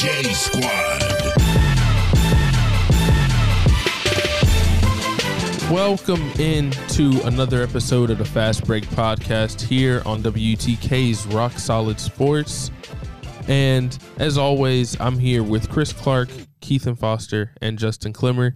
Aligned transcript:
J 0.00 0.22
Squad. 0.32 1.02
Welcome 5.72 6.22
in 6.38 6.70
to 6.90 7.20
another 7.24 7.64
episode 7.64 8.10
of 8.10 8.18
the 8.18 8.24
Fast 8.24 8.64
Break 8.64 8.84
Podcast 8.90 9.60
here 9.60 10.00
on 10.06 10.22
WTK's 10.22 11.26
Rock 11.34 11.58
Solid 11.58 11.98
Sports. 11.98 12.70
And 13.48 13.98
as 14.18 14.38
always, 14.38 14.96
I'm 15.00 15.18
here 15.18 15.42
with 15.42 15.68
Chris 15.68 15.92
Clark, 15.92 16.28
Keithan 16.60 16.96
Foster, 16.96 17.52
and 17.60 17.76
Justin 17.76 18.12
Clemmer. 18.12 18.54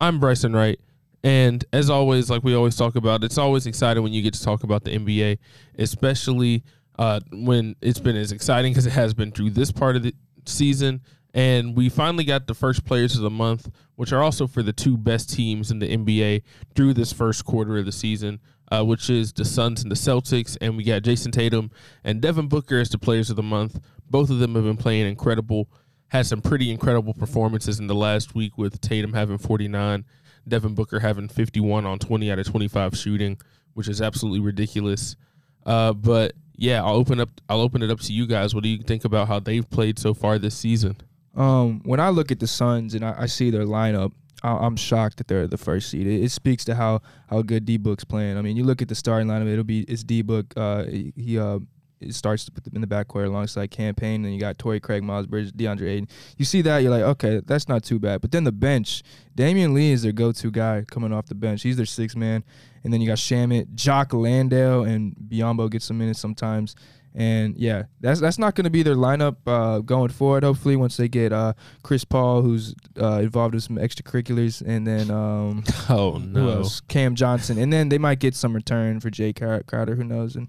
I'm 0.00 0.20
Bryson 0.20 0.52
Wright. 0.52 0.78
And 1.24 1.64
as 1.72 1.90
always, 1.90 2.30
like 2.30 2.44
we 2.44 2.54
always 2.54 2.76
talk 2.76 2.94
about, 2.94 3.24
it's 3.24 3.36
always 3.36 3.66
exciting 3.66 4.04
when 4.04 4.12
you 4.12 4.22
get 4.22 4.34
to 4.34 4.44
talk 4.44 4.62
about 4.62 4.84
the 4.84 4.96
NBA, 4.96 5.38
especially 5.76 6.62
uh, 7.00 7.18
when 7.32 7.74
it's 7.80 7.98
been 7.98 8.14
as 8.14 8.30
exciting 8.30 8.76
as 8.76 8.86
it 8.86 8.92
has 8.92 9.12
been 9.12 9.32
through 9.32 9.50
this 9.50 9.72
part 9.72 9.96
of 9.96 10.04
the 10.04 10.14
season. 10.48 11.02
And 11.32 11.76
we 11.76 11.88
finally 11.88 12.24
got 12.24 12.46
the 12.46 12.54
first 12.54 12.84
players 12.84 13.16
of 13.16 13.22
the 13.22 13.30
month, 13.30 13.68
which 13.96 14.12
are 14.12 14.22
also 14.22 14.46
for 14.46 14.62
the 14.62 14.72
two 14.72 14.96
best 14.96 15.32
teams 15.32 15.70
in 15.70 15.80
the 15.80 15.96
NBA 15.96 16.42
through 16.76 16.94
this 16.94 17.12
first 17.12 17.44
quarter 17.44 17.78
of 17.78 17.86
the 17.86 17.92
season, 17.92 18.40
uh, 18.70 18.84
which 18.84 19.10
is 19.10 19.32
the 19.32 19.44
Suns 19.44 19.82
and 19.82 19.90
the 19.90 19.96
Celtics. 19.96 20.56
And 20.60 20.76
we 20.76 20.84
got 20.84 21.02
Jayson 21.02 21.32
Tatum 21.32 21.70
and 22.04 22.20
Devin 22.20 22.48
Booker 22.48 22.78
as 22.78 22.90
the 22.90 22.98
players 22.98 23.30
of 23.30 23.36
the 23.36 23.42
month. 23.42 23.80
Both 24.08 24.30
of 24.30 24.38
them 24.38 24.54
have 24.54 24.64
been 24.64 24.76
playing 24.76 25.08
incredible, 25.08 25.68
had 26.08 26.26
some 26.26 26.40
pretty 26.40 26.70
incredible 26.70 27.14
performances 27.14 27.80
in 27.80 27.88
the 27.88 27.94
last 27.96 28.36
week 28.36 28.56
with 28.56 28.80
Tatum 28.80 29.12
having 29.12 29.38
49 29.38 30.04
Devin 30.46 30.74
Booker 30.74 31.00
having 31.00 31.28
51 31.28 31.86
on 31.86 31.98
20 31.98 32.30
out 32.30 32.38
of 32.38 32.46
25 32.46 32.96
shooting, 32.96 33.38
which 33.74 33.88
is 33.88 34.02
absolutely 34.02 34.40
ridiculous. 34.40 35.16
Uh, 35.64 35.92
but 35.92 36.34
yeah, 36.56 36.82
I'll 36.82 36.94
open 36.94 37.20
up. 37.20 37.30
I'll 37.48 37.60
open 37.60 37.82
it 37.82 37.90
up 37.90 38.00
to 38.00 38.12
you 38.12 38.26
guys. 38.26 38.54
What 38.54 38.62
do 38.62 38.68
you 38.68 38.78
think 38.78 39.04
about 39.04 39.28
how 39.28 39.40
they've 39.40 39.68
played 39.68 39.98
so 39.98 40.14
far 40.14 40.38
this 40.38 40.56
season? 40.56 40.96
Um, 41.34 41.80
when 41.84 42.00
I 42.00 42.10
look 42.10 42.30
at 42.30 42.38
the 42.38 42.46
Suns 42.46 42.94
and 42.94 43.04
I, 43.04 43.14
I 43.22 43.26
see 43.26 43.50
their 43.50 43.64
lineup, 43.64 44.12
I, 44.42 44.64
am 44.64 44.76
shocked 44.76 45.16
that 45.16 45.26
they're 45.26 45.48
the 45.48 45.58
first 45.58 45.90
seed. 45.90 46.06
It, 46.06 46.22
it, 46.22 46.30
speaks 46.30 46.64
to 46.66 46.74
how 46.74 47.00
how 47.28 47.42
good 47.42 47.64
D 47.64 47.76
Book's 47.76 48.04
playing. 48.04 48.38
I 48.38 48.42
mean, 48.42 48.56
you 48.56 48.64
look 48.64 48.82
at 48.82 48.88
the 48.88 48.94
starting 48.94 49.26
lineup; 49.28 49.50
it'll 49.50 49.64
be 49.64 49.80
it's 49.82 50.04
D 50.04 50.22
Book. 50.22 50.52
Uh, 50.56 50.84
he 50.84 51.38
uh, 51.38 51.58
it 52.00 52.14
starts 52.14 52.44
to 52.44 52.52
put 52.52 52.64
them 52.64 52.74
in 52.74 52.80
the 52.80 52.86
backcourt 52.86 53.26
alongside 53.26 53.70
Cam 53.70 53.94
Payne, 53.94 54.24
and 54.24 54.34
you 54.34 54.40
got 54.40 54.58
Torrey 54.58 54.80
Craig, 54.80 55.02
Miles 55.02 55.26
Bridges, 55.26 55.52
DeAndre 55.52 55.88
Ayton. 55.88 56.08
You 56.36 56.44
see 56.44 56.62
that, 56.62 56.78
you're 56.78 56.90
like, 56.90 57.02
okay, 57.02 57.40
that's 57.44 57.68
not 57.68 57.82
too 57.84 57.98
bad. 57.98 58.20
But 58.20 58.32
then 58.32 58.44
the 58.44 58.52
bench, 58.52 59.02
Damion 59.36 59.72
Lee 59.72 59.92
is 59.92 60.02
their 60.02 60.12
go-to 60.12 60.50
guy 60.50 60.84
coming 60.90 61.12
off 61.12 61.26
the 61.26 61.34
bench. 61.34 61.62
He's 61.62 61.76
their 61.76 61.86
sixth 61.86 62.16
man, 62.16 62.44
and 62.82 62.92
then 62.92 63.00
you 63.00 63.06
got 63.06 63.18
Shamet, 63.18 63.74
Jock 63.74 64.12
Landale, 64.12 64.84
and 64.84 65.14
Biyombo 65.16 65.70
gets 65.70 65.86
some 65.86 65.98
minutes 65.98 66.20
sometimes. 66.20 66.74
And 67.16 67.56
yeah, 67.56 67.84
that's 68.00 68.18
that's 68.18 68.38
not 68.38 68.56
going 68.56 68.64
to 68.64 68.70
be 68.70 68.82
their 68.82 68.96
lineup 68.96 69.36
uh, 69.46 69.78
going 69.78 70.08
forward. 70.08 70.42
Hopefully, 70.42 70.74
once 70.74 70.96
they 70.96 71.06
get 71.06 71.32
uh, 71.32 71.52
Chris 71.84 72.04
Paul, 72.04 72.42
who's 72.42 72.74
uh, 73.00 73.20
involved 73.20 73.54
with 73.54 73.62
some 73.62 73.76
extracurriculars, 73.76 74.60
and 74.66 74.84
then 74.84 75.12
um, 75.12 75.62
oh 75.88 76.18
no, 76.18 76.64
Cam 76.88 77.14
Johnson, 77.14 77.56
and 77.56 77.72
then 77.72 77.88
they 77.88 77.98
might 77.98 78.18
get 78.18 78.34
some 78.34 78.52
return 78.52 78.98
for 78.98 79.10
Jae 79.10 79.32
Crowder. 79.64 79.94
Who 79.94 80.02
knows? 80.02 80.34
And 80.34 80.48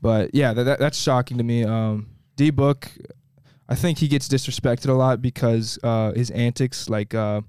but 0.00 0.34
yeah, 0.34 0.52
that, 0.52 0.78
that's 0.78 0.98
shocking 0.98 1.38
to 1.38 1.44
me. 1.44 1.64
Um, 1.64 2.08
D 2.36 2.50
Book, 2.50 2.88
I 3.68 3.74
think 3.74 3.98
he 3.98 4.08
gets 4.08 4.28
disrespected 4.28 4.88
a 4.88 4.92
lot 4.92 5.22
because 5.22 5.78
uh, 5.82 6.12
his 6.12 6.30
antics, 6.30 6.88
like 6.88 7.14
uh, 7.14 7.40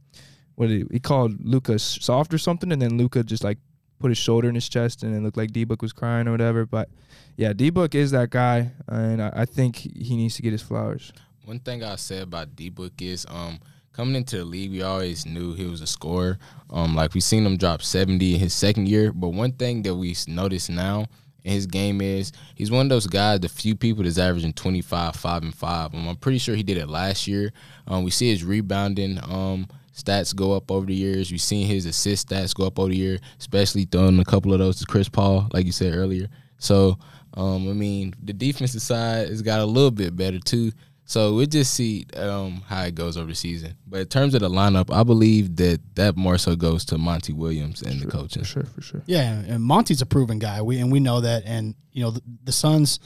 what 0.55 0.69
he, 0.69 0.85
he 0.91 0.99
called 0.99 1.35
Luka 1.45 1.77
soft 1.79 2.33
or 2.33 2.37
something, 2.37 2.71
and 2.71 2.81
then 2.81 2.97
Luka 2.97 3.23
just 3.23 3.43
like 3.43 3.57
put 3.99 4.09
his 4.09 4.17
shoulder 4.17 4.47
in 4.47 4.55
his 4.55 4.69
chest 4.69 5.03
and 5.03 5.15
it 5.15 5.21
looked 5.21 5.37
like 5.37 5.51
D 5.51 5.63
Book 5.63 5.81
was 5.81 5.93
crying 5.93 6.27
or 6.27 6.31
whatever. 6.31 6.65
But 6.65 6.89
yeah, 7.35 7.53
D 7.53 7.69
Book 7.69 7.95
is 7.95 8.11
that 8.11 8.29
guy, 8.29 8.71
and 8.87 9.21
I, 9.21 9.31
I, 9.35 9.45
think 9.45 9.75
he 9.75 10.15
needs 10.15 10.35
to 10.35 10.41
get 10.41 10.51
his 10.51 10.61
flowers. 10.61 11.11
One 11.45 11.59
thing 11.59 11.83
I 11.83 11.95
said 11.95 12.23
about 12.23 12.55
D 12.55 12.69
Book 12.69 12.93
is 13.01 13.25
um, 13.29 13.59
coming 13.93 14.15
into 14.15 14.37
the 14.37 14.45
league, 14.45 14.71
we 14.71 14.81
always 14.81 15.25
knew 15.25 15.53
he 15.53 15.65
was 15.65 15.81
a 15.81 15.87
scorer. 15.87 16.37
Um, 16.69 16.95
like 16.95 17.13
we 17.13 17.21
seen 17.21 17.45
him 17.45 17.57
drop 17.57 17.81
seventy 17.81 18.35
in 18.35 18.39
his 18.39 18.53
second 18.53 18.87
year, 18.87 19.11
but 19.11 19.29
one 19.29 19.53
thing 19.53 19.83
that 19.83 19.95
we 19.95 20.15
notice 20.27 20.69
now 20.69 21.07
in 21.47 21.53
his 21.53 21.65
game 21.65 22.01
is 22.01 22.33
he's 22.55 22.69
one 22.69 22.85
of 22.85 22.89
those 22.89 23.07
guys, 23.07 23.39
the 23.39 23.47
few 23.47 23.73
people 23.73 24.03
that's 24.03 24.17
averaging 24.17 24.51
25, 24.51 25.15
5, 25.15 25.43
and 25.43 25.55
5. 25.55 25.95
Um, 25.95 26.09
I'm 26.09 26.17
pretty 26.17 26.39
sure 26.39 26.55
he 26.55 26.63
did 26.63 26.77
it 26.77 26.89
last 26.89 27.25
year. 27.25 27.53
Um, 27.87 28.03
we 28.03 28.11
see 28.11 28.29
his 28.29 28.43
rebounding 28.43 29.17
um, 29.23 29.67
stats 29.95 30.35
go 30.35 30.51
up 30.51 30.69
over 30.69 30.85
the 30.85 30.93
years. 30.93 31.31
We've 31.31 31.41
seen 31.41 31.65
his 31.65 31.85
assist 31.85 32.29
stats 32.29 32.53
go 32.53 32.67
up 32.67 32.77
over 32.77 32.89
the 32.89 32.97
year, 32.97 33.19
especially 33.39 33.85
throwing 33.85 34.19
a 34.19 34.25
couple 34.25 34.51
of 34.51 34.59
those 34.59 34.79
to 34.79 34.85
Chris 34.85 35.07
Paul, 35.07 35.47
like 35.53 35.65
you 35.65 35.71
said 35.71 35.95
earlier. 35.95 36.27
So, 36.59 36.99
um, 37.35 37.69
I 37.69 37.73
mean, 37.73 38.13
the 38.21 38.33
defensive 38.33 38.81
side 38.81 39.29
has 39.29 39.41
got 39.41 39.61
a 39.61 39.65
little 39.65 39.91
bit 39.91 40.17
better 40.17 40.39
too. 40.39 40.73
So 41.07 41.35
we'll 41.35 41.45
just 41.45 41.73
see 41.73 42.05
um, 42.17 42.63
how 42.67 42.83
it 42.83 42.93
goes 42.93 43.15
over 43.15 43.27
the 43.27 43.35
season. 43.35 43.75
But 43.87 44.01
in 44.01 44.07
terms 44.07 44.33
of 44.35 44.41
the 44.41 44.49
lineup, 44.49 44.93
I 44.93 45.03
believe 45.03 45.55
that 45.55 45.79
that 45.95 46.17
more 46.17 46.37
so 46.37 46.53
goes 46.57 46.83
to 46.85 46.97
Monty 46.97 47.31
Williams 47.31 47.81
and 47.81 47.93
sure, 47.93 48.05
the 48.05 48.11
coaching. 48.11 48.43
For 48.43 48.47
sure, 48.49 48.63
for 48.65 48.81
sure. 48.81 49.01
Yeah, 49.05 49.31
and 49.31 49.63
Monty's 49.63 50.01
a 50.01 50.05
proven 50.05 50.37
guy. 50.37 50.61
We 50.61 50.79
and 50.79 50.91
we 50.91 50.99
know 50.99 51.21
that. 51.21 51.43
And 51.45 51.75
you 51.93 52.03
know 52.03 52.11
the, 52.11 52.21
the 52.43 52.51
Suns, 52.51 52.99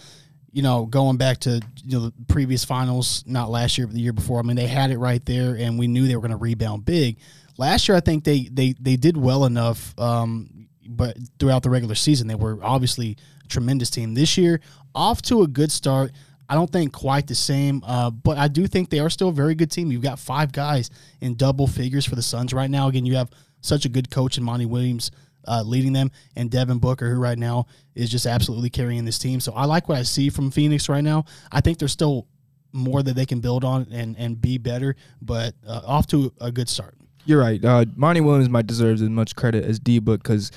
you 0.51 0.63
know, 0.63 0.87
going 0.87 1.17
back 1.17 1.41
to 1.41 1.61
you 1.85 1.99
know 1.99 2.05
the 2.05 2.13
previous 2.27 2.65
finals, 2.65 3.23
not 3.27 3.51
last 3.51 3.77
year 3.77 3.85
but 3.85 3.93
the 3.93 4.01
year 4.01 4.13
before. 4.13 4.39
I 4.39 4.41
mean, 4.41 4.55
they 4.55 4.65
had 4.65 4.89
it 4.89 4.97
right 4.97 5.23
there, 5.23 5.53
and 5.55 5.77
we 5.77 5.85
knew 5.85 6.07
they 6.07 6.15
were 6.15 6.21
going 6.21 6.31
to 6.31 6.37
rebound 6.37 6.83
big. 6.85 7.19
Last 7.59 7.87
year, 7.87 7.95
I 7.95 8.01
think 8.01 8.23
they 8.23 8.49
they 8.51 8.73
they 8.79 8.95
did 8.95 9.15
well 9.15 9.45
enough. 9.45 9.93
Um, 9.99 10.69
but 10.87 11.17
throughout 11.37 11.61
the 11.61 11.69
regular 11.69 11.93
season, 11.93 12.27
they 12.27 12.33
were 12.33 12.57
obviously 12.63 13.15
a 13.45 13.47
tremendous 13.47 13.91
team. 13.91 14.15
This 14.15 14.39
year, 14.39 14.59
off 14.95 15.21
to 15.23 15.43
a 15.43 15.47
good 15.47 15.71
start 15.71 16.11
I 16.51 16.55
don't 16.55 16.69
think 16.69 16.91
quite 16.91 17.27
the 17.27 17.35
same, 17.35 17.81
uh, 17.85 18.09
but 18.09 18.37
I 18.37 18.49
do 18.49 18.67
think 18.67 18.89
they 18.89 18.99
are 18.99 19.09
still 19.09 19.29
a 19.29 19.31
very 19.31 19.55
good 19.55 19.71
team. 19.71 19.89
You've 19.89 20.01
got 20.01 20.19
five 20.19 20.51
guys 20.51 20.89
in 21.21 21.35
double 21.35 21.65
figures 21.65 22.05
for 22.05 22.15
the 22.15 22.21
Suns 22.21 22.53
right 22.53 22.69
now. 22.69 22.89
Again, 22.89 23.05
you 23.05 23.15
have 23.15 23.29
such 23.61 23.85
a 23.85 23.89
good 23.89 24.11
coach 24.11 24.37
in 24.37 24.43
Monty 24.43 24.65
Williams 24.65 25.11
uh, 25.47 25.63
leading 25.65 25.93
them, 25.93 26.11
and 26.35 26.51
Devin 26.51 26.79
Booker, 26.79 27.09
who 27.09 27.21
right 27.21 27.37
now 27.37 27.67
is 27.95 28.09
just 28.09 28.25
absolutely 28.25 28.69
carrying 28.69 29.05
this 29.05 29.17
team. 29.17 29.39
So 29.39 29.53
I 29.53 29.63
like 29.63 29.87
what 29.87 29.97
I 29.97 30.03
see 30.03 30.29
from 30.29 30.51
Phoenix 30.51 30.89
right 30.89 31.05
now. 31.05 31.23
I 31.53 31.61
think 31.61 31.77
there's 31.77 31.93
still 31.93 32.27
more 32.73 33.01
that 33.01 33.15
they 33.15 33.25
can 33.25 33.39
build 33.39 33.63
on 33.63 33.87
and, 33.89 34.17
and 34.17 34.41
be 34.41 34.57
better, 34.57 34.97
but 35.21 35.55
uh, 35.65 35.79
off 35.85 36.05
to 36.07 36.33
a 36.41 36.51
good 36.51 36.67
start. 36.67 36.95
You're 37.23 37.39
right. 37.39 37.63
Uh, 37.63 37.85
Monty 37.95 38.19
Williams 38.19 38.49
might 38.49 38.67
deserve 38.67 38.95
as 38.95 39.03
much 39.03 39.37
credit 39.37 39.63
as 39.63 39.79
D 39.79 39.99
Book 39.99 40.21
because, 40.21 40.51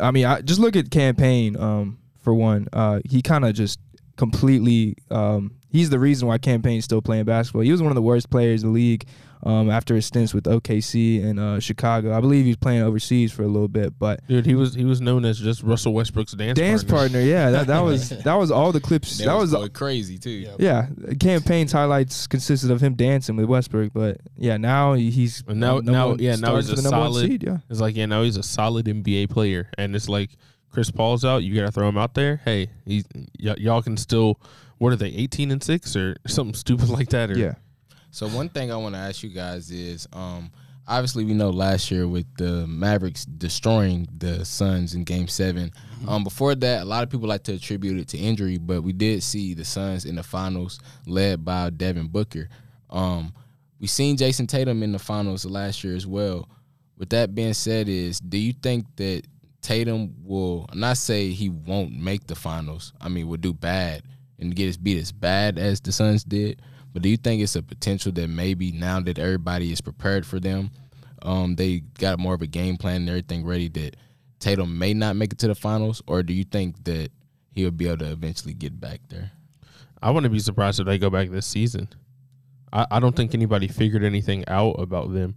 I 0.00 0.10
mean, 0.10 0.24
I 0.24 0.40
just 0.40 0.58
look 0.58 0.74
at 0.74 0.90
Cam 0.90 1.16
Payne 1.16 1.54
um, 1.58 1.98
for 2.22 2.32
one. 2.32 2.66
Uh, 2.72 3.00
he 3.04 3.20
kind 3.20 3.44
of 3.44 3.52
just 3.52 3.78
completely. 4.16 4.96
Um, 5.10 5.56
he's 5.68 5.90
the 5.90 5.98
reason 5.98 6.28
why 6.28 6.38
Cam 6.38 6.62
Payne's 6.62 6.84
still 6.84 7.02
playing 7.02 7.24
basketball. 7.24 7.62
He 7.62 7.72
was 7.72 7.82
one 7.82 7.90
of 7.90 7.96
the 7.96 8.02
worst 8.02 8.30
players 8.30 8.62
in 8.62 8.68
the 8.68 8.74
league 8.74 9.06
um, 9.44 9.70
after 9.70 9.94
his 9.94 10.06
stints 10.06 10.32
with 10.32 10.44
OKC 10.44 11.22
and 11.22 11.38
uh, 11.38 11.60
Chicago. 11.60 12.16
I 12.16 12.20
believe 12.20 12.44
he's 12.44 12.56
playing 12.56 12.82
overseas 12.82 13.30
for 13.30 13.42
a 13.42 13.46
little 13.46 13.68
bit, 13.68 13.98
but 13.98 14.26
dude, 14.26 14.46
he 14.46 14.54
was 14.54 14.74
he 14.74 14.84
was 14.84 15.00
known 15.00 15.24
as 15.24 15.38
just 15.38 15.62
Russell 15.62 15.92
Westbrook's 15.92 16.32
dance 16.32 16.58
dance 16.58 16.82
partner. 16.82 17.18
partner 17.18 17.20
yeah, 17.20 17.50
that, 17.50 17.66
that 17.66 17.80
was 17.80 18.08
that 18.24 18.34
was 18.34 18.50
all 18.50 18.72
the 18.72 18.80
clips. 18.80 19.18
that, 19.18 19.26
that 19.26 19.36
was, 19.36 19.52
was 19.52 19.68
crazy 19.70 20.16
too. 20.18 20.54
Yeah, 20.58 20.86
Cam 21.20 21.42
Payne's 21.42 21.72
highlights 21.72 22.26
consisted 22.26 22.70
of 22.70 22.80
him 22.80 22.94
dancing 22.94 23.36
with 23.36 23.46
Westbrook, 23.46 23.92
but 23.92 24.18
yeah, 24.36 24.56
now 24.56 24.94
he's 24.94 25.44
now 25.46 25.80
now 25.80 26.14
yeah 26.14 26.36
now 26.36 26.56
he's 26.56 26.70
a 26.70 26.76
solid. 26.78 27.26
Seed, 27.26 27.44
yeah, 27.44 27.58
it's 27.68 27.80
like 27.80 27.96
yeah 27.96 28.06
now 28.06 28.22
he's 28.22 28.38
a 28.38 28.42
solid 28.42 28.86
NBA 28.86 29.28
player, 29.30 29.70
and 29.76 29.94
it's 29.94 30.08
like 30.08 30.30
Chris 30.74 30.90
Paul's 30.90 31.24
out, 31.24 31.44
you 31.44 31.54
got 31.54 31.66
to 31.66 31.72
throw 31.72 31.88
him 31.88 31.96
out 31.96 32.14
there. 32.14 32.40
Hey, 32.44 32.68
he, 32.84 33.04
y- 33.40 33.54
y'all 33.58 33.80
can 33.80 33.96
still. 33.96 34.40
What 34.78 34.92
are 34.92 34.96
they? 34.96 35.08
Eighteen 35.08 35.52
and 35.52 35.62
six 35.62 35.94
or 35.94 36.16
something 36.26 36.54
stupid 36.54 36.88
like 36.88 37.10
that? 37.10 37.30
Or 37.30 37.38
yeah. 37.38 37.54
So 38.10 38.28
one 38.28 38.48
thing 38.48 38.72
I 38.72 38.76
want 38.76 38.96
to 38.96 39.00
ask 39.00 39.22
you 39.22 39.30
guys 39.30 39.70
is, 39.70 40.08
um, 40.12 40.50
obviously 40.86 41.24
we 41.24 41.32
know 41.32 41.50
last 41.50 41.90
year 41.90 42.06
with 42.06 42.26
the 42.36 42.66
Mavericks 42.66 43.24
destroying 43.24 44.08
the 44.16 44.44
Suns 44.44 44.94
in 44.94 45.04
Game 45.04 45.28
7 45.28 45.70
mm-hmm. 45.70 46.08
Um, 46.08 46.22
before 46.22 46.54
that, 46.54 46.82
a 46.82 46.84
lot 46.84 47.02
of 47.02 47.10
people 47.10 47.28
like 47.28 47.42
to 47.44 47.54
attribute 47.54 47.98
it 47.98 48.08
to 48.08 48.18
injury, 48.18 48.58
but 48.58 48.82
we 48.82 48.92
did 48.92 49.22
see 49.22 49.54
the 49.54 49.64
Suns 49.64 50.04
in 50.04 50.16
the 50.16 50.22
finals 50.22 50.78
led 51.06 51.44
by 51.44 51.70
Devin 51.70 52.08
Booker. 52.08 52.48
Um, 52.90 53.32
we 53.80 53.86
seen 53.86 54.16
Jayson 54.16 54.46
Tatum 54.46 54.82
in 54.82 54.92
the 54.92 54.98
finals 54.98 55.44
last 55.44 55.82
year 55.82 55.96
as 55.96 56.06
well. 56.06 56.48
With 56.96 57.10
that 57.10 57.34
being 57.34 57.54
said, 57.54 57.88
is 57.88 58.20
do 58.20 58.38
you 58.38 58.52
think 58.52 58.86
that 58.96 59.24
Tatum 59.64 60.14
will 60.22 60.68
not 60.74 60.98
say 60.98 61.30
he 61.30 61.48
won't 61.48 61.98
make 61.98 62.26
the 62.26 62.34
finals. 62.34 62.92
I 63.00 63.08
mean, 63.08 63.28
will 63.28 63.38
do 63.38 63.54
bad 63.54 64.02
and 64.38 64.54
get 64.54 64.66
his 64.66 64.76
beat 64.76 64.98
as 64.98 65.10
bad 65.10 65.58
as 65.58 65.80
the 65.80 65.90
Suns 65.90 66.22
did. 66.22 66.60
But 66.92 67.00
do 67.00 67.08
you 67.08 67.16
think 67.16 67.42
it's 67.42 67.56
a 67.56 67.62
potential 67.62 68.12
that 68.12 68.28
maybe 68.28 68.72
now 68.72 69.00
that 69.00 69.18
everybody 69.18 69.72
is 69.72 69.80
prepared 69.80 70.26
for 70.26 70.38
them, 70.38 70.70
um, 71.22 71.56
they 71.56 71.80
got 71.98 72.18
more 72.18 72.34
of 72.34 72.42
a 72.42 72.46
game 72.46 72.76
plan 72.76 72.96
and 72.96 73.08
everything 73.08 73.46
ready 73.46 73.68
that 73.70 73.96
Tatum 74.38 74.78
may 74.78 74.92
not 74.92 75.16
make 75.16 75.32
it 75.32 75.38
to 75.38 75.48
the 75.48 75.54
finals, 75.54 76.02
or 76.06 76.22
do 76.22 76.34
you 76.34 76.44
think 76.44 76.84
that 76.84 77.08
he'll 77.52 77.70
be 77.70 77.88
able 77.88 77.98
to 77.98 78.12
eventually 78.12 78.52
get 78.52 78.78
back 78.78 79.00
there? 79.08 79.30
I 80.02 80.10
wouldn't 80.10 80.30
be 80.30 80.40
surprised 80.40 80.78
if 80.78 80.84
they 80.84 80.98
go 80.98 81.08
back 81.08 81.30
this 81.30 81.46
season. 81.46 81.88
I, 82.70 82.86
I 82.90 83.00
don't 83.00 83.16
think 83.16 83.32
anybody 83.32 83.68
figured 83.68 84.04
anything 84.04 84.44
out 84.46 84.78
about 84.78 85.14
them. 85.14 85.36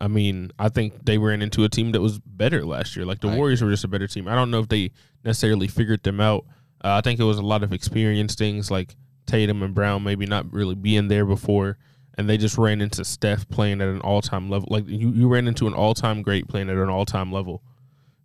I 0.00 0.08
mean, 0.08 0.50
I 0.58 0.68
think 0.68 1.04
they 1.04 1.18
ran 1.18 1.42
into 1.42 1.64
a 1.64 1.68
team 1.68 1.92
that 1.92 2.00
was 2.00 2.18
better 2.20 2.64
last 2.64 2.96
year. 2.96 3.04
Like 3.04 3.20
the 3.20 3.28
I 3.28 3.36
Warriors 3.36 3.60
agree. 3.60 3.70
were 3.70 3.72
just 3.72 3.84
a 3.84 3.88
better 3.88 4.06
team. 4.06 4.28
I 4.28 4.34
don't 4.34 4.50
know 4.50 4.60
if 4.60 4.68
they 4.68 4.92
necessarily 5.24 5.66
figured 5.68 6.02
them 6.04 6.20
out. 6.20 6.44
Uh, 6.84 6.94
I 6.94 7.00
think 7.00 7.18
it 7.18 7.24
was 7.24 7.38
a 7.38 7.42
lot 7.42 7.62
of 7.64 7.72
experience 7.72 8.34
things 8.36 8.70
like 8.70 8.94
Tatum 9.26 9.62
and 9.62 9.74
Brown 9.74 10.04
maybe 10.04 10.26
not 10.26 10.52
really 10.52 10.74
being 10.76 11.08
there 11.08 11.24
before. 11.26 11.76
and 12.16 12.28
they 12.28 12.36
just 12.36 12.58
ran 12.58 12.80
into 12.80 13.04
Steph 13.04 13.48
playing 13.48 13.80
at 13.80 13.88
an 13.88 14.00
all 14.00 14.20
time 14.22 14.48
level. 14.50 14.68
Like 14.70 14.88
you, 14.88 15.10
you 15.10 15.28
ran 15.28 15.46
into 15.48 15.66
an 15.66 15.74
all 15.74 15.94
time 15.94 16.22
great 16.22 16.48
playing 16.48 16.68
at 16.70 16.76
an 16.76 16.88
all 16.88 17.04
time 17.04 17.32
level. 17.32 17.62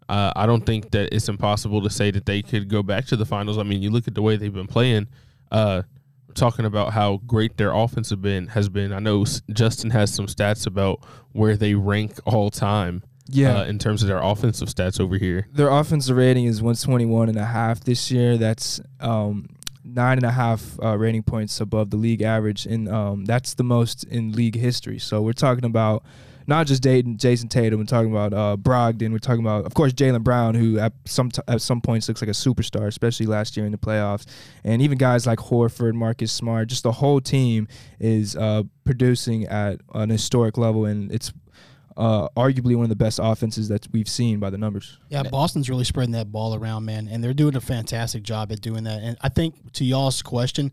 Uh, 0.09 0.31
I 0.35 0.45
don't 0.45 0.65
think 0.65 0.91
that 0.91 1.13
it's 1.15 1.29
impossible 1.29 1.81
to 1.81 1.89
say 1.89 2.11
that 2.11 2.25
they 2.25 2.41
could 2.41 2.69
go 2.69 2.83
back 2.83 3.05
to 3.07 3.15
the 3.15 3.25
finals. 3.25 3.57
I 3.57 3.63
mean, 3.63 3.81
you 3.81 3.89
look 3.89 4.07
at 4.07 4.15
the 4.15 4.21
way 4.21 4.35
they've 4.35 4.53
been 4.53 4.67
playing. 4.67 5.07
Uh, 5.51 5.83
talking 6.33 6.65
about 6.65 6.93
how 6.93 7.17
great 7.25 7.57
their 7.57 7.73
offense 7.73 8.09
have 8.09 8.21
been 8.21 8.47
has 8.47 8.69
been. 8.69 8.91
I 8.91 8.99
know 8.99 9.25
Justin 9.51 9.91
has 9.91 10.13
some 10.13 10.27
stats 10.27 10.67
about 10.67 10.99
where 11.31 11.55
they 11.55 11.75
rank 11.75 12.19
all 12.25 12.49
time. 12.49 13.03
Yeah. 13.27 13.59
Uh, 13.59 13.63
in 13.63 13.79
terms 13.79 14.01
of 14.01 14.09
their 14.09 14.21
offensive 14.21 14.67
stats 14.67 14.99
over 14.99 15.17
here. 15.17 15.47
Their 15.53 15.69
offensive 15.69 16.17
rating 16.17 16.43
is 16.43 16.61
121 16.61 17.29
and 17.29 17.37
a 17.37 17.45
half 17.45 17.79
this 17.79 18.11
year. 18.11 18.37
That's 18.37 18.81
um, 18.99 19.47
nine 19.83 20.17
and 20.17 20.25
a 20.25 20.31
half 20.31 20.77
uh, 20.83 20.97
rating 20.97 21.23
points 21.23 21.59
above 21.61 21.89
the 21.89 21.97
league 21.97 22.21
average, 22.21 22.65
and 22.65 22.89
um, 22.89 23.25
that's 23.25 23.53
the 23.53 23.63
most 23.63 24.03
in 24.03 24.33
league 24.33 24.55
history. 24.55 24.99
So 24.99 25.21
we're 25.21 25.33
talking 25.33 25.65
about 25.65 26.03
not 26.47 26.67
just 26.67 26.81
Dayton, 26.83 27.17
Jayson 27.17 27.49
Tatum. 27.49 27.79
We're 27.79 27.85
talking 27.85 28.11
about 28.11 28.33
uh, 28.33 28.57
Brogdon. 28.57 29.11
We're 29.11 29.19
talking 29.19 29.41
about, 29.41 29.65
of 29.65 29.73
course, 29.73 29.93
Jaylen 29.93 30.23
Brown, 30.23 30.55
who 30.55 30.79
at 30.79 30.93
some 31.05 31.31
t- 31.31 31.41
at 31.47 31.61
some 31.61 31.81
points 31.81 32.07
looks 32.07 32.21
like 32.21 32.29
a 32.29 32.33
superstar, 32.33 32.87
especially 32.87 33.25
last 33.25 33.55
year 33.57 33.65
in 33.65 33.71
the 33.71 33.77
playoffs. 33.77 34.25
And 34.63 34.81
even 34.81 34.97
guys 34.97 35.25
like 35.25 35.39
Horford, 35.39 35.93
Marcus 35.93 36.31
Smart, 36.31 36.67
just 36.67 36.83
the 36.83 36.91
whole 36.91 37.21
team 37.21 37.67
is 37.99 38.35
uh, 38.35 38.63
producing 38.85 39.45
at 39.45 39.79
an 39.93 40.09
historic 40.09 40.57
level, 40.57 40.85
and 40.85 41.11
it's 41.11 41.31
uh, 41.95 42.27
arguably 42.29 42.75
one 42.75 42.83
of 42.83 42.89
the 42.89 42.95
best 42.95 43.19
offenses 43.21 43.67
that 43.69 43.87
we've 43.91 44.09
seen 44.09 44.39
by 44.39 44.49
the 44.49 44.57
numbers. 44.57 44.97
Yeah, 45.09 45.23
Boston's 45.23 45.69
really 45.69 45.83
spreading 45.83 46.13
that 46.13 46.31
ball 46.31 46.55
around, 46.55 46.85
man, 46.85 47.07
and 47.07 47.23
they're 47.23 47.33
doing 47.33 47.55
a 47.55 47.61
fantastic 47.61 48.23
job 48.23 48.51
at 48.51 48.61
doing 48.61 48.83
that. 48.85 49.01
And 49.01 49.17
I 49.21 49.29
think 49.29 49.73
to 49.73 49.85
y'all's 49.85 50.21
question, 50.21 50.71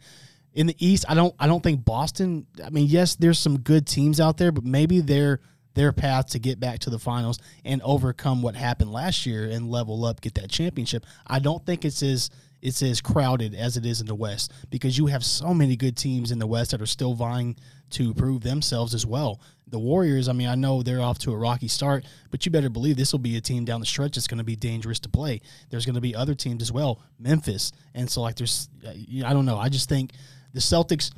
in 0.53 0.67
the 0.67 0.77
East, 0.79 1.05
I 1.09 1.15
don't, 1.15 1.35
I 1.39 1.47
don't 1.47 1.63
think 1.63 1.85
Boston. 1.85 2.47
I 2.65 2.71
mean, 2.71 2.87
yes, 2.87 3.15
there's 3.15 3.39
some 3.39 3.61
good 3.61 3.87
teams 3.87 4.19
out 4.19 4.37
there, 4.37 4.51
but 4.51 4.65
maybe 4.65 5.01
their 5.01 5.41
their 5.75 5.93
path 5.93 6.27
to 6.27 6.39
get 6.39 6.59
back 6.61 6.81
to 6.81 6.91
the 6.91 6.99
finals 6.99 7.39
and 7.65 7.81
overcome 7.83 8.43
what 8.43 8.55
happened 8.55 8.93
last 8.93 9.27
year 9.27 9.49
and 9.49 9.71
level 9.71 10.05
up, 10.05 10.21
get 10.21 10.35
that 10.35 10.51
championship. 10.51 11.05
I 11.27 11.39
don't 11.39 11.65
think 11.65 11.85
it's 11.85 12.03
as 12.03 12.31
it's 12.63 12.83
as 12.83 13.01
crowded 13.01 13.55
as 13.55 13.79
it 13.79 13.87
is 13.87 14.01
in 14.01 14.07
the 14.07 14.15
West 14.15 14.53
because 14.69 14.99
you 14.99 15.07
have 15.07 15.25
so 15.25 15.55
many 15.55 15.77
good 15.77 15.97
teams 15.97 16.31
in 16.31 16.39
the 16.39 16.47
West 16.47 16.73
that 16.73 16.83
are 16.83 16.87
still 16.87 17.15
vying 17.15 17.57
to 17.91 18.13
prove 18.13 18.43
themselves 18.43 18.95
as 18.95 19.07
well. 19.07 19.41
The 19.67 19.79
Warriors, 19.79 20.29
I 20.29 20.33
mean, 20.33 20.49
I 20.49 20.57
know 20.57 20.83
they're 20.83 21.01
off 21.01 21.19
to 21.21 21.33
a 21.33 21.37
rocky 21.37 21.69
start, 21.69 22.05
but 22.31 22.45
you 22.45 22.53
better 22.53 22.69
believe 22.69 22.97
this 22.97 23.13
will 23.13 23.19
be 23.19 23.37
a 23.37 23.41
team 23.41 23.65
down 23.65 23.81
the 23.81 23.87
stretch 23.87 24.17
that's 24.17 24.27
going 24.27 24.39
to 24.39 24.45
be 24.45 24.57
dangerous 24.57 24.99
to 25.01 25.09
play. 25.09 25.41
There's 25.71 25.87
going 25.87 25.95
to 25.95 26.01
be 26.01 26.15
other 26.15 26.35
teams 26.35 26.61
as 26.63 26.71
well, 26.71 27.01
Memphis, 27.19 27.73
and 27.95 28.11
so 28.11 28.21
like 28.21 28.37
there's, 28.37 28.69
I 28.87 29.33
don't 29.33 29.47
know. 29.47 29.57
I 29.57 29.69
just 29.69 29.89
think 29.89 30.13
the 30.53 30.61
Celtics 30.61 31.13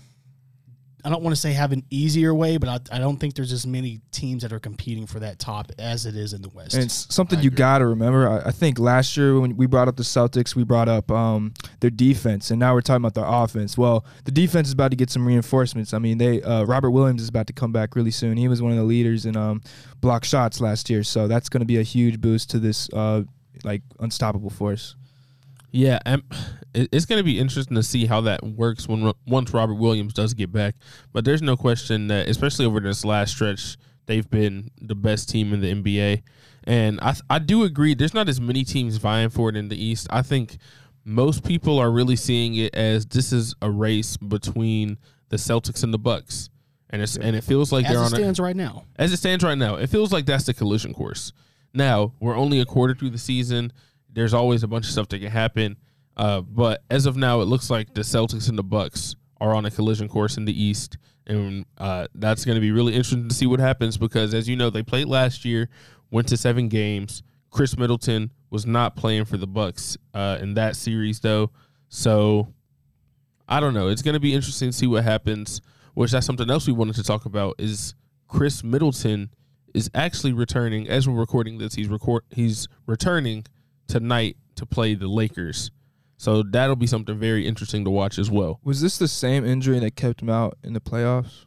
I 1.04 1.10
don't 1.10 1.22
want 1.22 1.34
to 1.34 1.40
say 1.40 1.52
have 1.52 1.72
an 1.72 1.82
easier 1.90 2.32
way, 2.32 2.58
but 2.58 2.68
I, 2.68 2.96
I 2.96 2.98
don't 3.00 3.16
think 3.16 3.34
there's 3.34 3.50
as 3.50 3.66
many 3.66 4.00
teams 4.12 4.42
that 4.42 4.52
are 4.52 4.60
competing 4.60 5.06
for 5.06 5.18
that 5.20 5.40
top 5.40 5.72
as 5.78 6.06
it 6.06 6.14
is 6.14 6.32
in 6.32 6.42
the 6.42 6.48
West. 6.48 6.74
And 6.74 6.84
it's 6.84 7.12
something 7.12 7.40
you 7.40 7.50
got 7.50 7.78
to 7.78 7.86
remember. 7.86 8.28
I, 8.28 8.48
I, 8.48 8.50
think 8.52 8.78
last 8.78 9.16
year 9.16 9.40
when 9.40 9.56
we 9.56 9.66
brought 9.66 9.88
up 9.88 9.96
the 9.96 10.04
Celtics, 10.04 10.54
we 10.54 10.62
brought 10.62 10.88
up 10.88 11.10
um, 11.10 11.54
their 11.80 11.90
defense, 11.90 12.52
and 12.52 12.60
now 12.60 12.72
we're 12.72 12.82
talking 12.82 13.04
about 13.04 13.14
their 13.14 13.26
offense. 13.26 13.76
Well, 13.76 14.04
the 14.24 14.30
defense 14.30 14.68
is 14.68 14.74
about 14.74 14.92
to 14.92 14.96
get 14.96 15.10
some 15.10 15.26
reinforcements. 15.26 15.92
I 15.92 15.98
mean, 15.98 16.18
they 16.18 16.40
uh, 16.42 16.64
Robert 16.64 16.90
Williams 16.90 17.22
is 17.22 17.28
about 17.28 17.48
to 17.48 17.52
come 17.52 17.72
back 17.72 17.96
really 17.96 18.12
soon. 18.12 18.36
He 18.36 18.46
was 18.46 18.62
one 18.62 18.70
of 18.70 18.78
the 18.78 18.84
leaders 18.84 19.26
in 19.26 19.36
um, 19.36 19.60
block 20.00 20.24
shots 20.24 20.60
last 20.60 20.88
year, 20.88 21.02
so 21.02 21.26
that's 21.26 21.48
going 21.48 21.60
to 21.62 21.66
be 21.66 21.78
a 21.78 21.82
huge 21.82 22.20
boost 22.20 22.50
to 22.50 22.60
this 22.60 22.88
uh, 22.92 23.22
like 23.64 23.82
unstoppable 23.98 24.50
force. 24.50 24.94
Yeah, 25.72 25.98
it's 26.74 27.06
going 27.06 27.18
to 27.18 27.24
be 27.24 27.38
interesting 27.38 27.74
to 27.74 27.82
see 27.82 28.06
how 28.06 28.20
that 28.22 28.42
works 28.42 28.88
when 28.88 29.12
once 29.26 29.52
Robert 29.52 29.74
Williams 29.74 30.12
does 30.12 30.34
get 30.34 30.52
back. 30.52 30.74
But 31.12 31.24
there's 31.24 31.42
no 31.42 31.56
question 31.56 32.08
that, 32.08 32.28
especially 32.28 32.66
over 32.66 32.80
this 32.80 33.04
last 33.04 33.32
stretch, 33.32 33.76
they've 34.06 34.28
been 34.28 34.70
the 34.80 34.94
best 34.94 35.28
team 35.28 35.52
in 35.52 35.60
the 35.60 35.74
NBA. 35.74 36.22
And 36.64 37.00
I 37.00 37.14
I 37.28 37.38
do 37.38 37.64
agree. 37.64 37.94
There's 37.94 38.14
not 38.14 38.28
as 38.28 38.40
many 38.40 38.64
teams 38.64 38.96
vying 38.96 39.30
for 39.30 39.48
it 39.48 39.56
in 39.56 39.68
the 39.68 39.82
East. 39.82 40.06
I 40.10 40.22
think 40.22 40.56
most 41.04 41.44
people 41.44 41.78
are 41.78 41.90
really 41.90 42.16
seeing 42.16 42.54
it 42.54 42.74
as 42.74 43.06
this 43.06 43.32
is 43.32 43.54
a 43.60 43.70
race 43.70 44.16
between 44.16 44.98
the 45.28 45.36
Celtics 45.36 45.82
and 45.82 45.92
the 45.92 45.98
Bucks, 45.98 46.50
and 46.90 47.02
it's 47.02 47.16
and 47.16 47.36
it 47.36 47.44
feels 47.44 47.72
like 47.72 47.84
as 47.84 47.90
they're 47.90 47.98
on 47.98 48.06
as 48.06 48.12
it 48.12 48.16
on 48.16 48.20
stands 48.20 48.38
a, 48.38 48.42
right 48.42 48.56
now. 48.56 48.84
As 48.96 49.12
it 49.12 49.16
stands 49.16 49.42
right 49.42 49.58
now, 49.58 49.76
it 49.76 49.88
feels 49.88 50.12
like 50.12 50.26
that's 50.26 50.44
the 50.44 50.54
collision 50.54 50.94
course. 50.94 51.32
Now 51.74 52.12
we're 52.20 52.36
only 52.36 52.60
a 52.60 52.64
quarter 52.64 52.94
through 52.94 53.10
the 53.10 53.18
season 53.18 53.72
there's 54.12 54.34
always 54.34 54.62
a 54.62 54.68
bunch 54.68 54.86
of 54.86 54.92
stuff 54.92 55.08
that 55.08 55.18
can 55.18 55.30
happen. 55.30 55.76
Uh, 56.16 56.40
but 56.40 56.82
as 56.90 57.06
of 57.06 57.16
now, 57.16 57.40
it 57.40 57.46
looks 57.46 57.70
like 57.70 57.94
the 57.94 58.02
Celtics 58.02 58.48
and 58.48 58.58
the 58.58 58.62
Bucks 58.62 59.16
are 59.40 59.54
on 59.54 59.64
a 59.64 59.70
collision 59.70 60.08
course 60.08 60.36
in 60.36 60.44
the 60.44 60.62
East, 60.62 60.98
and 61.26 61.64
uh, 61.78 62.06
that's 62.14 62.44
going 62.44 62.56
to 62.56 62.60
be 62.60 62.70
really 62.70 62.92
interesting 62.92 63.28
to 63.28 63.34
see 63.34 63.46
what 63.46 63.60
happens 63.60 63.96
because, 63.96 64.34
as 64.34 64.48
you 64.48 64.56
know, 64.56 64.70
they 64.70 64.82
played 64.82 65.06
last 65.06 65.44
year, 65.44 65.68
went 66.10 66.28
to 66.28 66.36
seven 66.36 66.68
games. 66.68 67.22
Khris 67.50 67.76
Middleton 67.76 68.30
was 68.50 68.66
not 68.66 68.96
playing 68.96 69.24
for 69.24 69.36
the 69.36 69.46
Bucks 69.46 69.96
uh, 70.14 70.38
in 70.40 70.54
that 70.54 70.76
series, 70.76 71.20
though. 71.20 71.50
So 71.88 72.48
I 73.48 73.60
don't 73.60 73.74
know. 73.74 73.88
It's 73.88 74.02
going 74.02 74.14
to 74.14 74.20
be 74.20 74.34
interesting 74.34 74.70
to 74.70 74.76
see 74.76 74.86
what 74.86 75.04
happens. 75.04 75.60
Which 75.94 76.12
that's 76.12 76.24
something 76.24 76.48
else 76.48 76.66
we 76.66 76.72
wanted 76.72 76.94
to 76.94 77.02
talk 77.02 77.26
about 77.26 77.56
is 77.58 77.94
Khris 78.26 78.64
Middleton 78.64 79.28
is 79.74 79.90
actually 79.94 80.32
returning 80.32 80.88
as 80.88 81.06
we're 81.06 81.18
recording 81.18 81.58
this. 81.58 81.74
He's 81.74 81.88
record 81.88 82.24
he's 82.30 82.66
returning 82.86 83.44
tonight 83.88 84.36
to 84.56 84.64
play 84.64 84.94
the 84.94 85.08
Lakers. 85.08 85.70
So 86.22 86.44
that'll 86.44 86.76
be 86.76 86.86
something 86.86 87.18
very 87.18 87.48
interesting 87.48 87.82
to 87.82 87.90
watch 87.90 88.16
as 88.16 88.30
well. 88.30 88.60
Was 88.62 88.80
this 88.80 88.96
the 88.96 89.08
same 89.08 89.44
injury 89.44 89.80
that 89.80 89.96
kept 89.96 90.22
him 90.22 90.30
out 90.30 90.56
in 90.62 90.72
the 90.72 90.80
playoffs? 90.80 91.46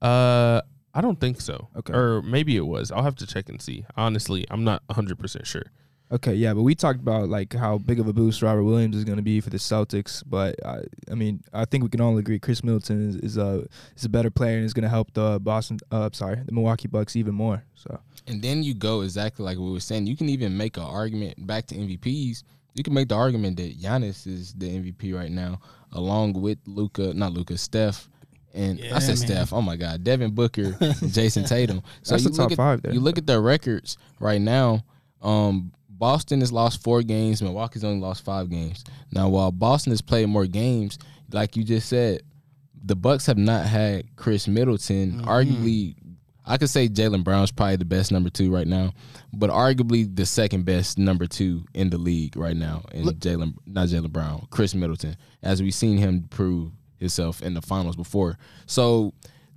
Uh, 0.00 0.62
I 0.94 1.00
don't 1.00 1.18
think 1.18 1.40
so. 1.40 1.66
Okay. 1.76 1.92
Or 1.92 2.22
maybe 2.22 2.56
it 2.56 2.64
was. 2.64 2.92
I'll 2.92 3.02
have 3.02 3.16
to 3.16 3.26
check 3.26 3.48
and 3.48 3.60
see. 3.60 3.84
Honestly, 3.96 4.46
I'm 4.48 4.62
not 4.62 4.86
100% 4.92 5.44
sure. 5.44 5.64
Okay, 6.12 6.34
yeah, 6.34 6.54
but 6.54 6.62
we 6.62 6.76
talked 6.76 7.00
about 7.00 7.30
like 7.30 7.52
how 7.52 7.78
big 7.78 7.98
of 7.98 8.06
a 8.06 8.12
boost 8.12 8.42
Robert 8.42 8.62
Williams 8.62 8.96
is 8.96 9.02
going 9.02 9.16
to 9.16 9.24
be 9.24 9.40
for 9.40 9.50
the 9.50 9.56
Celtics, 9.56 10.22
but 10.24 10.54
I, 10.64 10.82
I 11.10 11.16
mean, 11.16 11.42
I 11.52 11.64
think 11.64 11.82
we 11.82 11.90
can 11.90 12.00
all 12.00 12.16
agree 12.18 12.38
Khris 12.38 12.62
Middleton 12.62 13.08
is, 13.08 13.16
is 13.16 13.36
a 13.38 13.66
is 13.96 14.04
a 14.04 14.08
better 14.08 14.30
player 14.30 14.56
and 14.56 14.64
is 14.64 14.72
going 14.72 14.84
to 14.84 14.88
help 14.88 15.14
the 15.14 15.40
Boston, 15.40 15.78
uh, 15.90 16.10
sorry, 16.12 16.36
the 16.44 16.52
Milwaukee 16.52 16.86
Bucks 16.86 17.16
even 17.16 17.34
more. 17.34 17.64
So, 17.74 17.98
and 18.28 18.40
then 18.40 18.62
you 18.62 18.74
go 18.74 19.00
exactly 19.00 19.44
like 19.44 19.58
we 19.58 19.72
were 19.72 19.80
saying. 19.80 20.06
You 20.06 20.16
can 20.16 20.28
even 20.28 20.56
make 20.56 20.76
an 20.76 20.84
argument 20.84 21.44
back 21.44 21.66
to 21.68 21.74
MVPs. 21.74 22.44
You 22.74 22.82
can 22.82 22.94
make 22.94 23.08
the 23.08 23.14
argument 23.14 23.56
that 23.58 23.78
Giannis 23.78 24.26
is 24.26 24.54
the 24.54 24.68
MVP 24.68 25.14
right 25.14 25.30
now, 25.30 25.60
along 25.92 26.34
with 26.34 26.58
Luka, 26.66 27.12
not 27.14 27.32
Luka, 27.32 27.58
Steph, 27.58 28.08
and 28.54 28.78
yeah, 28.78 28.96
I 28.96 28.98
said 28.98 29.18
man. 29.18 29.28
Steph. 29.28 29.52
Oh 29.52 29.62
my 29.62 29.76
God, 29.76 30.04
Devin 30.04 30.32
Booker, 30.32 30.72
Jayson 31.10 31.44
Tatum. 31.44 31.82
So 32.02 32.14
That's 32.14 32.24
you 32.24 32.30
the 32.30 32.36
top 32.36 32.50
at, 32.52 32.56
five 32.56 32.82
there. 32.82 32.92
You 32.92 33.00
look 33.00 33.18
at 33.18 33.26
their 33.26 33.40
records 33.40 33.96
right 34.20 34.40
now. 34.40 34.84
Um, 35.20 35.72
Boston 35.88 36.40
has 36.40 36.52
lost 36.52 36.82
four 36.82 37.02
games. 37.02 37.42
Milwaukee's 37.42 37.84
only 37.84 38.00
lost 38.00 38.24
five 38.24 38.50
games. 38.50 38.84
Now, 39.12 39.28
while 39.28 39.52
Boston 39.52 39.92
has 39.92 40.02
played 40.02 40.28
more 40.28 40.46
games, 40.46 40.98
like 41.30 41.56
you 41.56 41.62
just 41.62 41.88
said, 41.88 42.22
the 42.84 42.96
Bucks 42.96 43.26
have 43.26 43.38
not 43.38 43.66
had 43.66 44.16
Khris 44.16 44.48
Middleton. 44.48 45.12
Mm-hmm. 45.12 45.28
Arguably, 45.28 45.94
I 46.44 46.58
could 46.58 46.70
say 46.70 46.88
Jaylen 46.88 47.22
Brown's 47.22 47.52
probably 47.52 47.76
the 47.76 47.84
best 47.84 48.10
number 48.10 48.28
two 48.28 48.52
right 48.52 48.66
now, 48.66 48.92
but 49.32 49.50
arguably 49.50 50.14
the 50.14 50.26
second 50.26 50.64
best 50.64 50.98
number 50.98 51.26
two 51.26 51.64
in 51.72 51.90
the 51.90 51.98
league 51.98 52.36
right 52.36 52.56
now. 52.56 52.82
And 52.92 53.06
Jaylen, 53.06 53.54
not 53.66 53.88
Jaylen 53.88 54.10
Brown, 54.10 54.46
Khris 54.50 54.74
Middleton, 54.74 55.16
as 55.42 55.62
we've 55.62 55.74
seen 55.74 55.98
him 55.98 56.26
prove 56.30 56.72
himself 56.98 57.42
in 57.42 57.54
the 57.54 57.62
finals 57.62 57.96
before. 57.96 58.38
So, 58.66 59.12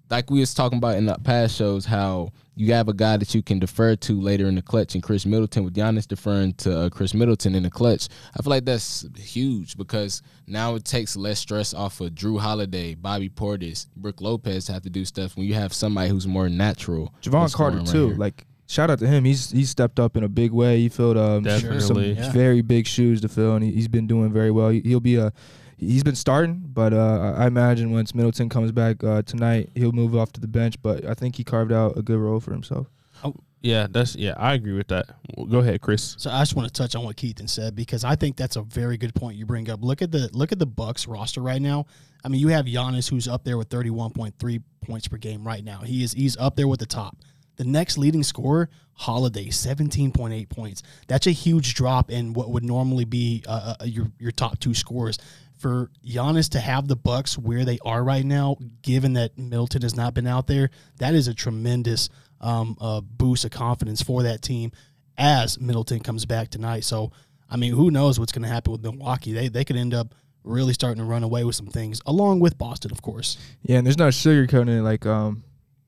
like 0.10 0.30
we 0.30 0.39
was 0.39 0.54
talking 0.54 0.77
about 0.77 0.98
in 0.98 1.08
the 1.08 1.18
past 1.24 1.56
shows, 1.56 1.86
how 1.86 2.32
you 2.55 2.74
have 2.74 2.88
a 2.88 2.93
guy 2.93 3.17
that 3.17 3.35
you 3.35 3.41
can 3.41 3.59
defer 3.59 3.95
to 3.95 4.19
later 4.19 4.47
in 4.47 4.55
the 4.55 4.62
clutch, 4.62 4.95
and 4.95 5.03
Khris 5.03 5.25
Middleton 5.25 5.63
with 5.63 5.75
Giannis 5.75 6.07
deferring 6.07 6.53
to 6.53 6.79
uh, 6.79 6.89
Khris 6.89 7.13
Middleton 7.13 7.53
in 7.53 7.63
the 7.63 7.69
clutch. 7.69 8.07
I 8.38 8.41
feel 8.41 8.50
like 8.50 8.65
that's 8.65 9.05
huge 9.17 9.77
because 9.77 10.21
now 10.47 10.75
it 10.75 10.85
takes 10.85 11.15
less 11.15 11.39
stress 11.39 11.74
off 11.74 12.00
of 12.01 12.12
Jrue 12.12 12.39
Holiday, 12.39 12.95
Bobby 12.95 13.29
Portis, 13.29 13.88
Brook 13.95 14.21
Lopez 14.21 14.65
to 14.65 14.74
have 14.74 14.83
to 14.83 14.89
do 14.89 15.05
stuff 15.05 15.35
when 15.35 15.45
you 15.45 15.53
have 15.53 15.74
somebody 15.74 16.09
who's 16.09 16.27
more 16.27 16.50
natural. 16.50 17.13
Jevon 17.21 17.53
Carter 17.53 17.77
right 17.77 17.88
too, 17.88 18.07
here. 18.09 18.17
like 18.17 18.45
shout 18.67 18.89
out 18.89 19.00
to 19.00 19.07
him. 19.07 19.25
He's 19.25 19.51
he's 19.51 19.69
stepped 19.69 20.00
up 20.00 20.15
in 20.15 20.24
a 20.24 20.29
big 20.29 20.51
way. 20.51 20.79
He 20.79 20.89
filled 20.89 21.17
um, 21.17 21.45
some 21.79 22.00
yeah. 22.01 22.31
very 22.31 22.62
big 22.62 22.88
shoes 22.88 23.21
to 23.21 23.29
fill, 23.29 23.55
and 23.55 23.63
he, 23.63 23.75
has 23.75 23.88
been 23.88 24.07
doing 24.07 24.31
very 24.31 24.51
well. 24.51 24.69
He'll 24.69 25.00
be 25.00 25.17
a 25.17 25.33
he's 25.77 26.03
been 26.03 26.15
starting, 26.15 26.62
but 26.65 26.94
uh, 26.94 27.36
I 27.38 27.48
imagine 27.48 27.91
once 27.91 28.15
Middleton 28.15 28.50
comes 28.50 28.72
back 28.72 29.03
uh, 29.03 29.22
tonight, 29.24 29.70
he'll 29.75 29.91
move 29.91 30.15
off 30.15 30.32
to 30.34 30.41
the 30.41 30.48
bench. 30.48 30.82
But 30.82 31.05
I 31.05 31.13
think 31.13 31.36
he 31.36 31.44
carved 31.44 31.72
out 31.72 31.98
a 31.98 32.01
good 32.01 32.17
role 32.17 32.39
for 32.39 32.51
himself. 32.51 32.88
Oh, 33.24 33.36
yeah, 33.62 33.88
that's 33.89 34.15
yeah, 34.15 34.36
I 34.38 34.53
agree 34.53 34.74
with 34.74 34.89
that. 34.89 35.08
Well, 35.36 35.48
go 35.48 35.60
ahead, 35.60 35.82
Chris. 35.82 36.15
So 36.20 36.29
I 36.29 36.41
just 36.41 36.55
want 36.55 36.67
to 36.67 36.74
touch 36.74 36.96
on 36.96 37.03
what 37.03 37.15
Keithan 37.15 37.50
said 37.50 37.75
because 37.75 38.03
I 38.03 38.15
think 38.15 38.36
that's 38.38 38.55
a 38.58 38.62
very 38.62 38.98
good 38.98 39.15
point 39.15 39.38
you 39.38 39.46
bring 39.46 39.70
up. 39.70 39.84
Look 39.84 40.01
at 40.01 40.12
the 40.12 40.29
look 40.34 40.51
at 40.51 40.60
the 40.60 40.67
Bucks 40.67 41.08
roster 41.08 41.41
right 41.41 41.62
now. 41.62 41.88
I 42.24 42.27
mean, 42.27 42.41
you 42.41 42.50
have 42.50 42.65
Giannis 42.65 43.10
who's 43.10 43.27
up 43.27 43.44
there 43.44 43.58
with 43.58 43.70
thirty 43.70 43.89
one 43.89 44.12
point 44.12 44.36
three 44.38 44.62
points 44.82 45.08
per 45.08 45.17
game 45.17 45.46
right 45.46 45.63
now. 45.63 45.79
He 45.79 46.03
is 46.03 46.13
he's 46.13 46.38
up 46.38 46.55
there 46.55 46.67
with 46.67 46.79
the 46.79 46.86
top. 46.86 47.17
The 47.58 47.63
next 47.63 47.98
leading 47.98 48.24
scorer, 48.24 48.70
Holiday, 48.94 49.48
17.8 49.48 50.50
points. 50.50 50.84
That's 51.08 51.25
a 51.25 51.32
huge 51.32 51.74
drop 51.74 52.12
in 52.12 52.34
what 52.34 52.50
would 52.50 52.63
normally 52.63 53.05
be 53.05 53.44
uh, 53.48 53.75
uh, 53.79 53.86
your 53.86 54.12
your 54.20 54.32
top 54.32 54.60
two 54.60 54.74
scorers. 54.74 55.17
For 55.57 55.89
Giannis 56.05 56.50
to 56.50 56.59
have 56.59 56.88
the 56.88 56.95
Bucks 56.95 57.38
where 57.38 57.65
they 57.65 57.79
are 57.83 58.03
right 58.03 58.25
now, 58.25 58.57
given 58.81 59.13
that 59.13 59.38
Middleton 59.38 59.81
has 59.81 59.95
not 59.95 60.13
been 60.13 60.27
out 60.27 60.47
there, 60.47 60.69
that 60.97 61.13
is 61.13 61.27
a 61.27 61.33
tremendous 61.33 62.09
um, 62.41 62.77
uh, 62.79 63.01
boost 63.01 63.45
of 63.45 63.51
confidence 63.51 64.01
for 64.01 64.24
that 64.24 64.41
team 64.41 64.71
as 65.17 65.59
Middleton 65.59 66.01
comes 66.01 66.25
back 66.25 66.50
tonight. 66.50 66.83
So, 66.83 67.12
I 67.50 67.57
mean, 67.57 67.74
who 67.74 67.89
knows 67.89 68.19
what's 68.19 68.31
going 68.31 68.43
to 68.43 68.50
happen 68.50 68.71
with 68.74 68.83
Milwaukee? 68.83 69.33
They 69.33 69.47
they 69.47 69.63
could 69.63 69.77
end 69.77 69.93
up 69.93 70.13
really 70.43 70.74
starting 70.74 71.00
to 71.00 71.05
run 71.05 71.24
away 71.24 71.43
with 71.43 71.55
some 71.55 71.67
things, 71.67 72.01
along 72.05 72.39
with 72.39 72.57
Boston, 72.57 72.91
of 72.91 73.01
course. 73.01 73.38
Yeah, 73.63 73.77
and 73.77 73.88
there's 73.88 73.97
no 73.97 74.09
sugarcoating 74.09 74.79
it. 74.79 74.81
Like 74.83 75.05
um, 75.05 75.43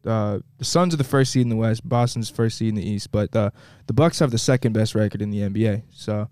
uh, 0.05 0.39
the 0.57 0.65
Suns 0.65 0.93
are 0.93 0.97
the 0.97 1.03
first 1.03 1.31
seed 1.31 1.43
in 1.43 1.49
the 1.49 1.55
West, 1.55 1.87
Boston's 1.87 2.29
first 2.29 2.57
seed 2.57 2.69
in 2.69 2.75
the 2.75 2.87
East, 2.87 3.11
but 3.11 3.35
uh, 3.35 3.51
the 3.87 3.93
Bucks 3.93 4.19
have 4.19 4.31
the 4.31 4.37
second 4.37 4.73
best 4.73 4.95
record 4.95 5.21
in 5.21 5.29
the 5.29 5.39
NBA. 5.41 5.83
So, 5.91 6.29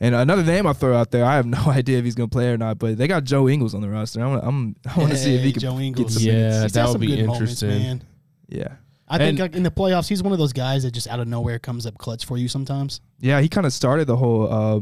and 0.00 0.14
another 0.14 0.42
name 0.44 0.66
I'll 0.66 0.74
throw 0.74 0.96
out 0.96 1.10
there, 1.10 1.24
I 1.24 1.36
have 1.36 1.46
no 1.46 1.58
idea 1.66 1.98
if 1.98 2.04
he's 2.04 2.14
gonna 2.14 2.28
play 2.28 2.48
or 2.50 2.56
not, 2.58 2.78
but 2.78 2.96
they 2.98 3.06
got 3.08 3.24
Joe 3.24 3.48
Ingles 3.48 3.74
on 3.74 3.80
the 3.80 3.88
roster. 3.88 4.22
I 4.22 4.26
want 4.26 4.44
I'm 4.44 4.76
I 4.86 4.98
want 4.98 5.10
to 5.12 5.18
see 5.18 5.34
if 5.34 5.42
he 5.42 5.52
can 5.52 5.60
Joe 5.60 5.78
get 5.78 6.10
some 6.10 6.22
Yeah, 6.22 6.32
minutes. 6.32 6.62
He's 6.62 6.72
that 6.72 6.88
would 6.88 7.00
be 7.00 7.06
good 7.08 7.26
moments, 7.26 7.62
interesting. 7.62 7.82
man. 7.82 8.02
Yeah. 8.48 8.68
I 9.10 9.16
think 9.18 9.30
And- 9.30 9.38
like, 9.40 9.56
in 9.56 9.62
the 9.62 9.70
playoffs, 9.70 10.06
he's 10.08 10.22
one 10.22 10.32
of 10.32 10.38
those 10.38 10.52
guys 10.52 10.82
that 10.82 10.90
just 10.92 11.06
out 11.08 11.18
of 11.18 11.26
nowhere 11.28 11.58
comes 11.58 11.86
up 11.86 11.96
clutch 11.96 12.26
for 12.26 12.36
you 12.36 12.46
sometimes. 12.46 13.00
Yeah, 13.20 13.40
he 13.40 13.48
kind 13.48 13.66
of 13.66 13.72
started 13.72 14.06
the 14.06 14.16
whole 14.16 14.52
uh, 14.52 14.80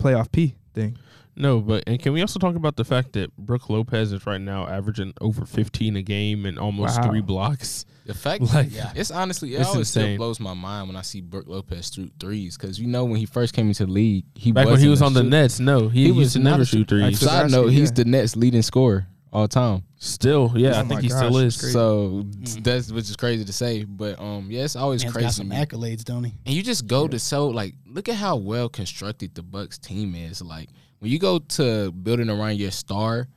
playoff 0.00 0.30
P 0.30 0.54
thing. 0.74 0.96
No, 1.36 1.60
but 1.60 1.84
and 1.86 1.98
can 1.98 2.12
we 2.12 2.20
also 2.20 2.38
talk 2.38 2.54
about 2.54 2.76
the 2.76 2.84
fact 2.84 3.12
that 3.14 3.36
Brook 3.36 3.68
Lopez 3.68 4.12
is 4.12 4.24
right 4.26 4.40
now 4.40 4.66
averaging 4.68 5.14
over 5.20 5.44
15 5.44 5.96
a 5.96 6.02
game 6.02 6.46
and 6.46 6.58
almost 6.58 7.00
Wow. 7.00 7.08
three 7.08 7.20
blocks? 7.22 7.84
The 8.06 8.14
fact, 8.14 8.42
Like, 8.54 8.68
yeah, 8.72 8.92
it's 8.94 9.10
honestly 9.10 9.54
it 9.54 9.60
it's 9.60 9.68
always 9.70 9.88
insane. 9.88 10.02
still 10.14 10.16
blows 10.18 10.38
my 10.38 10.54
mind 10.54 10.88
when 10.88 10.96
I 10.96 11.02
see 11.02 11.20
Brook 11.20 11.46
Lopez 11.48 11.90
shoot 11.92 12.12
threes 12.20 12.56
because 12.56 12.78
you 12.78 12.86
know 12.86 13.04
when 13.04 13.16
he 13.16 13.26
first 13.26 13.52
came 13.54 13.66
into 13.68 13.86
the 13.86 13.90
league, 13.92 14.26
he 14.34 14.52
Back 14.52 14.66
when 14.66 14.78
he 14.78 14.88
wasn't 14.88 14.90
was 14.90 15.00
a 15.02 15.04
on 15.06 15.12
the 15.14 15.22
shoot- 15.22 15.30
Nets, 15.30 15.60
no, 15.60 15.88
he, 15.88 16.00
He 16.02 16.06
used 16.08 16.18
was 16.18 16.32
to 16.34 16.38
not 16.38 16.50
never 16.52 16.62
a 16.62 16.66
shoot 16.66 16.88
shoot- 16.90 17.02
I 17.02 17.06
threes. 17.06 17.20
just- 17.20 17.32
Side 17.32 17.50
note, 17.50 17.66
Yeah. 17.72 17.78
he's 17.80 17.92
the 17.92 18.04
Nets 18.04 18.36
leading 18.36 18.62
scorer 18.62 19.06
all 19.32 19.48
time. 19.48 19.82
Still, 19.96 20.52
yeah, 20.54 20.74
Oh 20.76 20.78
I 20.80 20.82
my 20.82 20.88
think 20.90 21.00
he 21.00 21.08
gosh, 21.08 21.18
still 21.18 21.38
is. 21.38 21.56
crazy. 21.58 21.72
So 21.72 22.24
that's 22.60 22.92
which 22.92 23.08
is 23.10 23.16
crazy 23.16 23.44
to 23.44 23.52
say, 23.54 23.84
but 23.84 24.20
um, 24.20 24.48
yeah, 24.50 24.64
it's 24.64 24.76
always 24.76 25.02
Man's 25.02 25.14
crazy. 25.14 25.24
got 25.26 25.32
some 25.34 25.50
accolades, 25.50 26.04
don't 26.04 26.22
he? 26.24 26.34
And 26.46 26.54
you 26.54 26.62
just 26.62 26.86
go 26.86 27.08
to 27.08 27.18
so 27.18 27.48
like 27.48 27.74
look 27.86 28.08
at 28.08 28.16
how 28.16 28.36
well 28.36 28.68
constructed 28.68 29.34
the 29.34 29.42
Bucks 29.42 29.78
team 29.78 30.14
is. 30.14 30.42
Like 30.42 30.68
when 30.98 31.10
you 31.10 31.18
go 31.18 31.38
to 31.38 31.92
building 31.92 32.30
around 32.30 32.56
your 32.56 32.70
star, 32.70 33.28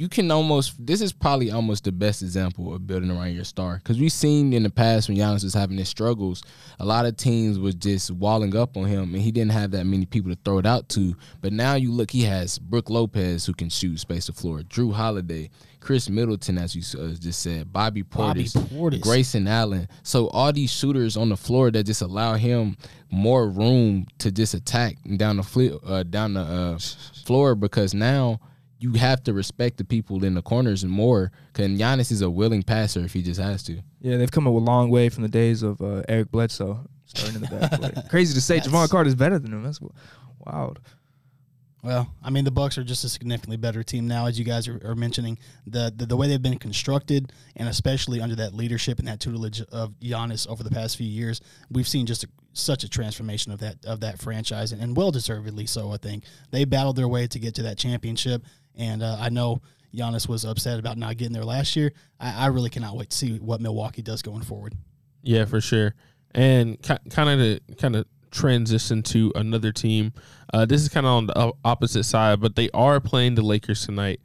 you 0.00 0.08
can 0.08 0.30
almost 0.30 0.74
this 0.78 1.02
is 1.02 1.12
probably 1.12 1.50
almost 1.50 1.84
the 1.84 1.92
best 1.92 2.22
example 2.22 2.74
of 2.74 2.86
building 2.86 3.10
around 3.10 3.34
your 3.34 3.44
star 3.44 3.76
because 3.76 4.00
we've 4.00 4.10
seen 4.10 4.54
in 4.54 4.62
the 4.62 4.70
past 4.70 5.10
when 5.10 5.18
Giannis 5.18 5.44
was 5.44 5.52
having 5.52 5.76
his 5.76 5.90
struggles, 5.90 6.42
a 6.78 6.86
lot 6.86 7.04
of 7.04 7.18
teams 7.18 7.58
was 7.58 7.74
just 7.74 8.10
walling 8.10 8.56
up 8.56 8.78
on 8.78 8.86
him 8.86 9.12
and 9.12 9.22
he 9.22 9.30
didn't 9.30 9.52
have 9.52 9.72
that 9.72 9.84
many 9.84 10.06
people 10.06 10.30
to 10.30 10.38
throw 10.42 10.56
it 10.56 10.64
out 10.64 10.88
to. 10.90 11.14
But 11.42 11.52
now 11.52 11.74
you 11.74 11.92
look, 11.92 12.12
he 12.12 12.22
has 12.22 12.58
Brook 12.58 12.88
Lopez 12.88 13.44
who 13.44 13.52
can 13.52 13.68
shoot 13.68 14.00
space 14.00 14.28
the 14.28 14.32
floor, 14.32 14.60
Jrue 14.60 14.94
Holiday, 14.94 15.50
Khris 15.80 16.08
Middleton, 16.08 16.58
as 16.58 16.74
you 16.76 16.82
uh, 17.00 17.14
just 17.14 17.40
said, 17.40 17.72
Bobby 17.72 18.02
Bobby 18.02 18.44
Portis, 18.44 18.56
Portis. 18.68 19.00
Grayson 19.00 19.48
Allen. 19.48 19.88
So 20.02 20.28
all 20.28 20.52
these 20.52 20.70
shooters 20.70 21.16
on 21.16 21.28
the 21.30 21.36
floor 21.36 21.70
that 21.70 21.84
just 21.84 22.02
allow 22.02 22.34
him 22.34 22.76
more 23.10 23.48
room 23.48 24.06
to 24.18 24.30
just 24.30 24.54
attack 24.54 24.96
down 25.16 25.38
the 25.38 25.42
fl- 25.42 25.78
uh, 25.84 26.02
down 26.02 26.34
the 26.34 26.40
uh, 26.40 26.78
floor 27.24 27.54
because 27.54 27.94
now 27.94 28.40
you 28.78 28.92
have 28.94 29.22
to 29.24 29.32
respect 29.32 29.76
the 29.76 29.84
people 29.84 30.24
in 30.24 30.34
the 30.34 30.42
corners 30.42 30.82
and 30.82 30.92
more. 30.92 31.32
Cause 31.52 31.66
Giannis 31.66 32.10
is 32.10 32.22
a 32.22 32.30
willing 32.30 32.62
passer 32.62 33.00
if 33.00 33.12
he 33.12 33.22
just 33.22 33.40
has 33.40 33.62
to. 33.64 33.80
Yeah, 34.00 34.16
they've 34.16 34.30
come 34.30 34.46
a 34.46 34.50
long 34.50 34.90
way 34.90 35.08
from 35.08 35.22
the 35.22 35.28
days 35.28 35.62
of 35.62 35.80
uh, 35.82 36.02
Eric 36.08 36.30
Bledsoe 36.30 36.80
starting 37.04 37.36
in 37.36 37.42
the 37.42 37.48
backcourt. 37.48 38.08
Crazy 38.10 38.32
to 38.34 38.40
say, 38.40 38.60
Jevon 38.60 38.88
Carter's 38.88 39.14
better 39.14 39.38
than 39.38 39.52
him. 39.52 39.62
That's 39.62 39.80
wild. 40.38 40.80
Well, 41.82 42.14
I 42.22 42.28
mean, 42.28 42.44
the 42.44 42.50
Bucks 42.50 42.76
are 42.76 42.84
just 42.84 43.04
a 43.04 43.08
significantly 43.08 43.56
better 43.56 43.82
team 43.82 44.06
now, 44.06 44.26
as 44.26 44.38
you 44.38 44.44
guys 44.44 44.68
are, 44.68 44.94
mentioning. 44.94 45.38
The, 45.66 45.92
the 45.94 46.04
the 46.04 46.16
way 46.16 46.28
they've 46.28 46.42
been 46.42 46.58
constructed, 46.58 47.32
and 47.56 47.68
especially 47.68 48.20
under 48.20 48.36
that 48.36 48.54
leadership 48.54 48.98
and 48.98 49.08
that 49.08 49.18
tutelage 49.18 49.62
of 49.62 49.98
Giannis 50.00 50.46
over 50.46 50.62
the 50.62 50.70
past 50.70 50.98
few 50.98 51.06
years, 51.06 51.40
we've 51.70 51.88
seen 51.88 52.04
just 52.04 52.24
a, 52.24 52.28
such 52.52 52.84
a 52.84 52.88
transformation 52.88 53.50
of 53.50 53.60
that 53.60 53.84
of 53.86 54.00
that 54.00 54.18
franchise, 54.18 54.72
and, 54.72 54.82
and 54.82 54.94
well 54.94 55.10
deservedly 55.10 55.64
so. 55.64 55.90
I 55.90 55.96
think 55.96 56.24
they 56.50 56.66
battled 56.66 56.96
their 56.96 57.08
way 57.08 57.26
to 57.26 57.38
get 57.38 57.54
to 57.54 57.62
that 57.62 57.78
championship, 57.78 58.42
and 58.76 59.02
uh, 59.02 59.16
I 59.18 59.30
know 59.30 59.62
Giannis 59.94 60.28
was 60.28 60.44
upset 60.44 60.78
about 60.78 60.98
not 60.98 61.16
getting 61.16 61.32
there 61.32 61.44
last 61.44 61.76
year. 61.76 61.92
I, 62.18 62.44
I 62.44 62.46
really 62.48 62.70
cannot 62.70 62.96
wait 62.96 63.10
to 63.10 63.16
see 63.16 63.38
what 63.38 63.60
Milwaukee 63.62 64.02
does 64.02 64.20
going 64.20 64.42
forward. 64.42 64.74
Yeah, 65.22 65.46
for 65.46 65.60
sure. 65.60 65.94
And 66.32 66.80
kind 66.82 67.00
of 67.40 67.76
kind 67.78 67.96
of 67.96 68.06
transition 68.30 69.02
to 69.04 69.32
another 69.34 69.72
team. 69.72 70.12
Uh, 70.52 70.64
this 70.66 70.82
is 70.82 70.88
kind 70.88 71.06
of 71.06 71.12
on 71.12 71.26
the 71.26 71.52
opposite 71.64 72.04
side, 72.04 72.40
but 72.40 72.56
they 72.56 72.70
are 72.74 73.00
playing 73.00 73.34
the 73.34 73.42
Lakers 73.42 73.84
tonight. 73.86 74.20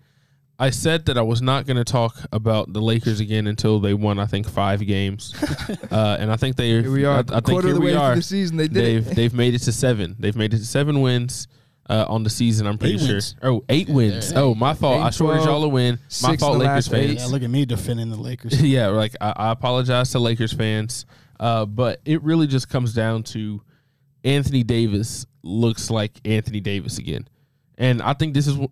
I 0.58 0.70
said 0.70 1.06
that 1.08 1.18
I 1.18 1.22
was 1.22 1.42
not 1.42 1.66
going 1.66 1.76
to 1.78 1.84
talk 1.84 2.16
about 2.32 2.72
the 2.72 2.80
Lakers 2.82 3.20
again 3.20 3.46
until 3.46 3.80
they 3.82 3.94
won, 3.94 4.20
I 4.20 4.26
think, 4.26 4.48
five 4.50 4.80
games, 4.88 5.34
uh, 5.92 6.16
and 6.20 6.32
I 6.32 6.38
think 6.38 6.56
they. 6.56 6.70
Here 6.82 6.90
we 6.92 7.04
are. 7.04 7.18
I, 7.18 7.20
I 7.20 7.24
think 7.24 7.46
quarter 7.46 7.68
here 7.68 7.76
of 7.76 7.82
the 7.82 7.86
we 7.86 7.92
way 7.92 7.98
are. 7.98 8.16
the 8.16 8.22
season. 8.22 8.56
They 8.56 8.70
did 8.70 8.76
They've 8.86 9.08
it. 9.08 9.16
they've 9.16 9.34
made 9.34 9.54
it 9.54 9.60
to 9.64 9.74
seven. 9.74 10.16
They've 10.18 10.36
made 10.36 10.54
it 10.54 10.60
to 10.60 10.66
seven 10.66 11.02
wins 11.02 11.50
uh, 11.90 12.06
on 12.08 12.24
the 12.24 12.30
season. 12.30 12.68
I'm 12.68 12.78
pretty 12.78 12.96
Eight 12.96 13.00
sure. 13.02 13.10
wins. 13.16 13.36
Oh, 13.44 13.66
eight 13.68 13.90
wins. 13.90 14.32
yeah. 14.32 14.40
Oh, 14.40 14.56
my 14.56 14.74
fault. 14.74 15.02
Eight, 15.02 15.04
I 15.04 15.10
shorted 15.10 15.44
12, 15.44 15.46
y'all 15.50 15.64
a 15.66 15.68
win. 15.68 16.00
My 16.24 16.38
fault, 16.38 16.58
Lakers 16.58 16.88
fans 16.88 17.22
Yeah, 17.22 17.28
look 17.28 17.44
at 17.44 17.50
me 17.50 17.66
defending 17.66 18.10
the 18.10 18.16
Lakers. 18.18 18.62
yeah, 18.64 18.88
like 18.88 19.14
I, 19.20 19.34
I 19.36 19.52
apologize 19.52 20.12
to 20.12 20.20
Lakers 20.20 20.54
fans, 20.54 21.06
uh, 21.38 21.66
but 21.66 22.00
it 22.06 22.24
really 22.24 22.48
just 22.48 22.70
comes 22.70 22.94
down 22.94 23.24
to 23.24 23.62
Anthony 24.26 24.64
Davis 24.64 25.26
looks 25.44 25.90
like 25.90 26.20
Anthony 26.26 26.60
Davis 26.60 26.98
again, 26.98 27.28
and 27.78 28.02
I 28.02 28.14
think 28.14 28.34
this 28.34 28.48
is 28.48 28.58
what 28.58 28.72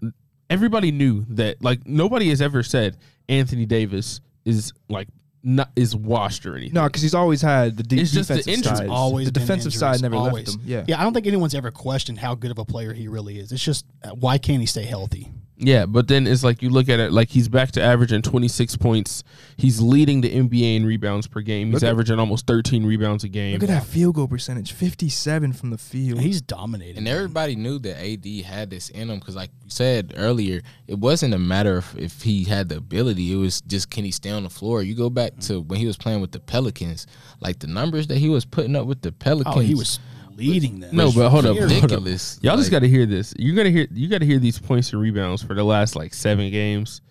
everybody 0.49 0.91
knew 0.91 1.25
that 1.29 1.61
like 1.63 1.87
nobody 1.87 2.29
has 2.29 2.41
ever 2.41 2.63
said 2.63 2.97
Anthony 3.29 3.65
Davis 3.65 4.19
is 4.43 4.73
like 4.89 5.07
not 5.43 5.69
is 5.75 5.95
washed 5.95 6.45
or 6.45 6.55
anything. 6.55 6.73
No, 6.73 6.83
because 6.87 7.01
he's 7.01 7.13
always 7.13 7.41
had 7.41 7.77
the 7.77 7.83
de- 7.83 7.99
It's 7.99 8.11
just 8.11 8.29
the 8.29 8.35
defensive 8.37 8.53
injuries. 8.53 8.77
side. 8.79 8.89
Always 8.89 9.25
the 9.27 9.31
defensive 9.31 9.67
injuries, 9.73 9.79
side 9.79 10.01
never 10.01 10.15
always. 10.15 10.47
left 10.47 10.59
him. 10.59 10.61
Yeah. 10.65 10.85
Yeah, 10.87 10.99
I 10.99 11.03
don't 11.03 11.13
think 11.13 11.27
anyone's 11.27 11.53
ever 11.55 11.69
questioned 11.69 12.17
how 12.19 12.33
good 12.35 12.51
of 12.51 12.57
a 12.59 12.65
player 12.65 12.93
he 12.93 13.07
really 13.07 13.39
is. 13.39 13.51
It's 13.51 13.63
just 13.63 13.85
uh, 14.03 14.09
why 14.11 14.37
can't 14.37 14.59
he 14.61 14.65
stay 14.65 14.83
healthy? 14.83 15.31
Yeah, 15.65 15.85
but 15.85 16.07
then 16.07 16.27
it's 16.27 16.43
like 16.43 16.61
you 16.61 16.69
look 16.69 16.89
at 16.89 16.99
it 16.99 17.11
like 17.13 17.29
he's 17.29 17.47
back 17.47 17.71
to 17.71 17.81
averaging 17.81 18.21
26 18.21 18.75
points. 18.77 19.23
He's 19.55 19.79
leading 19.81 20.21
the 20.21 20.29
NBA 20.29 20.75
in 20.75 20.85
rebounds 20.85 21.25
per 21.27 21.39
game. 21.41 21.67
He's 21.67 21.75
Look 21.75 21.83
at- 21.83 21.89
averaging 21.89 22.19
almost 22.19 22.45
13 22.47 22.85
rebounds 22.85 23.23
a 23.23 23.29
game. 23.29 23.53
Look 23.53 23.63
at 23.63 23.69
that 23.69 23.85
field 23.85 24.15
goal 24.15 24.27
percentage, 24.27 24.73
fifty-seven 24.73 25.53
from 25.53 25.69
the 25.69 25.77
field. 25.77 26.19
He's 26.19 26.41
dominating. 26.41 26.97
And 26.97 27.07
everybody 27.07 27.55
knew 27.55 27.79
that 27.79 27.97
AD 28.03 28.25
had 28.45 28.69
this 28.69 28.89
in 28.89 29.09
him 29.09 29.19
because, 29.19 29.35
like 29.35 29.51
you 29.63 29.69
said 29.69 30.13
earlier, 30.17 30.61
it 30.87 30.99
wasn't 30.99 31.33
a 31.33 31.39
matter 31.39 31.77
of 31.77 31.97
if 31.97 32.21
he 32.23 32.43
had 32.43 32.69
the 32.69 32.77
ability. 32.77 33.31
It 33.31 33.37
was 33.37 33.61
just 33.61 33.89
can 33.89 34.03
he 34.03 34.11
stay 34.11 34.31
on 34.31 34.43
the 34.43 34.49
floor. 34.49 34.83
You 34.83 34.95
go 34.95 35.09
back 35.09 35.37
to 35.41 35.61
when 35.61 35.79
he 35.79 35.85
was 35.87 35.97
playing 35.97 36.21
with 36.21 36.31
the 36.33 36.39
Pelicans, 36.39 37.07
like 37.39 37.59
the 37.59 37.67
numbers 37.67 38.07
that 38.07 38.17
he 38.17 38.29
was 38.29 38.43
putting 38.45 38.75
up 38.75 38.85
with 38.85 39.01
the 39.01 39.11
Pelicans. 39.11 39.55
Oh, 39.55 39.59
he 39.59 39.75
was 39.75 39.99
leading 40.35 40.79
them. 40.79 40.95
No, 40.95 41.11
but 41.11 41.29
hold 41.29 41.45
up, 41.45 41.57
hold 41.57 41.63
up. 41.63 41.69
ridiculous. 41.69 42.39
Y'all 42.41 42.57
just 42.57 42.71
got 42.71 42.79
to 42.79 42.89
hear 42.89 43.05
this. 43.05 43.33
You 43.37 43.55
got 43.55 43.63
to 43.63 43.71
hear. 43.71 43.87
You 43.91 44.07
got 44.09 44.19
to 44.19 44.25
hear 44.25 44.39
these 44.39 44.59
points 44.59 44.91
and 44.93 45.01
rebounds 45.01 45.43
for 45.43 45.53
the 45.53 45.63
last 45.63 45.95
like 45.95 46.13
seven 46.13 46.51
games: 46.51 47.01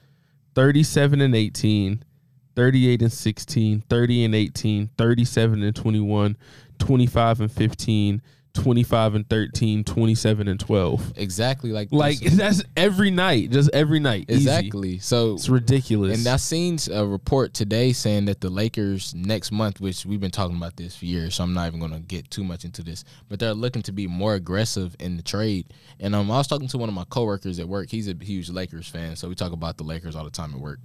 thirty-seven 0.55 1.21
and 1.21 1.35
18, 1.35 2.05
38 2.55 3.03
and 3.03 3.13
16, 3.13 3.81
30 3.89 4.25
and 4.25 4.35
18, 4.35 4.91
37 4.99 5.63
and 5.63 5.77
21, 5.77 6.37
25 6.79 7.41
and 7.41 7.53
15, 7.53 8.23
25 8.55 9.15
and 9.15 9.29
13, 9.29 9.83
27 9.85 10.49
and 10.49 10.61
12. 10.61 11.13
exactly 11.17 11.73
like 11.73 11.89
Like 11.91 12.19
this. 12.21 12.35
that's 12.37 12.63
every 12.77 13.11
night, 13.11 13.51
just 13.51 13.71
every 13.73 13.99
night. 13.99 14.27
Easy. 14.29 14.41
exactly. 14.43 14.99
So 14.99 15.35
It's 15.35 15.49
ridiculous. 15.49 16.19
And 16.19 16.27
I 16.27 16.37
seen 16.37 16.79
a 16.93 17.07
report 17.07 17.55
today 17.55 17.93
saying 17.93 18.27
that 18.27 18.41
the 18.41 18.51
Lakers 18.51 19.15
next 19.15 19.53
month, 19.53 19.81
which 19.81 20.05
we've 20.05 20.21
been 20.21 20.31
talking 20.31 20.57
about 20.57 20.77
this 20.77 20.95
for 20.97 21.07
years, 21.07 21.35
so 21.37 21.45
I'm 21.45 21.55
not 21.55 21.67
even 21.67 21.81
going 21.81 21.93
to 21.93 22.01
get 22.01 22.31
too 22.31 22.45
much 22.45 22.65
into 22.65 22.83
this, 22.83 23.05
but 23.29 23.39
they're 23.41 23.55
looking 23.55 23.83
to 23.83 23.93
be 23.93 24.07
more 24.07 24.35
aggressive 24.35 24.95
in 25.01 25.17
the 25.17 25.23
trade. 25.23 25.67
And 25.99 26.15
um, 26.15 26.31
I 26.31 26.37
was 26.39 26.47
talking 26.47 26.69
to 26.69 26.79
one 26.79 26.89
of 26.89 26.95
my 26.95 27.05
coworkers 27.09 27.59
at 27.59 27.67
work. 27.69 27.91
He's 27.91 28.09
a 28.09 28.15
huge 28.21 28.51
Lakers 28.51 28.87
fan, 28.89 29.17
so 29.17 29.29
we 29.29 29.35
talk 29.35 29.53
about 29.53 29.77
the 29.79 29.85
Lakers 29.85 30.15
all 30.15 30.25
the 30.25 30.31
time 30.31 30.53
at 30.55 30.61
work. 30.61 30.79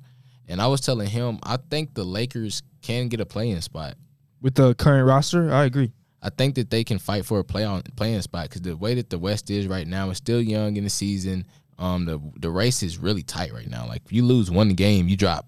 And 0.48 0.62
I 0.62 0.68
was 0.68 0.80
telling 0.80 1.10
him, 1.10 1.40
I 1.44 1.58
think 1.58 1.94
the 1.94 2.06
Lakers 2.06 2.64
can 2.82 3.10
get 3.10 3.20
a 3.20 3.26
playing 3.26 3.60
spot. 3.62 3.96
With 4.42 4.56
the 4.56 4.74
current 4.76 5.06
roster, 5.06 5.52
I 5.52 5.66
agree. 5.66 5.92
I 6.28 6.30
think 6.38 6.56
that 6.56 6.70
they 6.70 6.84
can 6.84 7.00
fight 7.00 7.26
for 7.26 7.40
a 7.40 7.44
play 7.44 7.64
on 7.64 7.84
playing 7.96 8.22
spot 8.22 8.50
because 8.50 8.62
the 8.62 8.76
way 8.76 8.96
that 8.96 9.10
the 9.10 9.18
West 9.18 9.50
is 9.50 9.66
right 9.66 9.88
now, 9.88 10.10
is 10.10 10.18
still 10.18 10.42
young 10.42 10.76
in 10.76 10.84
the 10.84 10.90
season. 10.90 11.46
Um, 11.80 12.06
the 12.06 12.20
the 12.36 12.50
race 12.52 12.84
is 12.84 12.98
really 12.98 13.24
tight 13.24 13.54
right 13.54 13.70
now. 13.70 13.88
Like 13.88 14.02
if 14.06 14.12
you 14.12 14.26
lose 14.26 14.52
one 14.52 14.74
game, 14.74 15.08
you 15.08 15.16
drop 15.16 15.48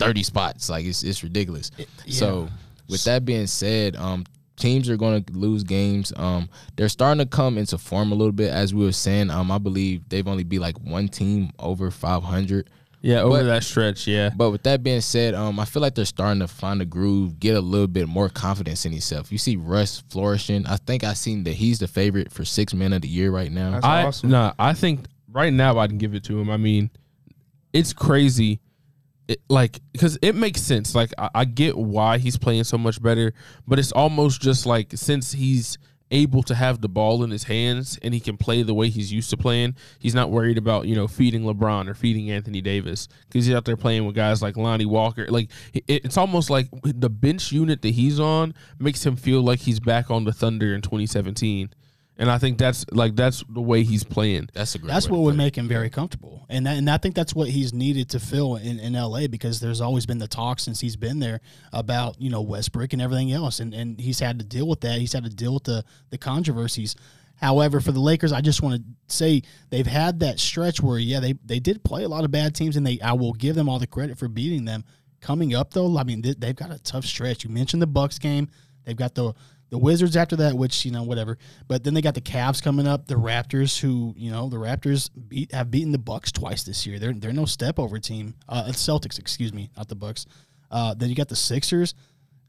thirty 0.00 0.24
spots. 0.24 0.68
Like 0.68 0.84
it's 0.84 1.04
it's 1.04 1.22
ridiculous. 1.22 1.70
So 2.08 2.48
with 2.88 3.04
that 3.04 3.24
being 3.24 3.46
said, 3.46 3.94
um, 3.94 4.24
teams 4.56 4.90
are 4.90 4.96
going 4.96 5.22
to 5.22 5.32
lose 5.32 5.62
games. 5.62 6.12
Um, 6.16 6.48
they're 6.74 6.88
starting 6.88 7.24
to 7.24 7.26
come 7.26 7.56
into 7.56 7.78
form 7.78 8.10
a 8.10 8.16
little 8.16 8.32
bit, 8.32 8.50
as 8.50 8.74
we 8.74 8.84
were 8.84 8.90
saying. 8.92 9.30
Um, 9.30 9.52
I 9.52 9.58
believe 9.58 10.08
they've 10.08 10.26
only 10.26 10.44
be 10.44 10.58
like 10.58 10.76
one 10.80 11.06
team 11.06 11.50
over 11.60 11.92
five 11.92 12.24
hundred. 12.24 12.68
Yeah, 13.06 13.20
over 13.20 13.38
But- 13.38 13.44
that 13.44 13.62
stretch, 13.62 14.08
yeah. 14.08 14.30
But 14.34 14.50
with 14.50 14.64
that 14.64 14.82
being 14.82 15.00
said, 15.00 15.34
um, 15.34 15.60
I 15.60 15.64
feel 15.64 15.80
like 15.80 15.94
they're 15.94 16.04
starting 16.04 16.40
to 16.40 16.48
find 16.48 16.82
a 16.82 16.84
groove, 16.84 17.38
get 17.38 17.54
a 17.56 17.60
little 17.60 17.86
bit 17.86 18.08
more 18.08 18.28
confidence 18.28 18.84
in 18.84 18.90
himself. 18.90 19.30
You 19.30 19.38
see 19.38 19.54
Russ 19.54 20.02
flourishing. 20.10 20.66
I 20.66 20.76
think 20.76 21.04
I 21.04 21.12
seen 21.12 21.44
that 21.44 21.52
he's 21.52 21.78
the 21.78 21.86
favorite 21.86 22.32
for 22.32 22.44
six 22.44 22.74
men 22.74 22.92
of 22.92 23.02
the 23.02 23.08
year 23.08 23.30
right 23.30 23.52
now. 23.52 23.70
That's 23.70 23.84
I 23.86 24.02
awesome. 24.02 24.30
nah, 24.30 24.54
I 24.58 24.72
think 24.72 25.06
right 25.30 25.52
now 25.52 25.78
I 25.78 25.86
can 25.86 25.98
give 25.98 26.16
it 26.16 26.24
to 26.24 26.40
him. 26.40 26.50
I 26.50 26.56
mean, 26.56 26.90
it's 27.72 27.92
crazy. 27.92 28.58
It, 29.28 29.40
like 29.48 29.78
because 29.92 30.18
it 30.20 30.34
makes 30.34 30.60
sense. 30.60 30.96
Like 30.96 31.12
I, 31.16 31.30
I 31.32 31.44
get 31.44 31.78
why 31.78 32.18
he's 32.18 32.36
playing 32.36 32.64
so 32.64 32.76
much 32.76 33.00
better, 33.00 33.32
but 33.68 33.78
it's 33.78 33.92
almost 33.92 34.40
just 34.40 34.66
like 34.66 34.88
since 34.96 35.30
he's 35.30 35.78
able 36.10 36.42
to 36.44 36.54
have 36.54 36.80
the 36.80 36.88
ball 36.88 37.22
in 37.22 37.30
his 37.30 37.44
hands 37.44 37.98
and 38.02 38.14
he 38.14 38.20
can 38.20 38.36
play 38.36 38.62
the 38.62 38.74
way 38.74 38.88
he's 38.88 39.12
used 39.12 39.30
to 39.30 39.36
playing, 39.36 39.74
he's 39.98 40.14
not 40.14 40.30
worried 40.30 40.58
about 40.58 40.86
you 40.86 40.94
know 40.94 41.08
feeding 41.08 41.42
LeBron 41.42 41.88
or 41.88 41.94
feeding 41.94 42.30
Anthony 42.30 42.60
Davis 42.60 43.08
because 43.28 43.46
he's 43.46 43.54
out 43.54 43.64
there 43.64 43.76
playing 43.76 44.06
with 44.06 44.14
guys 44.14 44.42
like 44.42 44.56
Lonnie 44.56 44.86
Walker. 44.86 45.26
Like 45.28 45.50
it's 45.74 46.16
almost 46.16 46.50
like 46.50 46.68
the 46.82 47.10
bench 47.10 47.52
unit 47.52 47.82
that 47.82 47.90
he's 47.90 48.20
on 48.20 48.54
makes 48.78 49.04
him 49.04 49.16
feel 49.16 49.42
like 49.42 49.60
he's 49.60 49.80
back 49.80 50.10
on 50.10 50.24
the 50.24 50.32
Thunder 50.32 50.74
in 50.74 50.82
2017. 50.82 51.70
And 52.18 52.30
I 52.30 52.38
think 52.38 52.56
that's 52.56 52.86
like 52.92 53.14
that's 53.14 53.44
the 53.48 53.60
way 53.60 53.82
he's 53.82 54.02
playing. 54.02 54.48
That's 54.54 54.74
a 54.74 54.78
great. 54.78 54.88
That's 54.88 55.06
way 55.06 55.12
what 55.12 55.16
to 55.18 55.22
would 55.24 55.32
put 55.32 55.38
make 55.38 55.58
him 55.58 55.68
very 55.68 55.90
comfortable, 55.90 56.46
and 56.48 56.64
that, 56.66 56.78
and 56.78 56.88
I 56.88 56.96
think 56.96 57.14
that's 57.14 57.34
what 57.34 57.48
he's 57.48 57.74
needed 57.74 58.08
to 58.10 58.20
fill 58.20 58.56
in, 58.56 58.78
in 58.78 58.94
LA 58.94 59.26
because 59.26 59.60
there's 59.60 59.82
always 59.82 60.06
been 60.06 60.18
the 60.18 60.28
talk 60.28 60.58
since 60.58 60.80
he's 60.80 60.96
been 60.96 61.18
there 61.18 61.40
about 61.74 62.18
you 62.18 62.30
know 62.30 62.40
Westbrook 62.40 62.94
and 62.94 63.02
everything 63.02 63.32
else, 63.32 63.60
and 63.60 63.74
and 63.74 64.00
he's 64.00 64.18
had 64.18 64.38
to 64.38 64.46
deal 64.46 64.66
with 64.66 64.80
that. 64.80 64.98
He's 64.98 65.12
had 65.12 65.24
to 65.24 65.30
deal 65.30 65.54
with 65.54 65.64
the 65.64 65.84
the 66.08 66.16
controversies. 66.16 66.96
However, 67.36 67.80
for 67.80 67.92
the 67.92 68.00
Lakers, 68.00 68.32
I 68.32 68.40
just 68.40 68.62
want 68.62 68.80
to 68.80 69.14
say 69.14 69.42
they've 69.68 69.86
had 69.86 70.20
that 70.20 70.40
stretch 70.40 70.80
where 70.80 70.98
yeah 70.98 71.20
they 71.20 71.34
they 71.44 71.58
did 71.58 71.84
play 71.84 72.04
a 72.04 72.08
lot 72.08 72.24
of 72.24 72.30
bad 72.30 72.54
teams, 72.54 72.76
and 72.76 72.86
they 72.86 72.98
I 73.00 73.12
will 73.12 73.34
give 73.34 73.56
them 73.56 73.68
all 73.68 73.78
the 73.78 73.86
credit 73.86 74.18
for 74.18 74.28
beating 74.28 74.64
them. 74.64 74.84
Coming 75.20 75.54
up 75.54 75.72
though, 75.72 75.98
I 75.98 76.04
mean 76.04 76.22
they, 76.22 76.32
they've 76.32 76.56
got 76.56 76.70
a 76.70 76.78
tough 76.78 77.04
stretch. 77.04 77.44
You 77.44 77.50
mentioned 77.50 77.82
the 77.82 77.86
Bucks 77.86 78.18
game. 78.18 78.48
They've 78.84 78.96
got 78.96 79.14
the 79.14 79.34
the 79.70 79.78
Wizards 79.78 80.16
after 80.16 80.36
that, 80.36 80.54
which 80.54 80.84
you 80.84 80.92
know 80.92 81.02
whatever. 81.02 81.38
But 81.68 81.84
then 81.84 81.94
they 81.94 82.02
got 82.02 82.14
the 82.14 82.20
Cavs 82.20 82.62
coming 82.62 82.86
up, 82.86 83.06
the 83.06 83.14
Raptors, 83.14 83.78
who 83.78 84.14
you 84.16 84.30
know 84.30 84.48
the 84.48 84.56
Raptors 84.58 85.10
beat 85.28 85.52
have 85.52 85.70
beaten 85.70 85.92
the 85.92 85.98
Bucks 85.98 86.32
twice 86.32 86.62
this 86.62 86.86
year. 86.86 86.98
They're 86.98 87.12
they're 87.12 87.32
no 87.32 87.46
step 87.46 87.78
over 87.78 87.98
team. 87.98 88.34
Uh, 88.48 88.64
Celtics, 88.68 89.18
excuse 89.18 89.52
me, 89.52 89.70
not 89.76 89.88
the 89.88 89.94
Bucks. 89.94 90.26
Uh, 90.70 90.94
then 90.94 91.08
you 91.08 91.14
got 91.14 91.28
the 91.28 91.36
Sixers. 91.36 91.94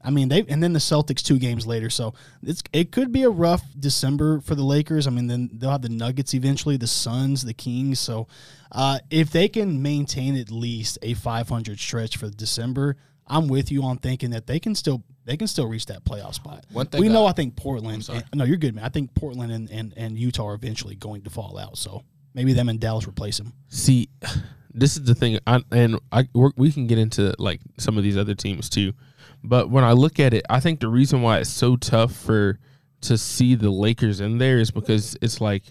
I 0.02 0.10
mean 0.10 0.28
they 0.28 0.44
and 0.48 0.62
then 0.62 0.72
the 0.72 0.78
Celtics 0.78 1.22
two 1.22 1.38
games 1.38 1.66
later. 1.66 1.90
So 1.90 2.14
it's 2.42 2.62
it 2.72 2.92
could 2.92 3.10
be 3.10 3.24
a 3.24 3.30
rough 3.30 3.62
December 3.78 4.40
for 4.40 4.54
the 4.54 4.62
Lakers. 4.62 5.06
I 5.06 5.10
mean 5.10 5.26
then 5.26 5.50
they'll 5.52 5.72
have 5.72 5.82
the 5.82 5.88
Nuggets 5.88 6.34
eventually, 6.34 6.76
the 6.76 6.86
Suns, 6.86 7.44
the 7.44 7.54
Kings. 7.54 7.98
So 7.98 8.28
uh, 8.70 9.00
if 9.10 9.30
they 9.30 9.48
can 9.48 9.82
maintain 9.82 10.36
at 10.36 10.50
least 10.52 10.98
a 11.02 11.14
500 11.14 11.80
stretch 11.80 12.16
for 12.16 12.28
December, 12.30 12.96
I'm 13.28 13.48
with 13.48 13.70
you 13.70 13.82
on 13.84 13.98
thinking 13.98 14.30
that 14.30 14.46
they 14.46 14.58
can 14.60 14.74
still 14.74 15.02
they 15.24 15.36
can 15.36 15.46
still 15.46 15.66
reach 15.66 15.86
that 15.86 16.04
playoff 16.04 16.34
spot. 16.34 16.64
One 16.72 16.86
thing 16.86 17.00
we 17.00 17.08
know 17.08 17.26
I- 17.26 17.30
I 17.30 17.32
think 17.32 17.54
Portland. 17.56 18.04
sorry. 18.04 18.22
no, 18.34 18.44
you're 18.44 18.56
good, 18.56 18.74
man. 18.74 18.84
I 18.84 18.88
think 18.88 19.14
Portland 19.14 19.52
and, 19.52 19.70
and, 19.70 19.92
and 19.96 20.18
Utah 20.18 20.46
are 20.48 20.54
eventually 20.54 20.94
going 20.94 21.22
to 21.22 21.30
fall 21.30 21.58
out. 21.58 21.76
So 21.76 22.02
maybe 22.34 22.52
them 22.54 22.68
and 22.70 22.80
Dallas 22.80 23.06
replace 23.06 23.36
them. 23.38 23.52
See, 23.68 24.08
this 24.72 24.96
is 24.96 25.04
the 25.04 25.14
thing, 25.14 25.38
I, 25.46 25.62
and 25.70 25.98
I 26.12 26.28
we're, 26.32 26.52
we 26.56 26.72
can 26.72 26.86
get 26.86 26.98
into 26.98 27.34
like 27.38 27.60
some 27.78 27.98
of 27.98 28.04
these 28.04 28.16
other 28.16 28.34
teams 28.34 28.70
too. 28.70 28.94
But 29.44 29.70
when 29.70 29.84
I 29.84 29.92
look 29.92 30.18
at 30.18 30.32
it, 30.34 30.44
I 30.48 30.60
think 30.60 30.80
the 30.80 30.88
reason 30.88 31.20
why 31.22 31.38
it's 31.38 31.50
so 31.50 31.76
tough 31.76 32.12
for 32.14 32.58
to 33.02 33.16
see 33.18 33.54
the 33.54 33.70
Lakers 33.70 34.20
in 34.20 34.38
there 34.38 34.58
is 34.58 34.70
because 34.70 35.16
it's 35.22 35.40
like, 35.40 35.62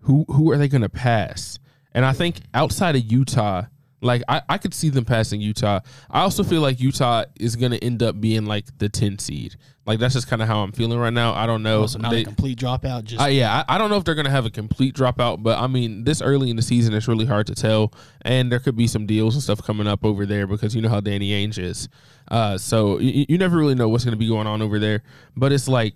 who 0.00 0.24
who 0.28 0.50
are 0.50 0.58
they 0.58 0.68
going 0.68 0.82
to 0.82 0.88
pass? 0.88 1.58
And 1.92 2.04
I 2.04 2.12
think 2.12 2.40
outside 2.52 2.96
of 2.96 3.02
Utah, 3.10 3.64
like 4.00 4.22
I, 4.28 4.42
I 4.48 4.58
could 4.58 4.72
see 4.74 4.88
them 4.90 5.04
passing 5.04 5.40
Utah. 5.40 5.80
I 6.10 6.20
also 6.20 6.44
feel 6.44 6.60
like 6.60 6.80
Utah 6.80 7.24
is 7.38 7.56
going 7.56 7.72
to 7.72 7.82
end 7.82 8.02
up 8.02 8.20
being 8.20 8.46
like 8.46 8.66
the 8.78 8.88
10 8.88 9.18
seed. 9.18 9.56
Like 9.86 9.98
that's 9.98 10.14
just 10.14 10.28
kind 10.28 10.40
of 10.42 10.46
how 10.48 10.60
I'm 10.60 10.70
feeling 10.72 10.98
right 10.98 11.12
now. 11.12 11.32
I 11.34 11.46
don't 11.46 11.62
know. 11.62 11.86
so 11.86 11.98
not 11.98 12.10
They- 12.12 12.20
a 12.20 12.24
complete 12.24 12.58
dropout. 12.58 13.04
Just 13.04 13.22
uh, 13.22 13.26
yeah, 13.26 13.64
I, 13.68 13.74
I 13.74 13.78
don't 13.78 13.88
know 13.90 13.96
if 13.96 14.04
they're 14.04 14.14
going 14.14 14.26
to 14.26 14.30
have 14.30 14.44
a 14.46 14.50
complete 14.50 14.94
dropout, 14.94 15.42
but 15.42 15.58
I 15.58 15.66
mean, 15.66 16.04
this 16.04 16.20
early 16.22 16.50
in 16.50 16.56
the 16.56 16.62
season, 16.62 16.92
it's 16.94 17.08
really 17.08 17.24
hard 17.24 17.46
to 17.48 17.54
tell. 17.54 17.92
And 18.22 18.52
there 18.52 18.58
could 18.60 18.76
be 18.76 18.86
some 18.86 19.06
deals 19.06 19.34
and 19.34 19.42
stuff 19.42 19.62
coming 19.62 19.86
up 19.88 20.04
over 20.04 20.26
there 20.26 20.46
because 20.46 20.76
you 20.76 20.82
know 20.82 20.90
how 20.90 21.00
Danny 21.00 21.30
Ainge 21.30 21.58
is. 21.58 21.88
Uh, 22.30 22.58
so 22.58 22.98
you, 22.98 23.24
you 23.30 23.38
never 23.38 23.56
really 23.56 23.74
know 23.74 23.88
what's 23.88 24.04
going 24.04 24.12
to 24.12 24.18
be 24.18 24.28
going 24.28 24.46
on 24.46 24.60
over 24.62 24.78
there. 24.78 25.02
But 25.36 25.52
it's 25.52 25.66
like 25.68 25.94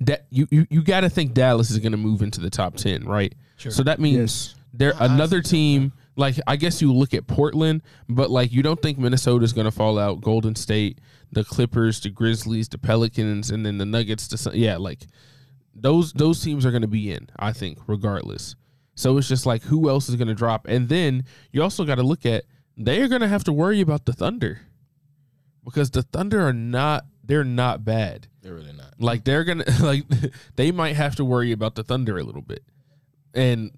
that 0.00 0.26
you 0.30 0.46
you, 0.50 0.66
you 0.70 0.82
got 0.82 1.00
to 1.00 1.10
think 1.10 1.34
Dallas 1.34 1.70
is 1.70 1.78
going 1.78 1.92
to 1.92 1.98
move 1.98 2.22
into 2.22 2.40
the 2.40 2.50
top 2.50 2.76
ten, 2.76 3.04
right? 3.04 3.34
Sure. 3.56 3.72
So 3.72 3.82
that 3.82 4.00
means 4.00 4.16
Yes. 4.16 4.54
they're 4.72 4.94
another 4.98 5.42
team. 5.42 5.92
Like 6.20 6.36
I 6.46 6.56
guess 6.56 6.82
you 6.82 6.92
look 6.92 7.14
at 7.14 7.26
Portland, 7.26 7.82
but 8.08 8.30
like 8.30 8.52
you 8.52 8.62
don't 8.62 8.80
think 8.80 8.98
Minnesota's 8.98 9.54
going 9.54 9.64
to 9.64 9.70
fall 9.70 9.98
out. 9.98 10.20
Golden 10.20 10.54
State, 10.54 10.98
the 11.32 11.42
Clippers, 11.42 11.98
the 11.98 12.10
Grizzlies, 12.10 12.68
the 12.68 12.76
Pelicans, 12.76 13.50
and 13.50 13.64
then 13.64 13.78
the 13.78 13.86
Nuggets. 13.86 14.28
The 14.28 14.56
yeah, 14.56 14.76
like 14.76 15.06
those 15.74 16.12
those 16.12 16.42
teams 16.42 16.66
are 16.66 16.70
going 16.70 16.82
to 16.82 16.88
be 16.88 17.10
in. 17.10 17.30
I 17.38 17.52
think 17.52 17.78
regardless. 17.86 18.54
So 18.94 19.16
it's 19.16 19.28
just 19.28 19.46
like 19.46 19.62
who 19.62 19.88
else 19.88 20.10
is 20.10 20.16
going 20.16 20.28
to 20.28 20.34
drop, 20.34 20.66
and 20.68 20.90
then 20.90 21.24
you 21.52 21.62
also 21.62 21.84
got 21.84 21.94
to 21.94 22.02
look 22.02 22.26
at 22.26 22.44
they 22.76 23.00
are 23.00 23.08
going 23.08 23.22
to 23.22 23.28
have 23.28 23.44
to 23.44 23.52
worry 23.52 23.80
about 23.80 24.04
the 24.04 24.12
Thunder 24.12 24.60
because 25.64 25.90
the 25.90 26.02
Thunder 26.02 26.46
are 26.46 26.52
not 26.52 27.06
they're 27.24 27.44
not 27.44 27.84
bad. 27.84 28.26
They're 28.42 28.54
really 28.54 28.72
not. 28.72 28.94
Like 28.98 29.24
they're 29.24 29.44
gonna 29.44 29.64
like 29.80 30.04
they 30.56 30.70
might 30.70 30.96
have 30.96 31.16
to 31.16 31.24
worry 31.24 31.52
about 31.52 31.76
the 31.76 31.82
Thunder 31.82 32.18
a 32.18 32.22
little 32.22 32.42
bit, 32.42 32.62
and 33.32 33.70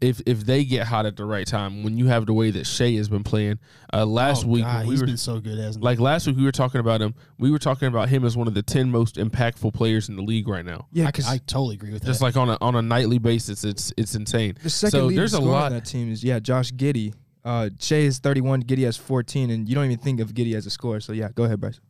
if 0.00 0.20
if 0.26 0.44
they 0.44 0.64
get 0.64 0.86
hot 0.86 1.06
at 1.06 1.16
the 1.16 1.24
right 1.24 1.46
time, 1.46 1.82
when 1.82 1.96
you 1.96 2.06
have 2.08 2.26
the 2.26 2.32
way 2.34 2.50
that 2.50 2.66
Shai 2.66 2.92
has 2.92 3.08
been 3.08 3.22
playing, 3.24 3.58
uh, 3.92 4.04
last 4.04 4.44
Oh, 4.44 4.48
week 4.48 4.64
God, 4.64 4.78
when 4.80 4.86
we 4.88 4.92
he's 4.94 5.00
were 5.00 5.06
been 5.06 5.16
so 5.16 5.40
good, 5.40 5.58
hasn't 5.58 5.82
he? 5.82 5.84
like 5.86 5.98
last 5.98 6.26
week 6.26 6.36
we 6.36 6.42
were 6.44 6.52
talking 6.52 6.80
about 6.80 7.00
him. 7.00 7.14
We 7.38 7.50
were 7.50 7.58
talking 7.58 7.88
about 7.88 8.08
him 8.08 8.24
as 8.24 8.36
one 8.36 8.46
of 8.48 8.54
the 8.54 8.62
ten 8.62 8.90
most 8.90 9.16
impactful 9.16 9.72
players 9.74 10.08
in 10.08 10.16
the 10.16 10.22
league 10.22 10.48
right 10.48 10.64
now. 10.64 10.86
Yeah, 10.92 11.04
I, 11.04 11.06
because 11.08 11.26
I 11.26 11.38
totally 11.38 11.74
agree 11.76 11.92
with 11.92 12.04
Just 12.04 12.20
that. 12.20 12.26
Just 12.26 12.36
like 12.36 12.36
on 12.36 12.50
a 12.50 12.58
on 12.60 12.76
a 12.76 12.82
nightly 12.82 13.18
basis, 13.18 13.64
it's 13.64 13.92
it's 13.96 14.14
insane. 14.14 14.56
the 14.62 14.70
second 14.70 14.90
so 15.00 15.10
there's 15.10 15.34
a 15.34 15.40
lot. 15.40 15.66
on 15.66 15.72
that 15.72 15.84
team 15.86 16.10
is 16.12 16.22
yeah 16.22 16.38
Josh 16.38 16.72
Giddey. 16.72 17.14
Uh, 17.42 17.70
Shai 17.80 17.96
is 18.00 18.18
31, 18.18 18.64
Giddey 18.64 18.84
has 18.84 18.98
14, 18.98 19.48
and 19.50 19.66
you 19.66 19.74
don't 19.74 19.86
even 19.86 19.96
think 19.96 20.20
of 20.20 20.34
Giddey 20.34 20.54
as 20.54 20.66
a 20.66 20.70
scorer. 20.70 21.00
So 21.00 21.14
yeah, 21.14 21.30
go 21.34 21.44
ahead, 21.44 21.58
Bryce. 21.58 21.80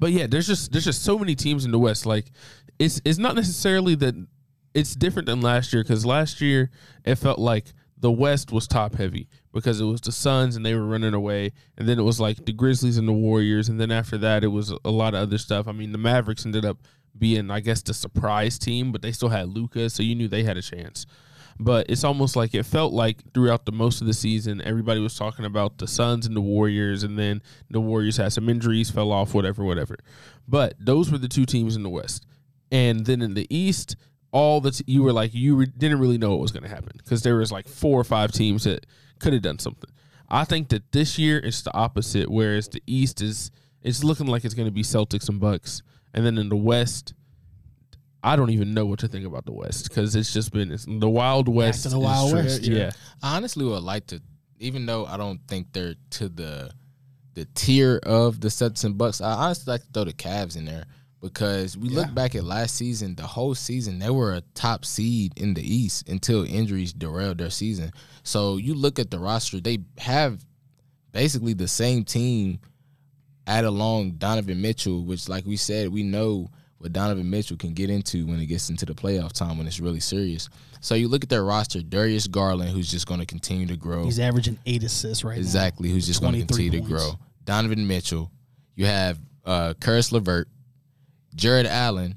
But 0.00 0.10
yeah, 0.10 0.26
there's 0.26 0.46
just 0.48 0.72
there's 0.72 0.84
just 0.84 1.04
so 1.04 1.18
many 1.18 1.34
teams 1.36 1.64
in 1.64 1.70
the 1.70 1.78
West. 1.78 2.04
Like 2.04 2.32
it's 2.78 3.00
it's 3.04 3.18
not 3.18 3.36
necessarily 3.36 3.94
that 3.96 4.14
it's 4.76 4.94
different 4.94 5.24
than 5.24 5.40
last 5.40 5.72
year 5.72 5.82
because 5.82 6.04
last 6.04 6.42
year 6.42 6.70
it 7.04 7.14
felt 7.14 7.38
like 7.38 7.72
the 7.98 8.12
West 8.12 8.52
was 8.52 8.68
top 8.68 8.94
heavy 8.94 9.26
because 9.54 9.80
it 9.80 9.86
was 9.86 10.02
the 10.02 10.12
Suns 10.12 10.54
and 10.54 10.66
they 10.66 10.74
were 10.74 10.86
running 10.86 11.14
away, 11.14 11.52
and 11.78 11.88
then 11.88 11.98
it 11.98 12.02
was 12.02 12.20
like 12.20 12.44
the 12.44 12.52
Grizzlies 12.52 12.98
and 12.98 13.08
the 13.08 13.12
Warriors, 13.12 13.70
and 13.70 13.80
then 13.80 13.90
after 13.90 14.18
that 14.18 14.44
it 14.44 14.48
was 14.48 14.74
a 14.84 14.90
lot 14.90 15.14
of 15.14 15.22
other 15.22 15.38
stuff. 15.38 15.66
I 15.66 15.72
mean, 15.72 15.92
the 15.92 15.98
Mavericks 15.98 16.44
ended 16.44 16.66
up 16.66 16.76
being, 17.16 17.50
I 17.50 17.60
guess, 17.60 17.80
the 17.80 17.94
surprise 17.94 18.58
team, 18.58 18.92
but 18.92 19.00
they 19.00 19.12
still 19.12 19.30
had 19.30 19.48
Luka, 19.48 19.88
so 19.88 20.02
you 20.02 20.14
knew 20.14 20.28
they 20.28 20.42
had 20.42 20.58
a 20.58 20.62
chance. 20.62 21.06
But 21.58 21.86
it's 21.88 22.04
almost 22.04 22.36
like 22.36 22.54
it 22.54 22.66
felt 22.66 22.92
like 22.92 23.32
throughout 23.32 23.64
the 23.64 23.72
most 23.72 24.02
of 24.02 24.06
the 24.06 24.12
season, 24.12 24.60
everybody 24.60 25.00
was 25.00 25.16
talking 25.16 25.46
about 25.46 25.78
the 25.78 25.86
Suns 25.86 26.26
and 26.26 26.36
the 26.36 26.42
Warriors, 26.42 27.02
and 27.02 27.18
then 27.18 27.40
the 27.70 27.80
Warriors 27.80 28.18
had 28.18 28.34
some 28.34 28.50
injuries, 28.50 28.90
fell 28.90 29.10
off, 29.10 29.32
whatever, 29.32 29.64
whatever. 29.64 29.96
But 30.46 30.74
those 30.78 31.10
were 31.10 31.16
the 31.16 31.28
two 31.28 31.46
teams 31.46 31.76
in 31.76 31.82
the 31.82 31.88
West, 31.88 32.26
and 32.70 33.06
then 33.06 33.22
in 33.22 33.32
the 33.32 33.46
East, 33.48 33.96
all 34.36 34.60
the 34.60 34.70
t- 34.70 34.84
you 34.86 35.02
were 35.02 35.14
like 35.14 35.32
you 35.32 35.56
re- 35.56 35.72
didn't 35.78 35.98
really 35.98 36.18
know 36.18 36.28
what 36.32 36.40
was 36.40 36.52
going 36.52 36.62
to 36.62 36.68
happen 36.68 36.92
because 36.98 37.22
there 37.22 37.36
was 37.36 37.50
like 37.50 37.66
four 37.66 37.98
or 37.98 38.04
five 38.04 38.32
teams 38.32 38.64
that 38.64 38.84
could 39.18 39.32
have 39.32 39.40
done 39.40 39.58
something. 39.58 39.88
I 40.28 40.44
think 40.44 40.68
that 40.68 40.92
this 40.92 41.18
year 41.18 41.38
it's 41.38 41.62
the 41.62 41.72
opposite, 41.74 42.30
whereas 42.30 42.68
the 42.68 42.82
East 42.86 43.22
is 43.22 43.50
it's 43.80 44.04
looking 44.04 44.26
like 44.26 44.44
it's 44.44 44.52
going 44.52 44.68
to 44.68 44.72
be 44.74 44.82
Celtics 44.82 45.30
and 45.30 45.40
Bucks, 45.40 45.82
and 46.12 46.26
then 46.26 46.36
in 46.36 46.50
the 46.50 46.56
West. 46.56 47.14
I 48.22 48.34
don't 48.34 48.50
even 48.50 48.74
know 48.74 48.84
what 48.84 48.98
to 49.00 49.08
think 49.08 49.24
about 49.24 49.46
the 49.46 49.52
West 49.52 49.88
because 49.88 50.16
it's 50.16 50.32
just 50.32 50.52
been 50.52 50.72
it's, 50.72 50.84
the 50.84 51.08
Wild 51.08 51.48
West. 51.48 51.84
to 51.84 51.88
the 51.90 51.98
Wild 51.98 52.32
just- 52.32 52.60
West, 52.60 52.62
yeah. 52.64 52.90
I 53.22 53.36
honestly 53.36 53.64
would 53.64 53.84
like 53.84 54.08
to, 54.08 54.20
even 54.58 54.84
though 54.84 55.06
I 55.06 55.16
don't 55.16 55.40
think 55.48 55.72
they're 55.72 55.94
to 56.10 56.28
the 56.28 56.72
the 57.34 57.46
tier 57.54 58.00
of 58.02 58.40
the 58.40 58.48
Celtics 58.48 58.84
and 58.84 58.98
Bucks. 58.98 59.20
I 59.22 59.32
honestly 59.32 59.70
like 59.70 59.82
to 59.82 59.92
throw 59.94 60.04
the 60.04 60.12
Cavs 60.12 60.56
in 60.56 60.64
there 60.66 60.84
because 61.32 61.76
we 61.76 61.88
Yeah. 61.88 62.00
look 62.00 62.14
back 62.14 62.34
at 62.34 62.44
last 62.44 62.74
season. 62.76 63.14
The 63.14 63.26
whole 63.26 63.54
season 63.54 63.98
they 63.98 64.10
were 64.10 64.34
a 64.34 64.42
top 64.54 64.84
seed 64.84 65.32
in 65.36 65.54
the 65.54 65.62
East 65.62 66.08
until 66.08 66.44
injuries 66.44 66.92
derailed 66.92 67.38
their 67.38 67.50
season. 67.50 67.92
So 68.22 68.56
you 68.56 68.74
look 68.74 68.98
at 68.98 69.10
the 69.10 69.18
roster; 69.18 69.60
they 69.60 69.78
have 69.98 70.44
basically 71.12 71.52
the 71.54 71.68
same 71.68 72.04
team. 72.04 72.58
Add 73.48 73.64
along 73.64 74.12
Donovan 74.18 74.60
Mitchell, 74.60 75.04
which, 75.04 75.28
like 75.28 75.46
we 75.46 75.56
said, 75.56 75.90
we 75.92 76.02
know 76.02 76.50
what 76.78 76.92
Donovan 76.92 77.30
Mitchell 77.30 77.56
can 77.56 77.74
get 77.74 77.90
into 77.90 78.26
when 78.26 78.40
it 78.40 78.46
gets 78.46 78.70
into 78.70 78.84
the 78.84 78.92
playoff 78.92 79.30
time 79.32 79.56
when 79.56 79.68
it's 79.68 79.78
really 79.78 80.00
serious. 80.00 80.48
So 80.80 80.96
you 80.96 81.06
look 81.06 81.22
at 81.22 81.28
their 81.30 81.44
roster: 81.44 81.80
Darius 81.80 82.26
Garland, 82.26 82.70
who's 82.70 82.90
just 82.90 83.06
going 83.06 83.20
to 83.20 83.26
continue 83.26 83.66
to 83.68 83.76
grow. 83.76 84.04
He's 84.04 84.18
averaging 84.18 84.58
eight 84.66 84.82
assists 84.82 85.22
right 85.22 85.38
Exactly, 85.38 85.90
who's 85.90 86.06
just 86.08 86.20
going 86.20 86.32
to 86.32 86.40
23 86.44 86.64
continue 86.70 86.80
to 86.88 86.92
grow. 86.92 87.12
Donovan 87.44 87.86
Mitchell. 87.86 88.30
You 88.74 88.86
have 88.86 89.18
uh 89.44 89.74
Caris 89.80 90.10
LeVert, 90.10 90.48
Jarrett 91.36 91.66
Allen, 91.66 92.16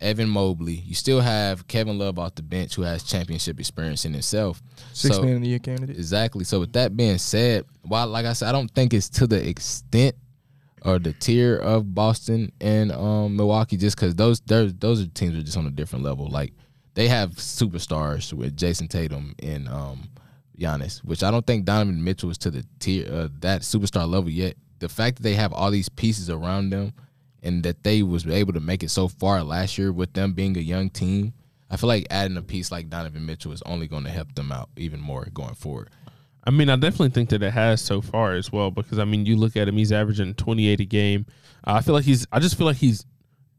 Evan 0.00 0.28
Mobley. 0.28 0.74
You 0.74 0.94
still 0.94 1.20
have 1.20 1.66
Kevin 1.68 1.98
Love 1.98 2.18
off 2.18 2.34
the 2.34 2.42
bench, 2.42 2.74
who 2.74 2.82
has 2.82 3.04
championship 3.04 3.58
experience 3.60 4.04
in 4.04 4.12
himself. 4.12 4.60
Six 4.92 5.16
So- 5.16 5.22
man 5.22 5.36
of 5.36 5.42
the 5.42 5.48
year 5.48 5.58
candidate. 5.60 5.96
Exactly. 5.96 6.44
So 6.44 6.60
with 6.60 6.72
that 6.74 6.96
being 6.96 7.18
said, 7.18 7.64
while 7.82 8.08
like 8.08 8.26
I 8.26 8.32
said, 8.34 8.48
I 8.48 8.52
don't 8.52 8.70
think 8.70 8.92
it's 8.92 9.08
to 9.10 9.26
the 9.26 9.48
extent 9.48 10.16
or 10.84 10.98
the 10.98 11.12
tier 11.12 11.56
of 11.56 11.94
Boston 11.94 12.50
and 12.60 12.90
um, 12.90 13.36
Milwaukee, 13.36 13.76
just 13.76 13.96
because 13.96 14.16
those 14.16 14.40
those 14.40 14.74
those 14.74 15.00
are 15.00 15.06
teams 15.06 15.32
that 15.34 15.38
are 15.40 15.44
just 15.44 15.56
on 15.56 15.66
a 15.66 15.70
different 15.70 16.04
level. 16.04 16.28
Like 16.28 16.52
they 16.94 17.06
have 17.08 17.30
superstars 17.36 18.32
with 18.32 18.56
Jayson 18.56 18.88
Tatum 18.88 19.34
and 19.40 19.68
um, 19.68 20.10
Giannis, 20.58 20.98
which 21.04 21.22
I 21.22 21.30
don't 21.30 21.46
think 21.46 21.64
Donovan 21.64 22.02
Mitchell 22.02 22.30
is 22.30 22.38
to 22.38 22.50
the 22.50 22.64
tier 22.80 23.06
uh, 23.10 23.28
that 23.40 23.62
superstar 23.62 24.08
level 24.08 24.28
yet. 24.30 24.56
The 24.80 24.88
fact 24.88 25.16
that 25.18 25.22
they 25.22 25.34
have 25.34 25.52
all 25.52 25.70
these 25.70 25.88
pieces 25.88 26.28
around 26.28 26.70
them 26.70 26.92
and 27.42 27.62
that 27.64 27.82
they 27.84 28.02
was 28.02 28.26
able 28.26 28.52
to 28.52 28.60
make 28.60 28.82
it 28.82 28.90
so 28.90 29.08
far 29.08 29.42
last 29.42 29.78
year 29.78 29.92
with 29.92 30.12
them 30.12 30.32
being 30.32 30.56
a 30.56 30.60
young 30.60 30.90
team, 30.90 31.34
I 31.70 31.76
feel 31.76 31.88
like 31.88 32.06
adding 32.10 32.36
a 32.36 32.42
piece 32.42 32.70
like 32.70 32.90
Donovan 32.90 33.26
Mitchell 33.26 33.52
is 33.52 33.62
only 33.62 33.86
going 33.86 34.04
to 34.04 34.10
help 34.10 34.34
them 34.34 34.52
out 34.52 34.68
even 34.76 35.00
more 35.00 35.26
going 35.32 35.54
forward. 35.54 35.90
I 36.44 36.50
mean, 36.50 36.68
I 36.68 36.76
definitely 36.76 37.10
think 37.10 37.30
that 37.30 37.42
it 37.42 37.52
has 37.52 37.80
so 37.80 38.00
far 38.00 38.34
as 38.34 38.50
well 38.52 38.70
because 38.70 38.98
I 38.98 39.04
mean, 39.04 39.26
you 39.26 39.36
look 39.36 39.56
at 39.56 39.68
him; 39.68 39.76
he's 39.76 39.92
averaging 39.92 40.34
28 40.34 40.80
a 40.80 40.84
game. 40.84 41.26
Uh, 41.66 41.74
I 41.74 41.80
feel 41.80 41.94
like 41.94 42.04
he's. 42.04 42.26
I 42.32 42.40
just 42.40 42.58
feel 42.58 42.66
like 42.66 42.76
he's 42.76 43.06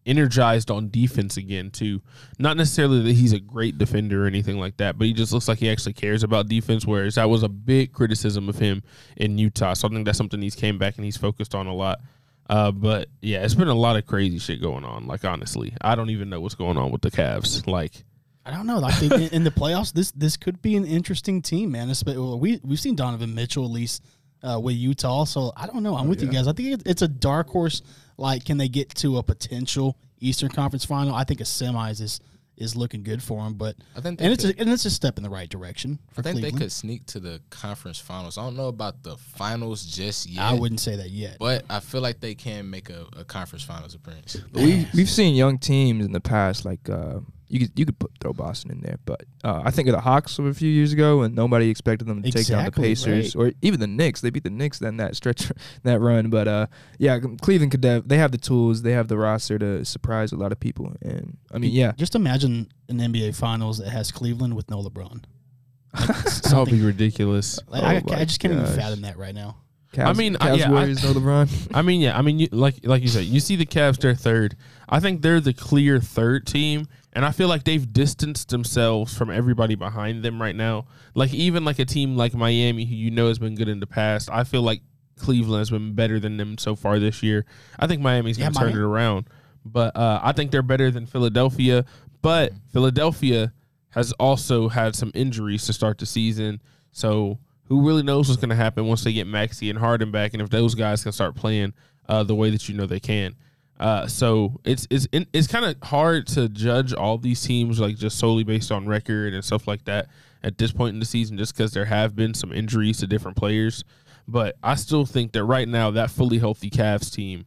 energized 0.05 0.69
on 0.69 0.89
defense 0.89 1.37
again 1.37 1.71
too. 1.71 2.01
Not 2.37 2.57
necessarily 2.57 3.01
that 3.03 3.13
he's 3.13 3.31
a 3.31 3.39
great 3.39 3.77
defender 3.77 4.25
or 4.25 4.27
anything 4.27 4.59
like 4.59 4.77
that, 4.77 4.97
but 4.97 5.07
he 5.07 5.13
just 5.13 5.31
looks 5.31 5.47
like 5.47 5.59
he 5.59 5.69
actually 5.69 5.93
cares 5.93 6.23
about 6.23 6.49
defense. 6.49 6.85
Whereas 6.85 7.15
that 7.15 7.29
was 7.29 7.41
a 7.41 7.49
big 7.49 7.93
criticism 7.93 8.49
of 8.49 8.59
him 8.59 8.83
in 9.15 9.37
Utah. 9.37 9.73
So 9.73 9.87
I 9.87 9.91
think 9.91 10.05
that's 10.05 10.17
something 10.17 10.41
he's 10.41 10.55
came 10.55 10.77
back 10.77 10.97
and 10.97 11.05
he's 11.05 11.17
focused 11.17 11.55
on 11.55 11.67
a 11.67 11.73
lot. 11.73 12.01
Uh, 12.49 12.71
but 12.71 13.09
yeah, 13.21 13.43
it's 13.43 13.55
been 13.55 13.67
a 13.69 13.73
lot 13.73 13.95
of 13.95 14.05
crazy 14.05 14.37
shit 14.39 14.61
going 14.61 14.83
on. 14.83 15.07
Like 15.07 15.23
honestly, 15.25 15.73
I 15.81 15.95
don't 15.95 16.09
even 16.09 16.29
know 16.29 16.41
what's 16.41 16.55
going 16.55 16.77
on 16.77 16.91
with 16.91 17.01
the 17.01 17.11
Cavs. 17.11 17.65
Like 17.67 18.03
I 18.45 18.51
don't 18.51 18.67
know. 18.67 18.79
Like 18.79 19.01
in, 19.01 19.11
in 19.29 19.43
the 19.43 19.51
playoffs, 19.51 19.93
this 19.93 20.11
this 20.11 20.35
could 20.37 20.61
be 20.61 20.75
an 20.75 20.85
interesting 20.85 21.41
team, 21.41 21.71
man. 21.71 21.91
Well, 22.05 22.37
We 22.39 22.59
we've 22.63 22.79
seen 22.79 22.95
Donovan 22.95 23.33
Mitchell 23.33 23.63
at 23.65 23.71
least 23.71 24.03
uh, 24.43 24.59
with 24.61 24.75
Utah, 24.75 25.23
so 25.23 25.53
I 25.55 25.67
don't 25.67 25.83
know. 25.83 25.95
I'm 25.95 26.07
with 26.09 26.21
you 26.21 26.27
guys. 26.27 26.47
I 26.47 26.53
think 26.53 26.69
it- 26.81 26.87
it's 26.87 27.01
a 27.01 27.07
dark 27.07 27.47
horse. 27.47 27.81
Like, 28.17 28.43
can 28.45 28.57
they 28.57 28.67
get 28.67 28.89
to 28.95 29.17
a 29.17 29.23
potential 29.23 29.97
Eastern 30.19 30.49
Conference 30.49 30.83
final? 30.85 31.15
I 31.15 31.23
think 31.23 31.39
a 31.39 31.45
semis 31.45 32.01
is 32.01 32.19
is 32.55 32.75
looking 32.75 33.03
good 33.03 33.21
for 33.23 33.43
them, 33.43 33.55
but 33.55 33.75
I 33.95 34.01
think 34.01 34.19
they 34.19 34.25
and 34.25 34.33
it's 34.33 34.45
could- 34.45 34.57
a, 34.57 34.61
and 34.61 34.69
it's 34.69 34.85
a 34.85 34.91
step 34.91 35.17
in 35.17 35.23
the 35.23 35.29
right 35.29 35.49
direction 35.49 35.99
for 36.11 36.21
I 36.21 36.23
think 36.23 36.35
Cleveland. 36.35 36.55
they 36.55 36.65
could 36.65 36.71
sneak 36.71 37.05
to 37.07 37.19
the 37.19 37.41
conference 37.49 37.99
finals. 37.99 38.37
I 38.37 38.43
don't 38.43 38.55
know 38.55 38.67
about 38.67 39.01
the 39.03 39.17
finals 39.17 39.85
just 39.85 40.29
yet. 40.29 40.43
I 40.43 40.53
wouldn't 40.53 40.79
say 40.79 40.95
that 40.97 41.09
yet. 41.09 41.37
But 41.39 41.65
I 41.69 41.79
feel 41.79 42.01
like 42.01 42.19
they 42.19 42.35
can 42.35 42.69
make 42.69 42.89
a, 42.89 43.05
a 43.17 43.23
conference 43.23 43.63
finals 43.63 43.95
appearance. 43.95 44.37
We 44.53 44.87
we've 44.93 45.09
seen 45.09 45.35
young 45.35 45.57
teams 45.57 46.05
in 46.05 46.11
the 46.11 46.21
past, 46.21 46.63
like 46.65 46.89
uh, 46.89 47.19
you 47.47 47.59
could 47.59 47.71
you 47.77 47.85
could 47.85 47.99
put 47.99 48.11
throw 48.19 48.33
Boston 48.33 48.71
in 48.71 48.81
there, 48.81 48.97
but 49.05 49.23
uh, 49.43 49.61
I 49.63 49.71
think 49.71 49.87
of 49.87 49.93
the 49.93 50.01
Hawks 50.01 50.39
of 50.39 50.45
a 50.45 50.53
few 50.53 50.69
years 50.69 50.93
ago 50.93 51.21
and 51.21 51.35
nobody 51.35 51.69
expected 51.69 52.07
them 52.07 52.23
to 52.23 52.31
take 52.31 52.47
down 52.47 52.63
the 52.63 52.67
Exactly, 52.69 52.83
Pacers 52.83 53.35
or 53.35 53.51
even 53.61 53.79
the 53.79 53.87
Knicks. 53.87 54.21
They 54.21 54.29
beat 54.29 54.43
the 54.43 54.49
Knicks 54.49 54.79
then 54.79 54.97
that 54.97 55.15
stretch 55.15 55.51
that 55.83 55.99
run, 55.99 56.29
but 56.29 56.47
uh, 56.47 56.67
yeah, 56.97 57.19
Cleveland 57.41 57.71
could 57.71 57.83
have, 57.83 58.07
they 58.07 58.17
have 58.17 58.31
the 58.31 58.37
tools, 58.37 58.81
they 58.81 58.91
have 58.93 59.07
the 59.07 59.17
roster 59.17 59.59
to 59.59 59.85
surprise 59.85 60.31
a 60.31 60.35
lot 60.37 60.51
of 60.51 60.59
people, 60.59 60.93
and 61.01 61.37
I 61.53 61.57
mean 61.59 61.71
yeah, 61.71 61.91
Just 61.97 62.15
imagine 62.15 62.71
an 62.89 62.97
NBA 62.99 63.35
Finals 63.35 63.77
that 63.77 63.89
has 63.89 64.11
Cleveland 64.11 64.55
with 64.55 64.69
no 64.69 64.81
LeBron. 64.81 65.23
that 65.93 66.53
would 66.55 66.69
be 66.71 66.81
ridiculous. 66.81 67.59
Like, 67.67 67.83
Oh 67.83 68.13
I, 68.13 68.21
I 68.21 68.25
just 68.25 68.39
can't 68.39 68.53
gosh. 68.55 68.63
even 68.67 68.79
fathom 68.79 69.01
that 69.01 69.17
right 69.17 69.35
now. 69.35 69.57
Cavs, 69.93 70.07
I 70.07 70.13
mean, 70.13 70.33
Cavs 70.35 70.57
yeah, 70.57 70.71
I- 70.73 70.85
no 70.87 70.93
LeBron. 70.93 71.67
I 71.75 71.83
mean, 71.83 72.01
yeah. 72.01 72.17
I 72.17 72.23
mean, 72.23 72.39
you, 72.39 72.47
like 72.51 72.83
like 72.83 73.03
you 73.03 73.07
said, 73.07 73.25
you 73.25 73.39
see 73.39 73.55
the 73.55 73.65
Cavs, 73.67 73.99
they're 73.99 74.15
third. 74.15 74.55
I 74.89 74.99
think 74.99 75.21
they're 75.21 75.39
the 75.39 75.53
clear 75.53 75.99
third 75.99 76.47
team, 76.47 76.87
and 77.13 77.23
I 77.25 77.31
feel 77.31 77.47
like 77.47 77.63
they've 77.63 77.91
distanced 77.93 78.49
themselves 78.49 79.15
from 79.15 79.29
everybody 79.29 79.75
behind 79.75 80.23
them 80.23 80.41
right 80.41 80.55
now. 80.55 80.87
Like 81.13 81.33
even 81.33 81.63
like 81.63 81.79
a 81.79 81.85
team 81.85 82.17
like 82.17 82.33
Miami, 82.33 82.85
who 82.85 82.95
you 82.95 83.11
know 83.11 83.27
has 83.27 83.39
been 83.39 83.55
good 83.55 83.69
in 83.69 83.79
the 83.79 83.87
past. 83.87 84.29
I 84.31 84.43
feel 84.43 84.63
like 84.63 84.81
Cleveland 85.19 85.59
has 85.59 85.69
been 85.69 85.93
better 85.93 86.19
than 86.19 86.37
them 86.37 86.57
so 86.57 86.75
far 86.75 86.99
this 86.99 87.21
year. 87.23 87.45
I 87.79 87.87
think 87.87 88.01
Miami's 88.01 88.37
going 88.37 88.51
to 88.51 88.57
turn 88.57 88.69
Miami- 88.69 88.81
it 88.81 88.85
around, 88.85 89.27
but 89.63 89.95
uh, 89.95 90.19
I 90.23 90.31
think 90.31 90.51
they're 90.51 90.61
better 90.63 90.91
than 90.91 91.05
Philadelphia. 91.05 91.85
But 92.21 92.53
Philadelphia 92.71 93.53
has 93.91 94.11
also 94.13 94.69
had 94.69 94.95
some 94.95 95.11
injuries 95.13 95.65
to 95.67 95.73
start 95.73 95.99
the 95.99 96.05
season, 96.05 96.61
so 96.91 97.37
who 97.65 97.85
really 97.85 98.03
knows 98.03 98.27
what's 98.27 98.41
going 98.41 98.49
to 98.49 98.55
happen 98.55 98.85
once 98.87 99.03
they 99.03 99.13
get 99.13 99.27
Maxey 99.27 99.69
and 99.69 99.77
Harden 99.77 100.11
back, 100.11 100.33
and 100.33 100.41
if 100.41 100.49
those 100.49 100.73
guys 100.73 101.03
can 101.03 101.11
start 101.11 101.35
playing 101.35 101.73
uh, 102.09 102.23
the 102.23 102.35
way 102.35 102.49
that 102.49 102.67
you 102.67 102.75
know 102.75 102.85
they 102.85 102.99
can. 102.99 103.35
Uh, 103.83 104.07
so 104.07 104.61
it's 104.63 104.87
it's 104.89 105.09
it's 105.11 105.45
kind 105.45 105.65
of 105.65 105.75
hard 105.85 106.25
to 106.25 106.47
judge 106.47 106.93
all 106.93 107.17
these 107.17 107.41
teams 107.41 107.81
like 107.81 107.97
just 107.97 108.17
solely 108.17 108.45
based 108.45 108.71
on 108.71 108.87
record 108.87 109.33
and 109.33 109.43
stuff 109.43 109.67
like 109.67 109.83
that 109.83 110.07
at 110.41 110.57
this 110.57 110.71
point 110.71 110.93
in 110.93 111.01
the 111.01 111.05
season, 111.05 111.37
just 111.37 111.53
because 111.53 111.73
there 111.73 111.83
have 111.83 112.15
been 112.15 112.33
some 112.33 112.53
injuries 112.53 112.99
to 112.99 113.07
different 113.07 113.35
players. 113.35 113.83
But 114.25 114.55
I 114.63 114.75
still 114.75 115.05
think 115.05 115.33
that 115.33 115.43
right 115.43 115.67
now 115.67 115.91
that 115.91 116.11
fully 116.11 116.37
healthy 116.37 116.69
Cavs 116.69 117.13
team 117.13 117.45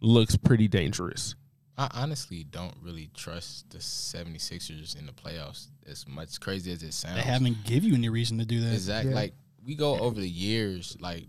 looks 0.00 0.36
pretty 0.36 0.68
dangerous. 0.68 1.34
I 1.76 1.90
honestly 1.94 2.44
don't 2.44 2.76
really 2.80 3.10
trust 3.12 3.70
the 3.70 3.78
76ers 3.78 4.96
in 4.96 5.06
the 5.06 5.12
playoffs 5.12 5.66
as 5.88 6.06
much 6.06 6.38
crazy 6.38 6.70
as 6.70 6.84
it 6.84 6.94
sounds. 6.94 7.16
They 7.16 7.22
haven't 7.22 7.64
give 7.64 7.82
you 7.82 7.94
any 7.94 8.08
reason 8.08 8.38
to 8.38 8.44
do 8.44 8.60
that. 8.60 8.72
Exactly. 8.72 9.10
Yeah. 9.10 9.16
Like 9.16 9.34
we 9.66 9.74
go 9.74 9.98
over 9.98 10.20
the 10.20 10.30
years, 10.30 10.96
like 11.00 11.24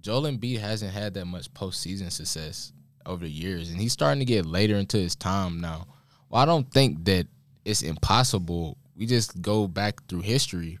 Joel 0.00 0.22
Embiid 0.30 0.60
hasn't 0.60 0.92
had 0.92 1.14
that 1.14 1.24
much 1.24 1.52
postseason 1.54 2.12
success 2.12 2.72
over 3.06 3.24
the 3.24 3.30
years, 3.30 3.70
and 3.70 3.80
he's 3.80 3.92
starting 3.92 4.20
to 4.20 4.24
get 4.24 4.46
later 4.46 4.76
into 4.76 4.96
his 4.96 5.16
time 5.16 5.60
now. 5.60 5.86
Well, 6.28 6.42
I 6.42 6.44
don't 6.44 6.70
think 6.70 7.04
that 7.04 7.26
it's 7.64 7.82
impossible. 7.82 8.76
We 8.96 9.06
just 9.06 9.40
go 9.40 9.66
back 9.66 10.06
through 10.08 10.22
history. 10.22 10.78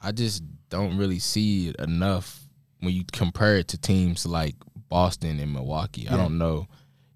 I 0.00 0.12
just 0.12 0.42
don't 0.68 0.96
really 0.96 1.18
see 1.18 1.68
it 1.68 1.76
enough 1.76 2.40
when 2.80 2.94
you 2.94 3.04
compare 3.12 3.56
it 3.56 3.68
to 3.68 3.78
teams 3.78 4.26
like 4.26 4.54
Boston 4.88 5.38
and 5.38 5.52
Milwaukee. 5.52 6.08
I 6.08 6.16
don't 6.16 6.38
know 6.38 6.66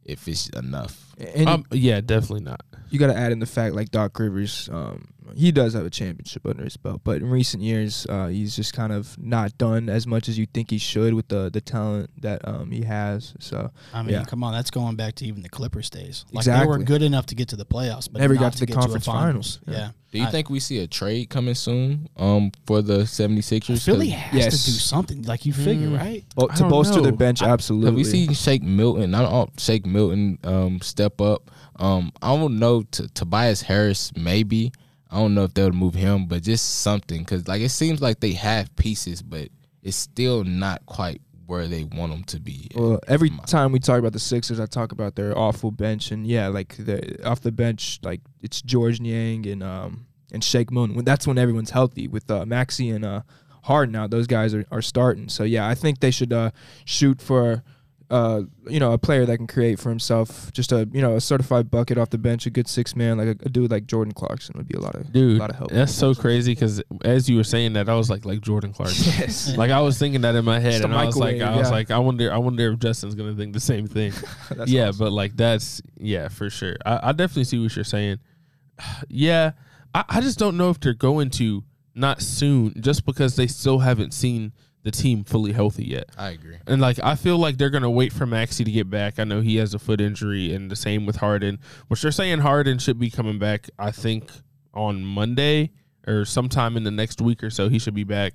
if 0.05 0.27
it's 0.29 0.49
enough. 0.51 1.06
And 1.19 1.49
Um, 1.49 1.65
yeah, 1.73 2.01
definitely 2.01 2.45
not. 2.45 2.61
you 2.91 2.99
got 2.99 3.07
to 3.09 3.17
add 3.17 3.33
in 3.33 3.39
the 3.39 3.47
fact 3.47 3.75
like 3.75 3.91
Doc 3.91 4.19
Rivers, 4.19 4.69
um, 4.73 5.09
he 5.35 5.51
does 5.51 5.73
have 5.75 5.85
a 5.85 5.91
championship 5.91 6.47
under 6.47 6.63
his 6.63 6.77
belt, 6.77 7.01
but 7.05 7.17
in 7.23 7.29
recent 7.29 7.63
years, 7.63 8.07
uh, 8.09 8.29
he's 8.29 8.55
just 8.55 8.73
kind 8.75 8.93
of 8.93 9.17
not 9.19 9.57
done 9.59 9.89
as 9.89 10.07
much 10.07 10.29
as 10.29 10.39
you 10.39 10.47
think 10.47 10.71
he 10.71 10.79
should 10.79 11.15
with 11.15 11.27
the 11.29 11.51
the 11.51 11.61
talent 11.61 12.11
that 12.21 12.47
um, 12.47 12.71
he 12.71 12.83
has. 12.83 13.35
So 13.41 13.71
I 13.93 14.03
mean, 14.03 14.13
Yeah. 14.13 14.25
come 14.25 14.45
on, 14.45 14.53
that's 14.53 14.71
going 14.71 14.95
back 14.95 15.15
to 15.17 15.27
even 15.27 15.43
the 15.43 15.49
Clippers 15.49 15.91
days. 15.91 16.25
Like 16.33 16.45
they 16.45 16.53
were 16.53 16.77
Exactly. 16.77 16.85
good 16.85 17.03
enough 17.03 17.27
to 17.27 17.35
get 17.35 17.49
to 17.49 17.57
the 17.57 17.67
playoffs, 17.67 18.09
but 18.13 18.21
Never 18.21 18.35
not 18.35 18.41
got 18.41 18.53
to 18.55 18.61
the 18.61 18.67
get 18.67 18.77
conference 18.77 19.07
a 19.09 19.11
finals. 19.11 19.59
Yeah. 19.67 19.73
Yeah. 19.75 19.89
Do 20.13 20.19
you 20.21 20.27
I- 20.27 20.31
think 20.31 20.49
we 20.49 20.61
see 20.61 20.79
a 20.79 20.87
trade 20.87 21.29
coming 21.29 21.55
soon 21.57 22.09
um, 22.17 22.53
for 22.65 22.81
the 22.81 23.05
76ers? 23.05 23.85
Philly 23.85 24.11
'Cause- 24.11 24.19
has 24.21 24.35
Yes. 24.45 24.65
to 24.65 24.71
do 24.71 24.77
something? 24.79 25.23
Like 25.23 25.45
you 25.45 25.53
figure, 25.53 25.89
Mm. 25.89 25.99
right? 25.99 26.25
bo- 26.37 26.47
to 26.47 26.57
don't 26.61 26.69
bolster 26.71 27.01
their 27.01 27.13
bench, 27.13 27.41
Have 27.41 27.51
absolutely. 27.51 27.91
we 27.97 28.05
seen 28.05 28.33
Shake 28.33 28.63
Milton? 28.63 29.15
I 29.15 29.23
don't 29.23 29.51
Shake 29.61 29.85
Milton 29.85 30.39
um, 30.45 30.81
step 31.07 31.21
up. 31.21 31.51
Um, 31.77 32.13
I 32.23 32.35
don't 32.37 32.59
know. 32.59 32.83
T- 32.83 33.09
Tobias 33.15 33.63
Harris, 33.63 34.13
maybe. 34.17 34.73
I 35.11 35.17
don't 35.17 35.35
know 35.35 35.45
if 35.45 35.55
they'll 35.55 35.71
move 35.71 35.95
him, 35.95 36.27
but 36.27 36.43
just 36.43 36.81
something 36.81 37.21
because 37.21 37.47
like 37.47 37.63
it 37.63 37.69
seems 37.69 38.03
like 38.03 38.21
they 38.21 38.33
have 38.33 38.75
pieces, 38.77 39.23
but 39.23 39.49
it's 39.83 39.97
still 39.97 40.43
not 40.43 40.85
quite 40.87 41.21
where 41.47 41.69
they 41.69 41.85
want 41.85 42.11
them 42.11 42.25
to 42.25 42.41
be. 42.41 42.69
Well, 42.75 42.99
every 43.07 43.31
time 43.47 43.71
we 43.71 43.79
talk 43.79 44.01
about 44.01 44.13
the 44.13 44.19
Sixers, 44.19 44.59
I 44.59 44.67
talk 44.67 44.91
about 44.91 45.15
their 45.15 45.37
awful 45.39 45.71
bench, 45.71 46.11
and 46.11 46.27
yeah, 46.27 46.49
like 46.49 46.77
the 46.77 47.25
off 47.25 47.41
the 47.41 47.53
bench, 47.53 48.01
like 48.03 48.21
it's 48.43 48.61
George 48.63 49.01
Niang 49.01 49.47
and 49.47 49.63
um 49.63 50.07
and 50.33 50.43
Shake 50.43 50.73
Moon. 50.73 50.95
When 50.95 51.05
that's 51.05 51.27
when 51.27 51.39
everyone's 51.39 51.71
healthy 51.71 52.09
with 52.09 52.29
uh, 52.31 52.45
Maxey 52.45 52.91
and 52.91 53.05
uh 53.05 53.23
Harden 53.63 53.95
out, 53.95 54.11
those 54.11 54.27
guys 54.27 54.55
are, 54.55 54.65
are 54.73 54.83
starting. 54.83 55.29
So 55.29 55.45
yeah, 55.45 55.69
I 55.69 55.77
think 55.77 56.01
they 56.01 56.11
should 56.11 56.33
uh 56.33 56.51
shoot 56.85 57.23
for 57.23 57.63
uh 58.09 58.43
you 58.69 58.79
know 58.79 58.93
a 58.93 58.99
player 58.99 59.27
that 59.27 59.37
can 59.37 59.47
create 59.47 59.79
for 59.81 59.89
himself, 59.89 60.53
just 60.53 60.71
a 60.73 60.89
you 60.93 61.03
know 61.03 61.17
a 61.17 61.21
certified 61.21 61.71
bucket 61.71 61.99
off 61.99 62.11
the 62.11 62.19
bench, 62.19 62.47
a 62.47 62.51
good 62.51 62.69
six 62.69 62.95
man, 62.95 63.19
like 63.19 63.29
a, 63.29 63.47
a 63.47 63.49
dude 63.49 63.71
like 63.71 63.87
Jordan 63.87 64.13
Clarkson 64.13 64.55
would 64.57 64.69
be 64.69 64.77
a 64.77 64.81
lot 64.81 64.95
of 64.95 65.13
Dude, 65.13 65.37
a 65.37 65.41
lot 65.41 65.51
of 65.51 65.57
help. 65.57 65.71
that's 65.71 65.93
so 65.93 66.15
crazy 66.15 66.53
because 66.53 66.83
as 67.05 67.29
you 67.29 67.37
were 67.37 67.45
saying 67.45 67.73
that, 67.73 67.89
I 67.89 67.95
was 67.95 68.09
like, 68.09 68.25
like 68.25 68.41
Jordan 68.41 68.73
Clarkson. 68.73 69.13
yes, 69.19 69.57
like 69.57 69.71
I 69.71 69.81
was 69.81 69.99
thinking 69.99 70.21
that 70.21 70.35
in 70.35 70.45
my 70.45 70.61
head, 70.61 70.83
and 70.85 70.95
I 70.95 71.05
was 71.05 71.17
like, 71.17 71.41
I 71.41 71.57
was 71.57 71.71
like, 71.71 71.91
I 71.91 71.99
wonder, 71.99 72.33
I 72.33 72.39
wonder 72.39 72.73
if 72.73 72.79
Justin's 72.79 73.15
gonna 73.15 73.35
think 73.35 73.53
the 73.53 73.61
same 73.61 73.87
thing. 73.87 74.13
Yeah, 74.67 74.89
awesome. 74.89 74.99
but 74.99 75.13
like 75.13 75.37
that's 75.37 75.83
yeah 75.99 76.29
for 76.29 76.49
sure. 76.51 76.77
I, 76.85 77.09
I 77.09 77.13
definitely 77.13 77.45
see 77.45 77.59
what 77.59 77.75
you're 77.77 77.85
saying. 77.85 78.19
yeah, 79.09 79.53
I, 79.95 80.05
I 80.09 80.21
just 80.21 80.39
don't 80.39 80.57
know 80.57 80.71
if 80.71 80.81
they're 80.81 80.95
going 80.95 81.31
to 81.31 81.65
not 81.95 82.23
soon, 82.23 82.75
just 82.81 83.05
because 83.05 83.37
they 83.37 83.47
still 83.47 83.79
haven't 83.79 84.13
seen 84.13 84.53
the 84.87 84.93
team 84.93 85.25
fully 85.25 85.51
healthy 85.51 85.85
yet. 85.85 86.09
I 86.17 86.31
agree. 86.31 86.59
And 86.69 86.81
like 86.81 87.01
I 87.03 87.17
feel 87.17 87.39
like 87.39 87.59
they're 87.59 87.71
gonna 87.71 87.91
wait 87.91 88.13
for 88.13 88.25
Maxey 88.25 88.63
to 88.63 88.71
get 88.71 88.89
back. 88.89 89.19
I 89.19 89.25
know 89.25 89.41
he 89.41 89.57
has 89.57 89.75
a 89.75 89.81
foot 89.81 90.01
injury, 90.01 90.55
and 90.55 90.71
the 90.71 90.77
same 90.77 91.07
with 91.07 91.17
Harden. 91.17 91.59
Which 91.89 92.03
they're 92.03 92.13
saying 92.13 92.39
Harden 92.39 92.79
should 92.79 92.97
be 92.97 93.11
coming 93.11 93.41
back. 93.41 93.69
I 93.81 93.91
think 93.91 94.31
on 94.73 95.05
Monday 95.05 95.73
or 96.07 96.25
sometime 96.25 96.77
in 96.77 96.85
the 96.85 96.93
next 96.93 97.21
week 97.21 97.43
or 97.43 97.51
so 97.51 97.69
he 97.69 97.81
should 97.81 97.95
be 97.95 98.05
back. 98.05 98.35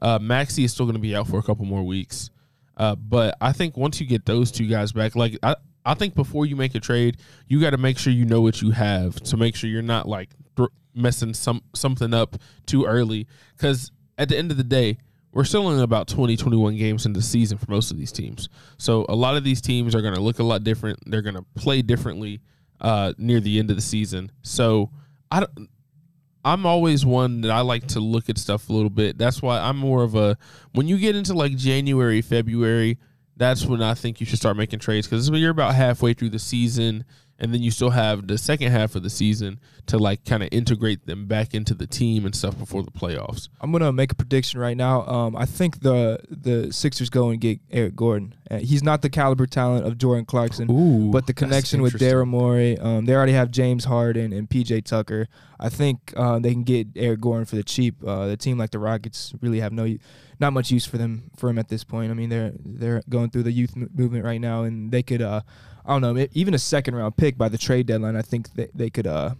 Uh, 0.00 0.20
Maxey 0.20 0.62
is 0.62 0.72
still 0.72 0.86
gonna 0.86 1.00
be 1.00 1.16
out 1.16 1.26
for 1.26 1.40
a 1.40 1.42
couple 1.42 1.64
more 1.64 1.82
weeks. 1.82 2.30
Uh, 2.76 2.94
but 2.94 3.36
I 3.40 3.50
think 3.50 3.76
once 3.76 4.00
you 4.00 4.06
get 4.06 4.24
those 4.24 4.52
two 4.52 4.68
guys 4.68 4.92
back, 4.92 5.16
like 5.16 5.36
I, 5.42 5.56
I 5.84 5.94
think 5.94 6.14
before 6.14 6.46
you 6.46 6.54
make 6.54 6.76
a 6.76 6.80
trade, 6.80 7.16
you 7.48 7.60
got 7.60 7.70
to 7.70 7.76
make 7.76 7.98
sure 7.98 8.12
you 8.12 8.24
know 8.24 8.40
what 8.40 8.62
you 8.62 8.70
have 8.70 9.16
to 9.16 9.36
make 9.36 9.56
sure 9.56 9.68
you're 9.68 9.82
not 9.82 10.06
like 10.06 10.30
th- 10.56 10.68
messing 10.94 11.34
some 11.34 11.62
something 11.74 12.14
up 12.14 12.36
too 12.66 12.84
early. 12.84 13.26
Because 13.56 13.90
at 14.16 14.28
the 14.28 14.38
end 14.38 14.52
of 14.52 14.58
the 14.58 14.64
day, 14.64 14.98
we're 15.32 15.44
still 15.44 15.70
in 15.70 15.80
about 15.80 16.08
20, 16.08 16.36
21 16.36 16.76
games 16.76 17.06
into 17.06 17.20
the 17.20 17.24
season 17.24 17.58
for 17.58 17.70
most 17.70 17.90
of 17.90 17.98
these 17.98 18.12
teams. 18.12 18.48
So 18.78 19.04
a 19.08 19.14
lot 19.14 19.36
of 19.36 19.44
these 19.44 19.60
teams 19.60 19.94
are 19.94 20.00
going 20.00 20.14
to 20.14 20.20
look 20.20 20.38
a 20.38 20.44
lot 20.44 20.64
different. 20.64 20.98
They're 21.06 21.22
going 21.22 21.36
to 21.36 21.44
play 21.54 21.82
differently 21.82 22.40
uh, 22.80 23.12
near 23.18 23.40
the 23.40 23.58
end 23.58 23.70
of 23.70 23.76
the 23.76 23.82
season. 23.82 24.30
So 24.42 24.90
I 25.30 25.40
don't. 25.40 25.68
I'm 26.44 26.64
always 26.64 27.04
one 27.04 27.42
that 27.42 27.50
I 27.50 27.60
like 27.60 27.88
to 27.88 28.00
look 28.00 28.30
at 28.30 28.38
stuff 28.38 28.70
a 28.70 28.72
little 28.72 28.90
bit. 28.90 29.18
That's 29.18 29.42
why 29.42 29.58
I'm 29.58 29.76
more 29.76 30.02
of 30.02 30.14
a 30.14 30.38
when 30.72 30.88
you 30.88 30.96
get 30.96 31.14
into 31.14 31.34
like 31.34 31.56
January, 31.56 32.22
February, 32.22 32.96
that's 33.36 33.66
when 33.66 33.82
I 33.82 33.94
think 33.94 34.20
you 34.20 34.26
should 34.26 34.38
start 34.38 34.56
making 34.56 34.78
trades 34.78 35.06
because 35.06 35.28
you're 35.28 35.50
about 35.50 35.74
halfway 35.74 36.14
through 36.14 36.30
the 36.30 36.38
season 36.38 37.04
and 37.38 37.54
then 37.54 37.62
you 37.62 37.70
still 37.70 37.90
have 37.90 38.26
the 38.26 38.36
second 38.36 38.72
half 38.72 38.94
of 38.96 39.02
the 39.02 39.10
season 39.10 39.60
to 39.86 39.96
like 39.98 40.24
kind 40.24 40.42
of 40.42 40.48
integrate 40.52 41.06
them 41.06 41.26
back 41.26 41.54
into 41.54 41.72
the 41.72 41.86
team 41.86 42.26
and 42.26 42.34
stuff 42.34 42.58
before 42.58 42.82
the 42.82 42.90
playoffs. 42.90 43.48
I'm 43.60 43.70
gonna 43.72 43.92
make 43.92 44.12
a 44.12 44.14
prediction 44.14 44.60
right 44.60 44.76
now. 44.76 45.06
Um, 45.06 45.36
I 45.36 45.44
think 45.44 45.80
the 45.80 46.20
the 46.28 46.72
Sixers 46.72 47.10
go 47.10 47.30
and 47.30 47.40
get 47.40 47.60
Eric 47.70 47.96
Gordon. 47.96 48.34
Uh, 48.50 48.58
he's 48.58 48.82
not 48.82 49.02
the 49.02 49.10
caliber 49.10 49.46
talent 49.46 49.86
of 49.86 49.98
Jordan 49.98 50.24
Clarkson, 50.24 50.70
Ooh, 50.70 51.10
but 51.10 51.26
the 51.26 51.32
connection 51.32 51.80
with 51.80 51.94
Daryl 51.94 52.26
Morey. 52.26 52.76
Um, 52.78 53.04
they 53.04 53.14
already 53.14 53.32
have 53.32 53.50
James 53.50 53.84
Harden 53.84 54.32
and 54.32 54.48
PJ 54.48 54.84
Tucker. 54.84 55.28
I 55.60 55.68
think 55.68 56.12
uh, 56.16 56.38
they 56.38 56.52
can 56.52 56.64
get 56.64 56.88
Eric 56.96 57.20
Gordon 57.20 57.44
for 57.44 57.56
the 57.56 57.64
cheap. 57.64 57.96
Uh, 58.04 58.26
the 58.26 58.36
team 58.36 58.58
like 58.58 58.70
the 58.70 58.78
Rockets 58.78 59.32
really 59.40 59.60
have 59.60 59.72
no, 59.72 59.96
not 60.38 60.52
much 60.52 60.70
use 60.70 60.86
for 60.86 60.98
them 60.98 61.30
for 61.36 61.48
him 61.48 61.58
at 61.58 61.68
this 61.68 61.84
point. 61.84 62.10
I 62.10 62.14
mean 62.14 62.28
they're 62.30 62.52
they're 62.64 63.02
going 63.08 63.30
through 63.30 63.44
the 63.44 63.52
youth 63.52 63.72
m- 63.76 63.90
movement 63.94 64.24
right 64.24 64.40
now, 64.40 64.64
and 64.64 64.90
they 64.90 65.02
could. 65.02 65.22
I 65.88 65.98
don't 65.98 66.14
know, 66.14 66.26
even 66.34 66.52
a 66.52 66.58
second 66.58 66.94
round 66.94 67.16
pick 67.16 67.38
by 67.38 67.48
the 67.48 67.56
trade 67.56 67.86
deadline. 67.86 68.14
I 68.14 68.22
think 68.22 68.52
they, 68.52 68.68
they 68.74 68.90
could 68.90 69.06
uh, 69.06 69.34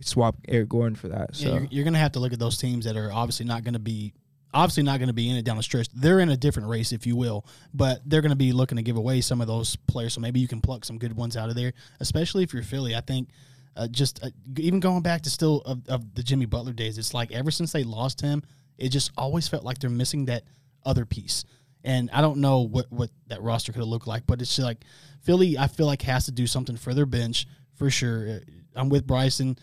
swap 0.00 0.36
Eric 0.48 0.70
Gordon 0.70 0.96
for 0.96 1.08
that. 1.08 1.36
So 1.36 1.46
Yeah, 1.46 1.54
you're, 1.54 1.68
you're 1.70 1.84
going 1.84 1.94
to 1.94 2.00
have 2.00 2.12
to 2.12 2.20
look 2.20 2.32
at 2.32 2.38
those 2.38 2.56
teams 2.56 2.86
that 2.86 2.96
are 2.96 3.12
obviously 3.12 3.44
not 3.44 3.64
going 3.64 3.74
to 3.74 3.78
be 3.78 4.14
obviously 4.54 4.82
not 4.82 4.98
going 4.98 5.08
to 5.08 5.14
be 5.14 5.28
in 5.28 5.36
it 5.36 5.44
down 5.44 5.58
the 5.58 5.62
stretch. 5.62 5.88
They're 5.94 6.20
in 6.20 6.30
a 6.30 6.36
different 6.36 6.68
race, 6.68 6.92
if 6.92 7.06
you 7.06 7.16
will, 7.16 7.44
but 7.74 8.00
they're 8.06 8.22
going 8.22 8.30
to 8.30 8.36
be 8.36 8.52
looking 8.52 8.76
to 8.76 8.82
give 8.82 8.96
away 8.96 9.20
some 9.20 9.42
of 9.42 9.46
those 9.46 9.76
players. 9.76 10.14
So 10.14 10.22
maybe 10.22 10.40
you 10.40 10.48
can 10.48 10.62
pluck 10.62 10.86
some 10.86 10.98
good 10.98 11.14
ones 11.14 11.36
out 11.36 11.50
of 11.50 11.54
there, 11.54 11.74
especially 12.00 12.44
if 12.44 12.54
you're 12.54 12.62
Philly. 12.62 12.96
I 12.96 13.02
think 13.02 13.28
uh, 13.76 13.88
just 13.88 14.24
uh, 14.24 14.30
even 14.56 14.80
going 14.80 15.02
back 15.02 15.22
to 15.22 15.30
still 15.30 15.60
of, 15.66 15.86
of 15.88 16.14
the 16.14 16.22
Jimmy 16.22 16.46
Butler 16.46 16.72
days, 16.72 16.96
it's 16.96 17.12
like 17.12 17.30
ever 17.30 17.50
since 17.50 17.72
they 17.72 17.84
lost 17.84 18.22
him, 18.22 18.42
it 18.78 18.88
just 18.88 19.10
always 19.18 19.48
felt 19.48 19.64
like 19.64 19.80
they're 19.80 19.90
missing 19.90 20.24
that 20.26 20.44
other 20.84 21.04
piece. 21.04 21.44
And 21.84 22.10
I 22.12 22.20
don't 22.20 22.38
know 22.38 22.60
what, 22.60 22.90
what 22.90 23.10
that 23.28 23.42
roster 23.42 23.72
could 23.72 23.80
have 23.80 23.88
looked 23.88 24.06
like, 24.06 24.26
but 24.26 24.40
it's 24.40 24.56
just 24.56 24.66
like 24.66 24.84
Philly, 25.28 25.58
I 25.58 25.66
feel 25.66 25.84
like 25.84 26.00
has 26.02 26.24
to 26.24 26.32
do 26.32 26.46
something 26.46 26.78
for 26.78 26.94
their 26.94 27.04
bench 27.04 27.46
for 27.74 27.90
sure. 27.90 28.28
Uh, 28.28 28.38
I'm 28.74 28.88
with 28.88 29.06
Bryson. 29.06 29.58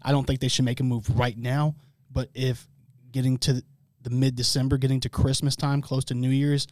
I 0.00 0.12
don't 0.12 0.26
think 0.26 0.40
they 0.40 0.48
should 0.48 0.64
make 0.64 0.80
a 0.80 0.82
move 0.82 1.10
right 1.18 1.36
now, 1.36 1.74
but 2.10 2.30
if 2.32 2.66
getting 3.12 3.36
to 3.40 3.62
the 4.00 4.08
mid 4.08 4.34
December, 4.34 4.78
getting 4.78 4.98
to 5.00 5.10
Christmas 5.10 5.56
time, 5.56 5.82
close 5.82 6.06
to 6.06 6.14
New 6.14 6.30
Year's, 6.30 6.66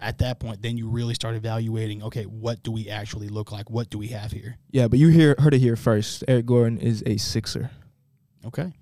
at 0.00 0.18
that 0.18 0.40
point, 0.40 0.62
then 0.62 0.76
you 0.76 0.88
really 0.88 1.14
start 1.14 1.36
evaluating. 1.36 2.02
Okay, 2.02 2.24
what 2.24 2.60
do 2.64 2.72
we 2.72 2.90
actually 2.90 3.28
look 3.28 3.52
like? 3.52 3.70
What 3.70 3.88
do 3.88 3.98
we 3.98 4.08
have 4.08 4.32
here? 4.32 4.58
yeah, 4.72 4.88
but 4.88 4.98
you 4.98 5.06
hear 5.06 5.36
heard 5.38 5.54
it 5.54 5.60
here 5.60 5.76
first. 5.76 6.24
Eric 6.26 6.46
Gordon 6.46 6.78
is 6.78 7.04
a 7.06 7.18
Sixer. 7.18 7.70
Okay, 8.44 8.72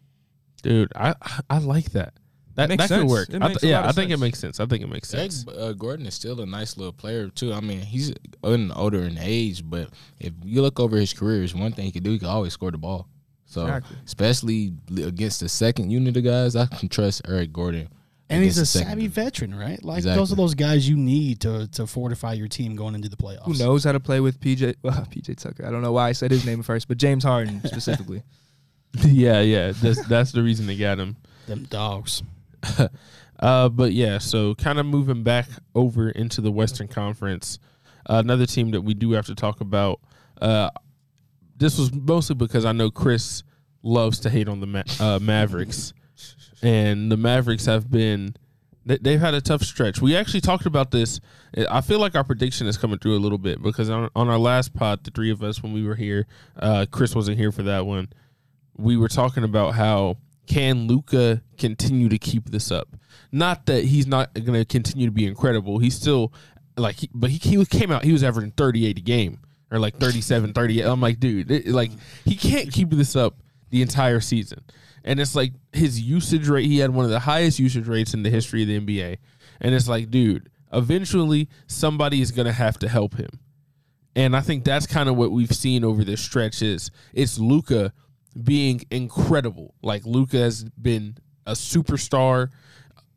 dude. 0.63 0.91
I 0.97 1.15
I 1.51 1.59
like 1.59 1.91
that. 1.93 2.15
That 2.57 2.69
Makes 2.69 2.85
that 2.89 2.89
could 3.01 3.09
sense. 3.09 3.11
work. 3.11 3.29
I 3.43 3.49
th- 3.49 3.63
yeah, 3.65 3.81
I 3.83 3.89
of 3.89 3.95
think 3.97 4.11
it 4.13 4.19
makes 4.19 4.39
sense. 4.39 4.61
I 4.61 4.67
think 4.67 4.83
it 4.83 4.89
makes 4.89 5.13
Eric 5.13 5.33
sense. 5.33 5.49
uh, 5.49 5.73
Gordon 5.73 6.07
is 6.07 6.15
still 6.15 6.41
a 6.41 6.47
nice 6.47 6.77
little 6.77 6.93
player 6.93 7.29
too. 7.29 7.53
I 7.53 7.61
mean, 7.61 7.81
he's 7.81 8.13
getting 8.45 8.71
older 8.73 9.03
in 9.03 9.19
age, 9.19 9.63
but 9.69 9.89
if 10.21 10.33
you 10.45 10.63
look 10.63 10.79
over 10.79 10.97
his 10.97 11.13
career, 11.13 11.43
it's 11.43 11.55
one 11.55 11.73
thing 11.73 11.87
he 11.87 11.91
can 11.91 12.03
do. 12.05 12.13
He 12.13 12.19
can 12.21 12.29
always 12.29 12.53
score 12.53 12.71
the 12.71 12.79
ball. 12.79 13.09
So, 13.47 13.63
Exactly. 13.67 13.97
especially 14.07 14.73
against 15.03 15.41
the 15.41 15.49
second 15.49 15.91
unit 15.91 16.17
of 16.17 16.23
guys, 16.25 16.55
I 16.57 16.67
can 16.67 16.89
trust 16.89 17.23
Eric 17.29 17.53
Gordon. 17.53 17.89
and 18.31 18.43
he's 18.43 18.57
a 18.57 18.61
against 18.61 18.73
the 18.73 18.79
second 18.79 18.89
savvy 18.91 19.03
unit. 19.03 19.15
veteran, 19.15 19.55
right? 19.55 19.85
Like 19.85 19.99
Exactly. 19.99 20.19
those 20.21 20.33
are 20.33 20.37
those 20.37 20.55
guys 20.55 20.89
you 20.89 20.97
need 20.97 21.41
to 21.41 21.67
to 21.73 21.87
fortify 21.89 22.35
your 22.35 22.49
team 22.49 22.77
going 22.77 22.95
into 22.95 23.09
the 23.09 23.17
playoffs. 23.17 23.45
Who 23.47 23.55
knows 23.59 23.83
how 23.85 23.93
to 23.93 24.01
play 24.01 24.21
with 24.21 24.39
PJ 24.41 24.77
well, 24.83 25.07
PJ 25.11 25.37
Tucker? 25.39 25.67
I 25.67 25.71
don't 25.71 25.83
know 25.83 25.93
why 25.93 26.09
I 26.09 26.13
said 26.13 26.31
his 26.31 26.47
name 26.47 26.63
first, 26.63 26.87
but 26.89 26.99
James 26.99 27.25
Harden 27.25 27.61
specifically. 27.65 28.23
yeah, 29.05 29.41
yeah. 29.41 29.73
That's 29.73 30.05
that's 30.07 30.31
the 30.33 30.43
reason 30.43 30.67
they 30.69 30.77
got 30.77 30.99
him. 31.01 31.17
Them 31.47 31.65
dogs. 31.69 32.23
Uh, 33.41 33.69
but 33.69 33.93
yeah, 33.93 34.17
so 34.17 34.55
kind 34.55 34.79
of 34.79 34.87
moving 34.87 35.25
back 35.25 35.49
over 35.75 36.09
into 36.09 36.41
the 36.41 36.53
Western 36.53 36.87
Conference, 36.87 37.59
uh, 38.09 38.23
another 38.25 38.47
team 38.47 38.71
that 38.71 38.83
we 38.83 38.95
do 38.95 39.11
have 39.11 39.27
to 39.27 39.35
talk 39.35 39.61
about. 39.61 40.01
Uh, 40.41 40.71
this 41.57 41.77
was 41.77 41.93
mostly 41.93 42.37
because 42.37 42.65
I 42.65 42.71
know 42.71 42.93
Chris 42.93 43.43
loves 43.83 44.21
to 44.21 44.31
hate 44.31 44.49
on 44.49 44.61
the 44.61 44.67
Ma- 44.69 44.83
uh, 45.01 45.19
Mavericks, 45.21 45.93
and 46.63 47.11
the 47.11 47.17
Mavericks 47.17 47.67
have 47.67 47.91
been 47.91 48.37
they- 48.87 48.99
they've 48.99 49.21
had 49.21 49.35
a 49.35 49.41
tough 49.41 49.63
stretch. 49.63 50.01
We 50.01 50.15
actually 50.15 50.41
talked 50.41 50.65
about 50.67 50.93
this. 50.93 51.19
I 51.69 51.81
feel 51.81 51.99
like 51.99 52.15
our 52.15 52.25
prediction 52.25 52.69
is 52.69 52.77
coming 52.79 52.99
through 52.99 53.17
a 53.17 53.19
little 53.21 53.39
bit 53.39 53.61
because 53.61 53.91
on, 53.91 54.11
on 54.15 54.29
our 54.29 54.39
last 54.39 54.75
pod, 54.75 55.03
the 55.03 55.11
three 55.11 55.31
of 55.33 55.43
us 55.43 55.61
when 55.61 55.73
we 55.73 55.83
were 55.83 55.97
here, 55.97 56.27
uh, 56.57 56.87
Chris 56.91 57.17
wasn't 57.17 57.37
here 57.37 57.51
for 57.51 57.65
that 57.65 57.85
one. 57.85 58.09
We 58.77 58.97
were 58.97 59.09
talking 59.09 59.43
about 59.43 59.75
how 59.75 60.19
can 60.47 60.87
Luka 60.87 61.43
continue 61.59 62.09
to 62.09 62.19
keep 62.19 62.51
this 62.51 62.71
up? 62.71 62.89
Not 63.33 63.67
that 63.67 63.85
he's 63.85 64.07
not 64.07 64.35
going 64.35 64.59
to 64.59 64.65
continue 64.65 65.07
to 65.07 65.13
be 65.13 65.27
incredible. 65.27 65.79
He's 65.79 65.95
still 65.95 66.33
like, 66.77 66.97
he, 66.97 67.11
but 67.15 67.31
he, 67.31 67.39
he 67.39 67.65
came 67.65 67.91
out. 67.91 68.05
He 68.05 68.13
was 68.13 68.23
averaging 68.23 68.53
38 68.53 68.99
a 68.99 69.01
game 69.01 69.41
or 69.71 69.79
like 69.79 69.97
37, 69.97 70.53
38. 70.53 70.83
I'm 70.83 71.01
like, 71.01 71.21
dude, 71.21 71.51
it, 71.51 71.69
like 71.69 71.91
he 72.25 72.37
can't 72.37 72.73
keep 72.73 72.91
this 72.91 73.17
up 73.17 73.37
the 73.71 73.83
entire 73.83 74.21
season. 74.21 74.65
And 75.05 75.21
it's 75.21 75.35
like 75.35 75.53
his 75.73 76.01
usage 76.01 76.49
rate. 76.49 76.67
He 76.67 76.79
had 76.79 76.91
one 76.91 77.05
of 77.05 77.11
the 77.11 77.21
highest 77.21 77.59
usage 77.59 77.89
rates 77.89 78.15
in 78.15 78.23
the 78.23 78.31
history 78.31 78.63
of 78.63 78.69
the 78.69 78.81
NBA. 78.81 79.19
And 79.61 79.75
it's 79.75 79.89
like, 79.89 80.11
dude, 80.11 80.49
eventually 80.73 81.49
somebody 81.67 82.21
is 82.21 82.31
going 82.31 82.47
to 82.47 82.53
have 82.53 82.79
to 82.79 82.89
help 82.89 83.17
him. 83.17 83.41
And 84.17 84.37
I 84.37 84.41
think 84.41 84.65
that's 84.65 84.87
kind 84.87 85.09
of 85.09 85.17
what 85.17 85.33
we've 85.33 85.53
seen 85.53 85.85
over 85.85 86.05
this 86.05 86.21
stretch 86.21 86.63
is 86.63 86.91
it's 87.13 87.39
Luka 87.39 87.93
being 88.43 88.83
incredible. 88.91 89.75
Like 89.83 90.05
Luka 90.05 90.39
has 90.39 90.65
been 90.65 91.17
a 91.47 91.53
superstar, 91.53 92.51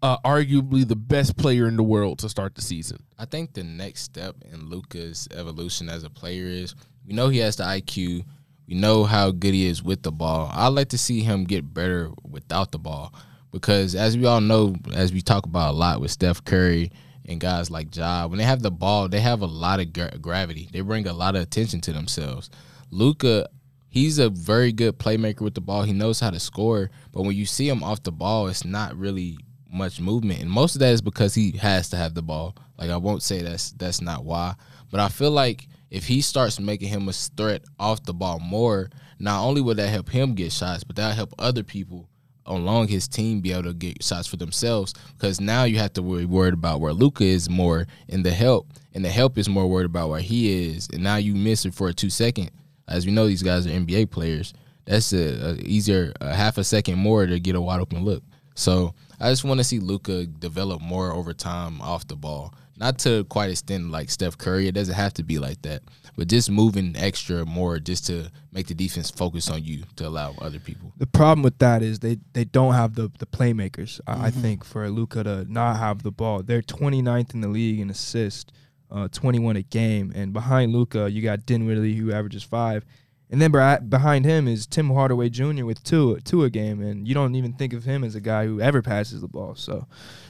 uh, 0.01 0.17
arguably 0.19 0.87
the 0.87 0.95
best 0.95 1.37
player 1.37 1.67
in 1.67 1.75
the 1.75 1.83
world 1.83 2.19
to 2.19 2.29
start 2.29 2.55
the 2.55 2.61
season. 2.61 3.03
I 3.17 3.25
think 3.25 3.53
the 3.53 3.63
next 3.63 4.03
step 4.03 4.35
in 4.51 4.69
Luka's 4.69 5.27
evolution 5.33 5.89
as 5.89 6.03
a 6.03 6.09
player 6.09 6.45
is 6.45 6.75
we 7.05 7.13
know 7.13 7.29
he 7.29 7.39
has 7.39 7.55
the 7.55 7.63
IQ. 7.63 8.25
We 8.67 8.75
know 8.75 9.05
how 9.05 9.31
good 9.31 9.53
he 9.53 9.65
is 9.65 9.81
with 9.81 10.03
the 10.03 10.11
ball. 10.11 10.51
I'd 10.53 10.67
like 10.67 10.89
to 10.89 10.97
see 10.97 11.21
him 11.21 11.45
get 11.45 11.73
better 11.73 12.11
without 12.29 12.71
the 12.71 12.79
ball 12.79 13.13
because, 13.51 13.95
as 13.95 14.17
we 14.17 14.25
all 14.25 14.41
know, 14.41 14.75
as 14.93 15.13
we 15.13 15.21
talk 15.21 15.45
about 15.45 15.71
a 15.71 15.77
lot 15.77 16.01
with 16.01 16.11
Steph 16.11 16.43
Curry 16.43 16.91
and 17.25 17.39
guys 17.39 17.71
like 17.71 17.95
Ja, 17.95 18.27
when 18.27 18.37
they 18.37 18.43
have 18.43 18.61
the 18.61 18.71
ball, 18.71 19.07
they 19.07 19.21
have 19.21 19.41
a 19.41 19.45
lot 19.45 19.79
of 19.79 19.93
gra- 19.93 20.17
gravity. 20.19 20.67
They 20.71 20.81
bring 20.81 21.07
a 21.07 21.13
lot 21.13 21.35
of 21.35 21.41
attention 21.41 21.79
to 21.81 21.93
themselves. 21.93 22.49
Luka, 22.91 23.47
he's 23.89 24.19
a 24.19 24.29
very 24.29 24.71
good 24.71 24.99
playmaker 24.99 25.41
with 25.41 25.55
the 25.55 25.61
ball. 25.61 25.83
He 25.83 25.93
knows 25.93 26.19
how 26.19 26.29
to 26.29 26.39
score, 26.39 26.89
but 27.11 27.23
when 27.23 27.35
you 27.35 27.45
see 27.45 27.67
him 27.67 27.83
off 27.83 28.03
the 28.03 28.11
ball, 28.11 28.47
it's 28.47 28.65
not 28.65 28.95
really 28.95 29.37
much 29.71 29.99
movement, 29.99 30.41
and 30.41 30.49
most 30.49 30.75
of 30.75 30.79
that 30.79 30.93
is 30.93 31.01
because 31.01 31.35
he 31.35 31.51
has 31.57 31.89
to 31.89 31.97
have 31.97 32.13
the 32.13 32.21
ball. 32.21 32.55
Like 32.77 32.89
I 32.89 32.97
won't 32.97 33.23
say 33.23 33.41
that's 33.41 33.71
that's 33.71 34.01
not 34.01 34.23
why, 34.23 34.55
but 34.91 34.99
I 34.99 35.09
feel 35.09 35.31
like 35.31 35.67
if 35.89 36.07
he 36.07 36.21
starts 36.21 36.59
making 36.59 36.89
him 36.89 37.07
a 37.07 37.13
threat 37.13 37.63
off 37.79 38.03
the 38.03 38.13
ball 38.13 38.39
more, 38.39 38.89
not 39.19 39.43
only 39.43 39.61
will 39.61 39.75
that 39.75 39.89
help 39.89 40.09
him 40.09 40.35
get 40.35 40.51
shots, 40.51 40.83
but 40.83 40.95
that'll 40.95 41.15
help 41.15 41.33
other 41.39 41.63
people 41.63 42.09
along 42.45 42.87
his 42.87 43.07
team 43.07 43.41
be 43.41 43.51
able 43.51 43.63
to 43.63 43.73
get 43.73 44.03
shots 44.03 44.27
for 44.27 44.37
themselves. 44.37 44.93
Because 45.13 45.41
now 45.41 45.63
you 45.65 45.77
have 45.77 45.93
to 45.93 46.01
be 46.01 46.25
worried 46.25 46.53
about 46.53 46.79
where 46.79 46.93
Luka 46.93 47.23
is 47.23 47.49
more 47.49 47.87
in 48.07 48.23
the 48.23 48.31
help, 48.31 48.67
and 48.93 49.03
the 49.03 49.09
help 49.09 49.37
is 49.37 49.49
more 49.49 49.67
worried 49.67 49.85
about 49.85 50.09
where 50.09 50.21
he 50.21 50.69
is, 50.69 50.87
and 50.91 51.03
now 51.03 51.17
you 51.17 51.35
miss 51.35 51.65
it 51.65 51.73
for 51.73 51.87
a 51.89 51.93
two 51.93 52.09
second. 52.09 52.51
As 52.87 53.05
we 53.05 53.11
know, 53.11 53.27
these 53.27 53.43
guys 53.43 53.67
are 53.67 53.71
NBA 53.71 54.09
players. 54.11 54.53
That's 54.85 55.11
a, 55.13 55.51
a 55.51 55.55
easier 55.55 56.13
a 56.21 56.33
half 56.33 56.57
a 56.57 56.63
second 56.63 56.97
more 56.97 57.25
to 57.25 57.39
get 57.39 57.55
a 57.55 57.61
wide 57.61 57.81
open 57.81 58.05
look. 58.05 58.23
So 58.55 58.93
I 59.19 59.29
just 59.29 59.43
want 59.43 59.59
to 59.59 59.63
see 59.63 59.79
Luka 59.79 60.25
develop 60.25 60.81
more 60.81 61.11
over 61.11 61.33
time 61.33 61.81
off 61.81 62.07
the 62.07 62.15
ball. 62.15 62.53
Not 62.79 62.99
to 62.99 63.23
quite 63.25 63.49
extend 63.49 63.91
like 63.91 64.09
Steph 64.09 64.37
Curry. 64.37 64.67
It 64.67 64.73
doesn't 64.73 64.93
have 64.93 65.13
to 65.15 65.23
be 65.23 65.39
like 65.39 65.61
that, 65.63 65.81
but 66.15 66.27
just 66.27 66.51
moving 66.51 66.95
extra 66.95 67.43
more 67.43 67.79
just 67.79 68.05
to 68.07 68.31
make 68.51 68.67
the 68.67 68.75
defense 68.75 69.09
focus 69.09 69.49
on 69.49 69.63
you 69.63 69.83
to 69.95 70.07
allow 70.07 70.35
other 70.39 70.59
people. 70.59 70.93
The 70.97 71.07
problem 71.07 71.41
with 71.41 71.57
that 71.57 71.81
is 71.81 71.99
they, 71.99 72.19
they 72.33 72.45
don't 72.45 72.75
have 72.75 72.93
the, 72.93 73.11
the 73.17 73.25
playmakers. 73.25 73.99
I, 74.05 74.11
I 74.11 74.15
mm-hmm. 74.29 74.41
think 74.41 74.63
for 74.63 74.87
Luka 74.89 75.23
to 75.23 75.51
not 75.51 75.77
have 75.77 76.03
the 76.03 76.11
ball, 76.11 76.43
they're 76.43 76.61
29th 76.61 77.33
in 77.33 77.41
the 77.41 77.47
league 77.47 77.79
in 77.79 77.89
assists, 77.89 78.51
uh, 78.91 79.07
21 79.11 79.57
a 79.57 79.61
game, 79.63 80.11
and 80.15 80.33
behind 80.33 80.71
Luka 80.73 81.09
you 81.11 81.21
got 81.21 81.45
Dinwiddie 81.45 81.95
who 81.95 82.11
averages 82.11 82.43
five, 82.43 82.85
and 83.29 83.41
then 83.41 83.51
behind 83.89 84.23
him 84.25 84.47
is 84.47 84.65
Tim 84.65 84.89
Hardaway 84.89 85.29
Jr. 85.29 85.65
with 85.65 85.83
two 85.83 86.17
two 86.23 86.43
a 86.43 86.49
game, 86.49 86.81
and 86.81 87.07
you 87.07 87.13
don't 87.13 87.35
even 87.35 87.53
think 87.53 87.73
of 87.73 87.83
him 87.83 88.03
as 88.03 88.15
a 88.15 88.21
guy 88.21 88.45
who 88.45 88.61
ever 88.61 88.81
passes 88.81 89.21
the 89.21 89.27
ball. 89.27 89.55
So 89.55 89.85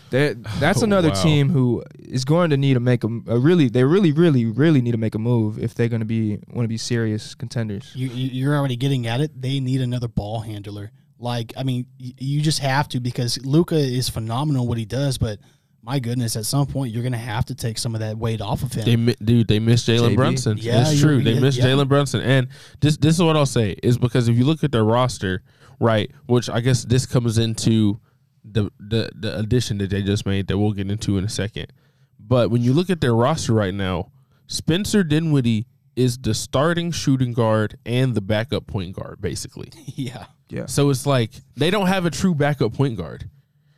That 0.10 0.41
that's 0.60 0.82
another 0.82 1.10
wow. 1.10 1.22
team 1.24 1.50
who 1.50 1.84
is 2.00 2.26
going 2.26 2.50
to 2.50 2.58
need 2.58 2.74
to 2.74 2.80
make 2.80 3.04
a, 3.04 3.08
a 3.28 3.38
really. 3.38 3.70
They 3.70 3.84
really, 3.84 4.12
really, 4.12 4.46
really 4.46 4.82
need 4.82 4.93
to 4.93 4.98
make 4.98 5.13
a 5.15 5.20
move 5.20 5.60
if 5.60 5.76
they're 5.76 5.89
going 5.89 6.00
to 6.02 6.06
be 6.06 6.39
want 6.52 6.63
to 6.63 6.70
be 6.70 6.78
serious 6.78 7.36
contenders. 7.36 7.91
You, 7.96 8.08
you- 8.08 8.30
you're 8.32 8.56
already 8.58 8.76
getting 8.78 9.06
at 9.06 9.22
it. 9.22 9.39
They 9.39 9.60
need 9.60 9.82
another 9.82 10.08
ball 10.08 10.39
handler. 10.39 10.91
Like, 11.20 11.52
I 11.58 11.63
mean, 11.63 11.88
you 11.98 12.41
just 12.41 12.60
have 12.60 12.88
to 12.89 13.00
because 13.00 13.43
Luka 13.43 13.76
is 13.76 14.08
phenomenal 14.08 14.67
what 14.67 14.78
he 14.78 14.86
does, 14.86 15.17
but 15.17 15.39
my 15.88 16.00
goodness, 16.00 16.36
at 16.36 16.45
some 16.45 16.67
point 16.67 16.93
you're 16.93 17.02
going 17.02 17.13
to 17.13 17.17
have 17.17 17.45
to 17.45 17.56
take 17.56 17.78
some 17.78 17.95
of 17.95 18.02
that 18.02 18.17
weight 18.17 18.41
off 18.41 18.62
of 18.62 18.73
him. 18.73 18.84
They 18.84 18.95
mi- 18.97 19.15
dude, 19.23 19.47
they 19.47 19.60
missed 19.60 19.88
Jalen 19.88 20.15
Brunson. 20.15 20.58
Yeah, 20.58 20.82
it's 20.82 21.00
true. 21.00 21.23
They 21.23 21.32
yeah, 21.32 21.39
missed 21.39 21.58
yeah. 21.58 21.65
Jalen 21.65 21.88
Brunson, 21.88 22.21
and 22.21 22.50
this 22.82 22.97
this 22.97 23.15
is 23.15 23.23
what 23.23 23.38
I'll 23.38 23.45
say 23.45 23.78
is 23.82 23.97
because 23.97 24.28
if 24.28 24.38
you 24.38 24.43
look 24.43 24.65
at 24.65 24.73
their 24.73 24.84
roster, 24.84 25.43
right, 25.80 26.12
which 26.26 26.50
I 26.50 26.60
guess 26.60 26.84
this 26.84 27.06
comes 27.06 27.38
into 27.38 28.02
the 28.43 28.69
the 28.80 29.10
the 29.15 29.39
addition 29.39 29.78
that 29.78 29.89
they 29.89 30.04
just 30.04 30.26
made 30.26 30.47
that 30.47 30.58
we'll 30.58 30.73
get 30.73 30.91
into 30.91 31.17
in 31.17 31.23
a 31.23 31.30
second. 31.30 31.71
But 32.19 32.52
when 32.52 32.62
you 32.62 32.73
look 32.73 32.89
at 32.89 33.00
their 33.00 33.15
roster 33.15 33.54
right 33.54 33.73
now, 33.73 34.12
Spencer 34.47 35.06
Dinwiddie 35.06 35.67
is 35.95 36.17
the 36.17 36.34
starting 36.34 36.91
shooting 36.91 37.32
guard 37.32 37.78
and 37.86 38.13
the 38.13 38.21
backup 38.21 38.67
point 38.67 38.93
guard, 38.93 39.21
basically. 39.21 39.71
Yeah. 39.95 40.26
yeah. 40.50 40.67
So 40.67 40.89
it's 40.91 41.08
like 41.08 41.32
they 41.56 41.71
don't 41.71 41.88
have 41.88 42.06
a 42.06 42.12
true 42.12 42.36
backup 42.36 42.73
point 42.73 42.97
guard. 42.97 43.30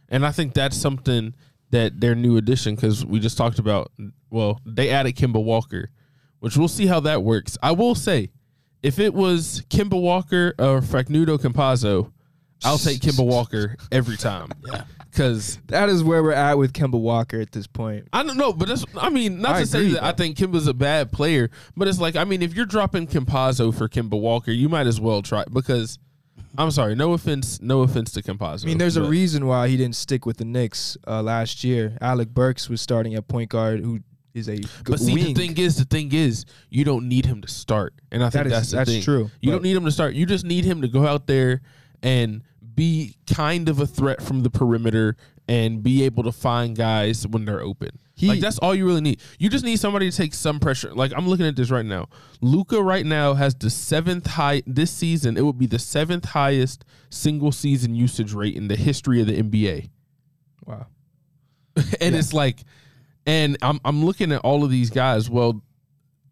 And 0.09 0.25
I 0.25 0.31
think 0.31 0.53
that's 0.53 0.75
something 0.75 1.33
that 1.71 1.99
their 1.99 2.15
new 2.15 2.37
addition, 2.37 2.75
because 2.75 3.05
we 3.05 3.19
just 3.19 3.37
talked 3.37 3.59
about, 3.59 3.91
well, 4.29 4.59
they 4.65 4.89
added 4.89 5.15
Kemba 5.15 5.43
Walker, 5.43 5.89
which 6.39 6.57
we'll 6.57 6.67
see 6.67 6.87
how 6.87 6.99
that 7.01 7.23
works. 7.23 7.57
I 7.61 7.71
will 7.71 7.95
say, 7.95 8.31
if 8.81 8.97
it 8.99 9.13
was 9.13 9.63
Kemba 9.69 10.01
Walker 10.01 10.53
or 10.57 10.81
Facundo 10.81 11.37
Campazzo, 11.37 12.11
I'll 12.63 12.77
take 12.77 12.99
Kemba 13.01 13.25
Walker 13.25 13.75
every 13.91 14.17
time. 14.17 14.49
Yeah. 14.65 14.83
Because 15.11 15.57
That 15.67 15.89
is 15.89 16.03
where 16.03 16.21
we're 16.21 16.33
at 16.33 16.59
with 16.59 16.71
Kemba 16.71 16.99
Walker 16.99 17.41
at 17.41 17.51
this 17.51 17.65
point. 17.65 18.07
I 18.13 18.21
don't 18.21 18.37
know, 18.37 18.53
but 18.53 18.67
that's 18.67 18.85
I 18.95 19.09
mean, 19.09 19.41
not 19.41 19.55
I 19.55 19.59
to 19.61 19.65
say 19.65 19.79
agree, 19.79 19.93
that 19.93 20.03
I 20.03 20.11
think 20.11 20.37
Kemba's 20.37 20.67
a 20.67 20.73
bad 20.73 21.11
player, 21.11 21.49
but 21.75 21.87
it's 21.87 21.99
like 21.99 22.15
I 22.15 22.25
mean, 22.25 22.43
if 22.43 22.53
you're 22.53 22.67
dropping 22.67 23.07
Campazzo 23.07 23.75
for 23.75 23.89
Kemba 23.89 24.19
Walker, 24.21 24.51
you 24.51 24.69
might 24.69 24.85
as 24.85 25.01
well 25.01 25.23
try 25.23 25.45
because 25.51 25.97
I'm 26.59 26.71
sorry, 26.71 26.93
no 26.93 27.13
offense, 27.13 27.61
no 27.61 27.81
offense 27.81 28.11
to 28.11 28.21
Campazzo. 28.21 28.63
I 28.63 28.67
mean, 28.67 28.77
there's 28.77 28.97
a 28.97 29.03
reason 29.03 29.45
why 29.47 29.69
he 29.69 29.77
didn't 29.77 29.95
stick 29.95 30.25
with 30.25 30.37
the 30.37 30.45
Knicks 30.45 30.97
uh, 31.07 31.23
last 31.23 31.63
year. 31.63 31.97
Alec 32.01 32.29
Burks 32.29 32.67
was 32.69 32.81
starting 32.81 33.15
at 33.15 33.27
point 33.29 33.49
guard, 33.49 33.79
who 33.79 34.01
is 34.33 34.49
a 34.49 34.59
But 34.83 34.99
see, 34.99 35.13
wing. 35.13 35.23
the 35.25 35.33
thing 35.33 35.57
is, 35.57 35.77
the 35.77 35.85
thing 35.85 36.11
is, 36.13 36.45
you 36.69 36.83
don't 36.83 37.07
need 37.07 37.25
him 37.25 37.41
to 37.41 37.47
start, 37.47 37.93
and 38.11 38.21
I 38.23 38.29
think 38.29 38.43
That 38.43 38.47
is- 38.47 38.51
that's 38.53 38.71
the 38.71 38.75
that's 38.77 38.91
thing. 38.91 39.01
true, 39.03 39.31
You 39.41 39.51
don't 39.51 39.63
need 39.63 39.75
him 39.75 39.85
to 39.85 39.91
start. 39.91 40.13
You 40.15 40.25
just 40.25 40.45
need 40.45 40.65
him 40.65 40.81
to 40.81 40.87
go 40.89 41.07
out 41.07 41.27
there 41.27 41.61
and 42.03 42.41
be 42.75 43.15
kind 43.33 43.69
of 43.69 43.79
a 43.79 43.87
threat 43.87 44.21
from 44.21 44.43
the 44.43 44.49
perimeter 44.49 45.15
and 45.47 45.81
be 45.81 46.03
able 46.03 46.23
to 46.23 46.31
find 46.31 46.75
guys 46.75 47.25
when 47.25 47.45
they're 47.45 47.61
open. 47.61 47.89
He- 48.19 48.27
like 48.27 48.39
that's 48.39 48.59
all 48.59 48.75
you 48.75 48.85
really 48.85 49.01
need. 49.01 49.21
You 49.39 49.49
just 49.49 49.63
need 49.63 49.79
somebody 49.79 50.09
to 50.11 50.15
take 50.15 50.33
some 50.33 50.59
pressure. 50.59 50.93
Like 50.93 51.13
I'm 51.15 51.27
looking 51.27 51.45
at 51.45 51.55
this 51.55 51.71
right 51.71 51.85
now. 51.85 52.09
Luka 52.41 52.81
right 52.81 53.05
now 53.05 53.33
has 53.33 53.55
the 53.55 53.69
seventh 53.69 54.27
high 54.27 54.61
this 54.67 54.91
season. 54.91 55.37
It 55.37 55.45
would 55.45 55.57
be 55.57 55.67
the 55.67 55.79
seventh 55.79 56.25
highest 56.25 56.83
single 57.09 57.51
season 57.51 57.95
usage 57.95 58.33
rate 58.33 58.55
in 58.55 58.67
the 58.67 58.75
history 58.75 59.21
of 59.21 59.27
the 59.27 59.41
NBA 59.41 59.89
wow. 60.69 60.87
and 62.01 62.15
it's 62.15 62.33
like, 62.33 62.63
and 63.25 63.57
I'm 63.61 63.79
I'm 63.83 64.05
looking 64.05 64.31
at 64.31 64.41
all 64.41 64.63
of 64.63 64.71
these 64.71 64.89
guys. 64.89 65.29
Well, 65.29 65.61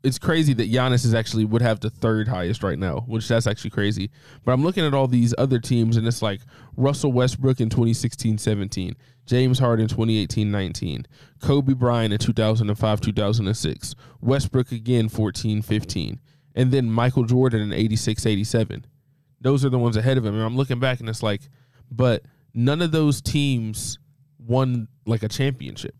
it's 0.03 0.19
crazy 0.19 0.53
that 0.53 0.71
Giannis 0.71 1.05
is 1.05 1.13
actually 1.13 1.45
would 1.45 1.61
have 1.61 1.79
the 1.79 1.89
third 1.89 2.27
highest 2.27 2.63
right 2.63 2.77
now, 2.77 3.01
which 3.07 3.27
that's 3.27 3.47
actually 3.47 3.71
crazy. 3.71 4.09
But 4.45 4.53
I'm 4.53 4.63
looking 4.63 4.85
at 4.85 4.93
all 4.93 5.07
these 5.07 5.33
other 5.37 5.59
teams, 5.59 5.97
and 5.97 6.07
it's 6.07 6.21
like 6.21 6.41
Russell 6.75 7.11
Westbrook 7.11 7.59
in 7.59 7.69
2016-17, 7.69 8.95
James 9.27 9.59
Harden 9.59 9.87
2018-19, 9.87 11.05
Kobe 11.41 11.73
Bryant 11.73 12.13
in 12.13 12.19
2005-2006, 12.19 13.93
Westbrook 14.21 14.71
again 14.71 15.09
14-15, 15.09 16.17
and 16.55 16.71
then 16.71 16.89
Michael 16.89 17.25
Jordan 17.25 17.71
in 17.71 17.87
86-87. 17.89 18.85
Those 19.41 19.63
are 19.63 19.69
the 19.69 19.77
ones 19.77 19.97
ahead 19.97 20.17
of 20.17 20.25
him. 20.25 20.33
And 20.33 20.43
I'm 20.43 20.55
looking 20.55 20.79
back, 20.79 20.99
and 20.99 21.09
it's 21.09 21.21
like, 21.21 21.41
but 21.91 22.23
none 22.53 22.81
of 22.81 22.91
those 22.91 23.21
teams 23.21 23.99
won 24.39 24.87
like 25.05 25.23
a 25.23 25.27
championship, 25.27 25.95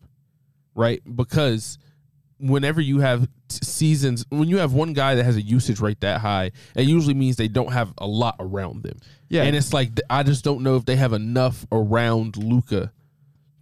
right? 0.74 1.02
Because 1.16 1.78
whenever 2.40 2.82
you 2.82 3.00
have 3.00 3.28
seasons, 3.50 4.26
when 4.30 4.48
you 4.48 4.58
have 4.58 4.74
one 4.74 4.94
guy 4.94 5.16
that 5.16 5.24
has 5.24 5.36
a 5.36 5.42
usage 5.42 5.80
rate 5.80 6.00
that 6.02 6.22
high, 6.22 6.52
it 6.76 6.88
usually 6.88 7.14
means 7.14 7.36
they 7.36 7.48
don't 7.48 7.74
have 7.74 7.94
a 7.98 8.08
lot 8.08 8.36
around 8.40 8.84
them. 8.84 8.98
Yeah. 9.30 9.44
and 9.44 9.56
it's 9.56 9.74
like 9.74 9.92
I 10.10 10.24
just 10.24 10.46
don't 10.46 10.62
know 10.62 10.78
if 10.78 10.86
they 10.86 10.96
have 10.96 11.12
enough 11.14 11.66
around 11.72 12.38
Luka 12.38 12.94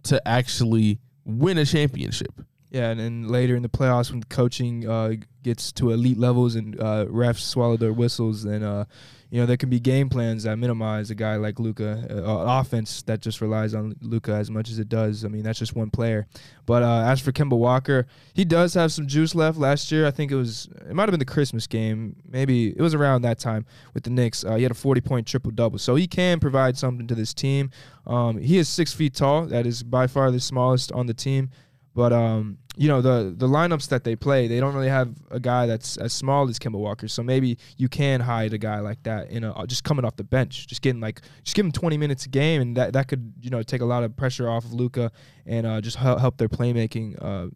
to 0.06 0.26
actually 0.26 0.98
win 1.24 1.58
a 1.58 1.64
championship. 1.64 2.40
Yeah, 2.70 2.90
and 2.90 3.00
then 3.00 3.28
later 3.28 3.56
in 3.56 3.62
the 3.62 3.68
playoffs, 3.68 4.10
when 4.10 4.22
coaching 4.24 4.88
uh, 4.88 5.14
gets 5.46 5.70
to 5.70 5.92
elite 5.92 6.18
levels 6.18 6.56
and 6.56 6.78
uh, 6.80 7.06
refs 7.06 7.38
swallow 7.38 7.76
their 7.76 7.92
whistles, 7.92 8.42
then 8.42 8.64
uh, 8.64 8.84
you 9.30 9.40
know 9.40 9.46
there 9.46 9.56
can 9.56 9.70
be 9.70 9.78
game 9.78 10.08
plans 10.08 10.42
that 10.42 10.56
minimize 10.56 11.08
a 11.10 11.14
guy 11.14 11.36
like 11.36 11.60
Luka, 11.60 12.04
uh, 12.10 12.14
uh, 12.14 12.60
offense 12.60 13.02
that 13.02 13.20
just 13.20 13.40
relies 13.40 13.72
on 13.72 13.94
Luka 14.00 14.32
as 14.32 14.50
much 14.50 14.68
as 14.70 14.80
it 14.80 14.88
does. 14.88 15.24
I 15.24 15.28
mean, 15.28 15.44
that's 15.44 15.58
just 15.58 15.76
one 15.76 15.88
player. 15.88 16.26
But 16.66 16.82
uh, 16.82 17.04
as 17.06 17.20
for 17.20 17.30
Kemba 17.30 17.56
Walker, 17.56 18.08
he 18.34 18.44
does 18.44 18.74
have 18.74 18.90
some 18.92 19.06
juice 19.06 19.36
left. 19.36 19.56
Last 19.56 19.92
year, 19.92 20.04
I 20.04 20.10
think 20.10 20.32
it 20.32 20.34
was 20.36 20.68
it 20.88 20.94
might 20.94 21.04
have 21.04 21.12
been 21.12 21.20
the 21.20 21.24
Christmas 21.24 21.68
game, 21.68 22.16
maybe 22.28 22.70
it 22.70 22.80
was 22.80 22.94
around 22.94 23.22
that 23.22 23.38
time 23.38 23.64
with 23.94 24.02
the 24.02 24.10
Knicks. 24.10 24.44
Uh, 24.44 24.56
he 24.56 24.64
had 24.64 24.72
a 24.72 24.80
forty 24.86 25.00
point 25.00 25.28
triple 25.28 25.52
double, 25.52 25.78
so 25.78 25.94
he 25.94 26.08
can 26.08 26.40
provide 26.40 26.76
something 26.76 27.06
to 27.06 27.14
this 27.14 27.32
team. 27.32 27.70
Um, 28.04 28.38
he 28.38 28.58
is 28.58 28.68
six 28.68 28.92
feet 28.92 29.14
tall. 29.14 29.46
That 29.46 29.64
is 29.64 29.84
by 29.84 30.08
far 30.08 30.30
the 30.32 30.40
smallest 30.40 30.90
on 30.90 31.06
the 31.06 31.14
team. 31.14 31.50
But 31.96 32.12
um, 32.12 32.58
you 32.76 32.88
know 32.88 33.00
the 33.00 33.34
the 33.34 33.48
lineups 33.48 33.88
that 33.88 34.04
they 34.04 34.16
play, 34.16 34.48
they 34.48 34.60
don't 34.60 34.74
really 34.74 34.90
have 34.90 35.14
a 35.30 35.40
guy 35.40 35.64
that's 35.64 35.96
as 35.96 36.12
small 36.12 36.46
as 36.46 36.58
Kemba 36.58 36.78
Walker. 36.78 37.08
So 37.08 37.22
maybe 37.22 37.56
you 37.78 37.88
can 37.88 38.20
hide 38.20 38.52
a 38.52 38.58
guy 38.58 38.80
like 38.80 39.02
that 39.04 39.30
in 39.30 39.44
a 39.44 39.66
just 39.66 39.82
coming 39.82 40.04
off 40.04 40.14
the 40.16 40.22
bench, 40.22 40.66
just 40.66 40.82
getting 40.82 41.00
like 41.00 41.22
just 41.42 41.56
give 41.56 41.64
him 41.64 41.72
20 41.72 41.96
minutes 41.96 42.26
a 42.26 42.28
game, 42.28 42.60
and 42.60 42.76
that 42.76 42.92
that 42.92 43.08
could 43.08 43.32
you 43.40 43.48
know 43.48 43.62
take 43.62 43.80
a 43.80 43.86
lot 43.86 44.04
of 44.04 44.14
pressure 44.14 44.46
off 44.46 44.66
of 44.66 44.74
Luka 44.74 45.10
and 45.46 45.66
uh, 45.66 45.80
just 45.80 45.96
help, 45.96 46.20
help 46.20 46.36
their 46.36 46.50
playmaking 46.50 47.16
uh, 47.18 47.46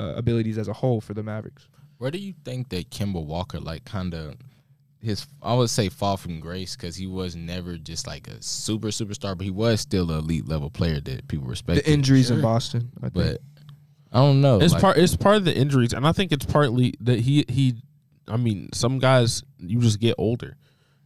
uh, 0.00 0.14
abilities 0.14 0.56
as 0.56 0.68
a 0.68 0.72
whole 0.72 1.02
for 1.02 1.12
the 1.12 1.22
Mavericks. 1.22 1.68
Where 1.98 2.10
do 2.10 2.16
you 2.16 2.32
think 2.46 2.70
that 2.70 2.88
Kemba 2.88 3.22
Walker 3.22 3.60
like 3.60 3.84
kind 3.84 4.14
of 4.14 4.36
his 5.02 5.26
I 5.42 5.52
would 5.52 5.68
say 5.68 5.90
fall 5.90 6.16
from 6.16 6.40
grace 6.40 6.76
because 6.76 6.96
he 6.96 7.06
was 7.06 7.36
never 7.36 7.76
just 7.76 8.06
like 8.06 8.26
a 8.26 8.42
super 8.42 8.88
superstar, 8.88 9.36
but 9.36 9.44
he 9.44 9.50
was 9.50 9.82
still 9.82 10.10
an 10.10 10.20
elite 10.20 10.48
level 10.48 10.70
player 10.70 10.98
that 10.98 11.28
people 11.28 11.46
respect. 11.46 11.84
The 11.84 11.92
injuries 11.92 12.30
in 12.30 12.40
Boston, 12.40 12.90
I 13.02 13.10
think. 13.10 13.38
But 14.12 14.18
I 14.18 14.26
don't 14.26 14.40
know. 14.40 14.60
It's 14.60 14.72
like, 14.74 14.82
part. 14.82 14.96
It's 14.98 15.16
part 15.16 15.36
of 15.36 15.44
the 15.44 15.56
injuries, 15.56 15.92
and 15.92 16.06
I 16.06 16.12
think 16.12 16.32
it's 16.32 16.44
partly 16.46 16.94
that 17.00 17.20
he 17.20 17.44
he. 17.48 17.74
I 18.28 18.36
mean, 18.36 18.68
some 18.72 18.98
guys 18.98 19.42
you 19.58 19.80
just 19.80 19.98
get 20.00 20.14
older, 20.18 20.56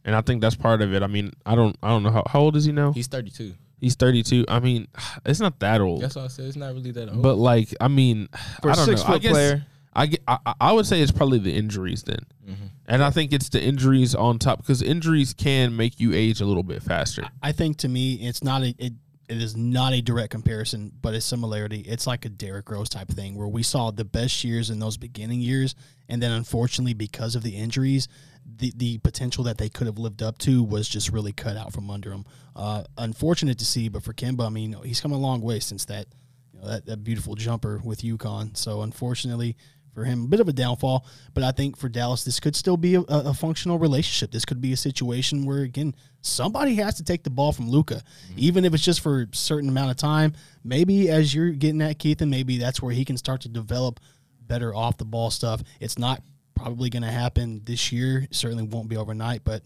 and 0.05 0.15
I 0.15 0.21
think 0.21 0.41
that's 0.41 0.55
part 0.55 0.81
of 0.81 0.93
it. 0.93 1.01
I 1.03 1.07
mean, 1.07 1.31
I 1.45 1.55
don't 1.55 1.75
I 1.81 1.89
don't 1.89 2.03
know 2.03 2.11
how 2.11 2.23
how 2.27 2.41
old 2.41 2.55
is 2.55 2.65
he 2.65 2.71
now? 2.71 2.91
he's 2.91 3.07
32. 3.07 3.53
He's 3.79 3.95
thirty 3.95 4.23
two. 4.23 4.43
I 4.47 4.59
mean, 4.59 4.87
it's 5.25 5.39
not 5.39 5.59
that 5.59 5.81
old, 5.81 6.01
That's 6.01 6.15
what 6.15 6.25
I 6.25 6.27
said. 6.29 6.45
It's 6.45 6.55
not 6.57 6.73
really 6.73 6.91
that 6.91 7.09
old. 7.09 7.21
but 7.21 7.35
like 7.35 7.73
I 7.79 7.87
mean, 7.87 8.27
for 8.61 8.69
I 8.69 8.73
a 8.73 8.75
don't 8.75 8.85
six 8.85 9.01
know. 9.01 9.07
I 9.07 9.11
foot 9.13 9.21
guess 9.21 9.31
player, 9.31 9.65
I, 9.93 10.05
get, 10.07 10.21
I 10.27 10.37
I- 10.45 10.53
I 10.61 10.71
would 10.73 10.85
say 10.85 11.01
it's 11.01 11.11
probably 11.11 11.39
the 11.39 11.53
injuries 11.55 12.03
then, 12.03 12.19
Mhm. 12.47 12.69
and 12.87 13.03
I 13.03 13.09
think 13.11 13.33
it's 13.33 13.49
the 13.49 13.61
injuries 13.63 14.13
on 14.15 14.37
top 14.39 14.59
because 14.59 14.81
injuries 14.81 15.33
can 15.33 15.75
make 15.75 15.99
you 15.99 16.13
age 16.13 16.41
a 16.41 16.45
little 16.45 16.63
bit 16.63 16.81
faster. 16.83 17.23
I 17.43 17.51
think 17.51 17.77
to 17.77 17.87
me, 17.87 18.13
it's 18.15 18.43
not 18.43 18.61
a 18.63 18.73
it, 18.77 18.93
it 19.29 19.41
is 19.41 19.57
not 19.57 19.93
a 19.93 20.01
direct 20.01 20.31
comparison, 20.31 20.91
but 21.01 21.13
a 21.13 21.21
similarity. 21.21 21.81
It's 21.81 22.07
like 22.07 22.23
a 22.25 22.29
Derrick 22.29 22.69
Rose 22.69 22.89
type 22.89 23.09
thing 23.09 23.35
where 23.35 23.47
we 23.47 23.61
saw 23.61 23.91
the 23.91 24.05
best 24.05 24.43
years 24.43 24.69
in 24.69 24.79
those 24.79 24.97
beginning 24.97 25.41
years, 25.41 25.75
and 26.07 26.21
then 26.21 26.31
unfortunately 26.31 26.93
because 26.93 27.35
of 27.35 27.43
the 27.43 27.55
injuries, 27.55 28.07
the 28.45 28.71
the 28.75 28.97
potential 28.99 29.43
that 29.43 29.57
they 29.57 29.67
could 29.67 29.87
have 29.87 29.97
lived 29.97 30.23
up 30.23 30.37
to 30.39 30.63
was 30.63 30.87
just 30.87 31.11
really 31.11 31.33
cut 31.33 31.57
out 31.57 31.73
from 31.73 31.89
under 31.89 32.09
them. 32.09 32.25
Uh, 32.55 32.83
unfortunate 32.97 33.57
to 33.59 33.65
see, 33.65 33.89
but 33.89 34.03
for 34.03 34.13
Kemba, 34.13 34.45
I 34.45 34.49
mean, 34.49 34.75
he's 34.83 35.01
come 35.01 35.11
a 35.11 35.17
long 35.17 35.41
way 35.41 35.59
since 35.59 35.85
that 35.85 36.07
you 36.53 36.61
know, 36.61 36.67
that, 36.67 36.85
that 36.85 37.03
beautiful 37.03 37.35
jumper 37.35 37.81
with 37.83 38.01
UConn. 38.01 38.55
So 38.55 38.81
unfortunately 38.81 39.57
for 39.97 40.03
him, 40.03 40.25
a 40.25 40.27
bit 40.27 40.39
of 40.39 40.47
a 40.47 40.53
downfall. 40.53 41.07
But 41.33 41.43
I 41.43 41.49
think 41.49 41.75
for 41.75 41.89
Dallas, 41.89 42.23
this 42.23 42.39
could 42.39 42.55
still 42.55 42.77
be 42.77 42.93
a, 42.93 43.01
a 43.01 43.33
functional 43.33 43.79
relationship. 43.79 44.29
This 44.29 44.45
could 44.45 44.61
be 44.61 44.71
a 44.71 44.77
situation 44.77 45.43
where 45.43 45.63
again 45.63 45.95
somebody 46.21 46.75
has 46.75 46.93
to 46.97 47.03
take 47.03 47.23
the 47.23 47.31
ball 47.31 47.51
from 47.51 47.67
Luka, 47.67 47.95
mm-hmm. 47.95 48.33
even 48.37 48.63
if 48.63 48.75
it's 48.75 48.83
just 48.83 49.01
for 49.01 49.23
a 49.23 49.35
certain 49.35 49.69
amount 49.69 49.89
of 49.89 49.97
time. 49.97 50.33
Maybe 50.63 51.09
as 51.09 51.33
you're 51.33 51.49
getting 51.49 51.81
at 51.81 51.97
Keith, 51.97 52.21
and 52.21 52.29
maybe 52.29 52.59
that's 52.59 52.79
where 52.79 52.93
he 52.93 53.05
can 53.05 53.17
start 53.17 53.41
to 53.41 53.49
develop 53.49 53.99
better 54.41 54.73
off 54.75 54.97
the 54.97 55.05
ball 55.05 55.31
stuff. 55.31 55.63
It's 55.79 55.97
not 55.97 56.21
probably 56.53 56.91
going 56.91 57.01
to 57.01 57.11
happen 57.11 57.63
this 57.65 57.91
year. 57.91 58.19
It 58.19 58.35
certainly 58.35 58.65
won't 58.65 58.89
be 58.89 58.97
overnight, 58.97 59.43
but. 59.43 59.63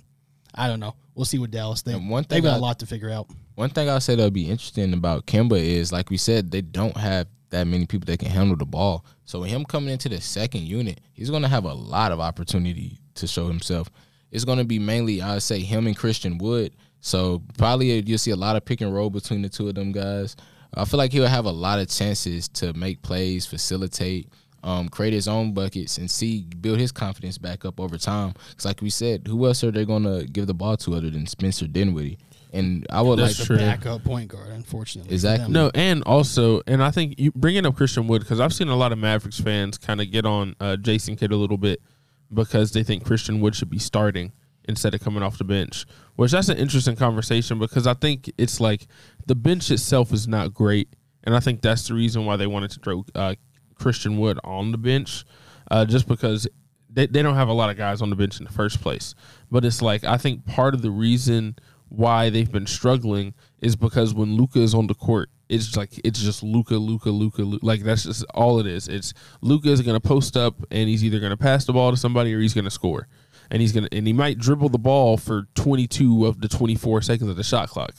I 0.54 0.68
don't 0.68 0.82
know. 0.82 0.96
We'll 1.16 1.24
see 1.24 1.40
what 1.40 1.50
Dallas. 1.50 1.82
They, 1.82 1.94
one 1.96 2.26
they've 2.28 2.44
got 2.44 2.56
I- 2.56 2.58
a 2.58 2.60
lot 2.60 2.80
to 2.80 2.86
figure 2.86 3.10
out. 3.10 3.30
One 3.56 3.70
thing 3.70 3.90
I'll 3.90 4.02
say 4.02 4.16
that'll 4.16 4.32
be 4.32 4.50
interesting 4.50 4.94
about 4.94 5.26
Kemba 5.26 5.58
is, 5.58 5.94
like 5.94 6.10
we 6.10 6.18
said, 6.18 6.52
they 6.52 6.60
don't 6.60 6.98
have 6.98 7.28
that 7.52 7.68
many 7.68 7.86
people 7.86 8.06
that 8.08 8.20
can 8.20 8.30
handle 8.30 8.58
the 8.58 8.66
ball. 8.66 9.06
So 9.26 9.44
him 9.44 9.64
coming 9.64 9.92
into 9.92 10.10
the 10.10 10.20
second 10.20 10.64
unit, 10.64 11.00
he's 11.14 11.30
going 11.30 11.44
to 11.44 11.48
have 11.48 11.66
a 11.66 11.74
lot 11.74 12.12
of 12.12 12.20
opportunity 12.20 13.00
to 13.16 13.28
show 13.28 13.48
himself. 13.48 13.90
It's 14.32 14.46
going 14.46 14.58
to 14.58 14.66
be 14.66 14.80
mainly, 14.80 15.22
I 15.22 15.36
would 15.36 15.44
say, 15.44 15.60
him 15.60 15.88
and 15.88 15.96
Christian 15.96 16.38
Wood. 16.38 16.74
So 17.02 17.42
probably 17.58 18.02
you'll 18.02 18.18
see 18.18 18.32
a 18.32 18.36
lot 18.36 18.56
of 18.56 18.66
pick 18.66 18.82
and 18.82 18.94
roll 18.94 19.10
between 19.10 19.42
the 19.42 19.50
two 19.50 19.68
of 19.68 19.76
them 19.76 19.92
guys. 19.92 20.36
I 20.74 20.86
feel 20.86 20.98
like 20.98 21.12
he'll 21.12 21.28
have 21.28 21.46
a 21.46 21.52
lot 21.52 21.80
of 21.80 21.90
chances 21.90 22.48
to 22.50 22.74
make 22.74 23.02
plays, 23.02 23.46
facilitate, 23.46 24.30
um, 24.64 24.88
create 24.88 25.12
his 25.12 25.28
own 25.28 25.54
buckets, 25.54 25.98
and 25.98 26.10
see 26.10 26.44
build 26.44 26.80
his 26.80 26.92
confidence 26.92 27.38
back 27.38 27.66
up 27.66 27.80
over 27.80 27.98
time. 27.98 28.34
Because 28.50 28.66
like 28.66 28.82
we 28.82 28.90
said, 28.90 29.28
who 29.28 29.46
else 29.46 29.64
are 29.64 29.72
they 29.72 29.84
going 29.84 30.04
to 30.04 30.26
give 30.26 30.48
the 30.48 30.54
ball 30.54 30.78
to 30.78 30.94
other 30.94 31.10
than 31.10 31.26
Spencer 31.26 31.68
Dinwiddie? 31.68 32.20
And 32.54 32.86
I 32.90 33.02
would 33.02 33.18
That's 33.18 33.40
like 33.40 33.48
true. 33.48 33.58
backup 33.58 34.04
point 34.04 34.30
guard, 34.30 34.50
unfortunately. 34.50 35.14
Exactly. 35.14 35.52
No, 35.52 35.72
and 35.74 36.04
also, 36.04 36.62
and 36.68 36.84
I 36.84 36.92
think 36.92 37.18
you 37.18 37.32
bringing 37.32 37.66
up 37.66 37.76
Christian 37.76 38.08
Wood 38.08 38.22
because 38.22 38.40
I've 38.42 38.54
seen 38.54 38.68
a 38.68 38.76
lot 38.76 38.92
of 38.92 38.98
Mavericks 38.98 39.40
fans 39.40 39.78
kind 39.78 40.02
of 40.02 40.12
get 40.12 40.26
on 40.26 40.56
uh, 40.60 40.76
Jason 40.76 41.16
Kidd 41.16 41.32
a 41.32 41.38
little 41.38 41.58
bit 41.58 41.82
because 42.34 42.72
they 42.72 42.84
think 42.84 43.06
Christian 43.06 43.40
Wood 43.40 43.56
should 43.56 43.70
be 43.70 43.80
starting 43.80 44.34
instead 44.66 44.94
of 44.94 45.02
coming 45.02 45.24
off 45.24 45.38
the 45.38 45.44
bench. 45.44 45.86
Which 46.16 46.32
that's 46.32 46.50
an 46.50 46.58
interesting 46.58 46.96
conversation 46.96 47.58
because 47.58 47.88
I 47.88 47.94
think 47.94 48.32
it's 48.38 48.60
like 48.60 48.88
the 49.26 49.36
bench 49.36 49.72
itself 49.72 50.12
is 50.12 50.28
not 50.28 50.54
great, 50.54 50.90
and 51.24 51.36
I 51.36 51.40
think 51.40 51.62
that's 51.62 51.88
the 51.88 51.94
reason 51.94 52.26
why 52.26 52.36
they 52.36 52.48
wanted 52.48 52.72
to 52.72 52.80
throw 52.80 53.06
uh, 53.16 53.36
Christian 53.76 54.18
Wood 54.18 54.40
on 54.44 54.72
the 54.72 54.78
bench, 54.78 55.24
uh, 55.70 55.86
just 55.86 56.08
because 56.08 56.48
they, 56.90 57.08
they 57.08 57.22
don't 57.22 57.36
have 57.36 57.48
a 57.48 57.54
lot 57.54 57.70
of 57.70 57.78
guys 57.78 58.02
on 58.02 58.10
the 58.10 58.16
bench 58.16 58.40
in 58.40 58.46
the 58.46 58.52
first 58.52 58.82
place. 58.82 59.16
But 59.50 59.66
it's 59.66 59.82
like 59.82 60.04
I 60.04 60.18
think 60.18 60.46
part 60.46 60.74
of 60.74 60.82
the 60.82 60.92
reason 60.92 61.56
why 61.92 62.30
they've 62.30 62.52
been 62.52 62.66
struggling 62.66 63.34
is 63.60 63.76
because 63.76 64.14
when 64.14 64.38
Luka 64.38 64.60
is 64.60 64.74
on 64.74 64.88
the 64.88 64.94
court, 64.94 65.30
it's 65.50 65.76
like 65.76 66.00
it's 66.06 66.22
just 66.22 66.42
Luka, 66.42 66.76
Luka, 66.76 67.10
Luka, 67.10 67.44
like 67.62 67.82
that's 67.82 68.04
just 68.04 68.24
all 68.34 68.60
it 68.60 68.66
is. 68.66 68.88
It's 68.88 69.14
Luka 69.42 69.70
is 69.70 69.82
going 69.82 70.00
to 70.00 70.08
post 70.08 70.38
up 70.38 70.56
and 70.72 70.88
he's 70.88 71.04
either 71.04 71.20
going 71.20 71.32
to 71.32 71.38
pass 71.38 71.66
the 71.66 71.74
ball 71.74 71.92
to 71.92 71.98
somebody 71.98 72.34
or 72.34 72.40
he's 72.40 72.54
going 72.54 72.66
to 72.66 72.72
score, 72.72 73.10
and 73.50 73.62
he's 73.62 73.74
going 73.74 73.84
to 73.84 73.96
and 73.96 74.08
he 74.08 74.14
might 74.14 74.38
dribble 74.40 74.70
the 74.70 74.80
ball 74.80 75.18
for 75.18 75.48
22 75.56 76.26
of 76.26 76.40
the 76.40 76.48
24 76.48 77.02
seconds 77.02 77.30
of 77.30 77.36
the 77.36 77.44
shot 77.44 77.68
clock. 77.68 77.94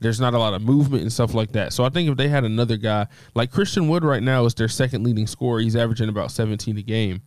There's 0.00 0.20
not 0.20 0.32
a 0.32 0.38
lot 0.38 0.54
of 0.54 0.62
movement 0.62 1.02
and 1.02 1.12
stuff 1.12 1.34
like 1.34 1.52
that. 1.52 1.74
So 1.74 1.84
I 1.84 1.90
think 1.90 2.08
if 2.08 2.16
they 2.16 2.28
had 2.28 2.44
another 2.44 2.78
guy 2.78 3.06
like 3.34 3.50
Christian 3.50 3.88
Wood 3.88 4.02
right 4.02 4.22
now 4.22 4.46
is 4.46 4.54
their 4.54 4.68
second 4.68 5.04
leading 5.04 5.26
scorer. 5.26 5.60
He's 5.60 5.76
averaging 5.76 6.08
about 6.08 6.30
17 6.30 6.78
a 6.78 6.82
game. 6.82 7.20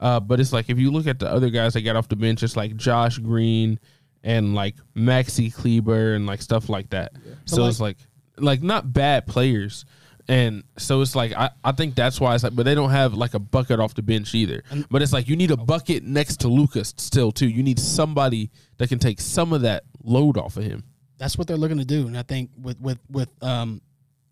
Uh, 0.00 0.20
but 0.20 0.40
it's 0.40 0.52
like 0.52 0.68
if 0.68 0.78
you 0.78 0.90
look 0.90 1.06
at 1.06 1.18
the 1.18 1.30
other 1.30 1.48
guys 1.48 1.72
that 1.72 1.80
got 1.82 1.96
off 1.96 2.08
the 2.08 2.16
bench, 2.16 2.42
it's 2.42 2.56
like 2.56 2.76
Josh 2.76 3.16
Green 3.18 3.78
and 4.24 4.54
like 4.54 4.74
Maxi 4.96 5.54
Kleber 5.54 6.14
and 6.14 6.26
like 6.26 6.42
stuff 6.42 6.68
like 6.68 6.90
that. 6.90 7.12
So 7.44 7.62
like- 7.62 7.70
it's 7.70 7.80
like 7.80 7.96
like 8.38 8.62
not 8.62 8.92
bad 8.92 9.26
players. 9.28 9.84
And 10.26 10.64
so 10.78 11.02
it's 11.02 11.14
like 11.14 11.32
I, 11.34 11.50
I 11.62 11.72
think 11.72 11.94
that's 11.94 12.18
why 12.18 12.34
it's 12.34 12.42
like 12.42 12.56
but 12.56 12.64
they 12.64 12.74
don't 12.74 12.90
have 12.90 13.12
like 13.12 13.34
a 13.34 13.38
bucket 13.38 13.78
off 13.78 13.94
the 13.94 14.02
bench 14.02 14.34
either. 14.34 14.62
But 14.90 15.02
it's 15.02 15.12
like 15.12 15.28
you 15.28 15.36
need 15.36 15.50
a 15.50 15.56
bucket 15.56 16.02
next 16.02 16.40
to 16.40 16.48
Lucas 16.48 16.94
still 16.96 17.30
too. 17.30 17.46
You 17.46 17.62
need 17.62 17.78
somebody 17.78 18.50
that 18.78 18.88
can 18.88 18.98
take 18.98 19.20
some 19.20 19.52
of 19.52 19.60
that 19.60 19.84
load 20.02 20.38
off 20.38 20.56
of 20.56 20.64
him. 20.64 20.82
that's 21.18 21.36
what 21.38 21.46
they're 21.46 21.58
looking 21.58 21.76
to 21.78 21.84
do. 21.84 22.06
And 22.06 22.16
I 22.16 22.22
think 22.22 22.50
with 22.60 22.80
with 22.80 22.98
with 23.10 23.28
um, 23.42 23.82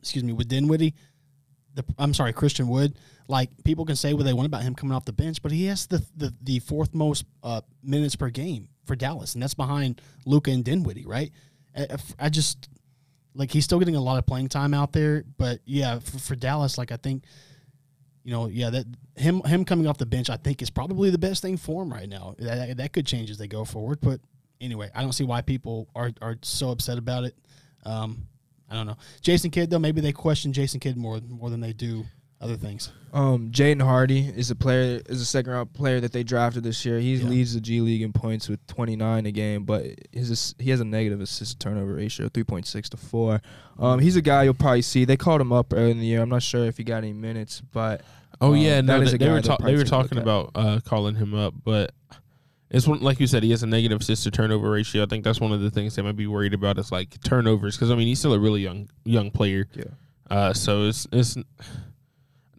excuse 0.00 0.24
me, 0.24 0.32
with 0.32 0.48
Dinwiddie, 0.48 0.94
the 1.74 1.84
I'm 1.98 2.14
sorry, 2.14 2.32
Christian 2.32 2.68
Wood. 2.68 2.96
Like 3.28 3.50
people 3.62 3.84
can 3.84 3.94
say 3.96 4.14
what 4.14 4.24
they 4.24 4.32
want 4.32 4.46
about 4.46 4.62
him 4.62 4.74
coming 4.74 4.94
off 4.96 5.04
the 5.04 5.12
bench, 5.12 5.42
but 5.42 5.52
he 5.52 5.66
has 5.66 5.86
the 5.86 6.02
the, 6.16 6.34
the 6.42 6.58
fourth 6.60 6.94
most 6.94 7.26
uh, 7.42 7.60
minutes 7.82 8.16
per 8.16 8.30
game 8.30 8.68
for 8.84 8.96
Dallas, 8.96 9.34
and 9.34 9.42
that's 9.42 9.54
behind 9.54 10.00
Luka 10.26 10.50
and 10.50 10.64
Dinwiddie, 10.64 11.06
right? 11.06 11.30
I, 11.76 11.86
I 12.18 12.28
just 12.28 12.68
like 13.34 13.50
he's 13.50 13.64
still 13.64 13.78
getting 13.78 13.96
a 13.96 14.00
lot 14.00 14.18
of 14.18 14.26
playing 14.26 14.48
time 14.48 14.74
out 14.74 14.92
there, 14.92 15.24
but 15.38 15.60
yeah, 15.64 15.98
for, 15.98 16.18
for 16.18 16.36
Dallas, 16.36 16.78
like 16.78 16.92
I 16.92 16.96
think. 16.96 17.24
You 18.24 18.30
know, 18.30 18.46
yeah, 18.46 18.70
that 18.70 18.86
him 19.16 19.42
him 19.42 19.64
coming 19.64 19.88
off 19.88 19.98
the 19.98 20.06
bench, 20.06 20.30
I 20.30 20.36
think 20.36 20.62
is 20.62 20.70
probably 20.70 21.10
the 21.10 21.18
best 21.18 21.42
thing 21.42 21.56
for 21.56 21.82
him 21.82 21.92
right 21.92 22.08
now. 22.08 22.36
That, 22.38 22.76
that 22.76 22.92
could 22.92 23.04
change 23.04 23.32
as 23.32 23.36
they 23.36 23.48
go 23.48 23.64
forward, 23.64 23.98
but 24.00 24.20
anyway, 24.60 24.90
I 24.94 25.02
don't 25.02 25.12
see 25.12 25.24
why 25.24 25.42
people 25.42 25.88
are 25.94 26.12
are 26.22 26.36
so 26.42 26.70
upset 26.70 26.98
about 26.98 27.24
it. 27.24 27.36
Um, 27.84 28.28
I 28.70 28.74
don't 28.74 28.86
know. 28.86 28.96
Jason 29.20 29.50
Kidd 29.50 29.70
though, 29.70 29.78
maybe 29.78 30.00
they 30.00 30.12
question 30.12 30.52
Jason 30.52 30.80
Kidd 30.80 30.96
more 30.96 31.20
more 31.28 31.50
than 31.50 31.60
they 31.60 31.72
do 31.72 32.04
other 32.42 32.56
things. 32.56 32.90
Um, 33.12 33.50
Jaden 33.50 33.82
Hardy 33.82 34.20
is 34.34 34.50
a 34.50 34.56
player 34.56 35.00
is 35.06 35.20
a 35.20 35.24
second 35.26 35.52
round 35.52 35.72
player 35.74 36.00
that 36.00 36.12
they 36.12 36.22
drafted 36.22 36.62
this 36.64 36.84
year. 36.84 36.98
He 36.98 37.14
Yeah. 37.16 37.28
leads 37.28 37.54
the 37.54 37.60
G 37.60 37.80
League 37.80 38.00
in 38.02 38.12
points 38.12 38.48
with 38.48 38.66
29 38.66 39.26
a 39.26 39.30
game, 39.32 39.64
but 39.64 39.84
his 40.12 40.54
he 40.58 40.70
has 40.70 40.80
a 40.80 40.84
negative 40.84 41.20
assist 41.20 41.60
turnover 41.60 41.94
ratio, 41.94 42.28
3.6 42.28 42.88
to 42.90 42.96
four. 42.96 43.40
Um, 43.78 44.00
he's 44.00 44.16
a 44.16 44.22
guy 44.22 44.44
you'll 44.44 44.54
probably 44.54 44.82
see. 44.82 45.04
They 45.04 45.16
called 45.18 45.40
him 45.40 45.52
up 45.52 45.72
early 45.74 45.90
in 45.92 45.98
the 46.00 46.06
year. 46.06 46.22
I'm 46.22 46.30
not 46.30 46.42
sure 46.42 46.64
if 46.64 46.78
he 46.78 46.84
got 46.84 46.98
any 46.98 47.12
minutes, 47.12 47.60
but 47.72 48.02
Oh 48.40 48.54
Um, 48.54 48.56
yeah, 48.56 48.80
no, 48.80 48.98
that 48.98 49.02
is 49.04 49.10
they, 49.10 49.16
a 49.16 49.18
they 49.18 49.30
were 49.30 49.40
ta- 49.42 49.56
they 49.58 49.74
were 49.76 49.84
take 49.84 49.92
a 49.92 49.96
look 49.96 50.08
talking 50.08 50.18
about 50.18 50.50
uh, 50.54 50.80
calling 50.84 51.14
him 51.14 51.34
up, 51.34 51.54
but 51.62 51.92
it's 52.70 52.88
one 52.88 53.00
like 53.00 53.20
you 53.20 53.26
said, 53.26 53.42
he 53.42 53.50
has 53.50 53.62
a 53.62 53.66
negative 53.66 54.00
assist 54.00 54.24
to 54.24 54.30
turnover 54.30 54.70
ratio. 54.70 55.02
I 55.02 55.06
think 55.06 55.22
that's 55.22 55.38
one 55.38 55.52
of 55.52 55.60
the 55.60 55.70
things 55.70 55.94
they 55.94 56.02
might 56.02 56.16
be 56.16 56.26
worried 56.26 56.54
about 56.54 56.78
is 56.78 56.90
like 56.90 57.20
turnovers 57.22 57.76
because 57.76 57.90
I 57.90 57.94
mean 57.94 58.06
he's 58.06 58.18
still 58.18 58.32
a 58.32 58.38
really 58.40 58.62
young 58.62 58.88
young 59.04 59.30
player. 59.30 59.68
yeah, 59.74 59.84
Uh, 60.30 60.52
so 60.54 60.84
it's 60.88 61.06
it's 61.12 61.36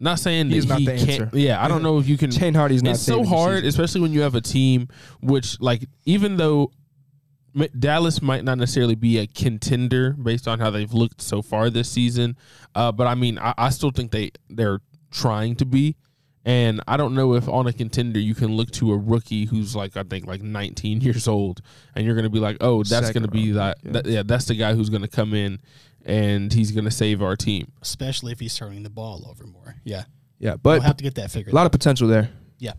not 0.04 0.20
saying 0.20 0.50
He's 0.50 0.66
that 0.66 0.74
not 0.74 0.78
he 0.80 0.86
the 0.86 0.96
can't. 0.96 1.10
answer. 1.10 1.30
Yeah, 1.32 1.62
I 1.62 1.66
don't 1.66 1.82
know 1.82 1.98
if 1.98 2.06
you 2.06 2.16
can. 2.16 2.30
Jaden 2.30 2.54
Hardy's 2.54 2.82
not. 2.82 2.94
it's 2.94 3.02
so 3.02 3.24
hard, 3.24 3.64
especially 3.64 4.02
when 4.02 4.12
you 4.12 4.20
have 4.20 4.34
a 4.36 4.40
team 4.40 4.88
which, 5.20 5.60
like, 5.60 5.84
even 6.04 6.36
though 6.36 6.70
Dallas 7.78 8.20
might 8.20 8.44
not 8.44 8.58
necessarily 8.58 8.94
be 8.94 9.18
a 9.18 9.26
contender 9.26 10.12
based 10.12 10.48
on 10.48 10.58
how 10.60 10.70
they've 10.70 10.92
looked 10.92 11.22
so 11.22 11.40
far 11.42 11.70
this 11.70 11.90
season, 11.90 12.36
uh, 12.74 12.92
but 12.92 13.06
I 13.06 13.14
mean, 13.14 13.38
I, 13.38 13.54
I 13.56 13.70
still 13.70 13.90
think 13.90 14.10
they 14.10 14.30
they're 14.48 14.80
trying 15.10 15.56
to 15.56 15.64
be. 15.64 15.96
And 16.46 16.82
I 16.86 16.98
don't 16.98 17.14
know 17.14 17.32
if 17.34 17.48
on 17.48 17.66
a 17.66 17.72
contender 17.72 18.18
you 18.20 18.34
can 18.34 18.54
look 18.54 18.70
to 18.72 18.92
a 18.92 18.98
rookie 18.98 19.46
who's 19.46 19.74
like 19.74 19.96
I 19.96 20.02
think 20.02 20.26
like 20.26 20.42
19 20.42 21.00
years 21.06 21.26
old, 21.26 21.62
and 21.94 22.04
you're 22.04 22.14
going 22.14 22.24
to 22.24 22.30
be 22.30 22.40
like, 22.40 22.58
oh, 22.60 22.82
that's 22.82 23.12
going 23.12 23.22
to 23.22 23.30
be 23.30 23.52
that, 23.52 23.78
yeah. 23.82 23.92
that. 23.92 24.06
Yeah, 24.06 24.22
that's 24.24 24.44
the 24.46 24.54
guy 24.54 24.74
who's 24.74 24.90
going 24.90 25.02
to 25.02 25.08
come 25.08 25.32
in, 25.32 25.60
and 26.04 26.52
he's 26.52 26.70
going 26.72 26.84
to 26.84 26.90
save 26.90 27.22
our 27.22 27.36
team. 27.36 27.72
Especially 27.82 28.32
if 28.32 28.40
he's 28.40 28.54
turning 28.56 28.82
the 28.82 28.90
ball 28.90 29.26
over 29.28 29.46
more. 29.46 29.76
Yeah. 29.84 30.04
yeah, 30.38 30.56
but 30.56 30.74
We'll 30.80 30.80
have 30.82 30.96
to 30.98 31.04
get 31.04 31.14
that 31.16 31.30
figured. 31.30 31.52
a 31.52 31.56
lot 31.56 31.62
out. 31.62 31.66
of 31.66 31.72
potential 31.72 32.08
there. 32.08 32.30
Yeah. 32.58 32.72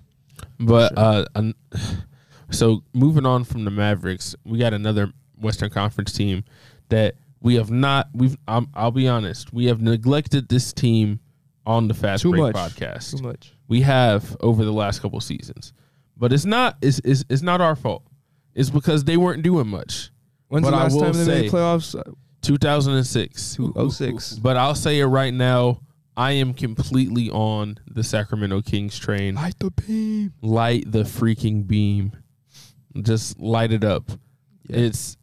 But 0.59 0.89
Sure. 0.95 1.25
uh, 1.35 1.51
so 2.51 2.83
moving 2.93 3.25
on 3.25 3.43
from 3.43 3.65
the 3.65 3.71
Mavericks, 3.71 4.35
we 4.45 4.57
got 4.59 4.73
another 4.73 5.11
Western 5.39 5.69
Conference 5.69 6.11
team 6.13 6.43
that 6.89 7.15
we 7.41 7.55
have 7.55 7.69
not. 7.71 8.09
We've. 8.13 8.37
Um, 8.47 8.69
I'll 8.73 8.91
be 8.91 9.07
honest. 9.07 9.53
We 9.53 9.65
have 9.65 9.81
neglected 9.81 10.47
this 10.49 10.73
team 10.73 11.19
on 11.65 11.87
the 11.87 11.93
Fast 11.93 12.23
Too 12.23 12.31
Break 12.31 12.41
much. 12.41 12.55
podcast. 12.55 13.17
Too 13.17 13.23
much. 13.23 13.53
We 13.67 13.81
have 13.81 14.35
over 14.39 14.63
the 14.65 14.71
last 14.73 15.01
couple 15.01 15.19
seasons, 15.21 15.73
but 16.17 16.31
it's 16.33 16.45
not. 16.45 16.77
It's, 16.81 16.99
it's 17.03 17.23
it's 17.29 17.41
not 17.41 17.61
our 17.61 17.75
fault. 17.75 18.03
It's 18.55 18.69
because 18.69 19.03
they 19.03 19.17
weren't 19.17 19.43
doing 19.43 19.67
much. 19.67 20.11
When's 20.47 20.63
But 20.65 20.71
the 20.71 20.77
last 20.77 20.99
time 20.99 21.11
they 21.13 21.17
made 21.19 21.25
say- 21.25 21.49
the 21.49 21.57
playoffs? 21.57 22.15
Uh, 22.45 22.57
2006. 22.57 23.55
2006. 23.55 24.39
But 24.39 24.57
I'll 24.57 24.75
say 24.75 24.99
it 24.99 25.05
right 25.05 25.33
now. 25.33 25.81
I 26.17 26.31
am 26.33 26.53
completely 26.53 27.29
on 27.29 27.77
the 27.87 28.03
Sacramento 28.03 28.61
Kings 28.61 28.97
train. 28.97 29.35
Light 29.35 29.59
the 29.59 29.71
beam. 29.71 30.33
light 30.41 30.89
the 30.91 31.03
freaking 31.03 31.67
beam. 31.67 32.13
Just 33.01 33.37
light 33.39 33.73
it 33.73 33.83
up. 33.83 34.09
Yeah. 34.67 34.77
It's 34.77 35.17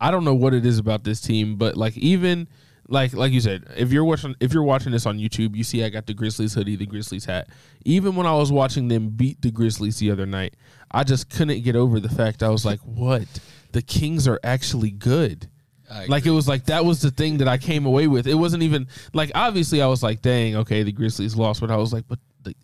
I 0.00 0.10
don't 0.10 0.24
know 0.24 0.34
what 0.34 0.54
it 0.54 0.66
is 0.66 0.78
about 0.78 1.04
this 1.04 1.20
team, 1.20 1.56
but 1.56 1.76
like 1.76 1.96
even 1.96 2.48
like 2.88 3.12
like 3.12 3.32
you 3.32 3.40
said, 3.40 3.64
if 3.76 3.92
you're 3.92 4.04
watching 4.04 4.34
if 4.40 4.52
you're 4.52 4.64
watching 4.64 4.90
this 4.90 5.06
on 5.06 5.18
YouTube, 5.18 5.54
you 5.54 5.62
see 5.62 5.84
I 5.84 5.88
got 5.88 6.06
the 6.06 6.14
Grizzlies 6.14 6.54
hoodie, 6.54 6.74
the 6.76 6.86
Grizzlies 6.86 7.24
hat. 7.24 7.48
Even 7.84 8.16
when 8.16 8.26
I 8.26 8.34
was 8.34 8.50
watching 8.50 8.88
them 8.88 9.10
beat 9.10 9.40
the 9.42 9.52
Grizzlies 9.52 9.98
the 9.98 10.10
other 10.10 10.26
night, 10.26 10.56
I 10.90 11.04
just 11.04 11.30
couldn't 11.30 11.62
get 11.62 11.76
over 11.76 12.00
the 12.00 12.08
fact 12.08 12.42
I 12.42 12.48
was 12.48 12.64
like, 12.64 12.80
"What? 12.80 13.26
The 13.72 13.82
Kings 13.82 14.26
are 14.26 14.40
actually 14.42 14.90
good." 14.90 15.48
I 15.90 16.06
Like 16.06 16.26
it 16.26 16.30
was 16.30 16.46
like 16.48 16.66
that 16.66 16.84
was 16.84 17.00
the 17.00 17.10
thing 17.10 17.38
that 17.38 17.48
I 17.48 17.58
came 17.58 17.86
away 17.86 18.06
with. 18.06 18.26
It 18.26 18.34
wasn't 18.34 18.62
even 18.62 18.88
like 19.12 19.30
obviously 19.34 19.80
I 19.82 19.86
was 19.86 20.02
like, 20.02 20.22
dang, 20.22 20.56
okay, 20.56 20.82
the 20.82 20.92
Grizzlies 20.92 21.36
lost, 21.36 21.60
but 21.60 21.70
I 21.70 21.76
was 21.76 21.92
like, 21.92 22.04
but 22.08 22.18
the, 22.42 22.54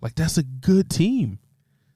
like 0.00 0.14
that's 0.14 0.38
a 0.38 0.42
good 0.42 0.90
team. 0.90 1.38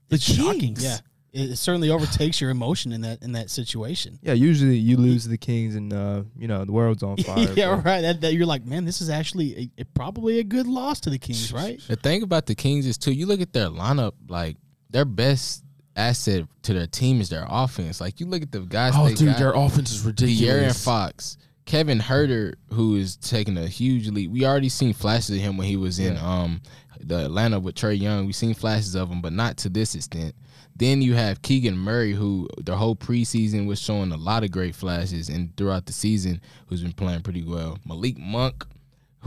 The 0.08 0.14
It's 0.16 0.24
shocking. 0.24 0.60
Kings. 0.60 0.84
Yeah. 0.84 0.96
It, 1.30 1.50
it 1.50 1.56
certainly 1.56 1.90
overtakes 1.90 2.40
your 2.40 2.48
emotion 2.48 2.90
in 2.92 3.02
that 3.02 3.22
in 3.22 3.32
that 3.32 3.50
situation. 3.50 4.18
Yeah, 4.22 4.32
usually 4.32 4.78
you 4.78 4.96
lose 4.96 5.28
the 5.28 5.36
Kings 5.36 5.74
and 5.76 5.92
uh, 5.92 6.22
you 6.38 6.48
know 6.48 6.64
the 6.64 6.72
world's 6.72 7.02
on 7.02 7.16
fire. 7.28 7.52
yeah, 7.54 7.76
but- 7.76 7.84
right. 7.84 8.00
That, 8.00 8.20
that 8.22 8.32
you're 8.32 8.46
like, 8.46 8.64
man, 8.64 8.86
this 8.86 9.02
is 9.02 9.10
actually 9.10 9.70
a, 9.78 9.82
a- 9.82 9.84
probably 9.84 10.38
a 10.38 10.44
good 10.44 10.66
loss 10.66 11.00
to 11.00 11.10
the 11.10 11.18
Kings, 11.18 11.52
right? 11.62 11.78
The 11.86 11.96
thing 11.96 12.22
about 12.22 12.46
the 12.46 12.54
Kings 12.54 12.86
is 12.86 12.96
too, 12.96 13.12
you 13.12 13.26
look 13.26 13.42
at 13.42 13.52
their 13.52 13.68
lineup, 13.68 14.12
like 14.28 14.56
their 14.88 15.04
best 15.04 15.62
asset 15.98 16.46
to 16.62 16.72
their 16.72 16.86
team 16.86 17.20
is 17.20 17.28
their 17.28 17.46
offense. 17.48 18.00
Like 18.00 18.20
you 18.20 18.26
look 18.26 18.42
at 18.42 18.52
the 18.52 18.60
guys 18.60 18.94
Oh, 18.96 19.08
dude, 19.08 19.28
got, 19.28 19.38
their 19.38 19.52
offense 19.52 19.90
is 19.92 20.04
ridiculous. 20.04 20.40
De'Aaron. 20.74 20.84
Fox, 20.84 21.36
Kevin 21.66 21.98
Huerter, 21.98 22.54
who 22.72 22.96
is 22.96 23.16
taking 23.16 23.58
a 23.58 23.66
huge 23.66 24.08
leap. 24.08 24.30
We 24.30 24.46
already 24.46 24.68
seen 24.68 24.94
flashes 24.94 25.36
of 25.36 25.42
him 25.42 25.56
when 25.56 25.66
he 25.66 25.76
was 25.76 25.98
in 25.98 26.16
um 26.16 26.62
the 27.00 27.26
Atlanta 27.26 27.60
with 27.60 27.74
Trae 27.74 27.98
Young. 28.00 28.26
We've 28.26 28.34
seen 28.34 28.54
flashes 28.54 28.94
of 28.94 29.10
him, 29.10 29.20
but 29.20 29.32
not 29.32 29.56
to 29.58 29.68
this 29.68 29.94
extent. 29.94 30.34
Then 30.74 31.02
you 31.02 31.14
have 31.14 31.42
Keegan 31.42 31.76
Murray, 31.76 32.12
who 32.12 32.48
the 32.58 32.76
whole 32.76 32.94
preseason 32.94 33.66
was 33.66 33.80
showing 33.80 34.12
a 34.12 34.16
lot 34.16 34.44
of 34.44 34.52
great 34.52 34.76
flashes, 34.76 35.28
and 35.28 35.56
throughout 35.56 35.86
the 35.86 35.92
season, 35.92 36.40
who's 36.66 36.82
been 36.82 36.92
playing 36.92 37.22
pretty 37.22 37.42
well. 37.42 37.78
Malik 37.84 38.16
Monk, 38.16 38.64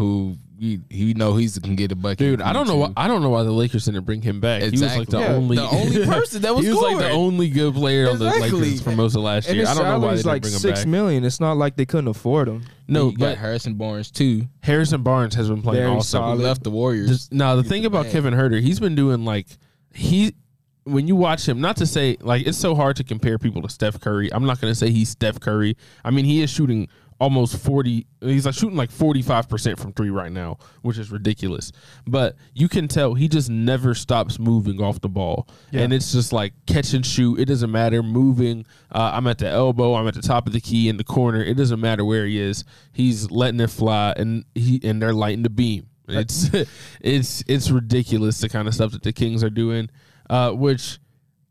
who 0.02 0.38
he, 0.60 0.80
he 0.90 1.14
know 1.16 1.36
he's 1.36 1.58
can 1.58 1.76
get 1.76 1.92
a 1.92 1.96
bucket. 1.96 2.18
Dude, 2.20 2.42
I 2.42 2.54
don't 2.54 2.68
know 2.68 2.76
why. 2.76 2.92
I 2.96 3.08
don't 3.08 3.22
know 3.24 3.30
why 3.30 3.42
the 3.44 3.52
Lakers 3.52 3.86
didn't 3.86 4.04
bring 4.04 4.22
him 4.22 4.40
back. 4.40 4.62
He 4.62 4.70
was 4.72 4.82
like 4.82 5.08
the 5.08 5.20
Yeah, 5.20 5.28
only 5.34 5.56
the 5.58 5.68
only 5.68 6.06
person 6.06 6.42
that 6.44 6.54
was 6.56 6.66
he 6.66 6.72
was 6.72 6.82
like 6.82 6.98
the 7.00 7.10
only 7.10 7.50
good 7.50 7.74
player 7.74 8.10
on 8.10 8.20
the 8.20 8.26
Lakers 8.26 8.82
for 8.82 8.92
most 8.92 9.16
of 9.16 9.24
last 9.24 9.48
And 9.48 9.58
year. 9.58 9.66
I 9.68 9.74
don't 9.74 9.84
know 9.86 10.00
why 10.00 10.12
they 10.12 10.18
didn't 10.18 10.26
like 10.28 10.42
bring 10.44 10.54
him 10.54 10.60
six 10.60 10.80
back. 10.82 10.88
million. 10.88 11.24
It's 11.24 11.40
not 11.40 11.58
like 11.58 11.76
they 11.78 11.86
couldn't 11.86 12.10
afford 12.10 12.48
him. 12.48 12.64
No, 12.88 13.10
you 13.10 13.18
got 13.18 13.26
but 13.26 13.38
Harrison 13.38 13.74
Barnes 13.76 14.12
too. 14.12 14.48
Harrison 14.62 15.02
Barnes 15.02 15.34
has 15.36 15.50
been 15.50 15.62
playing 15.62 15.84
Very 15.84 15.96
awesome. 15.96 16.22
Who 16.22 16.28
solid. 16.30 16.40
left 16.42 16.64
the 16.64 16.72
Warriors. 16.72 17.08
Just- 17.10 17.34
now 17.34 17.56
the 17.56 17.62
He's 17.64 17.72
thing 17.72 17.86
about 17.86 18.04
man. 18.06 18.12
Kevin 18.12 18.34
Huerter, 18.34 18.62
he's 18.62 18.80
been 18.80 18.96
doing 18.96 19.26
like 19.26 19.48
he 19.94 20.36
when 20.84 21.08
you 21.08 21.16
watch 21.16 21.48
him, 21.48 21.60
not 21.62 21.78
to 21.78 21.86
say 21.88 22.18
like 22.22 22.46
it's 22.46 22.58
so 22.58 22.76
hard 22.76 22.96
to 22.98 23.04
compare 23.04 23.38
people 23.40 23.62
to 23.64 23.70
Steph 23.70 24.00
Curry. 24.00 24.32
I'm 24.34 24.46
not 24.46 24.60
gonna 24.62 24.76
say 24.76 24.92
he's 24.92 25.10
Steph 25.10 25.40
Curry. 25.40 25.76
I 26.06 26.12
mean 26.12 26.26
he 26.26 26.42
is 26.44 26.50
shooting 26.50 26.88
almost 27.22 27.56
40 27.58 28.08
he's 28.22 28.48
like 28.48 28.56
shooting 28.56 28.76
like 28.76 28.90
45% 28.90 29.78
from 29.80 29.94
3 29.94 30.10
right 30.10 30.32
now, 30.32 30.58
which 30.82 30.98
is 30.98 31.12
ridiculous. 31.12 31.72
But 32.08 32.36
you 32.56 32.68
can 32.68 32.88
tell 32.88 33.14
he 33.14 33.28
just 33.28 33.48
never 33.48 33.94
stops 33.94 34.40
moving 34.40 34.82
off 34.82 35.02
the 35.02 35.10
ball. 35.10 35.48
Yeah. 35.70 35.82
And 35.82 35.94
it's 35.94 36.12
just 36.12 36.34
like 36.34 36.54
catch 36.66 36.94
and 36.94 37.06
shoot. 37.06 37.40
It 37.40 37.46
doesn't 37.46 37.72
matter 37.72 38.02
moving. 38.02 38.66
Uh, 38.92 39.12
I'm 39.14 39.28
at 39.28 39.38
the 39.38 39.48
elbow, 39.48 39.94
I'm 39.94 40.08
at 40.08 40.16
the 40.16 40.24
top 40.24 40.48
of 40.48 40.54
the 40.54 40.60
key 40.60 40.90
in 40.90 40.98
the 40.98 41.04
corner. 41.04 41.44
It 41.44 41.56
doesn't 41.58 41.80
matter 41.80 42.04
where 42.04 42.26
he 42.26 42.40
is. 42.40 42.64
He's 42.92 43.30
letting 43.30 43.60
it 43.60 43.70
fly 43.70 44.16
and 44.18 44.44
he 44.56 44.82
and 44.84 45.00
they're 45.00 45.14
lighting 45.14 45.44
the 45.44 45.52
beam. 45.52 45.90
It's 46.08 46.50
it's 47.02 47.44
it's 47.48 47.70
ridiculous 47.70 48.42
the 48.42 48.50
kind 48.50 48.68
of 48.68 48.74
stuff 48.74 48.94
that 48.94 49.04
the 49.04 49.14
Kings 49.14 49.44
are 49.44 49.52
doing, 49.52 49.92
uh, 50.28 50.54
which 50.54 50.98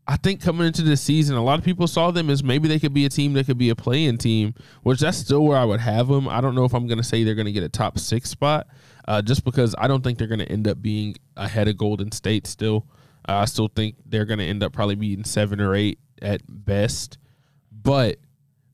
I 0.07 0.17
think 0.17 0.41
coming 0.41 0.67
into 0.67 0.81
this 0.81 1.01
season, 1.01 1.35
a 1.35 1.43
lot 1.43 1.59
of 1.59 1.65
people 1.65 1.87
saw 1.87 2.11
them 2.11 2.29
as 2.29 2.43
maybe 2.43 2.67
they 2.67 2.79
could 2.79 2.93
be 2.93 3.05
a 3.05 3.09
team 3.09 3.33
that 3.33 3.45
could 3.45 3.57
be 3.57 3.69
a 3.69 3.75
playing 3.75 4.17
team, 4.17 4.55
which 4.83 4.99
that's 4.99 5.17
still 5.17 5.45
where 5.45 5.57
I 5.57 5.63
would 5.63 5.79
have 5.79 6.07
them. 6.07 6.27
I 6.27 6.41
don't 6.41 6.55
know 6.55 6.65
if 6.65 6.73
I'm 6.73 6.87
going 6.87 6.97
to 6.97 7.03
say 7.03 7.23
they're 7.23 7.35
going 7.35 7.45
to 7.45 7.51
get 7.51 7.63
a 7.63 7.69
top 7.69 7.99
six 7.99 8.29
spot, 8.29 8.67
uh, 9.07 9.21
just 9.21 9.45
because 9.45 9.75
I 9.77 9.87
don't 9.87 10.03
think 10.03 10.17
they're 10.17 10.27
going 10.27 10.39
to 10.39 10.51
end 10.51 10.67
up 10.67 10.81
being 10.81 11.15
ahead 11.37 11.67
of 11.67 11.77
Golden 11.77 12.11
State 12.11 12.47
still. 12.47 12.87
Uh, 13.29 13.33
I 13.33 13.45
still 13.45 13.67
think 13.67 13.95
they're 14.05 14.25
going 14.25 14.39
to 14.39 14.45
end 14.45 14.63
up 14.63 14.73
probably 14.73 14.95
being 14.95 15.23
seven 15.23 15.61
or 15.61 15.75
eight 15.75 15.99
at 16.21 16.41
best, 16.47 17.17
but 17.71 18.17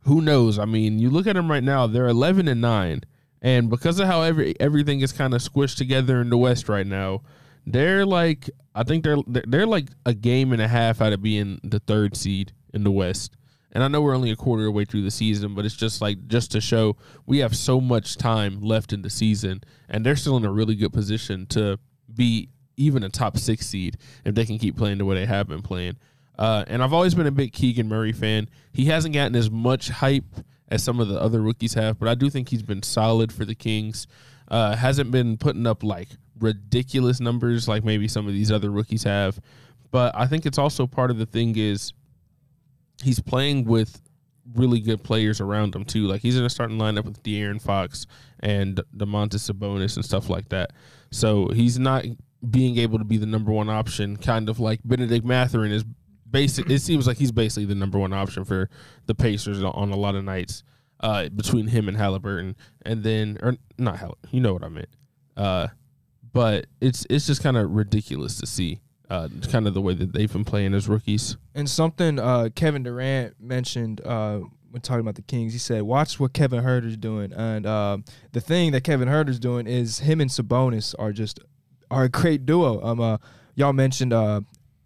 who 0.04 0.22
knows? 0.22 0.58
I 0.58 0.66
mean, 0.66 1.00
you 1.00 1.10
look 1.10 1.28
at 1.28 1.36
them 1.36 1.52
right 1.52 1.64
now; 1.64 1.86
they're 1.86 2.08
eleven 2.08 2.48
and 2.48 2.62
nine, 2.62 3.02
and 3.42 3.70
because 3.70 4.00
of 4.00 4.08
how 4.08 4.22
every 4.22 4.56
everything 4.60 5.02
is 5.02 5.12
kind 5.12 5.34
of 5.34 5.42
squished 5.42 5.78
together 5.78 6.22
in 6.22 6.30
the 6.30 6.38
West 6.38 6.70
right 6.70 6.88
now, 6.88 7.22
they're 7.68 8.06
like 8.06 8.50
I 8.74 8.84
think 8.84 9.04
they're 9.04 9.18
they're 9.28 9.68
like 9.68 9.90
a 10.06 10.14
game 10.14 10.54
and 10.54 10.62
a 10.62 10.68
half 10.68 11.02
out 11.02 11.14
of 11.14 11.22
being 11.22 11.60
the 11.64 11.80
third 11.80 12.16
seed 12.16 12.54
in 12.74 12.84
the 12.84 12.92
West. 12.92 13.36
And 13.74 13.84
I 13.84 13.90
know 13.90 14.02
we're 14.02 14.16
only 14.16 14.32
a 14.32 14.36
quarter 14.36 14.64
of 14.64 14.68
the 14.68 14.72
way 14.72 14.86
through 14.86 15.02
the 15.02 15.12
season, 15.12 15.54
but 15.54 15.66
it's 15.66 15.76
just 15.76 16.02
like 16.02 16.28
just 16.28 16.52
to 16.52 16.62
show 16.62 16.96
we 17.26 17.40
have 17.40 17.56
so 17.56 17.82
much 17.82 18.18
time 18.18 18.62
left 18.62 18.94
in 18.94 19.02
the 19.02 19.10
season, 19.10 19.62
and 19.90 20.06
they're 20.06 20.16
still 20.16 20.38
in 20.38 20.46
a 20.46 20.52
really 20.52 20.76
good 20.76 20.94
position 20.94 21.46
to 21.48 21.78
be 22.14 22.50
even 22.78 23.04
a 23.04 23.10
top 23.10 23.38
six 23.38 23.68
seed 23.68 23.98
if 24.24 24.36
they 24.36 24.46
can 24.46 24.58
keep 24.58 24.78
playing 24.78 25.00
the 25.00 25.06
way 25.06 25.16
they 25.16 25.26
have 25.26 25.48
been 25.48 25.62
playing. 25.62 25.98
Uh, 26.40 26.64
and 26.68 26.84
I've 26.84 26.94
always 26.94 27.16
been 27.16 27.28
a 27.28 27.32
big 27.32 27.52
Keegan 27.52 27.90
Murray 27.90 28.14
fan. 28.14 28.48
He 28.72 28.86
hasn't 28.86 29.14
gotten 29.14 29.36
as 29.36 29.50
much 29.52 29.90
hype 29.90 30.46
as 30.70 30.84
some 30.84 31.00
of 31.00 31.08
the 31.08 31.20
other 31.20 31.42
rookies 31.42 31.74
have, 31.74 32.00
but 32.00 32.08
I 32.08 32.16
do 32.16 32.30
think 32.30 32.50
he's 32.50 32.64
been 32.64 32.84
solid 32.84 33.34
for 33.34 33.44
the 33.44 33.56
Kings. 33.56 34.08
Uh, 34.48 34.76
hasn't 34.76 35.12
been 35.12 35.38
putting 35.38 35.66
up 35.66 35.84
like 35.84 36.10
ridiculous 36.40 37.20
numbers 37.20 37.68
like 37.68 37.84
maybe 37.84 38.08
some 38.08 38.28
of 38.28 38.34
these 38.34 38.52
other 38.52 38.70
rookies 38.70 39.04
have, 39.04 39.40
but 39.92 40.16
I 40.16 40.28
think 40.28 40.46
it's 40.46 40.58
also 40.58 40.88
part 40.88 41.12
of 41.12 41.18
the 41.18 41.26
thing 41.26 41.58
is 41.58 41.94
he's 43.04 43.20
playing 43.20 43.66
with 43.66 44.02
really 44.54 44.80
good 44.80 45.04
players 45.04 45.42
around 45.42 45.76
him 45.76 45.86
too. 45.86 46.08
Like 46.08 46.22
he's 46.22 46.38
in 46.38 46.46
a 46.46 46.50
starting 46.50 46.78
lineup 46.78 47.06
with 47.06 47.22
De'Aaron 47.24 47.62
Fox 47.62 48.06
and 48.40 48.82
Domantas 48.96 49.50
Sabonis 49.50 49.96
and 49.96 50.06
stuff 50.06 50.30
like 50.30 50.50
that. 50.50 50.72
So 51.12 51.50
he's 51.50 51.78
not 51.80 52.06
being 52.50 52.78
able 52.78 53.00
to 53.00 53.06
be 53.06 53.18
the 53.18 53.26
number 53.26 53.52
one 53.52 53.70
option, 53.70 54.18
kind 54.18 54.50
of 54.50 54.60
like 54.60 54.80
Bennedict 54.86 55.26
Mathurin 55.26 55.72
is 55.72 55.84
basic. 56.30 56.70
It 56.70 56.80
seems 56.80 57.08
like 57.08 57.18
he's 57.18 57.32
basically 57.32 57.66
the 57.66 57.76
number 57.76 57.98
one 57.98 58.14
option 58.14 58.46
for 58.46 58.70
the 59.06 59.16
Pacers 59.16 59.62
on 59.64 59.92
a 59.92 59.96
lot 59.96 60.16
of 60.16 60.24
nights 60.24 60.64
uh, 61.00 61.30
between 61.30 61.68
him 61.68 61.88
and 61.88 61.98
Halliburton, 61.98 62.56
and 62.84 63.04
then 63.04 63.38
or 63.42 63.56
not 63.78 63.98
Hall, 63.98 64.18
you 64.32 64.42
know 64.42 64.54
what 64.54 64.64
I 64.64 64.70
meant. 64.70 64.90
Uh, 65.36 65.68
but 66.38 66.68
it's 66.80 67.04
it's 67.10 67.26
just 67.26 67.42
kind 67.42 67.58
of 67.58 67.72
ridiculous 67.72 68.40
to 68.40 68.46
see, 68.46 68.80
uh, 69.10 69.28
kind 69.50 69.68
of 69.68 69.74
the 69.74 69.82
way 69.82 69.96
that 69.96 70.14
they've 70.14 70.32
been 70.32 70.46
playing 70.46 70.76
as 70.76 70.88
rookies. 70.88 71.36
And 71.56 71.68
something 71.68 72.20
uh, 72.20 72.50
Kevin 72.54 72.84
Durant 72.84 73.42
mentioned 73.42 74.02
uh, 74.06 74.42
when 74.70 74.84
talking 74.84 75.00
about 75.00 75.16
the 75.16 75.24
Kings, 75.24 75.54
he 75.54 75.58
said, 75.58 75.82
"Watch 75.82 76.20
what 76.20 76.34
Kevin 76.34 76.64
Huerter's 76.64 76.96
doing." 76.96 77.34
And 77.34 77.66
uh, 77.66 77.98
the 78.34 78.40
thing 78.40 78.72
that 78.74 78.84
Kevin 78.84 79.08
Huerter's 79.08 79.40
doing 79.40 79.66
is 79.66 79.98
him 79.98 80.22
and 80.22 80.30
Sabonis 80.30 80.94
are 81.00 81.12
just 81.12 81.40
are 81.90 82.04
a 82.04 82.10
great 82.10 82.46
duo. 82.46 82.84
Um, 82.84 83.02
uh, 83.02 83.18
y'all 83.56 83.74
mentioned 83.74 84.14
uh, 84.14 84.42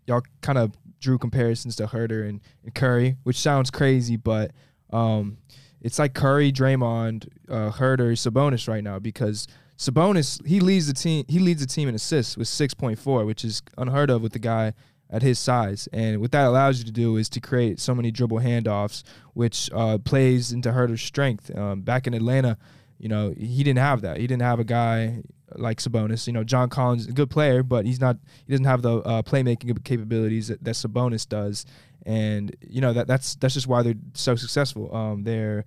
y'all 0.08 0.24
kind 0.42 0.58
of 0.58 0.72
drew 1.02 1.18
comparisons 1.18 1.76
to 1.76 1.88
Huerter 1.88 2.30
and, 2.30 2.40
and 2.64 2.74
Curry, 2.74 3.18
which 3.24 3.38
sounds 3.38 3.70
crazy, 3.72 4.16
but 4.16 4.52
um, 4.92 5.38
it's 5.82 6.00
like 6.00 6.14
Curry, 6.14 6.54
Draymond, 6.54 7.28
Huerter, 7.50 8.14
Sabonis 8.14 8.70
right 8.70 8.84
now 8.84 9.00
because 9.00 9.48
Sabonis 9.82 10.46
he 10.46 10.60
leads 10.60 10.86
the 10.86 10.94
team. 10.94 11.26
He 11.28 11.40
leads 11.40 11.60
the 11.60 11.66
team 11.66 11.90
in 11.90 11.96
assists 11.96 12.38
with 12.38 12.48
six 12.48 12.72
point 12.76 13.00
four, 13.00 13.26
which 13.26 13.44
is 13.44 13.64
unheard 13.80 14.12
of 14.12 14.22
with 14.22 14.32
the 14.32 14.40
guy 14.40 14.74
at 15.10 15.24
his 15.24 15.40
size. 15.40 15.90
And 15.92 16.22
what 16.22 16.32
that 16.34 16.46
allows 16.46 16.78
you 16.78 16.86
to 16.86 16.92
do 16.92 17.18
is 17.18 17.30
to 17.30 17.42
create 17.42 17.80
so 17.80 17.96
many 17.96 18.12
dribble 18.12 18.42
handoffs, 18.42 19.02
which 19.34 19.72
uh, 19.74 19.98
plays 19.98 20.52
into 20.52 20.72
Huerter's 20.72 21.02
strength. 21.02 21.50
Um, 21.58 21.82
back 21.82 22.06
in 22.06 22.14
Atlanta, 22.14 22.60
you 23.00 23.10
know, 23.10 23.34
he 23.36 23.64
didn't 23.64 23.80
have 23.80 24.02
that. 24.02 24.18
He 24.18 24.28
didn't 24.28 24.44
have 24.44 24.60
a 24.60 24.64
guy 24.64 25.24
like 25.56 25.80
Sabonis. 25.80 26.28
You 26.28 26.34
know, 26.34 26.44
John 26.44 26.70
Collins, 26.70 27.06
is 27.06 27.08
a 27.08 27.14
good 27.14 27.32
player, 27.32 27.64
but 27.64 27.88
he's 27.88 28.00
not. 28.00 28.18
He 28.46 28.54
doesn't 28.54 28.66
have 28.66 28.84
the 28.84 28.98
uh, 28.98 29.24
playmaking 29.24 29.84
capabilities 29.84 30.50
that, 30.50 30.64
that 30.64 30.76
Sabonis 30.76 31.28
does. 31.28 31.66
And 32.06 32.56
you 32.62 32.82
know 32.82 32.94
that 32.94 33.08
that's 33.08 33.34
that's 33.34 33.56
just 33.56 33.66
why 33.66 33.82
they're 33.82 33.96
so 34.14 34.36
successful. 34.36 34.96
Um, 34.96 35.24
they're 35.24 35.66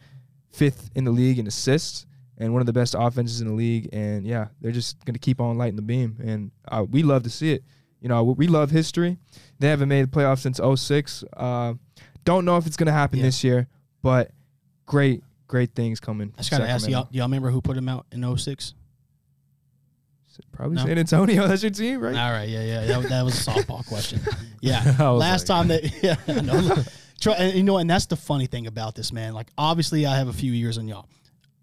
fifth 0.53 0.91
in 0.95 1.03
the 1.03 1.11
league 1.11 1.41
in 1.41 1.49
assists 1.49 2.07
and 2.39 2.53
one 2.53 2.61
of 2.61 2.67
the 2.67 2.73
best 2.73 2.95
offenses 2.99 3.41
in 3.41 3.49
the 3.49 3.53
league. 3.55 3.89
And 3.93 4.27
yeah, 4.27 4.49
they're 4.61 4.73
just 4.73 5.05
gonna 5.05 5.19
keep 5.19 5.41
on 5.41 5.57
lighting 5.59 5.77
the 5.77 5.83
beam, 5.83 6.17
and 6.25 6.51
uh, 6.69 6.85
we 6.89 7.03
love 7.03 7.23
to 7.25 7.31
see 7.31 7.53
it. 7.53 7.63
You 8.01 8.09
know, 8.09 8.23
we 8.23 8.49
love 8.49 8.71
history. 8.71 9.17
They 9.61 9.69
haven't 9.69 9.89
made 9.89 10.03
the 10.05 10.09
playoffs 10.17 10.41
since 10.41 10.61
06. 10.81 11.25
Uh, 11.35 11.75
don't 12.25 12.45
know 12.45 12.57
if 12.57 12.67
it's 12.67 12.77
gonna 12.77 12.93
happen 12.93 13.19
Yeah. 13.19 13.25
this 13.27 13.43
year, 13.43 13.67
but 14.03 14.31
great, 14.87 15.23
great 15.47 15.75
things 15.75 16.01
coming. 16.01 16.33
I 16.37 16.39
just 16.39 16.51
gotta 16.51 16.69
ask 16.69 16.89
y'all. 16.89 17.09
Y'all 17.13 17.25
remember 17.27 17.51
who 17.51 17.61
put 17.63 17.77
him 17.77 17.89
out 17.89 18.07
in 18.13 18.23
06? 18.37 18.75
Probably 20.53 20.77
No. 20.77 20.85
San 20.85 20.99
Antonio. 20.99 21.47
That's 21.49 21.63
your 21.63 21.71
team, 21.71 22.01
right? 22.01 22.17
All 22.17 22.33
right, 22.33 22.49
yeah, 22.49 22.65
yeah, 22.65 22.85
that, 22.87 23.09
that 23.09 23.25
was 23.25 23.47
a 23.47 23.51
softball 23.51 23.87
question. 23.87 24.21
Yeah, 24.61 24.83
last 25.13 25.47
like- 25.49 25.59
time 25.59 25.69
that, 25.69 26.03
yeah, 26.03 26.17
I 26.27 26.41
know. 26.41 26.75
Try, 27.21 27.35
and 27.35 27.55
you 27.55 27.63
know, 27.63 27.77
and 27.77 27.89
that's 27.89 28.07
the 28.07 28.17
funny 28.17 28.47
thing 28.47 28.67
about 28.67 28.95
this 28.95 29.13
man. 29.13 29.35
Like, 29.35 29.51
obviously, 29.59 30.07
I 30.07 30.17
have 30.17 30.29
a 30.29 30.33
few 30.33 30.53
years 30.53 30.79
on 30.79 30.89
y'all. 30.89 31.07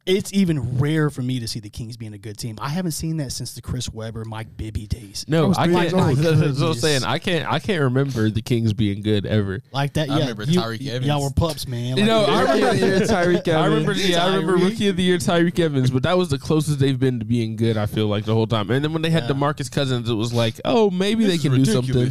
It's 0.08 0.34
even 0.34 0.80
rare 0.80 1.12
for 1.12 1.22
me 1.22 1.40
to 1.42 1.48
see 1.48 1.60
the 1.60 1.70
Kings 1.70 1.96
being 1.96 2.14
a 2.14 2.18
good 2.18 2.36
team. 2.36 2.58
I 2.60 2.70
haven't 2.70 2.94
seen 2.94 3.18
that 3.18 3.32
since 3.32 3.54
the 3.54 3.62
Chris 3.62 3.88
Webber, 3.94 4.26
Mike 4.26 4.58
Bibby 4.58 4.88
days. 4.88 5.26
No, 5.28 5.50
was 5.50 5.58
I 5.60 5.66
three 5.66 5.74
can't. 5.76 5.92
years 5.92 5.94
old. 5.94 6.18
That's 6.40 6.60
what 6.60 6.68
I'm 6.70 6.74
saying. 6.74 7.04
I 7.04 7.20
can't. 7.20 7.52
I 7.52 7.60
can't 7.60 7.82
remember 7.84 8.30
the 8.32 8.42
Kings 8.42 8.74
being 8.74 9.04
good 9.04 9.28
ever. 9.28 9.62
Like 9.72 9.94
that, 9.94 10.10
I 10.10 10.20
remember 10.20 10.44
you, 10.44 10.60
Tyreke 10.60 10.88
Evans. 10.88 11.06
Y'all 11.06 11.22
were 11.24 11.30
pups, 11.30 11.68
man. 11.68 11.98
You 11.98 12.06
know, 12.06 12.26
I 12.26 12.42
remember 12.42 12.70
of 12.70 12.80
the 12.80 12.86
year, 12.88 13.00
Tyreke 13.02 13.48
I 13.56 13.66
remember. 13.68 13.94
Yeah, 13.94 14.26
I 14.26 14.36
remember 14.36 14.54
rookie 14.66 14.88
of 14.88 14.98
the 14.98 15.04
year 15.04 15.18
Tyreke 15.20 15.60
Evans, 15.60 15.92
but 15.92 16.02
that 16.04 16.18
was 16.18 16.30
the 16.30 16.40
closest 16.40 16.80
they've 16.80 17.00
been 17.00 17.20
to 17.20 17.26
being 17.26 17.56
good. 17.56 17.78
I 17.78 17.86
feel 17.86 18.08
like 18.08 18.26
the 18.26 18.34
whole 18.34 18.48
time. 18.48 18.72
And 18.72 18.84
then 18.84 18.94
when 18.94 19.04
they 19.04 19.12
had 19.12 19.24
Yeah. 19.26 19.30
Demarcus 19.36 19.72
Cousins, 19.72 20.10
it 20.10 20.16
was 20.16 20.34
like, 20.34 20.60
oh, 20.66 20.90
maybe 20.90 21.26
they 21.26 21.38
can 21.38 21.54
do 21.54 21.64
something. 21.66 22.10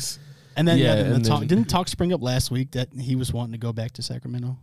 and 0.57 0.69
then, 0.69 0.79
yeah, 0.79 0.85
Yeah, 0.85 0.95
then 0.95 1.09
the 1.09 1.15
and 1.17 1.25
talk, 1.25 1.39
then- 1.41 1.49
didn't 1.49 1.69
talk 1.69 1.89
spring 1.89 2.13
up 2.13 2.23
last 2.23 2.53
week 2.53 2.71
that 2.73 2.89
he 2.97 3.17
was 3.17 3.33
wanting 3.33 3.53
to 3.53 3.59
go 3.59 3.73
back 3.73 3.91
to 3.95 4.03
Sacramento? 4.03 4.57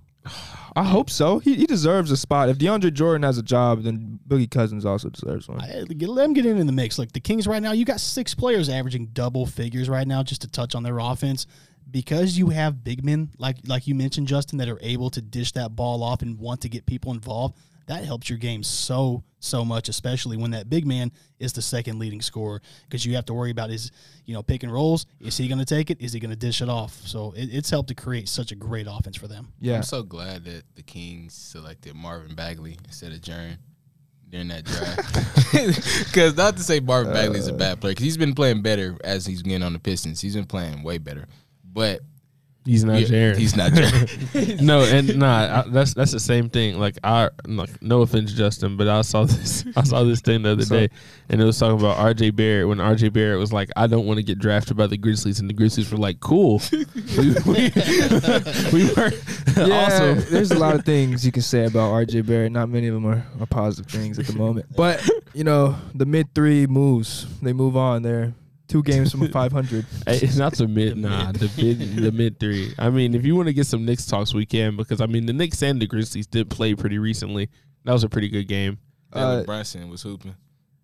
I 0.76 0.84
hope 0.84 1.10
so. 1.10 1.40
He, 1.40 1.56
he 1.56 1.66
deserves 1.66 2.12
a 2.12 2.18
spot. 2.18 2.50
If 2.50 2.60
DeAndre 2.60 2.94
Jordan 2.94 3.24
has 3.24 3.38
a 3.38 3.44
job, 3.44 3.84
then 3.84 4.20
Boogie 4.28 4.50
Cousins 4.50 4.86
also 4.86 5.10
deserves 5.10 5.48
one. 5.48 5.60
I, 5.60 5.84
let 5.90 6.00
them 6.00 6.34
get 6.34 6.46
in 6.46 6.58
in 6.58 6.68
the 6.68 6.74
mix. 6.74 7.00
Like 7.00 7.14
the 7.14 7.20
Kings 7.20 7.48
right 7.48 7.62
now, 7.62 7.72
you 7.72 7.84
got 7.84 8.00
six 8.00 8.36
players 8.36 8.70
averaging 8.70 9.08
double 9.08 9.46
figures 9.46 9.90
right 9.90 10.08
now, 10.08 10.22
just 10.22 10.42
to 10.42 10.48
touch 10.48 10.76
on 10.76 10.84
their 10.84 11.00
offense. 11.00 11.48
Because 11.90 12.38
you 12.38 12.50
have 12.50 12.84
big 12.84 13.04
men 13.04 13.30
like 13.38 13.58
like 13.66 13.88
you 13.88 13.96
mentioned, 13.96 14.28
Justin, 14.28 14.58
that 14.60 14.68
are 14.68 14.78
able 14.82 15.10
to 15.12 15.22
dish 15.22 15.54
that 15.54 15.76
ball 15.76 16.04
off 16.04 16.22
and 16.22 16.38
want 16.38 16.62
to 16.62 16.70
get 16.70 16.86
people 16.86 17.12
involved. 17.14 17.58
That 17.88 18.06
helps 18.06 18.30
your 18.30 18.38
game 18.38 18.64
so 18.64 19.24
so 19.40 19.64
much, 19.64 19.88
especially 19.88 20.36
when 20.36 20.52
that 20.52 20.70
big 20.70 20.86
man 20.86 21.12
is 21.40 21.54
the 21.54 21.62
second 21.62 22.00
leading 22.00 22.22
scorer. 22.22 22.62
Because 22.84 23.06
you 23.06 23.16
have 23.16 23.26
to 23.26 23.34
worry 23.34 23.52
about 23.52 23.70
his 23.70 23.92
you 24.26 24.34
know 24.34 24.44
pick 24.44 24.64
and 24.64 24.72
rolls. 24.72 25.06
Is 25.20 25.38
he 25.38 25.48
going 25.48 25.60
to 25.60 25.66
take 25.66 25.90
it? 25.90 26.02
Is 26.02 26.14
he 26.14 26.20
going 26.20 26.32
to 26.32 26.38
dish 26.38 26.62
it 26.62 26.70
off? 26.70 26.94
So 27.06 27.34
it, 27.36 27.50
it's 27.52 27.70
helped 27.70 27.90
to 27.90 27.96
create 27.96 28.30
such 28.30 28.52
a 28.52 28.56
great 28.56 28.88
offense 28.90 29.18
for 29.18 29.28
them. 29.28 29.50
yeah. 29.60 29.78
I'm 29.78 29.84
so 29.84 30.04
glad 30.04 30.46
that 30.46 30.64
the 30.76 30.84
Kings 30.84 31.34
selected 31.34 31.96
Marvin 31.96 32.36
Bagley 32.36 32.78
instead 32.86 33.12
of 33.12 33.20
Jaren 33.20 33.58
during 34.30 34.50
that 34.50 34.66
draft. 34.66 35.16
Because 36.08 36.36
not 36.36 36.58
to 36.58 36.64
say 36.64 36.80
Marvin 36.80 37.14
Bagley 37.14 37.40
is 37.40 37.48
a 37.48 37.54
uh. 37.54 37.58
bad 37.58 37.80
player, 37.80 37.92
because 37.94 38.04
he's 38.04 38.18
been 38.18 38.36
playing 38.36 38.62
better 38.62 38.98
as 39.04 39.26
he's 39.26 39.42
getting 39.42 39.64
on 39.64 39.74
the 39.74 39.80
Pistons. 39.80 40.20
He's 40.20 40.36
been 40.36 40.46
playing 40.46 40.84
way 40.84 40.98
better. 40.98 41.26
But 41.64 42.02
He's 42.68 42.84
not 42.84 43.00
Yeah, 43.00 43.08
Jaren. 43.08 43.38
He's 43.38 43.56
not 43.56 43.72
Jaren. 43.72 44.62
no, 44.62 44.82
and 44.82 45.18
nah, 45.18 45.62
I, 45.66 45.70
that's 45.70 45.94
that's 45.94 46.12
the 46.12 46.20
same 46.20 46.50
thing. 46.50 46.78
Like 46.78 46.98
I, 47.04 47.30
like, 47.48 47.82
no 47.82 48.02
offense, 48.02 48.34
Justin, 48.34 48.76
but 48.76 48.90
I 48.90 49.02
saw 49.04 49.24
this. 49.24 49.64
I 49.78 49.84
saw 49.84 50.04
this 50.04 50.20
thing 50.20 50.42
the 50.42 50.52
other 50.52 50.66
So- 50.66 50.76
day, 50.76 50.90
and 51.30 51.42
it 51.42 51.46
was 51.46 51.58
talking 51.58 51.80
about 51.80 51.98
R.J. 51.98 52.32
Barrett 52.32 52.68
when 52.68 52.82
R.J. 52.82 53.10
Barrett 53.10 53.40
was 53.40 53.54
like, 53.54 53.70
"I 53.78 53.88
don't 53.88 54.06
want 54.06 54.18
to 54.18 54.24
get 54.24 54.38
drafted 54.38 54.76
by 54.76 54.88
the 54.88 54.98
Grizzlies," 54.98 55.40
and 55.40 55.50
the 55.50 55.54
Grizzlies 55.54 55.90
were 55.92 55.98
like, 55.98 56.20
"Cool, 56.20 56.62
we, 56.72 56.86
we, 57.46 57.72
we 58.74 58.94
were 58.96 59.12
Yeah, 59.56 59.86
awesome." 59.88 60.26
there's 60.30 60.52
a 60.52 60.60
lot 60.60 60.76
of 60.76 60.84
things 60.84 61.26
you 61.26 61.32
can 61.32 61.42
say 61.44 61.66
about 61.66 61.92
RJ 61.94 62.26
Barrett. 62.28 62.52
Not 62.52 62.68
many 62.70 62.88
of 62.88 62.94
them 62.96 63.06
are, 63.06 63.26
are 63.40 63.46
positive 63.46 63.90
things 63.90 64.20
at 64.20 64.26
the 64.28 64.34
moment. 64.38 64.66
But 64.76 65.08
you 65.34 65.44
know, 65.46 65.76
the 65.96 66.06
mid 66.06 66.36
three 66.36 66.68
moves. 66.68 67.26
They 67.42 67.54
move 67.54 67.78
on. 67.78 68.02
They're 68.02 68.34
two 68.68 68.84
games 68.84 69.12
from 69.12 69.28
500. 69.30 69.86
Hey, 70.06 70.18
It's 70.22 70.38
not 70.38 70.54
the 70.56 70.68
mid, 70.68 70.98
nah, 70.98 71.32
the 71.32 71.52
mid, 71.58 71.96
the 71.98 72.12
mid 72.12 72.40
three. 72.40 72.74
I 72.78 72.90
mean, 72.90 73.16
if 73.16 73.26
you 73.26 73.36
want 73.36 73.48
to 73.48 73.54
get 73.54 73.66
some 73.68 73.86
Knicks 73.86 74.06
talks, 74.06 74.34
we 74.34 74.46
can 74.46 74.76
because 74.76 75.02
I 75.02 75.06
mean 75.06 75.26
the 75.26 75.34
Knicks 75.34 75.62
and 75.64 75.82
the 75.82 75.88
Grizzlies 75.88 76.28
did 76.28 76.50
play 76.50 76.76
pretty 76.76 76.98
recently. 77.00 77.50
That 77.86 77.94
was 77.94 78.04
a 78.04 78.10
pretty 78.10 78.30
good 78.30 78.48
game. 78.48 78.80
Jalen 79.14 79.42
Uh, 79.42 79.44
Brunson 79.44 79.90
was 79.90 80.02
hooping. 80.02 80.36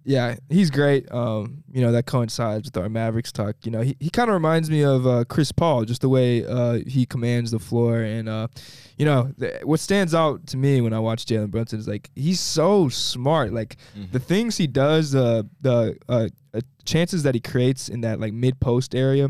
Yeah, 0.05 0.35
he's 0.49 0.69
great. 0.69 1.09
Um, 1.13 1.63
you 1.71 1.79
know 1.81 1.93
that 1.93 2.05
coincides 2.05 2.67
with 2.67 2.75
our 2.75 2.89
Mavericks 2.89 3.31
talk. 3.31 3.55
You 3.63 3.71
know, 3.71 3.79
he, 3.81 3.95
he 4.01 4.09
kind 4.09 4.29
of 4.29 4.33
reminds 4.33 4.69
me 4.69 4.83
of 4.83 5.07
uh, 5.07 5.23
Chris 5.29 5.53
Paul, 5.53 5.85
just 5.85 6.01
the 6.01 6.09
way 6.09 6.45
uh, 6.45 6.79
he 6.85 7.05
commands 7.05 7.51
the 7.51 7.59
floor. 7.59 7.99
And 8.01 8.27
uh, 8.27 8.47
you 8.97 9.05
know, 9.05 9.31
th- 9.39 9.63
what 9.63 9.79
stands 9.79 10.13
out 10.13 10.45
to 10.47 10.57
me 10.57 10.81
when 10.81 10.91
I 10.91 10.99
watch 10.99 11.25
Jalen 11.25 11.51
Brunson 11.51 11.79
is 11.79 11.87
like 11.87 12.09
he's 12.15 12.41
so 12.41 12.89
smart. 12.89 13.53
Like 13.53 13.77
the 14.11 14.19
things 14.19 14.57
he 14.57 14.67
does, 14.67 15.15
uh, 15.15 15.43
the 15.61 15.97
uh, 16.53 16.61
chances 16.85 17.23
that 17.23 17.33
he 17.33 17.39
creates 17.41 17.89
in 17.89 18.01
that 18.01 18.19
like 18.19 18.31
mid 18.33 18.59
post 18.59 18.93
area 18.93 19.29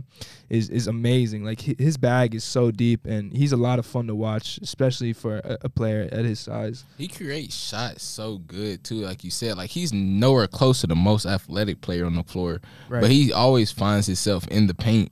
is 0.49 0.69
is 0.69 0.87
amazing. 0.87 1.43
Like 1.43 1.61
his 1.61 1.97
bag 1.97 2.35
is 2.35 2.43
so 2.43 2.69
deep, 2.71 3.05
and 3.05 3.35
he's 3.35 3.51
a 3.51 3.57
lot 3.57 3.79
of 3.79 3.85
fun 3.85 4.07
to 4.07 4.15
watch, 4.15 4.59
especially 4.61 5.13
for 5.13 5.37
a, 5.37 5.57
a 5.61 5.69
player 5.69 6.09
at 6.11 6.25
his 6.25 6.39
size. 6.39 6.83
He 6.97 7.07
creates 7.07 7.55
shots 7.55 8.03
so 8.03 8.39
good 8.39 8.83
too, 8.83 8.95
like 8.95 9.23
you 9.23 9.31
said. 9.31 9.57
Like 9.57 9.69
he's 9.69 9.93
nowhere 9.93 10.47
close 10.47 10.81
to 10.81 10.87
the 10.87 10.95
most 10.95 11.25
athletic 11.25 11.81
player 11.81 12.05
on 12.05 12.15
the 12.15 12.23
floor, 12.23 12.61
Right. 12.89 13.01
but 13.01 13.09
he 13.11 13.31
always 13.31 13.71
finds 13.71 14.07
himself 14.07 14.47
in 14.49 14.67
the 14.67 14.73
paint 14.73 15.11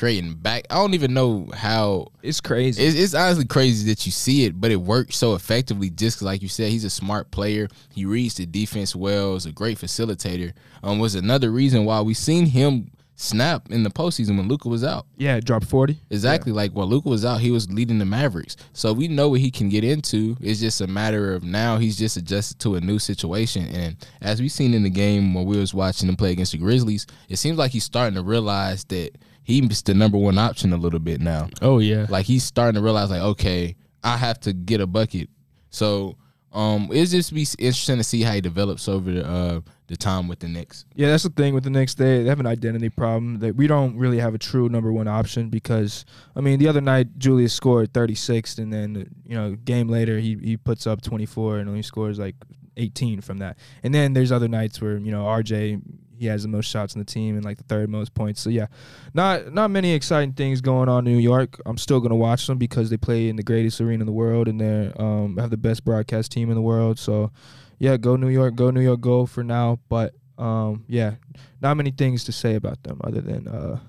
creating 0.00 0.32
back. 0.32 0.64
I 0.70 0.76
don't 0.76 0.94
even 0.94 1.12
know 1.12 1.46
how. 1.54 2.08
It's 2.22 2.40
crazy. 2.40 2.82
It's, 2.82 2.96
it's 2.96 3.14
honestly 3.14 3.44
crazy 3.44 3.86
that 3.90 4.06
you 4.06 4.12
see 4.12 4.46
it, 4.46 4.58
but 4.58 4.70
it 4.70 4.80
works 4.80 5.16
so 5.18 5.34
effectively. 5.34 5.90
Just 5.90 6.22
like 6.22 6.40
you 6.40 6.48
said, 6.48 6.70
he's 6.70 6.84
a 6.84 6.90
smart 6.90 7.30
player. 7.30 7.68
He 7.92 8.06
reads 8.06 8.34
the 8.34 8.46
defense 8.46 8.96
well. 8.96 9.36
Is 9.36 9.44
a 9.44 9.52
great 9.52 9.78
facilitator. 9.78 10.54
Um, 10.82 10.98
was 10.98 11.14
another 11.14 11.50
reason 11.50 11.84
why 11.84 12.00
we 12.00 12.14
seen 12.14 12.46
him 12.46 12.90
snap 13.14 13.70
in 13.70 13.82
the 13.82 13.90
postseason 13.90 14.38
when 14.38 14.48
Luka 14.48 14.70
was 14.70 14.82
out. 14.82 15.04
yeah, 15.18 15.38
drop 15.38 15.64
forty. 15.64 16.00
Exactly. 16.08 16.50
Like 16.50 16.72
while 16.72 16.88
Luka 16.88 17.10
was 17.10 17.26
out, 17.26 17.42
he 17.42 17.50
was 17.50 17.70
leading 17.70 17.98
the 17.98 18.06
Mavericks. 18.06 18.56
So 18.72 18.94
we 18.94 19.06
know 19.06 19.28
what 19.28 19.40
he 19.40 19.50
can 19.50 19.68
get 19.68 19.84
into. 19.84 20.34
It's 20.40 20.60
just 20.60 20.80
a 20.80 20.86
matter 20.86 21.34
of 21.34 21.44
now 21.44 21.76
he's 21.76 21.98
just 21.98 22.16
adjusted 22.16 22.58
to 22.60 22.76
a 22.76 22.80
new 22.80 22.98
situation. 22.98 23.66
And 23.66 23.96
as 24.22 24.40
we 24.40 24.48
seen 24.48 24.72
in 24.72 24.82
the 24.82 24.88
game 24.88 25.34
when 25.34 25.44
we 25.44 25.58
was 25.58 25.74
watching 25.74 26.08
him 26.08 26.16
play 26.16 26.32
against 26.32 26.52
the 26.52 26.58
Grizzlies, 26.58 27.06
it 27.28 27.36
seems 27.36 27.58
like 27.58 27.72
he's 27.72 27.84
starting 27.84 28.14
to 28.14 28.22
realize 28.22 28.84
that 28.84 29.10
he's 29.50 29.82
the 29.82 29.94
number 29.94 30.18
one 30.18 30.38
option 30.38 30.72
a 30.72 30.76
little 30.76 31.00
bit 31.00 31.20
now. 31.20 31.48
Oh 31.60 31.78
yeah, 31.78 32.06
Like 32.08 32.26
he's 32.26 32.44
starting 32.44 32.74
to 32.74 32.84
realize 32.84 33.10
like, 33.10 33.22
okay, 33.22 33.76
I 34.02 34.16
have 34.16 34.40
to 34.40 34.52
get 34.52 34.80
a 34.80 34.86
bucket. 34.86 35.28
So 35.70 36.16
um 36.52 36.88
it's 36.90 37.12
just 37.12 37.32
be 37.32 37.46
interesting 37.58 37.96
to 37.98 38.02
see 38.04 38.22
how 38.22 38.32
he 38.32 38.40
develops 38.40 38.88
over 38.88 39.12
the 39.12 39.24
uh 39.24 39.60
the 39.86 39.96
time 39.96 40.28
with 40.28 40.38
the 40.38 40.48
Knicks. 40.48 40.84
Yeah, 40.94 41.08
that's 41.08 41.24
the 41.24 41.30
thing 41.30 41.52
with 41.52 41.64
the 41.64 41.70
Knicks. 41.70 41.94
They, 41.94 42.22
they 42.22 42.28
have 42.28 42.38
an 42.38 42.46
identity 42.46 42.88
problem 42.88 43.40
that 43.40 43.56
we 43.56 43.66
don't 43.66 43.96
really 43.96 44.18
have 44.20 44.34
a 44.34 44.38
true 44.38 44.68
number 44.68 44.92
one 44.92 45.08
option 45.08 45.48
because 45.48 46.04
I 46.34 46.40
mean 46.40 46.58
the 46.58 46.68
other 46.68 46.80
night 46.80 47.18
Julius 47.18 47.52
scored 47.52 47.92
36 47.92 48.58
and 48.58 48.72
then 48.72 49.12
you 49.26 49.36
know 49.36 49.56
game 49.56 49.88
later 49.88 50.18
he 50.18 50.36
he 50.42 50.56
puts 50.56 50.86
up 50.86 51.02
24 51.02 51.58
and 51.58 51.68
only 51.68 51.82
scores 51.82 52.18
like 52.18 52.36
18 52.76 53.20
from 53.20 53.38
that. 53.38 53.58
And 53.82 53.94
then 53.94 54.12
there's 54.12 54.32
other 54.32 54.48
nights 54.48 54.80
where 54.80 54.96
you 54.96 55.12
know 55.12 55.24
RJ 55.24 55.82
he 56.20 56.26
has 56.26 56.42
the 56.42 56.48
most 56.48 56.66
shots 56.66 56.94
in 56.94 56.98
the 56.98 57.04
team 57.06 57.34
and 57.34 57.44
like 57.46 57.56
the 57.56 57.64
third 57.64 57.88
most 57.88 58.12
points. 58.12 58.42
So 58.42 58.50
yeah, 58.50 58.66
not 59.14 59.54
not 59.54 59.70
many 59.70 59.94
exciting 59.94 60.34
things 60.34 60.60
going 60.60 60.90
on 60.90 61.06
in 61.06 61.14
New 61.14 61.18
York. 61.18 61.58
I'm 61.64 61.78
still 61.78 61.98
gonna 61.98 62.14
watch 62.14 62.46
them 62.46 62.58
because 62.58 62.90
they 62.90 62.98
play 62.98 63.30
in 63.30 63.36
the 63.36 63.42
greatest 63.42 63.80
arena 63.80 64.02
in 64.02 64.06
the 64.06 64.12
world 64.12 64.46
and 64.46 64.60
they 64.60 64.92
um 64.98 65.38
have 65.38 65.48
the 65.48 65.56
best 65.56 65.82
broadcast 65.82 66.30
team 66.30 66.50
in 66.50 66.56
the 66.56 66.62
world. 66.62 66.98
So 66.98 67.32
yeah, 67.78 67.96
go 67.96 68.16
New 68.16 68.28
York, 68.28 68.54
go 68.54 68.70
New 68.70 68.82
York, 68.82 69.00
go 69.00 69.24
for 69.24 69.42
now. 69.42 69.80
But 69.88 70.12
um, 70.36 70.84
yeah, 70.88 71.14
not 71.62 71.78
many 71.78 71.90
things 71.90 72.24
to 72.24 72.32
say 72.32 72.54
about 72.54 72.82
them 72.82 73.00
other 73.02 73.22
than 73.22 73.48
uh, 73.48 73.80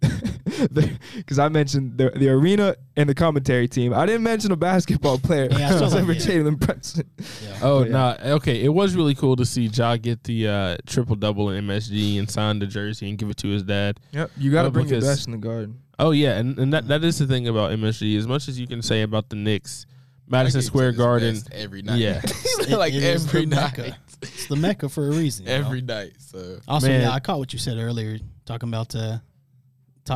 because 1.14 1.38
I 1.38 1.48
mentioned 1.48 1.98
the 1.98 2.10
the 2.10 2.28
arena 2.28 2.74
and 2.96 3.08
the 3.08 3.14
commentary 3.14 3.68
team. 3.68 3.92
I 3.94 4.06
didn't 4.06 4.22
mention 4.22 4.52
a 4.52 4.56
basketball 4.56 5.18
player. 5.22 5.48
Yeah, 5.50 5.68
I 5.68 5.70
saw 5.78 5.84
except 5.86 6.06
for. 6.06 6.14
Jalen 6.14 6.58
Brunson. 6.58 7.08
Yeah. 7.44 7.58
Oh 7.62 7.84
yeah. 7.84 7.90
no! 8.22 8.32
Okay, 8.36 8.62
it 8.62 8.68
was 8.70 8.94
really 8.94 9.14
cool 9.14 9.36
to 9.36 9.44
see 9.44 9.66
Ja 9.66 9.96
get 9.96 10.24
the 10.24 10.48
uh, 10.48 10.76
triple 10.86 11.16
double 11.16 11.50
in 11.50 11.64
MSG 11.66 12.18
and 12.18 12.30
sign 12.30 12.58
the 12.58 12.66
jersey 12.66 13.08
and 13.08 13.18
give 13.18 13.30
it 13.30 13.36
to 13.38 13.48
his 13.48 13.62
dad. 13.62 14.00
Yep, 14.12 14.30
you 14.36 14.50
got 14.50 14.62
to 14.62 14.70
bring 14.70 14.88
your 14.88 15.00
best 15.00 15.26
in 15.26 15.32
the 15.32 15.38
garden. 15.38 15.80
Oh 15.98 16.12
yeah, 16.12 16.38
and, 16.38 16.58
and 16.58 16.72
that 16.72 16.88
that 16.88 17.04
is 17.04 17.18
the 17.18 17.26
thing 17.26 17.48
about 17.48 17.70
MSG. 17.72 18.16
As 18.18 18.26
much 18.26 18.48
as 18.48 18.58
you 18.58 18.66
can 18.66 18.82
say 18.82 19.02
about 19.02 19.28
the 19.28 19.36
Knicks, 19.36 19.86
Madison 20.26 20.62
Square 20.62 20.92
Garden, 20.92 21.36
every 21.52 21.82
night. 21.82 21.98
yeah. 21.98 22.22
like 22.70 22.94
It 22.94 23.02
is 23.02 23.26
every 23.26 23.44
the 23.44 23.56
night. 23.56 23.76
Mecca. 23.78 23.98
It's 24.22 24.46
the 24.48 24.56
Mecca 24.56 24.88
for 24.90 25.08
a 25.08 25.10
reason. 25.12 25.46
you 25.46 25.52
know? 25.52 25.66
Every 25.66 25.80
night. 25.80 26.12
So 26.18 26.58
Also, 26.68 26.88
Man. 26.88 27.00
yeah, 27.02 27.10
I 27.10 27.20
caught 27.20 27.38
what 27.38 27.52
you 27.54 27.58
said 27.58 27.78
earlier, 27.78 28.18
talking 28.44 28.68
about 28.68 28.94
uh, 28.94 29.18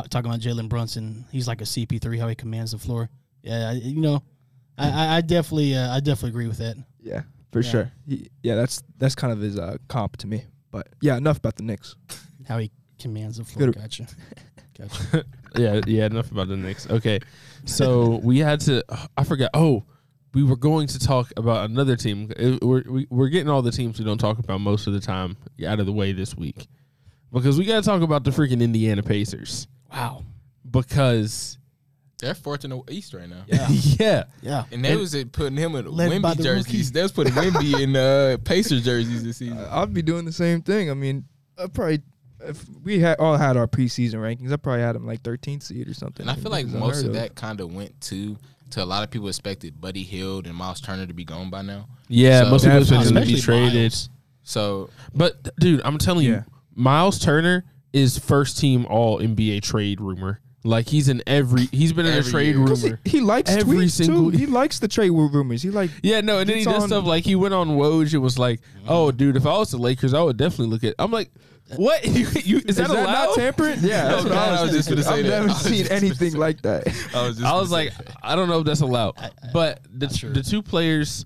ta- 0.01 0.07
talking 0.09 0.29
about 0.29 0.41
Jalen 0.41 0.69
Brunson. 0.69 1.25
He's 1.31 1.47
like 1.47 1.61
a 1.61 1.65
CP3, 1.65 2.19
how 2.19 2.27
he 2.27 2.35
commands 2.35 2.71
the 2.71 2.77
floor. 2.77 3.09
Yeah, 3.43 3.69
I- 3.69 3.73
you 3.73 4.01
know, 4.01 4.23
I, 4.77 4.89
I, 4.89 5.15
I 5.17 5.21
definitely, 5.21 5.75
uh, 5.75 5.95
I 5.95 5.99
definitely 5.99 6.29
agree 6.29 6.47
with 6.47 6.57
that. 6.57 6.75
Yeah, 7.01 7.21
for 7.51 7.61
Yeah. 7.61 7.69
sure. 7.69 7.91
He, 8.07 8.29
yeah, 8.43 8.55
that's 8.55 8.83
that's 8.97 9.15
kind 9.15 9.31
of 9.31 9.39
his 9.39 9.57
uh, 9.57 9.77
comp 9.87 10.17
to 10.17 10.27
me. 10.27 10.43
But 10.71 10.87
yeah, 11.01 11.15
enough 11.17 11.37
about 11.37 11.55
the 11.55 11.63
Knicks. 11.63 11.95
How 12.47 12.57
he 12.59 12.71
commands 12.99 13.37
the 13.37 13.45
floor. 13.45 13.67
Good- 13.67 13.75
Gotcha. 13.75 14.07
Gotcha. 14.77 15.23
yeah, 15.57 15.79
yeah. 15.87 16.05
Enough 16.07 16.31
about 16.31 16.49
the 16.49 16.57
Knicks. 16.57 16.89
Okay, 16.89 17.19
so 17.65 18.19
we 18.23 18.39
had 18.39 18.59
to. 18.61 18.83
I 19.17 19.23
forgot. 19.23 19.51
Oh, 19.53 19.85
we 20.33 20.43
were 20.43 20.57
going 20.57 20.87
to 20.87 20.99
talk 20.99 21.31
about 21.37 21.69
another 21.69 21.95
team. 21.95 22.31
It- 22.35 22.61
We're 22.61 22.83
we, 22.85 23.07
we're 23.09 23.29
getting 23.29 23.49
all 23.49 23.61
the 23.61 23.71
teams 23.71 23.97
we 23.99 24.03
don't 24.05 24.17
talk 24.17 24.39
about 24.39 24.59
most 24.59 24.87
of 24.87 24.93
the 24.93 24.99
time 24.99 25.37
out 25.65 25.79
of 25.79 25.85
the 25.85 25.93
way 25.93 26.11
this 26.11 26.35
week 26.35 26.67
because 27.31 27.57
we 27.57 27.63
got 27.65 27.81
to 27.83 27.89
talk 27.89 28.01
about 28.01 28.23
the 28.25 28.31
freaking 28.31 28.61
Indiana 28.61 29.01
Pacers 29.03 29.67
Wow. 29.91 30.23
because 30.69 31.57
they're 32.19 32.33
fourth 32.35 32.63
in 32.63 32.69
the 32.71 32.81
East 32.89 33.13
right 33.13 33.29
now. 33.29 33.43
Yeah. 33.47 33.67
yeah. 33.69 34.23
Yeah. 34.41 34.63
And 34.71 34.83
they 34.83 34.95
was 34.95 35.13
uh, 35.15 35.23
putting 35.31 35.57
him 35.57 35.75
in 35.75 35.91
Led 35.91 36.21
by 36.21 36.33
Wemby 36.33 36.37
the 36.37 36.43
jerseys. 36.43 36.67
rookie. 36.87 36.93
They 36.93 37.01
was 37.01 37.11
putting 37.11 37.33
Wemby 37.33 37.79
in 37.83 37.95
uh, 37.95 38.37
Pacers 38.43 38.83
jerseys 38.85 39.23
this 39.23 39.37
season. 39.37 39.57
I'd 39.59 39.93
be 39.93 40.01
doing 40.01 40.25
the 40.25 40.31
same 40.31 40.61
thing. 40.61 40.89
I 40.89 40.93
mean, 40.93 41.25
I 41.57 41.67
probably 41.67 42.01
if 42.41 42.63
we 42.83 42.99
had 42.99 43.17
all 43.19 43.37
had 43.37 43.57
our 43.57 43.67
preseason 43.67 44.15
rankings, 44.15 44.51
I 44.53 44.57
probably 44.57 44.81
had 44.81 44.95
him 44.95 45.05
like 45.07 45.23
13th 45.23 45.63
seed 45.63 45.87
or 45.87 45.93
something. 45.93 46.27
And 46.27 46.29
I 46.29 46.35
feel 46.41 46.51
like 46.51 46.65
It's 46.65 46.73
most 46.75 46.99
of 47.03 47.09
unheard 47.09 47.29
that 47.29 47.35
kind 47.35 47.59
of 47.59 47.73
went 47.73 47.99
to 48.01 48.37
to 48.71 48.83
a 48.83 48.85
lot 48.85 49.03
of 49.03 49.09
people 49.11 49.27
expected 49.27 49.79
Buddy 49.79 50.03
Hield 50.03 50.47
and 50.47 50.55
Miles 50.55 50.81
Turner 50.81 51.05
to 51.05 51.13
be 51.13 51.23
gone 51.23 51.49
by 51.49 51.61
now. 51.61 51.87
Yeah, 52.07 52.43
So- 52.43 52.49
most 52.49 52.63
people 52.65 52.77
expect 52.79 53.05
him 53.07 53.13
to 53.13 53.19
Especially 53.19 53.35
be 53.35 53.41
traded. 53.41 53.91
Miles. 53.91 54.09
So 54.43 54.89
But 55.13 55.55
dude, 55.59 55.81
I'm 55.85 55.97
telling 55.97 56.25
Yeah. 56.25 56.31
you, 56.31 56.43
Miles 56.75 57.19
Turner 57.19 57.63
is 57.95 58.17
first 58.19 58.59
team 58.59 58.85
All 58.89 59.19
NBA 59.19 59.63
trade 59.63 59.99
rumor. 60.01 60.41
Like 60.63 60.87
he's 60.89 61.09
in 61.09 61.21
every. 61.27 61.67
He's 61.67 61.93
been 61.93 62.07
in 62.07 62.13
a 62.13 62.17
Every 62.17 62.31
trade 62.31 62.55
year. 62.55 62.57
rumor. 62.65 62.99
He, 63.05 63.09
he 63.11 63.21
likes 63.21 63.51
Every 63.51 63.77
tweets 63.77 63.91
single- 63.91 64.31
too. 64.31 64.37
He 64.37 64.45
likes 64.47 64.79
the 64.79 64.87
trade 64.87 65.11
rumors. 65.11 65.61
He 65.61 65.69
like 65.69 65.91
Yeah, 66.01 66.21
no, 66.21 66.39
and 66.39 66.49
then 66.49 66.57
he 66.57 66.63
It's 66.63 66.71
did 66.71 66.81
on- 66.81 66.87
stuff 66.87 67.05
like 67.05 67.23
he 67.23 67.35
went 67.35 67.53
on 67.53 67.69
Woj 67.69 68.13
and 68.13 68.21
was 68.23 68.39
like, 68.39 68.61
mm-hmm. 68.61 68.85
"Oh, 68.89 69.11
dude, 69.11 69.37
if 69.37 69.45
I 69.45 69.55
was 69.57 69.69
the 69.71 69.77
Lakers, 69.77 70.13
I 70.15 70.21
would 70.23 70.37
definitely 70.37 70.67
look 70.73 70.83
at." 70.83 70.95
I'm 70.97 71.11
like, 71.11 71.29
"What? 71.75 72.03
you, 72.07 72.25
you, 72.43 72.61
is, 72.67 72.77
that, 72.77 72.89
allowed?" 72.89 73.05
not 73.05 73.35
tampering? 73.35 73.77
Yeah, 73.81 74.07
that's 74.07 74.21
Oh, 74.21 74.23
what 74.23 74.33
God, 74.33 74.57
I 74.57 74.61
was 74.63 74.71
just 74.71 74.89
thinking. 74.89 75.03
gonna 75.03 75.15
say 75.15 75.19
I've 75.19 75.25
that. 75.25 75.29
never 75.29 75.47
was 75.49 75.61
seen 75.61 75.73
just 75.77 75.89
gonna 75.89 76.01
anything 76.01 76.31
say 76.31 76.37
like 76.39 76.61
that. 76.63 76.87
I 77.13 77.27
was 77.27 77.35
just 77.37 77.41
I 77.45 77.49
gonna 77.51 77.59
was 77.61 77.69
say 77.69 77.75
like, 77.75 77.97
that. 77.97 78.15
I 78.23 78.35
don't 78.35 78.49
know 78.49 78.59
if 78.61 78.65
that's 78.65 78.81
allowed, 78.81 79.13
but 79.53 79.81
the 79.93 80.09
sure. 80.09 80.31
the 80.33 80.41
two 80.41 80.63
players, 80.63 81.25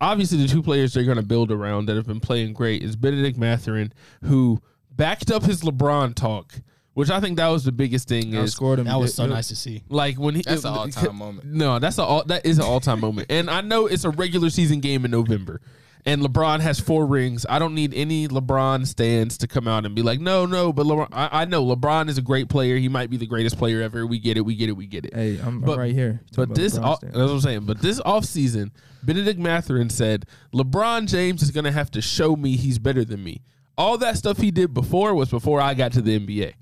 obviously 0.00 0.38
the 0.42 0.48
two 0.48 0.64
players 0.64 0.94
they're 0.94 1.04
going 1.04 1.16
to 1.16 1.22
build 1.22 1.52
around 1.52 1.86
that 1.86 1.94
have 1.94 2.08
been 2.08 2.18
playing 2.18 2.54
great 2.54 2.82
is 2.82 2.96
Benedict 2.96 3.38
Matherin, 3.38 3.92
who 4.24 4.60
backed 4.94 5.30
up 5.30 5.44
his 5.44 5.62
LeBron 5.62 6.14
talk, 6.14 6.52
which 6.94 7.10
I 7.10 7.20
think 7.20 7.36
that 7.38 7.48
was 7.48 7.64
the 7.64 7.72
biggest 7.72 8.08
thing. 8.08 8.34
Is 8.34 8.54
Outscored 8.54 8.78
him. 8.78 8.84
That 8.86 8.98
was 9.00 9.14
so 9.14 9.24
it- 9.24 9.28
nice 9.28 9.48
to 9.48 9.56
see. 9.56 9.84
like 9.88 10.18
when 10.18 10.34
he 10.34 10.42
That's 10.42 10.64
an 10.64 10.72
all-time 10.72 11.16
moment. 11.16 11.46
No, 11.46 11.78
that's 11.78 11.98
a 11.98 12.02
all 12.02 12.24
that 12.24 12.44
is 12.46 12.58
an 12.58 12.64
all 12.64 12.80
time 12.80 13.00
moment. 13.06 13.26
And 13.30 13.48
I 13.50 13.60
know 13.60 13.86
it's 13.86 14.04
a 14.04 14.10
regular 14.10 14.50
season 14.50 14.80
game 14.80 15.04
in 15.04 15.10
November. 15.10 15.60
And 16.06 16.22
LeBron 16.22 16.60
has 16.60 16.80
four 16.80 17.04
rings. 17.04 17.44
I 17.46 17.58
don't 17.58 17.74
need 17.74 17.92
any 17.92 18.26
LeBron 18.26 18.86
stands 18.86 19.36
to 19.36 19.46
come 19.46 19.68
out 19.68 19.84
and 19.84 19.94
be 19.94 20.00
like, 20.00 20.18
no, 20.18 20.46
no, 20.46 20.72
but 20.72 20.86
LeBron, 20.86 21.08
I, 21.12 21.42
I 21.42 21.44
know 21.44 21.62
LeBron 21.62 22.08
is 22.08 22.16
a 22.16 22.22
great 22.22 22.48
player. 22.48 22.78
He 22.78 22.88
might 22.88 23.10
be 23.10 23.18
the 23.18 23.26
greatest 23.26 23.58
player 23.58 23.82
ever. 23.82 24.06
We 24.06 24.18
get 24.18 24.38
it. 24.38 24.40
We 24.40 24.54
get 24.56 24.70
it. 24.70 24.72
We 24.72 24.86
get 24.86 25.04
it. 25.04 25.12
Hey, 25.14 25.38
I'm, 25.44 25.60
But- 25.60 25.74
I'm 25.74 25.78
right 25.80 25.92
here. 25.94 26.22
But 26.34 26.54
this, 26.54 26.78
about 26.78 26.86
off, 26.88 27.00
LeBron 27.02 27.12
that's 27.12 27.16
what 27.18 27.30
I'm 27.30 27.40
saying. 27.42 27.60
But 27.66 27.82
this 27.82 28.00
offseason, 28.00 28.70
Bennedict 29.02 29.38
Mathurin 29.38 29.90
said, 29.90 30.24
LeBron 30.54 31.06
James 31.06 31.42
is 31.42 31.50
going 31.50 31.64
to 31.64 31.72
have 31.72 31.90
to 31.90 32.00
show 32.00 32.34
me 32.34 32.56
he's 32.56 32.78
better 32.78 33.04
than 33.04 33.22
me. 33.22 33.42
All 33.78 33.96
that 33.98 34.16
stuff 34.16 34.38
he 34.38 34.50
did 34.50 34.74
before 34.74 35.14
was 35.14 35.30
before 35.30 35.60
I 35.60 35.74
got 35.74 35.92
to 35.92 36.02
the 36.02 36.18
NBA. 36.18 36.54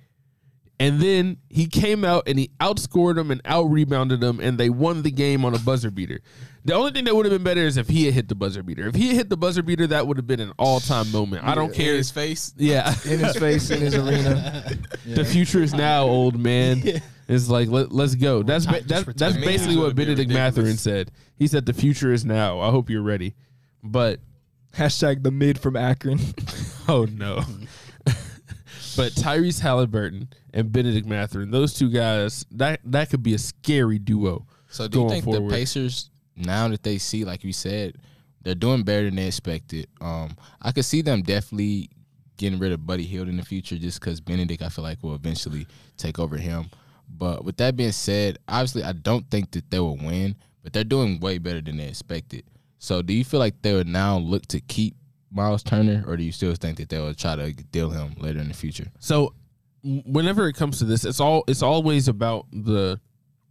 And 0.81 1.01
then 1.01 1.39
he 1.51 1.67
came 1.67 2.05
out 2.05 2.29
and 2.29 2.39
he 2.39 2.53
outscored 2.61 3.17
them 3.17 3.33
and 3.33 3.41
out 3.45 3.65
rebounded 3.65 4.21
them, 4.21 4.39
and 4.39 4.57
they 4.59 4.71
won 4.71 5.03
the 5.03 5.11
game 5.11 5.45
on 5.45 5.53
a 5.53 5.59
buzzer 5.59 5.91
beater. 5.91 6.21
The 6.65 6.75
only 6.75 6.93
thing 6.93 7.05
that 7.07 7.17
would 7.17 7.25
have 7.27 7.33
been 7.33 7.43
better 7.43 7.63
is 7.63 7.77
if 7.77 7.89
he 7.89 8.05
had 8.05 8.15
hit 8.15 8.29
the 8.29 8.37
buzzer 8.37 8.63
beater. 8.63 8.87
If 8.87 8.95
he 8.95 9.09
had 9.09 9.17
hit 9.17 9.29
the 9.29 9.37
buzzer 9.37 9.63
beater, 9.63 9.89
that 9.89 10.07
would 10.07 10.19
have 10.19 10.29
been 10.29 10.39
an 10.39 10.53
all 10.57 10.79
time 10.79 11.11
moment. 11.11 11.43
I 11.45 11.57
don't 11.57 11.71
In 11.71 11.75
care. 11.75 11.95
his 11.97 12.13
face. 12.13 12.55
Yeah. 12.57 12.95
in 13.05 13.19
his 13.19 13.37
face, 13.37 13.71
in 13.71 13.81
his 13.81 13.97
arena. 13.97 14.65
the 15.07 15.25
future 15.25 15.63
is 15.63 15.75
now, 15.75 16.05
old 16.05 16.39
man. 16.39 16.83
It's 17.31 17.51
like 17.51 17.69
let, 17.69 17.93
let's 17.93 18.15
go. 18.15 18.43
That's 18.43 18.65
ba- 18.65 18.81
that's, 18.87 19.05
that's 19.05 19.37
basically 19.37 19.77
what 19.77 19.95
Bennedict 19.95 20.31
ridiculous. 20.31 20.57
Mathurin 20.57 20.77
said. 20.79 21.11
He 21.37 21.47
said 21.47 21.67
the 21.67 21.75
future 21.75 22.11
is 22.11 22.25
now. 22.25 22.59
I 22.61 22.71
hope 22.71 22.89
you're 22.89 23.03
ready. 23.03 23.35
But 23.83 24.21
Hashtag 24.75 25.23
the 25.25 25.31
mid 25.31 25.59
from 25.59 25.77
Akron. 25.77 26.19
oh 26.91 27.05
no. 27.05 27.43
but 28.97 29.13
Tyrese 29.13 29.61
Halliburton 29.61 30.29
and 30.55 30.73
Bennedict 30.73 31.07
Mathurin, 31.07 31.51
those 31.51 31.75
two 31.75 31.91
guys, 31.91 32.47
that 32.53 32.81
that 32.85 33.11
could 33.11 33.23
be 33.23 33.35
a 33.35 33.39
scary 33.39 33.99
duo. 33.99 34.47
So 34.71 34.89
do 34.89 35.03
you 35.03 35.09
think 35.09 35.25
forward. 35.25 35.51
the 35.51 35.55
Pacers 35.55 36.11
now 36.37 36.69
that 36.69 36.83
they 36.83 36.99
see, 36.99 37.25
like 37.25 37.45
you 37.45 37.53
said, 37.53 37.97
they're 38.43 38.55
doing 38.55 38.83
better 38.83 39.05
than 39.05 39.17
they 39.17 39.27
expected? 39.27 39.89
Um, 40.01 40.37
I 40.63 40.73
could 40.73 40.85
see 40.85 41.03
them 41.03 41.23
definitely 41.23 41.91
getting 42.39 42.59
rid 42.59 42.73
of 42.73 42.87
Buddy 42.87 43.05
Hield 43.05 43.29
in 43.29 43.37
the 43.37 43.45
future, 43.45 43.77
just 43.77 44.01
because 44.01 44.21
Bennedict, 44.21 44.63
I 44.63 44.69
feel 44.69 44.85
like, 44.85 45.03
will 45.03 45.15
eventually 45.15 45.67
take 45.97 46.19
over 46.19 46.37
him. 46.37 46.71
But 47.09 47.45
with 47.45 47.57
that 47.59 47.77
being 47.77 47.93
said, 47.93 48.39
obviously, 48.49 48.85
I 48.85 48.93
don't 48.93 49.29
think 49.31 49.51
that 49.53 49.71
they 49.71 49.81
will 49.81 49.97
win, 49.97 50.37
but 50.63 50.73
they're 50.73 50.85
doing 50.85 51.21
way 51.21 51.39
better 51.39 51.61
than 51.61 51.77
they 51.77 51.89
expected. 51.89 52.45
So 52.79 53.03
do 53.03 53.13
you 53.13 53.25
feel 53.25 53.41
like 53.41 53.61
they 53.63 53.75
would 53.75 53.89
now 53.89 54.19
look 54.19 54.47
to 54.47 54.61
keep 54.61 54.95
Miles 55.31 55.63
Turner, 55.63 56.05
or 56.07 56.17
do 56.17 56.23
you 56.23 56.33
still 56.33 56.55
think 56.55 56.79
that 56.79 56.89
they 56.89 56.99
will 56.99 57.15
try 57.15 57.37
to 57.37 57.53
deal 57.53 57.91
him 57.91 58.15
later 58.19 58.41
in 58.41 58.49
the 58.49 58.55
future? 58.55 58.87
So 58.99 59.35
whenever 59.83 60.49
it 60.49 60.55
comes 60.55 60.79
to 60.79 60.85
this, 60.85 61.05
it's 61.05 61.21
all 61.21 61.45
it's 61.47 61.63
always 61.63 62.09
about 62.09 62.47
the 62.53 63.01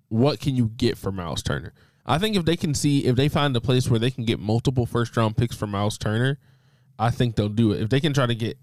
what 0.10 0.40
can 0.40 0.56
you 0.56 0.68
get 0.78 0.98
for 0.98 1.12
Miles 1.12 1.44
Turner. 1.44 1.74
I 2.06 2.18
think 2.18 2.36
if 2.36 2.46
they 2.46 2.56
can 2.56 2.74
see 2.74 3.06
if 3.06 3.16
they 3.16 3.28
find 3.28 3.56
a 3.56 3.62
place 3.62 3.90
where 3.90 4.00
they 4.00 4.12
can 4.12 4.24
get 4.24 4.40
multiple 4.40 4.86
first 4.86 5.16
round 5.18 5.36
picks 5.36 5.56
for 5.56 5.68
Miles 5.68 5.98
Turner, 5.98 6.40
I 6.98 7.12
think 7.12 7.36
they'll 7.36 7.50
do 7.50 7.74
it. 7.74 7.82
If 7.82 7.90
they 7.90 8.00
can 8.00 8.14
try 8.14 8.26
to 8.26 8.36
get 8.36 8.58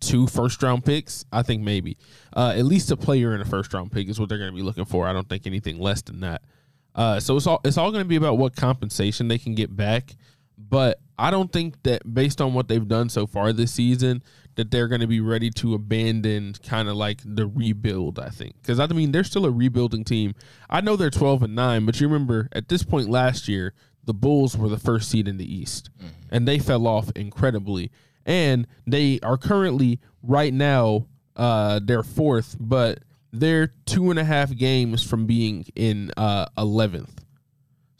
two 0.00 0.26
first 0.26 0.62
round 0.62 0.84
picks, 0.84 1.24
I 1.32 1.42
think 1.42 1.62
maybe 1.62 1.96
uh, 2.34 2.54
at 2.56 2.64
least 2.64 2.90
a 2.90 2.96
player 2.96 3.34
in 3.34 3.40
a 3.40 3.44
first 3.44 3.72
round 3.72 3.92
pick 3.92 4.08
is 4.08 4.18
what 4.18 4.28
they're 4.28 4.38
going 4.38 4.50
to 4.50 4.56
be 4.56 4.62
looking 4.62 4.84
for. 4.84 5.06
I 5.06 5.12
don't 5.12 5.28
think 5.28 5.46
anything 5.46 5.78
less 5.78 6.02
than 6.02 6.20
that. 6.20 6.42
Uh, 6.94 7.20
so 7.20 7.36
it's 7.36 7.46
all 7.46 7.60
it's 7.64 7.78
all 7.78 7.90
going 7.92 8.02
to 8.02 8.08
be 8.08 8.16
about 8.16 8.38
what 8.38 8.56
compensation 8.56 9.28
they 9.28 9.38
can 9.38 9.54
get 9.54 9.74
back. 9.74 10.16
But 10.70 11.00
I 11.18 11.30
don't 11.30 11.52
think 11.52 11.82
that 11.82 12.14
based 12.14 12.40
on 12.40 12.54
what 12.54 12.68
they've 12.68 12.86
done 12.86 13.10
so 13.10 13.26
far 13.26 13.52
this 13.52 13.72
season, 13.72 14.22
that 14.54 14.70
they're 14.70 14.88
going 14.88 15.00
to 15.00 15.06
be 15.06 15.20
ready 15.20 15.50
to 15.50 15.74
abandon 15.74 16.54
kind 16.66 16.88
of 16.88 16.96
like 16.96 17.20
the 17.24 17.46
rebuild. 17.46 18.18
I 18.18 18.28
think 18.28 18.54
because 18.62 18.80
I 18.80 18.86
mean 18.86 19.12
they're 19.12 19.24
still 19.24 19.44
a 19.44 19.50
rebuilding 19.50 20.04
team. 20.04 20.34
I 20.68 20.80
know 20.80 20.96
they're 20.96 21.10
twelve 21.10 21.42
and 21.42 21.54
nine, 21.54 21.84
but 21.84 22.00
you 22.00 22.06
remember 22.08 22.48
at 22.52 22.68
this 22.68 22.82
point 22.82 23.10
last 23.10 23.48
year 23.48 23.74
the 24.04 24.14
Bulls 24.14 24.56
were 24.56 24.68
the 24.68 24.78
first 24.78 25.10
seed 25.10 25.28
in 25.28 25.36
the 25.36 25.54
East, 25.54 25.90
and 26.30 26.48
they 26.48 26.58
fell 26.58 26.86
off 26.86 27.10
incredibly. 27.14 27.90
And 28.24 28.66
they 28.86 29.18
are 29.22 29.36
currently 29.36 29.98
right 30.22 30.52
now 30.52 31.06
uh, 31.36 31.80
they're 31.82 32.02
fourth, 32.02 32.56
but 32.60 33.00
they're 33.32 33.72
two 33.86 34.10
and 34.10 34.18
a 34.18 34.24
half 34.24 34.54
games 34.54 35.02
from 35.02 35.26
being 35.26 35.64
in 35.74 36.12
uh, 36.16 36.46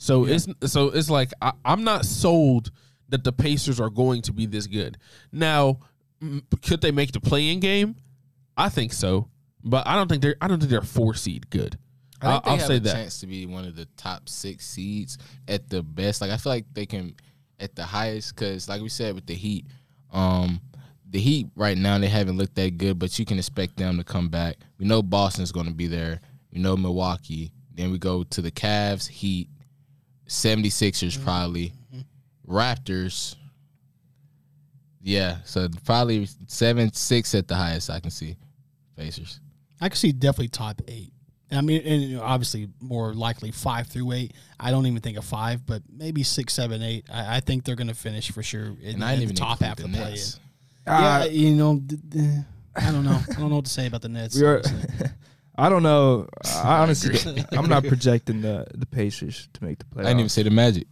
So 0.00 0.24
it's 0.24 0.48
so 0.64 0.88
it's 0.88 1.10
like 1.10 1.30
I, 1.42 1.52
I'm 1.62 1.84
not 1.84 2.06
sold 2.06 2.70
that 3.10 3.22
the 3.22 3.32
Pacers 3.32 3.78
are 3.78 3.90
going 3.90 4.22
to 4.22 4.32
be 4.32 4.46
this 4.46 4.66
good. 4.66 4.96
Now, 5.30 5.80
could 6.62 6.80
they 6.80 6.90
make 6.90 7.12
the 7.12 7.20
playing 7.20 7.60
game? 7.60 7.96
I 8.56 8.70
think 8.70 8.94
so, 8.94 9.28
but 9.62 9.86
I 9.86 9.96
don't 9.96 10.08
think 10.08 10.22
they're 10.22 10.36
I 10.40 10.48
don't 10.48 10.58
think 10.58 10.70
they're 10.70 10.80
four 10.80 11.12
seed 11.12 11.50
good. 11.50 11.76
I 12.22 12.24
think 12.24 12.32
I'll, 12.32 12.40
they 12.40 12.50
I'll 12.50 12.56
have 12.56 12.66
say 12.66 12.76
a 12.76 12.80
that. 12.80 12.94
chance 12.94 13.20
to 13.20 13.26
be 13.26 13.44
one 13.44 13.66
of 13.66 13.76
the 13.76 13.84
top 13.98 14.26
six 14.30 14.66
seeds 14.66 15.18
at 15.46 15.68
the 15.68 15.82
best. 15.82 16.22
Like 16.22 16.30
I 16.30 16.38
feel 16.38 16.52
like 16.52 16.64
they 16.72 16.86
can 16.86 17.14
at 17.58 17.76
the 17.76 17.84
highest 17.84 18.34
because, 18.34 18.70
like 18.70 18.80
we 18.80 18.88
said, 18.88 19.14
with 19.14 19.26
the 19.26 19.34
Heat, 19.34 19.66
um, 20.14 20.62
the 21.10 21.20
Heat 21.20 21.48
right 21.56 21.76
now 21.76 21.98
they 21.98 22.08
haven't 22.08 22.38
looked 22.38 22.54
that 22.54 22.78
good, 22.78 22.98
but 22.98 23.18
you 23.18 23.26
can 23.26 23.36
expect 23.36 23.76
them 23.76 23.98
to 23.98 24.04
come 24.04 24.30
back. 24.30 24.56
We 24.78 24.86
know 24.86 25.02
Boston's 25.02 25.52
going 25.52 25.66
to 25.66 25.74
be 25.74 25.88
there. 25.88 26.22
We 26.54 26.58
know 26.58 26.74
Milwaukee. 26.74 27.52
Then 27.74 27.92
we 27.92 27.98
go 27.98 28.22
to 28.24 28.40
the 28.40 28.50
Cavs, 28.50 29.06
Heat, 29.06 29.48
76ers 30.30 31.22
probably, 31.22 31.72
Raptors. 32.48 33.34
Yeah, 35.02 35.38
so 35.44 35.68
probably 35.84 36.28
seven, 36.46 36.92
six 36.92 37.34
at 37.34 37.48
the 37.48 37.56
highest 37.56 37.90
I 37.90 38.00
can 38.00 38.10
see. 38.10 38.36
Pacers. 38.96 39.40
I 39.80 39.88
can 39.88 39.96
see 39.96 40.12
definitely 40.12 40.48
top 40.48 40.82
eight. 40.88 41.12
I 41.50 41.62
mean, 41.62 41.80
and 41.84 42.20
obviously 42.20 42.68
more 42.80 43.12
likely 43.12 43.50
five 43.50 43.88
through 43.88 44.12
eight. 44.12 44.34
I 44.60 44.70
don't 44.70 44.86
even 44.86 45.00
think 45.00 45.16
of 45.18 45.24
five, 45.24 45.66
but 45.66 45.82
maybe 45.90 46.22
six, 46.22 46.52
seven, 46.54 46.80
eight. 46.82 47.06
I, 47.12 47.36
I 47.38 47.40
think 47.40 47.64
they're 47.64 47.74
going 47.76 47.88
to 47.88 47.94
finish 47.94 48.30
for 48.30 48.42
sure 48.42 48.76
in, 48.80 48.96
And 48.96 49.04
I 49.04 49.16
didn't 49.16 49.18
the 49.18 49.22
even 49.24 49.36
top 49.36 49.60
half 49.60 49.80
include 49.80 49.86
of 49.86 49.92
the 49.92 49.98
the 49.98 50.04
play. 50.04 50.10
Nets. 50.12 50.40
yeah, 50.86 51.18
Uh, 51.20 51.24
you 51.24 51.50
know, 51.56 51.82
I 52.76 52.92
don't 52.92 53.04
know. 53.04 53.18
I 53.30 53.32
don't 53.40 53.48
know 53.48 53.56
what 53.56 53.64
to 53.64 53.70
say 53.70 53.86
about 53.86 54.02
the 54.02 54.08
Nets. 54.10 54.36
we 54.40 54.46
are, 54.46 54.58
honestly. 54.58 55.06
I 55.60 55.68
don't 55.68 55.82
know. 55.82 56.26
I 56.44 56.78
honestly, 56.82 57.44
I'm 57.52 57.68
not 57.68 57.84
projecting 57.84 58.40
the 58.40 58.66
the 58.74 58.86
Pacers 58.86 59.48
to 59.54 59.64
make 59.64 59.78
the 59.78 59.84
playoffs. 59.84 60.00
I 60.00 60.08
didn't 60.08 60.20
even 60.20 60.28
say 60.28 60.42
the 60.42 60.50
Magic. 60.50 60.86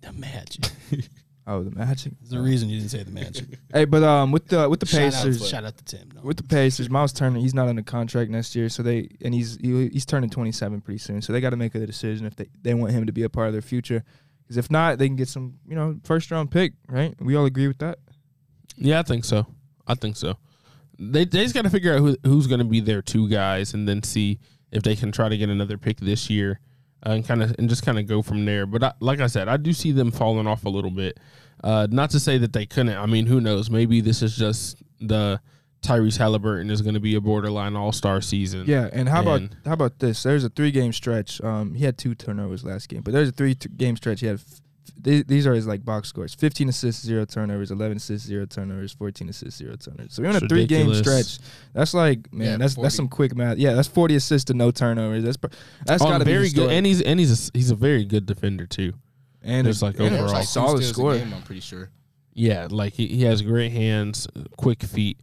the 0.00 0.12
Magic. 0.12 0.64
Oh, 1.46 1.62
the 1.62 1.70
Magic. 1.70 2.14
There's 2.22 2.32
a 2.32 2.40
reason 2.40 2.70
you 2.70 2.78
didn't 2.78 2.90
say 2.90 3.02
the 3.02 3.10
Magic. 3.10 3.44
Hey, 3.72 3.84
but 3.84 4.02
um, 4.02 4.32
with 4.32 4.48
the 4.48 4.66
with 4.66 4.80
the 4.80 4.86
shout, 4.86 5.12
Pacers, 5.12 5.42
out, 5.42 5.48
shout 5.48 5.64
out 5.64 5.76
to 5.76 5.84
Tim. 5.84 6.08
No. 6.14 6.22
with 6.22 6.38
the 6.38 6.42
Pacers, 6.42 6.88
Miles 6.88 7.12
Turner, 7.12 7.38
he's 7.38 7.52
not 7.52 7.68
under 7.68 7.82
contract 7.82 8.30
next 8.30 8.56
year, 8.56 8.70
so 8.70 8.82
they 8.82 9.10
and 9.22 9.34
he's 9.34 9.58
he, 9.60 9.88
he's 9.88 10.06
turning 10.06 10.30
27 10.30 10.80
pretty 10.80 10.96
soon, 10.96 11.20
so 11.20 11.34
they 11.34 11.42
got 11.42 11.50
to 11.50 11.56
make 11.56 11.74
a 11.74 11.86
decision 11.86 12.26
if 12.26 12.34
they 12.34 12.48
they 12.62 12.72
want 12.72 12.92
him 12.92 13.04
to 13.04 13.12
be 13.12 13.24
a 13.24 13.28
part 13.28 13.48
of 13.48 13.52
their 13.52 13.60
future. 13.60 14.02
Because 14.42 14.56
if 14.56 14.70
not, 14.70 14.96
they 14.98 15.06
can 15.06 15.16
get 15.16 15.28
some 15.28 15.58
you 15.68 15.74
know 15.74 15.98
first 16.04 16.30
round 16.30 16.50
pick, 16.50 16.72
right? 16.88 17.14
We 17.20 17.36
all 17.36 17.44
agree 17.44 17.68
with 17.68 17.78
that. 17.78 17.98
Yeah, 18.78 19.00
I 19.00 19.02
think 19.02 19.26
so. 19.26 19.46
I 19.86 19.96
think 19.96 20.16
so. 20.16 20.38
They 20.98 21.24
they 21.24 21.42
just 21.42 21.54
got 21.54 21.62
to 21.62 21.70
figure 21.70 21.94
out 21.94 21.98
who, 22.00 22.16
who's 22.24 22.46
going 22.46 22.60
to 22.60 22.64
be 22.64 22.80
their 22.80 23.02
two 23.02 23.28
guys, 23.28 23.74
and 23.74 23.88
then 23.88 24.02
see 24.02 24.38
if 24.70 24.82
they 24.82 24.96
can 24.96 25.12
try 25.12 25.28
to 25.28 25.36
get 25.36 25.48
another 25.48 25.78
pick 25.78 25.98
this 25.98 26.28
year, 26.30 26.60
uh, 27.06 27.10
and 27.10 27.26
kind 27.26 27.42
of 27.42 27.54
and 27.58 27.68
just 27.68 27.84
kind 27.84 27.98
of 27.98 28.06
go 28.06 28.22
from 28.22 28.44
there. 28.44 28.66
But 28.66 28.82
I, 28.82 28.92
like 29.00 29.20
I 29.20 29.26
said, 29.26 29.48
I 29.48 29.56
do 29.56 29.72
see 29.72 29.92
them 29.92 30.10
falling 30.10 30.46
off 30.46 30.64
a 30.64 30.68
little 30.68 30.90
bit. 30.90 31.18
Uh, 31.62 31.86
not 31.90 32.10
to 32.10 32.20
say 32.20 32.38
that 32.38 32.52
they 32.52 32.66
couldn't. 32.66 32.96
I 32.96 33.06
mean, 33.06 33.26
who 33.26 33.40
knows? 33.40 33.70
Maybe 33.70 34.00
this 34.00 34.22
is 34.22 34.36
just 34.36 34.82
the 35.00 35.40
Tyrese 35.82 36.18
Halliburton 36.18 36.70
is 36.70 36.82
going 36.82 36.94
to 36.94 37.00
be 37.00 37.14
a 37.14 37.20
borderline 37.20 37.76
All 37.76 37.92
Star 37.92 38.20
season. 38.20 38.64
Yeah, 38.66 38.88
and 38.92 39.08
how 39.08 39.22
about 39.22 39.42
how 39.64 39.72
about 39.72 39.98
this? 39.98 40.22
There's 40.22 40.44
a 40.44 40.48
three 40.48 40.70
game 40.70 40.92
stretch. 40.92 41.40
Um, 41.42 41.74
he 41.74 41.84
had 41.84 41.98
two 41.98 42.14
turnovers 42.14 42.64
last 42.64 42.88
game, 42.88 43.02
but 43.02 43.12
there's 43.12 43.28
a 43.28 43.32
three 43.32 43.54
game 43.54 43.96
stretch. 43.96 44.20
He 44.20 44.26
had. 44.26 44.36
F- 44.36 44.60
th- 45.02 45.26
these 45.26 45.46
are 45.46 45.54
his 45.54 45.66
like 45.66 45.84
box 45.84 46.08
scores: 46.08 46.34
15 46.34 46.68
assists, 46.68 47.04
zero 47.04 47.24
turnovers; 47.24 47.70
11 47.70 47.96
assists, 47.96 48.26
zero 48.26 48.46
turnovers; 48.46 48.92
14 48.92 49.28
assists, 49.28 49.58
zero 49.58 49.76
turnovers. 49.76 50.14
So 50.14 50.22
we're 50.22 50.28
on 50.30 50.36
a 50.36 50.40
three 50.40 50.66
game 50.66 50.92
stretch. 50.94 51.38
That's 51.72 51.94
like 51.94 52.32
man, 52.32 52.46
Yeah, 52.52 52.56
that's 52.58 52.74
40. 52.74 52.84
that's 52.84 52.94
some 52.94 53.08
quick 53.08 53.34
math. 53.36 53.58
Yeah, 53.58 53.74
that's 53.74 53.88
40 53.88 54.16
assists 54.16 54.46
to 54.46 54.54
no 54.54 54.70
turnovers. 54.70 55.24
That's 55.24 55.36
pr- 55.36 55.48
that's 55.86 56.02
Oh, 56.02 56.06
got 56.06 56.18
to 56.18 56.24
be 56.24 56.50
good, 56.50 56.70
and 56.70 56.84
he's 56.86 57.00
and 57.02 57.18
he's 57.20 57.48
a, 57.48 57.50
he's 57.52 57.70
a 57.70 57.76
very 57.76 58.04
good 58.04 58.26
defender 58.26 58.66
too. 58.66 58.92
and 59.42 59.66
it's 59.66 59.82
like 59.82 59.98
and 60.00 60.14
overall. 60.14 60.32
like 60.32 60.46
solid 60.46 60.82
score. 60.84 61.16
game, 61.16 61.32
I'm 61.34 61.42
pretty 61.42 61.60
sure. 61.60 61.90
Yeah, 62.32 62.66
like 62.70 62.94
he, 62.94 63.06
he 63.06 63.22
has 63.24 63.42
great 63.42 63.72
hands, 63.72 64.26
quick 64.56 64.82
feet. 64.82 65.18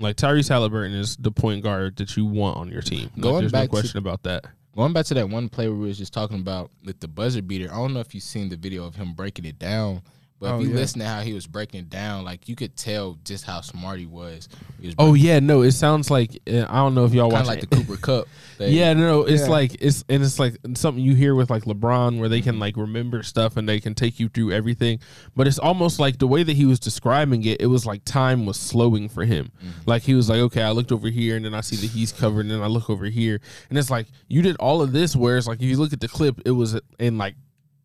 Like 0.00 0.16
Tyrese 0.16 0.48
Halliburton 0.48 0.94
is 0.96 1.16
the 1.16 1.30
point 1.30 1.62
guard 1.62 1.96
that 1.96 2.16
you 2.16 2.24
want 2.24 2.56
on 2.56 2.68
your 2.70 2.82
team. 2.82 3.10
Like, 3.14 3.22
Going 3.22 3.40
there's 3.40 3.52
back 3.52 3.62
no 3.62 3.64
to- 3.66 3.82
question 3.82 3.98
about 3.98 4.22
that. 4.24 4.46
Going 4.76 4.92
back 4.92 5.06
to 5.06 5.14
that 5.14 5.28
one 5.28 5.48
play 5.48 5.68
where 5.68 5.78
we 5.78 5.86
was 5.86 5.98
just 5.98 6.12
talking 6.12 6.40
about 6.40 6.68
with 6.84 6.98
the 6.98 7.06
buzzer 7.06 7.42
beater, 7.42 7.72
I 7.72 7.76
don't 7.76 7.94
know 7.94 8.00
if 8.00 8.12
you've 8.12 8.24
seen 8.24 8.48
the 8.48 8.56
video 8.56 8.84
of 8.84 8.96
him 8.96 9.14
breaking 9.14 9.44
it 9.44 9.56
down, 9.56 10.02
but 10.40 10.50
Oh, 10.52 10.56
if 10.58 10.64
you 10.64 10.70
yeah. 10.70 10.76
listen 10.76 11.00
to 11.00 11.06
how 11.06 11.20
he 11.20 11.32
was 11.32 11.46
breaking 11.46 11.80
it 11.80 11.90
down, 11.90 12.24
like 12.24 12.48
you 12.48 12.56
could 12.56 12.76
tell 12.76 13.18
just 13.24 13.44
how 13.44 13.60
smart 13.60 13.98
he 13.98 14.06
was. 14.06 14.48
He 14.80 14.86
was 14.88 14.94
Oh 14.98 15.14
yeah, 15.14 15.38
no, 15.40 15.62
it 15.62 15.72
sounds 15.72 16.10
like 16.10 16.40
uh, 16.46 16.66
I 16.68 16.76
don't 16.76 16.94
know 16.94 17.04
if 17.04 17.14
y'all 17.14 17.30
kind 17.30 17.46
watch 17.46 17.56
like 17.56 17.62
it. 17.62 17.70
the 17.70 17.76
Cooper 17.76 17.96
Kupp. 17.96 18.28
thing. 18.58 18.72
Yeah, 18.74 18.92
no, 18.92 19.00
no, 19.00 19.20
it's 19.22 19.42
Yeah. 19.42 19.48
like 19.48 19.76
it's 19.80 20.04
and 20.08 20.22
it's 20.22 20.38
like 20.38 20.56
something 20.74 21.02
you 21.02 21.14
hear 21.14 21.34
with 21.34 21.50
like 21.50 21.64
LeBron 21.64 22.18
where 22.18 22.28
they 22.28 22.40
can 22.40 22.58
like 22.58 22.76
remember 22.76 23.22
stuff 23.22 23.56
and 23.56 23.68
they 23.68 23.80
can 23.80 23.94
take 23.94 24.20
you 24.20 24.28
through 24.28 24.52
everything. 24.52 24.98
But 25.34 25.46
it's 25.46 25.58
almost 25.58 25.98
like 25.98 26.18
the 26.18 26.26
way 26.28 26.42
that 26.42 26.54
he 26.56 26.64
was 26.66 26.78
describing 26.78 27.44
it, 27.44 27.60
it 27.60 27.66
was 27.66 27.86
like 27.86 28.04
time 28.04 28.44
was 28.46 28.58
slowing 28.58 29.08
for 29.08 29.24
him. 29.24 29.50
Like 29.86 30.02
he 30.02 30.14
was 30.14 30.28
like, 30.28 30.40
okay, 30.40 30.62
I 30.62 30.70
looked 30.70 30.92
over 30.92 31.08
here 31.08 31.36
and 31.36 31.44
then 31.44 31.54
I 31.54 31.60
see 31.62 31.76
that 31.76 31.90
he's 31.90 32.12
covered 32.12 32.40
and 32.40 32.50
then 32.50 32.60
I 32.62 32.66
look 32.66 32.90
over 32.90 33.06
here 33.06 33.40
and 33.70 33.78
it's 33.78 33.90
like 33.90 34.06
you 34.28 34.42
did 34.42 34.56
all 34.56 34.82
of 34.82 34.92
this. 34.92 35.16
Whereas 35.16 35.48
like 35.48 35.58
if 35.60 35.64
you 35.64 35.76
look 35.76 35.92
at 35.92 36.00
the 36.00 36.08
clip, 36.08 36.40
it 36.44 36.50
was 36.52 36.78
in 36.98 37.18
like 37.18 37.34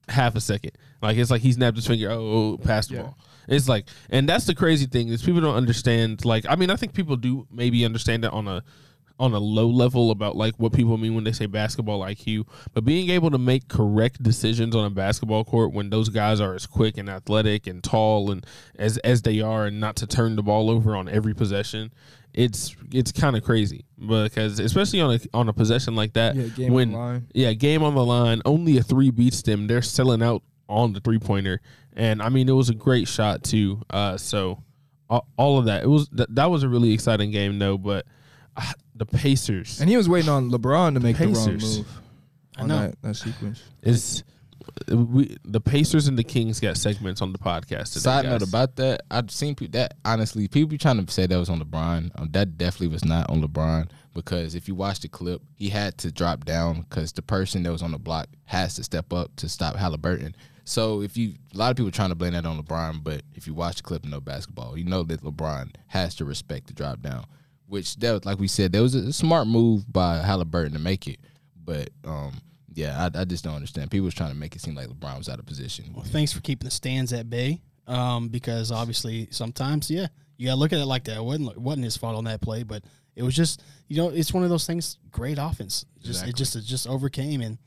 half 0.09 0.35
a 0.35 0.41
second. 0.41 0.71
Like 1.01 1.17
it's 1.17 1.31
like 1.31 1.41
he 1.41 1.51
snapped 1.51 1.77
his 1.77 1.87
finger. 1.87 2.09
Oh, 2.11 2.53
oh 2.53 2.57
pass 2.57 2.87
the 2.87 2.95
Yeah. 2.95 3.01
ball. 3.03 3.17
It's 3.47 3.67
like, 3.67 3.87
and 4.11 4.29
that's 4.29 4.45
the 4.45 4.53
crazy 4.53 4.85
thing 4.85 5.07
is 5.09 5.23
people 5.23 5.41
don't 5.41 5.55
understand. 5.55 6.23
Like, 6.23 6.45
I 6.47 6.55
mean, 6.55 6.69
I 6.69 6.75
think 6.75 6.93
people 6.93 7.15
do 7.15 7.47
maybe 7.51 7.83
understand 7.83 8.23
it 8.25 8.31
on 8.31 8.47
a 8.47 8.63
on 9.19 9.33
a 9.33 9.39
low 9.39 9.67
level 9.67 10.11
about 10.11 10.37
like 10.37 10.53
what 10.57 10.71
people 10.71 10.97
mean 10.97 11.13
when 11.13 11.25
they 11.25 11.31
say 11.33 11.45
basketball 11.45 11.99
IQ, 12.01 12.47
but 12.73 12.85
being 12.85 13.09
able 13.09 13.29
to 13.29 13.37
make 13.37 13.67
correct 13.67 14.23
decisions 14.23 14.73
on 14.75 14.85
a 14.85 14.89
basketball 14.89 15.43
court 15.43 15.73
when 15.73 15.89
those 15.89 16.07
guys 16.07 16.39
are 16.39 16.53
as 16.55 16.65
quick 16.65 16.97
and 16.97 17.09
athletic 17.09 17.67
and 17.67 17.83
tall 17.83 18.31
and 18.31 18.45
as 18.77 18.97
as 18.99 19.23
they 19.23 19.41
are, 19.41 19.65
and 19.65 19.79
not 19.79 19.95
to 19.97 20.07
turn 20.07 20.35
the 20.37 20.43
ball 20.43 20.69
over 20.69 20.95
on 20.95 21.09
every 21.09 21.33
possession, 21.33 21.91
it's 22.33 22.75
it's 22.91 23.11
kind 23.11 23.35
of 23.35 23.43
crazy 23.43 23.85
because 23.99 24.59
especially 24.59 25.01
on 25.01 25.15
a 25.15 25.19
on 25.33 25.49
a 25.49 25.53
possession 25.53 25.95
like 25.95 26.13
that, 26.13 26.35
Yeah, 26.35 26.43
game 26.47 26.67
on 26.69 26.73
when 26.73 26.91
the 26.91 26.97
line. 26.97 27.27
yeah, 27.33 27.53
game 27.53 27.83
on 27.83 27.95
the 27.95 28.05
line, 28.05 28.41
only 28.45 28.77
a 28.77 28.83
three 28.83 29.09
beats 29.11 29.41
them. 29.41 29.67
They're 29.67 29.81
selling 29.81 30.21
out 30.21 30.43
on 30.67 30.93
the 30.93 30.99
three 30.99 31.17
pointer, 31.19 31.61
and 31.93 32.21
I 32.21 32.29
mean 32.29 32.47
it 32.47 32.53
was 32.53 32.69
a 32.69 32.75
great 32.75 33.07
shot 33.07 33.43
too. 33.43 33.81
Uh, 33.89 34.17
so 34.17 34.63
all, 35.37 35.57
of 35.57 35.65
that, 35.65 35.81
it 35.83 35.87
was 35.87 36.07
th- 36.09 36.29
that 36.33 36.51
was 36.51 36.61
a 36.61 36.69
really 36.69 36.93
exciting 36.93 37.31
game 37.31 37.57
though. 37.57 37.77
But 37.79 38.05
uh, 38.55 38.71
the 38.93 39.07
Pacers 39.07 39.81
And 39.81 39.89
he 39.89 39.97
was 39.97 40.07
waiting 40.07 40.29
on 40.29 40.51
LeBron 40.51 40.93
to 40.93 40.99
make 40.99 41.17
the 41.17 41.25
wrong 41.25 41.33
Pacers. 41.33 41.77
move 41.79 41.87
on 42.59 42.67
that, 42.67 43.01
that 43.01 43.15
sequence. 43.15 43.63
is 43.81 44.23
we 44.87 45.37
the 45.43 45.61
Pacers 45.61 46.07
and 46.07 46.17
the 46.17 46.23
Kings 46.23 46.59
got 46.59 46.77
segments 46.77 47.21
on 47.21 47.31
the 47.31 47.39
podcast. 47.39 47.93
Today, 47.93 48.01
Side 48.01 48.25
note 48.25 48.41
about 48.41 48.75
that, 48.77 49.01
I've 49.11 49.31
seen 49.31 49.55
people 49.55 49.79
that 49.79 49.95
honestly, 50.05 50.47
people 50.47 50.69
be 50.69 50.77
trying 50.77 51.03
to 51.03 51.11
say 51.11 51.27
that 51.27 51.37
was 51.37 51.49
on 51.49 51.59
LeBron. 51.59 52.11
Um, 52.19 52.29
that 52.31 52.57
definitely 52.57 52.87
was 52.87 53.05
not 53.05 53.29
on 53.29 53.41
LeBron 53.41 53.89
because 54.13 54.55
if 54.55 54.67
you 54.67 54.75
watch 54.75 54.99
the 54.99 55.07
clip, 55.07 55.41
he 55.55 55.69
had 55.69 55.97
to 55.99 56.11
drop 56.11 56.45
down 56.45 56.81
because 56.81 57.11
the 57.11 57.21
person 57.21 57.63
that 57.63 57.71
was 57.71 57.81
on 57.81 57.91
the 57.91 57.99
block 57.99 58.27
has 58.45 58.75
to 58.75 58.83
step 58.83 59.13
up 59.13 59.35
to 59.37 59.49
stop 59.49 59.75
Halliburton. 59.75 60.35
So 60.65 61.01
if 61.01 61.17
you, 61.17 61.33
a 61.53 61.57
lot 61.57 61.71
of 61.71 61.77
people 61.77 61.91
trying 61.91 62.09
to 62.09 62.15
blame 62.15 62.33
that 62.33 62.45
on 62.45 62.61
LeBron, 62.61 63.03
but 63.03 63.23
if 63.33 63.47
you 63.47 63.55
watch 63.55 63.77
the 63.77 63.83
clip 63.83 64.03
and 64.03 64.11
know 64.11 64.21
basketball, 64.21 64.77
you 64.77 64.85
know 64.85 65.03
that 65.03 65.23
LeBron 65.23 65.73
has 65.87 66.13
to 66.15 66.25
respect 66.25 66.67
the 66.67 66.73
drop 66.73 67.01
down, 67.01 67.25
which 67.67 67.95
that 67.97 68.11
was, 68.11 68.25
like 68.25 68.39
we 68.39 68.47
said, 68.47 68.71
that 68.73 68.81
was 68.81 68.93
a 68.93 69.11
smart 69.11 69.47
move 69.47 69.91
by 69.91 70.19
Halliburton 70.19 70.73
to 70.73 70.79
make 70.79 71.07
it. 71.07 71.19
But 71.55 71.89
um, 72.03 72.41
yeah, 72.73 73.09
I, 73.13 73.21
I 73.21 73.25
just 73.25 73.43
don't 73.43 73.55
understand. 73.55 73.91
People 73.91 74.05
was 74.05 74.13
trying 74.13 74.31
to 74.31 74.35
make 74.37 74.55
it 74.55 74.61
seem 74.61 74.75
like 74.75 74.87
LeBron 74.87 75.17
was 75.17 75.29
out 75.29 75.39
of 75.39 75.45
position. 75.45 75.91
Well, 75.93 76.05
thanks 76.05 76.31
for 76.33 76.41
keeping 76.41 76.65
the 76.65 76.71
stands 76.71 77.13
at 77.13 77.29
bay. 77.29 77.61
Um, 77.87 78.27
because 78.29 78.71
obviously 78.71 79.27
sometimes, 79.31 79.89
yeah, 79.89 80.07
you 80.37 80.47
gotta 80.47 80.59
look 80.59 80.71
at 80.73 80.79
it 80.79 80.85
like 80.85 81.05
that. 81.05 81.17
It 81.17 81.23
wasn't 81.23 81.57
wasn't 81.57 81.85
his 81.85 81.97
fault 81.97 82.15
on 82.15 82.25
that 82.25 82.39
play, 82.39 82.61
but 82.63 82.83
it 83.15 83.23
was 83.23 83.35
just 83.35 83.63
you 83.87 83.97
know 83.97 84.09
it's 84.09 84.31
one 84.31 84.43
of 84.43 84.49
those 84.51 84.67
things. 84.67 84.99
Great 85.09 85.39
offense, 85.39 85.85
just 85.97 86.21
Exactly. 86.23 86.29
it 86.29 86.35
just 86.35 86.55
it 86.55 86.63
just 86.65 86.87
overcame 86.87 87.41
and 87.41 87.57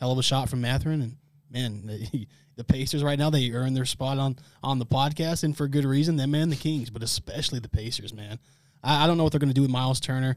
hell 0.00 0.10
of 0.10 0.18
a 0.18 0.22
shot 0.22 0.48
from 0.48 0.60
Mathurin 0.62 1.00
and 1.02 1.16
man, 1.50 1.86
the, 1.86 2.26
the 2.56 2.64
Pacers 2.64 3.04
right 3.04 3.18
now 3.18 3.30
they 3.30 3.52
earn 3.52 3.72
their 3.74 3.84
spot 3.84 4.18
on 4.18 4.36
on 4.64 4.80
the 4.80 4.86
podcast 4.86 5.44
and 5.44 5.56
for 5.56 5.68
good 5.68 5.84
reason. 5.84 6.16
Them 6.16 6.34
and 6.34 6.50
the 6.50 6.56
Kings, 6.56 6.90
but 6.90 7.04
especially 7.04 7.60
the 7.60 7.68
Pacers, 7.68 8.12
man. 8.12 8.40
I, 8.82 9.04
I 9.04 9.06
don't 9.06 9.16
know 9.16 9.22
what 9.22 9.30
they're 9.32 9.38
gonna 9.38 9.54
do 9.54 9.62
with 9.62 9.70
Miles 9.70 10.00
Turner. 10.00 10.36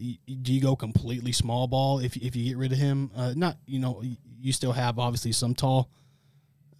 Do 0.00 0.52
you 0.54 0.60
go 0.62 0.74
completely 0.76 1.32
small 1.32 1.66
ball 1.66 1.98
if 1.98 2.16
if 2.16 2.34
you 2.34 2.44
get 2.44 2.56
rid 2.56 2.72
of 2.72 2.78
him? 2.78 3.10
Uh, 3.14 3.34
not 3.36 3.58
you 3.66 3.78
know 3.78 4.02
you 4.40 4.52
still 4.52 4.72
have 4.72 4.98
obviously 4.98 5.32
some 5.32 5.54
tall 5.54 5.90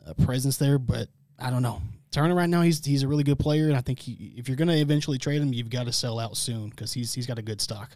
uh, 0.06 0.14
presence 0.24 0.56
there, 0.56 0.78
but 0.78 1.08
I 1.38 1.50
don't 1.50 1.62
know. 1.62 1.82
Turner 2.10 2.34
right 2.34 2.48
now 2.48 2.62
he's 2.62 2.84
he's 2.84 3.02
a 3.02 3.08
really 3.08 3.22
good 3.22 3.38
player, 3.38 3.68
and 3.68 3.76
I 3.76 3.82
think 3.82 4.00
he, 4.00 4.32
if 4.36 4.48
you're 4.48 4.56
going 4.56 4.68
to 4.68 4.76
eventually 4.76 5.18
trade 5.18 5.42
him, 5.42 5.52
you've 5.52 5.70
got 5.70 5.86
to 5.86 5.92
sell 5.92 6.18
out 6.18 6.36
soon 6.36 6.70
because 6.70 6.92
he's 6.92 7.12
he's 7.12 7.26
got 7.26 7.38
a 7.38 7.42
good 7.42 7.60
stock. 7.60 7.90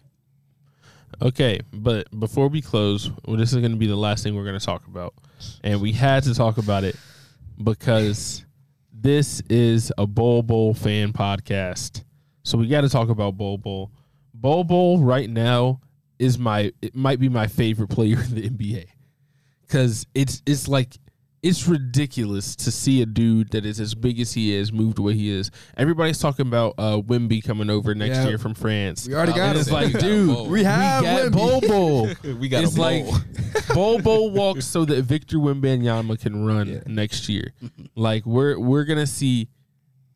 Okay, 1.23 1.61
but 1.73 2.09
before 2.19 2.49
we 2.49 2.61
close, 2.61 3.11
well, 3.25 3.37
this 3.37 3.53
is 3.53 3.59
going 3.59 3.73
to 3.73 3.79
be 3.79 3.87
the 3.87 3.97
last 3.97 4.23
thing 4.23 4.35
we're 4.35 4.45
going 4.45 4.59
to 4.59 4.65
talk 4.65 4.87
about, 4.87 5.15
and 5.63 5.81
we 5.81 5.93
had 5.93 6.23
to 6.25 6.35
talk 6.35 6.59
about 6.59 6.85
it 6.85 6.97
because 7.63 8.45
this 8.93 9.41
is 9.49 9.93
a 9.97 10.07
Bol 10.07 10.43
Bol 10.43 10.75
fan 10.75 11.13
podcast, 11.13 12.05
so 12.43 12.59
we 12.59 12.69
got 12.69 12.83
to 12.83 12.89
talk 12.89 13.09
about 13.09 13.37
Bol 13.37 13.59
Bol. 13.59 13.91
Bol 14.45 14.63
Bol 14.63 14.99
right 14.99 15.31
now 15.31 15.81
is 16.19 16.39
my 16.39 16.71
it 16.83 16.95
might 16.95 17.19
be 17.19 17.31
my 17.31 17.47
favorite 17.47 17.89
player 17.89 18.21
in 18.23 18.35
the 18.35 18.51
NBA 18.51 18.85
because 19.63 20.07
it's 20.15 20.43
it's 20.45 20.69
like 20.69 20.99
it's 21.43 21.67
ridiculous 21.67 22.55
to 22.57 22.71
see 22.71 23.01
a 23.01 23.07
dude 23.07 23.51
that 23.53 23.65
is 23.65 23.81
as 23.81 23.95
big 23.95 24.21
as 24.21 24.35
he 24.35 24.53
is 24.55 24.71
move 24.71 24.97
the 24.97 25.03
way 25.03 25.15
he 25.15 25.31
is. 25.31 25.51
Everybody's 25.79 26.19
talking 26.19 26.47
about 26.47 26.75
uh, 26.77 26.99
Wemby 27.01 27.43
coming 27.43 27.71
over 27.71 27.95
next 27.95 28.17
Yeah. 28.19 28.29
year 28.29 28.39
from 28.39 28.53
France. 28.55 29.09
We 29.09 29.15
already 29.15 29.33
got 29.33 29.41
and 29.41 29.55
him. 29.57 29.61
it's 29.63 29.71
like, 29.71 29.95
We 29.95 30.01
dude, 30.01 30.49
We 30.51 30.65
have 30.65 31.01
we 31.03 31.09
got 31.09 31.33
Wemby. 31.33 31.33
Bol 31.33 31.61
Bol. 31.63 32.35
We 32.39 32.49
got 32.51 32.65
it's 32.65 32.77
a 32.77 32.81
like 32.83 33.05
bowl. 33.07 33.19
Bol 33.75 33.99
Bol 34.03 34.31
walks 34.31 34.67
so 34.67 34.85
that 34.85 35.03
Victor 35.05 35.39
Wembanyama 35.39 36.21
can 36.21 36.45
run 36.45 36.69
Yeah. 36.69 36.81
next 36.87 37.31
year. 37.31 37.55
like 37.97 38.27
we're 38.27 38.59
we're 38.59 38.85
gonna 38.85 39.07
see. 39.07 39.49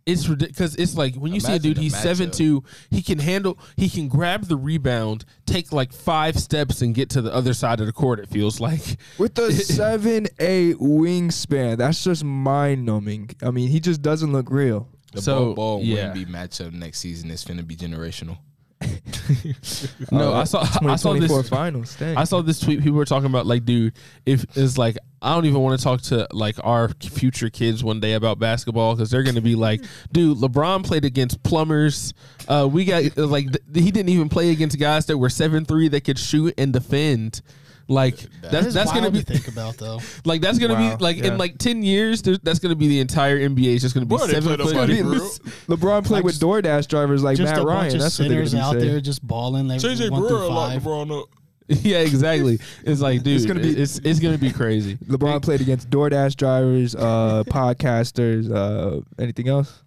It's 0.09 0.27
ridiculous. 0.29 0.75
It's 0.77 0.97
like 0.97 1.15
when 1.17 1.33
you 1.35 1.41
see 1.41 1.49
a 1.49 1.51
Imagine 1.57 1.63
dude, 1.71 1.77
the 1.77 1.81
he's 1.83 1.95
matchup. 1.95 2.03
seven 2.03 2.31
two. 2.31 2.65
He 2.91 3.03
can 3.03 3.19
handle. 3.19 3.59
He 3.77 3.89
can 3.89 4.09
grab 4.09 4.45
the 4.47 4.57
rebound, 4.57 5.25
take 5.47 5.71
like 5.73 5.93
five 5.93 6.39
steps, 6.39 6.81
and 6.83 6.95
get 6.95 7.11
to 7.11 7.21
the 7.23 7.33
other 7.33 7.53
side 7.55 7.81
of 7.81 7.87
the 7.87 7.93
court. 7.93 8.19
It 8.21 8.29
feels 8.29 8.61
like. 8.61 8.97
With 9.19 9.39
a 9.39 9.53
seven 9.79 10.27
eight 10.39 10.77
wingspan, 10.79 11.77
that's 11.79 12.03
just 12.03 12.25
mind 12.25 12.85
numbing. 12.87 13.31
I 13.43 13.51
mean, 13.51 13.69
he 13.69 13.81
just 13.81 14.03
doesn't 14.03 14.33
look 14.33 14.51
real. 14.51 14.89
The 15.13 15.23
So, 15.23 15.51
so, 15.51 15.55
ball 15.55 15.83
yeah. 15.83 16.13
Wemby 16.13 16.27
matchup 16.27 16.73
next 16.73 16.99
season 17.01 17.31
is 17.31 17.45
finna 17.45 17.67
be 17.67 17.77
generational. 17.77 18.39
No, 20.13 20.33
Uh, 20.35 20.41
I 20.41 20.45
saw. 20.45 20.61
I 20.87 20.97
saw 20.97 21.13
this. 21.15 21.49
finals. 21.49 21.97
Dang. 21.97 22.17
I 22.17 22.25
saw 22.25 22.41
this 22.43 22.61
tweet. 22.61 22.79
People 22.83 22.97
were 22.97 23.05
talking 23.05 23.27
about 23.27 23.47
like, 23.47 23.65
dude, 23.65 23.93
if 24.25 24.45
it's 24.57 24.79
like, 24.79 24.97
I 25.21 25.35
don't 25.35 25.45
even 25.47 25.61
want 25.61 25.79
to 25.79 25.85
talk 25.85 26.01
to 26.03 26.27
like 26.33 26.57
our 26.65 26.91
future 27.03 27.51
kids 27.51 27.83
one 27.83 28.01
day 28.01 28.15
about 28.15 28.39
basketball 28.39 28.95
because 28.95 29.11
they're 29.11 29.23
gonna 29.25 29.41
be 29.41 29.55
like, 29.55 29.83
dude, 30.13 30.39
LeBron 30.39 30.85
played 30.85 31.05
against 31.05 31.43
plumbers. 31.43 32.15
Uh, 32.47 32.69
we 32.71 32.85
got 32.85 33.17
like 33.17 33.47
th- 33.53 33.85
he 33.85 33.91
didn't 33.91 34.11
even 34.11 34.29
play 34.29 34.51
against 34.51 34.79
guys 34.79 35.07
that 35.07 35.19
were 35.19 35.31
seven 35.31 35.65
three 35.65 35.89
that 35.89 36.05
could 36.05 36.19
shoot 36.19 36.55
and 36.57 36.73
defend. 36.73 37.43
Like 37.91 38.17
That 38.43 38.51
that's 38.53 38.67
is 38.67 38.75
that's 38.75 38.91
gonna 38.91 39.03
wild 39.05 39.15
be 39.15 39.23
to 39.23 39.33
think 39.33 39.49
about 39.49 39.79
though. 39.79 39.99
like 40.27 40.43
that's 40.43 40.59
gonna 40.59 40.75
Wow, 40.75 40.97
be 40.99 41.03
like 41.03 41.17
yeah. 41.17 41.29
in 41.29 41.39
like 41.39 41.57
ten 41.57 41.83
years. 41.83 42.21
there's- 42.21 42.39
That's 42.43 42.59
gonna 42.59 42.75
be 42.77 42.87
the 42.89 43.01
entire 43.01 43.39
NBA. 43.39 43.73
It's 43.75 43.83
just 43.83 43.95
gonna 43.95 44.05
be 44.05 44.15
Bro, 44.15 44.27
they 44.27 44.35
seven 44.35 44.57
played 44.57 44.61
foot. 44.61 44.75
nobody 44.75 45.03
dudes. 45.03 45.39
for 45.39 45.49
LeBron 45.77 46.05
played 46.05 46.11
Like 46.19 46.25
with 46.25 46.35
just- 46.35 46.43
DoorDash 46.43 46.87
drivers 46.89 47.23
like 47.23 47.39
just 47.39 47.51
Matt 47.55 47.63
a 47.63 47.65
bunch 47.65 47.75
Ryan. 47.75 47.95
of 47.97 48.01
That's 48.03 48.19
what 48.19 48.29
they're 48.29 48.45
gonna 48.45 48.59
out 48.63 48.75
be 48.75 48.81
saying. 48.81 48.93
there 48.93 49.01
just 49.01 49.27
balling. 49.27 49.69
They 49.69 49.77
JJ 49.77 50.11
one 50.11 50.21
through 50.21 50.29
Brewer 50.29 50.49
locked 50.49 50.75
five. 50.75 50.83
LeBron 50.83 51.19
up. 51.23 51.29
yeah, 51.69 51.99
exactly. 51.99 52.59
It's 52.85 53.01
like, 53.01 53.23
dude, 53.23 53.37
It's 53.37 53.47
gonna 53.47 53.61
be- 53.61 53.71
it's 53.81 53.99
it's 54.05 54.21
gonna 54.21 54.37
be 54.39 54.53
crazy. 54.53 54.97
LeBron 55.07 55.41
played 55.43 55.63
against 55.63 55.89
DoorDash 55.89 56.37
drivers, 56.37 56.95
uh, 56.95 57.43
podcasters, 57.47 58.51
uh, 58.55 59.01
anything 59.19 59.49
else? 59.49 59.83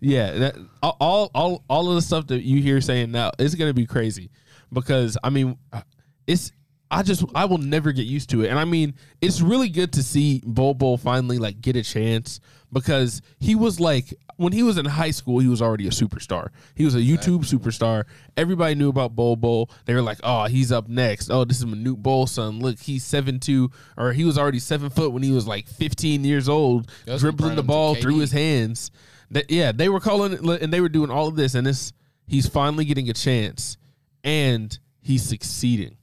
Yeah, 0.00 0.32
that, 0.32 0.56
all 0.82 1.30
all 1.34 1.64
all 1.68 1.88
of 1.88 1.94
the 1.96 2.02
stuff 2.02 2.26
that 2.28 2.42
you 2.44 2.60
hear 2.62 2.80
saying 2.80 3.10
now 3.10 3.32
is 3.38 3.54
going 3.56 3.70
to 3.70 3.74
be 3.74 3.86
crazy 3.86 4.30
because 4.72 5.16
I 5.24 5.30
mean, 5.30 5.56
it's 6.26 6.52
I 6.90 7.02
just 7.02 7.24
I 7.34 7.46
will 7.46 7.58
never 7.58 7.92
get 7.92 8.06
used 8.06 8.30
to 8.30 8.44
it, 8.44 8.48
and 8.48 8.58
I 8.58 8.64
mean 8.64 8.94
it's 9.20 9.40
really 9.40 9.68
good 9.68 9.92
to 9.94 10.02
see 10.02 10.42
Bol 10.44 10.74
Bol 10.74 10.96
finally 10.96 11.38
like 11.38 11.60
get 11.60 11.76
a 11.76 11.82
chance 11.82 12.40
because 12.72 13.22
he 13.38 13.54
was 13.54 13.80
like 13.80 14.12
when 14.36 14.52
he 14.52 14.62
was 14.62 14.78
in 14.78 14.84
high 14.84 15.10
school 15.10 15.38
he 15.38 15.48
was 15.48 15.62
already 15.62 15.86
a 15.86 15.90
superstar. 15.90 16.48
He 16.74 16.84
was 16.84 16.94
a 16.94 16.98
YouTube 16.98 17.44
superstar. 17.46 18.04
Everybody 18.36 18.74
knew 18.74 18.88
about 18.90 19.16
Bol 19.16 19.36
Bol. 19.36 19.70
They 19.86 19.94
were 19.94 20.02
like, 20.02 20.18
oh, 20.22 20.44
he's 20.44 20.70
up 20.70 20.88
next. 20.88 21.30
Oh, 21.30 21.44
this 21.44 21.58
is 21.58 21.64
Manute 21.64 22.02
Bol 22.02 22.26
son. 22.26 22.60
Look, 22.60 22.78
he's 22.78 23.04
seven 23.04 23.40
two, 23.40 23.70
or 23.96 24.12
he 24.12 24.24
was 24.24 24.36
already 24.36 24.58
seven 24.58 24.90
foot 24.90 25.12
when 25.12 25.22
he 25.22 25.32
was 25.32 25.46
like 25.46 25.66
fifteen 25.66 26.24
years 26.24 26.48
old, 26.48 26.90
That's 27.06 27.22
dribbling 27.22 27.56
the 27.56 27.56
comparing 27.56 27.58
him 27.58 27.62
to 27.62 27.62
ball 27.66 27.94
through 27.94 28.18
his 28.18 28.32
hands. 28.32 28.90
That, 29.30 29.50
yeah, 29.50 29.72
they 29.72 29.88
were 29.88 30.00
calling 30.00 30.32
it, 30.32 30.62
and 30.62 30.72
they 30.72 30.80
were 30.80 30.88
doing 30.88 31.10
all 31.10 31.28
of 31.28 31.36
this, 31.36 31.54
and 31.54 31.66
this 31.66 31.92
he's 32.26 32.46
finally 32.46 32.84
getting 32.84 33.08
a 33.08 33.14
chance, 33.14 33.78
and 34.22 34.76
he's 35.00 35.24
succeeding. 35.24 35.96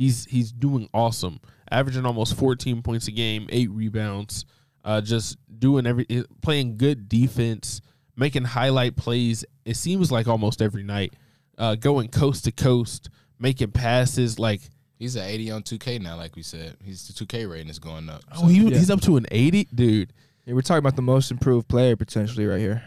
He's 0.00 0.24
he's 0.24 0.50
doing 0.50 0.88
awesome, 0.94 1.40
averaging 1.70 2.06
almost 2.06 2.34
14 2.36 2.80
points 2.80 3.06
a 3.06 3.10
game, 3.10 3.46
eight 3.50 3.70
rebounds, 3.70 4.46
uh, 4.82 5.02
just 5.02 5.36
doing 5.58 5.86
every 5.86 6.06
playing 6.40 6.78
good 6.78 7.06
defense, 7.06 7.82
making 8.16 8.44
highlight 8.44 8.96
plays. 8.96 9.44
It 9.66 9.76
seems 9.76 10.10
like 10.10 10.26
almost 10.26 10.62
every 10.62 10.84
night, 10.84 11.12
uh, 11.58 11.74
going 11.74 12.08
coast 12.08 12.44
to 12.44 12.50
coast, 12.50 13.10
making 13.38 13.72
passes. 13.72 14.38
Like 14.38 14.62
He's 14.98 15.16
at 15.16 15.28
80 15.28 15.50
on 15.50 15.62
2K 15.64 16.00
now, 16.00 16.16
like 16.16 16.34
we 16.34 16.42
said. 16.42 16.78
He's 16.82 17.06
the 17.06 17.12
2K 17.12 17.50
rating 17.50 17.68
is 17.68 17.78
going 17.78 18.08
up. 18.08 18.22
oh, 18.38 18.46
he, 18.46 18.62
Yeah. 18.62 18.78
he's 18.78 18.90
up 18.90 19.02
to 19.02 19.18
an 19.18 19.26
80, 19.30 19.68
dude. 19.74 20.14
Yeah, 20.46 20.54
we're 20.54 20.62
talking 20.62 20.78
about 20.78 20.96
the 20.96 21.02
most 21.02 21.30
improved 21.30 21.68
player 21.68 21.94
potentially 21.94 22.46
right 22.46 22.58
here. 22.58 22.82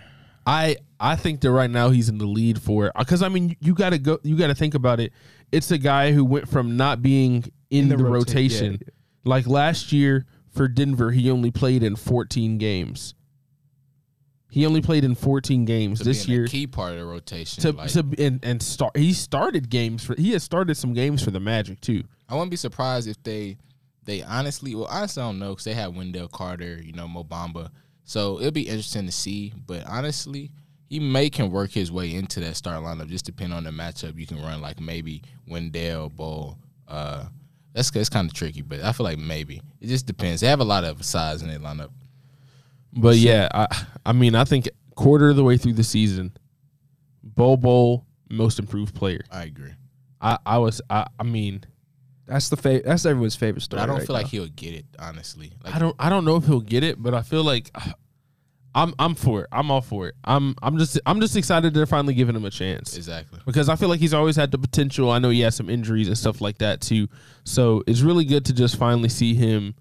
I 0.48 0.78
I 1.00 1.16
think 1.16 1.42
that 1.42 1.52
right 1.52 1.70
now 1.70 1.90
he's 1.90 2.10
in 2.10 2.18
the 2.18 2.26
lead 2.26 2.62
for 2.62 2.88
it 2.88 2.94
because 2.98 3.22
I 3.22 3.30
mean 3.30 3.56
you 3.60 3.74
got 3.74 3.92
to 3.92 3.98
go 3.98 4.20
you 4.24 4.38
got 4.38 4.48
to 4.48 4.56
think 4.56 4.74
about 4.74 5.00
it. 5.00 5.14
It's 5.54 5.72
a 5.72 5.78
guy 5.78 6.12
who 6.12 6.26
went 6.26 6.48
from 6.50 6.76
not 6.78 7.02
being 7.02 7.46
in, 7.70 7.88
the, 7.90 7.98
the 7.98 8.04
rota- 8.04 8.16
rotation. 8.32 8.72
yeah, 8.74 8.78
yeah. 8.82 8.90
Like 9.26 9.48
last 9.48 9.92
year 9.92 10.26
for 10.50 10.68
Denver, 10.68 11.12
he 11.12 11.30
only 11.32 11.52
played 11.52 11.84
in 11.84 11.96
14 11.96 12.58
games. 12.58 13.14
He 14.50 14.66
only 14.68 14.82
played 14.82 15.04
in 15.04 15.16
14 15.16 15.66
games 15.66 16.00
To 16.00 16.06
this 16.06 16.26
being 16.26 16.36
year. 16.38 16.46
a 16.46 16.48
key 16.48 16.68
part 16.68 16.92
of 16.94 17.00
the 17.00 17.06
rotation. 17.06 17.62
To, 17.64 17.72
like, 17.72 17.90
to 17.92 18.06
and 18.20 18.40
and 18.44 18.62
start 18.62 18.96
he 18.96 19.12
started 19.14 19.70
games 19.70 20.04
for 20.04 20.16
he 20.16 20.32
has 20.34 20.44
started 20.44 20.76
some 20.76 20.94
games 20.94 21.24
for 21.24 21.32
the 21.32 21.40
Magic 21.40 21.82
too. 21.82 22.04
I 22.30 22.36
wouldn't 22.36 22.52
be 22.52 22.58
surprised 22.58 23.08
if 23.08 23.22
they 23.24 23.58
they 24.04 24.22
honestly 24.22 24.76
well 24.76 24.86
honestly 24.92 25.24
I 25.24 25.26
don't 25.26 25.40
know 25.40 25.50
because 25.52 25.64
they 25.66 25.74
have 25.74 25.96
Wendell 25.96 26.28
Carter, 26.28 26.80
you 26.84 26.94
know 26.94 27.08
Mo 27.08 27.24
Bamba, 27.24 27.70
so 28.04 28.40
it'll 28.40 28.52
be 28.52 28.68
interesting 28.68 29.08
to 29.08 29.12
see. 29.12 29.54
But 29.66 29.86
honestly, 29.88 30.52
he 30.94 31.00
may 31.00 31.28
can 31.28 31.50
work 31.50 31.72
his 31.72 31.92
way 31.92 32.14
into 32.14 32.40
that 32.40 32.56
start 32.56 32.84
lineup. 32.84 33.10
Just 33.10 33.26
depending 33.26 33.58
on 33.58 33.64
the 33.64 33.72
matchup, 33.72 34.16
you 34.16 34.28
can 34.28 34.40
run 34.40 34.62
like 34.62 34.80
maybe 34.80 35.24
Wendell 35.48 36.10
Bol. 36.10 36.56
Uh, 36.88 37.26
that's 37.74 37.90
it's 37.96 38.10
kind 38.10 38.30
of 38.30 38.34
tricky, 38.36 38.62
but 38.62 38.80
I 38.82 38.92
feel 38.92 39.04
like 39.04 39.18
maybe 39.18 39.64
it 39.82 39.88
just 39.88 40.06
depends. 40.06 40.42
They 40.42 40.48
have 40.48 40.60
a 40.60 40.64
lot 40.64 40.84
of 40.84 41.04
size 41.04 41.42
in 41.42 41.48
their 41.50 41.58
lineup. 41.58 41.90
But 42.96 43.18
yeah, 43.18 43.48
I 43.52 43.86
I 44.06 44.14
mean 44.14 44.36
I 44.36 44.44
think 44.44 44.70
quarter 44.94 45.32
of 45.32 45.36
the 45.36 45.44
way 45.44 45.58
through 45.58 45.74
the 45.74 45.84
season, 45.84 46.32
Bol 47.24 47.58
Bol 47.58 48.06
most 48.30 48.60
improved 48.60 48.94
player. 48.94 49.22
I 49.32 49.46
agree, 49.46 49.74
I 50.22 50.38
I 50.46 50.60
was 50.60 50.80
I 50.92 51.08
I 51.20 51.24
mean 51.24 51.64
That's 52.28 52.50
the 52.50 52.58
fa- 52.58 52.84
That's 52.86 53.04
everyone's 53.08 53.36
favorite 53.36 53.56
but 53.56 53.64
story. 53.64 53.82
I 53.82 53.88
don't 53.88 53.98
right 53.98 54.06
feel 54.06 54.14
like 54.14 54.28
he'll 54.28 54.46
get 54.48 54.76
it. 54.76 54.86
Honestly, 55.00 55.54
like 55.64 55.74
I 55.74 55.80
don't 55.80 55.96
I 55.98 56.10
don't 56.10 56.24
know 56.24 56.36
if 56.36 56.46
he'll 56.46 56.62
get 56.62 56.84
it, 56.84 57.02
but 57.02 57.16
I 57.16 57.24
feel 57.24 57.44
like 57.44 57.72
I'm 58.76 58.94
I'm 58.98 59.16
for 59.16 59.42
it. 59.42 59.48
I'm 59.52 59.70
all 59.70 59.82
for 59.82 60.08
it. 60.08 60.16
I'm 60.24 60.56
I'm 60.62 60.78
just 60.78 61.00
I'm 61.06 61.22
just 61.22 61.36
excited 61.36 61.74
they're 61.74 61.86
finally 61.86 62.14
giving 62.14 62.36
him 62.36 62.46
a 62.46 62.50
chance. 62.50 62.96
exactly. 62.98 63.40
because 63.46 63.70
I 63.70 63.76
feel 63.76 63.90
like 63.90 64.00
he's 64.00 64.14
always 64.14 64.36
had 64.36 64.52
the 64.52 64.58
potential. 64.58 65.12
I 65.12 65.20
know 65.20 65.30
he 65.30 65.42
has 65.42 65.56
some 65.56 65.70
injuries 65.70 66.08
and 66.08 66.18
stuff 66.18 66.42
like 66.42 66.58
that 66.60 66.82
too. 66.82 67.08
So 67.44 67.84
it's 67.86 68.02
really 68.02 68.26
good 68.26 68.46
to 68.46 68.54
just 68.54 68.78
finally 68.78 69.10
see 69.10 69.36
him 69.36 69.76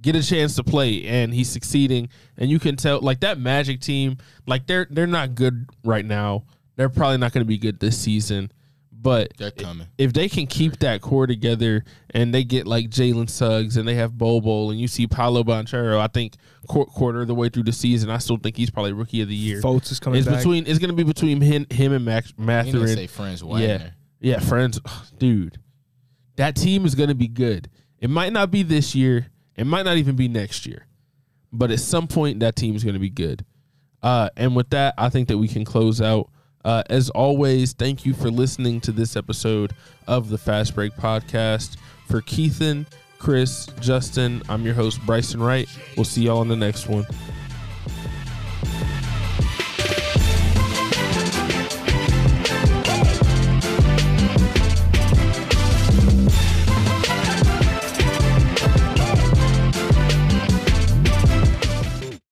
get 0.00 0.16
a 0.16 0.22
chance 0.22 0.56
to 0.56 0.64
play 0.64 1.04
and 1.06 1.32
he's 1.32 1.48
succeeding. 1.48 2.08
And 2.36 2.50
you 2.50 2.58
can 2.58 2.76
tell 2.76 3.00
like 3.00 3.20
that 3.20 3.38
Magic 3.38 3.80
team, 3.80 4.18
like 4.46 4.66
they're 4.66 4.86
they're 4.90 5.06
not 5.06 5.34
good 5.34 5.68
right 5.84 6.04
now. 6.04 6.44
They're 6.76 6.88
probably 6.88 7.18
not 7.18 7.32
going 7.32 7.44
to 7.44 7.48
be 7.48 7.58
good 7.58 7.80
this 7.80 7.98
season. 7.98 8.50
But 9.02 9.36
They're 9.36 9.50
coming. 9.50 9.88
if 9.98 10.12
they 10.12 10.28
can 10.28 10.46
keep 10.46 10.78
that 10.78 11.00
core 11.00 11.26
together 11.26 11.82
and 12.10 12.32
they 12.32 12.44
get 12.44 12.68
like 12.68 12.88
Jalen 12.88 13.28
Suggs 13.28 13.76
and 13.76 13.86
they 13.88 13.96
have 13.96 14.16
Bobo 14.16 14.70
and 14.70 14.78
you 14.80 14.86
see 14.86 15.08
Paolo 15.08 15.42
Banchero, 15.42 15.98
I 15.98 16.06
think 16.06 16.34
quarter 16.68 17.22
of 17.22 17.26
the 17.26 17.34
way 17.34 17.48
through 17.48 17.64
the 17.64 17.72
season, 17.72 18.10
I 18.10 18.18
still 18.18 18.36
think 18.36 18.56
he's 18.56 18.70
probably 18.70 18.92
rookie 18.92 19.20
of 19.20 19.28
the 19.28 19.34
year. 19.34 19.60
Fultz 19.60 19.90
is 19.90 19.98
coming 19.98 20.20
It's 20.20 20.28
back. 20.28 20.38
between 20.38 20.66
it's 20.68 20.78
going 20.78 20.90
to 20.90 20.96
be 20.96 21.02
between 21.02 21.40
him, 21.40 21.66
him 21.68 21.92
and 21.92 22.04
Max 22.04 22.28
You 22.28 22.34
didn't 22.46 22.46
Mathurin. 22.46 22.86
say 22.96 23.06
Franz 23.08 23.42
Wagner. 23.42 23.94
Yeah, 24.20 24.38
friends, 24.38 24.80
dude. 25.18 25.58
That 26.36 26.54
team 26.54 26.86
is 26.86 26.94
going 26.94 27.08
to 27.08 27.14
be 27.16 27.26
good. 27.28 27.68
It 27.98 28.08
might 28.08 28.32
not 28.32 28.52
be 28.52 28.62
this 28.62 28.94
year. 28.94 29.26
It 29.56 29.66
might 29.66 29.84
not 29.84 29.96
even 29.96 30.14
be 30.14 30.28
next 30.28 30.64
year. 30.64 30.86
But 31.52 31.70
at 31.72 31.80
some 31.80 32.06
point, 32.06 32.38
that 32.40 32.54
team 32.56 32.76
is 32.76 32.84
going 32.84 32.94
to 32.94 33.00
be 33.00 33.10
good. 33.10 33.44
Uh, 34.00 34.30
and 34.36 34.54
with 34.56 34.70
that, 34.70 34.94
I 34.96 35.08
think 35.08 35.26
that 35.28 35.38
we 35.38 35.48
can 35.48 35.64
close 35.64 36.00
out. 36.00 36.30
Uh, 36.64 36.82
as 36.88 37.10
always, 37.10 37.72
thank 37.72 38.06
you 38.06 38.14
for 38.14 38.30
listening 38.30 38.80
to 38.82 38.92
this 38.92 39.16
episode 39.16 39.72
of 40.06 40.28
the 40.28 40.38
Fast 40.38 40.74
Break 40.74 40.94
Podcast. 40.94 41.76
For 42.08 42.20
Keithan, 42.20 42.86
Chris, 43.18 43.66
Justin, 43.80 44.42
I'm 44.48 44.64
your 44.64 44.74
host, 44.74 45.00
Bryson 45.06 45.42
Wright. 45.42 45.68
We'll 45.96 46.04
see 46.04 46.24
y'all 46.24 46.38
on 46.38 46.48
the 46.48 46.56
next 46.56 46.88
one. 46.88 47.06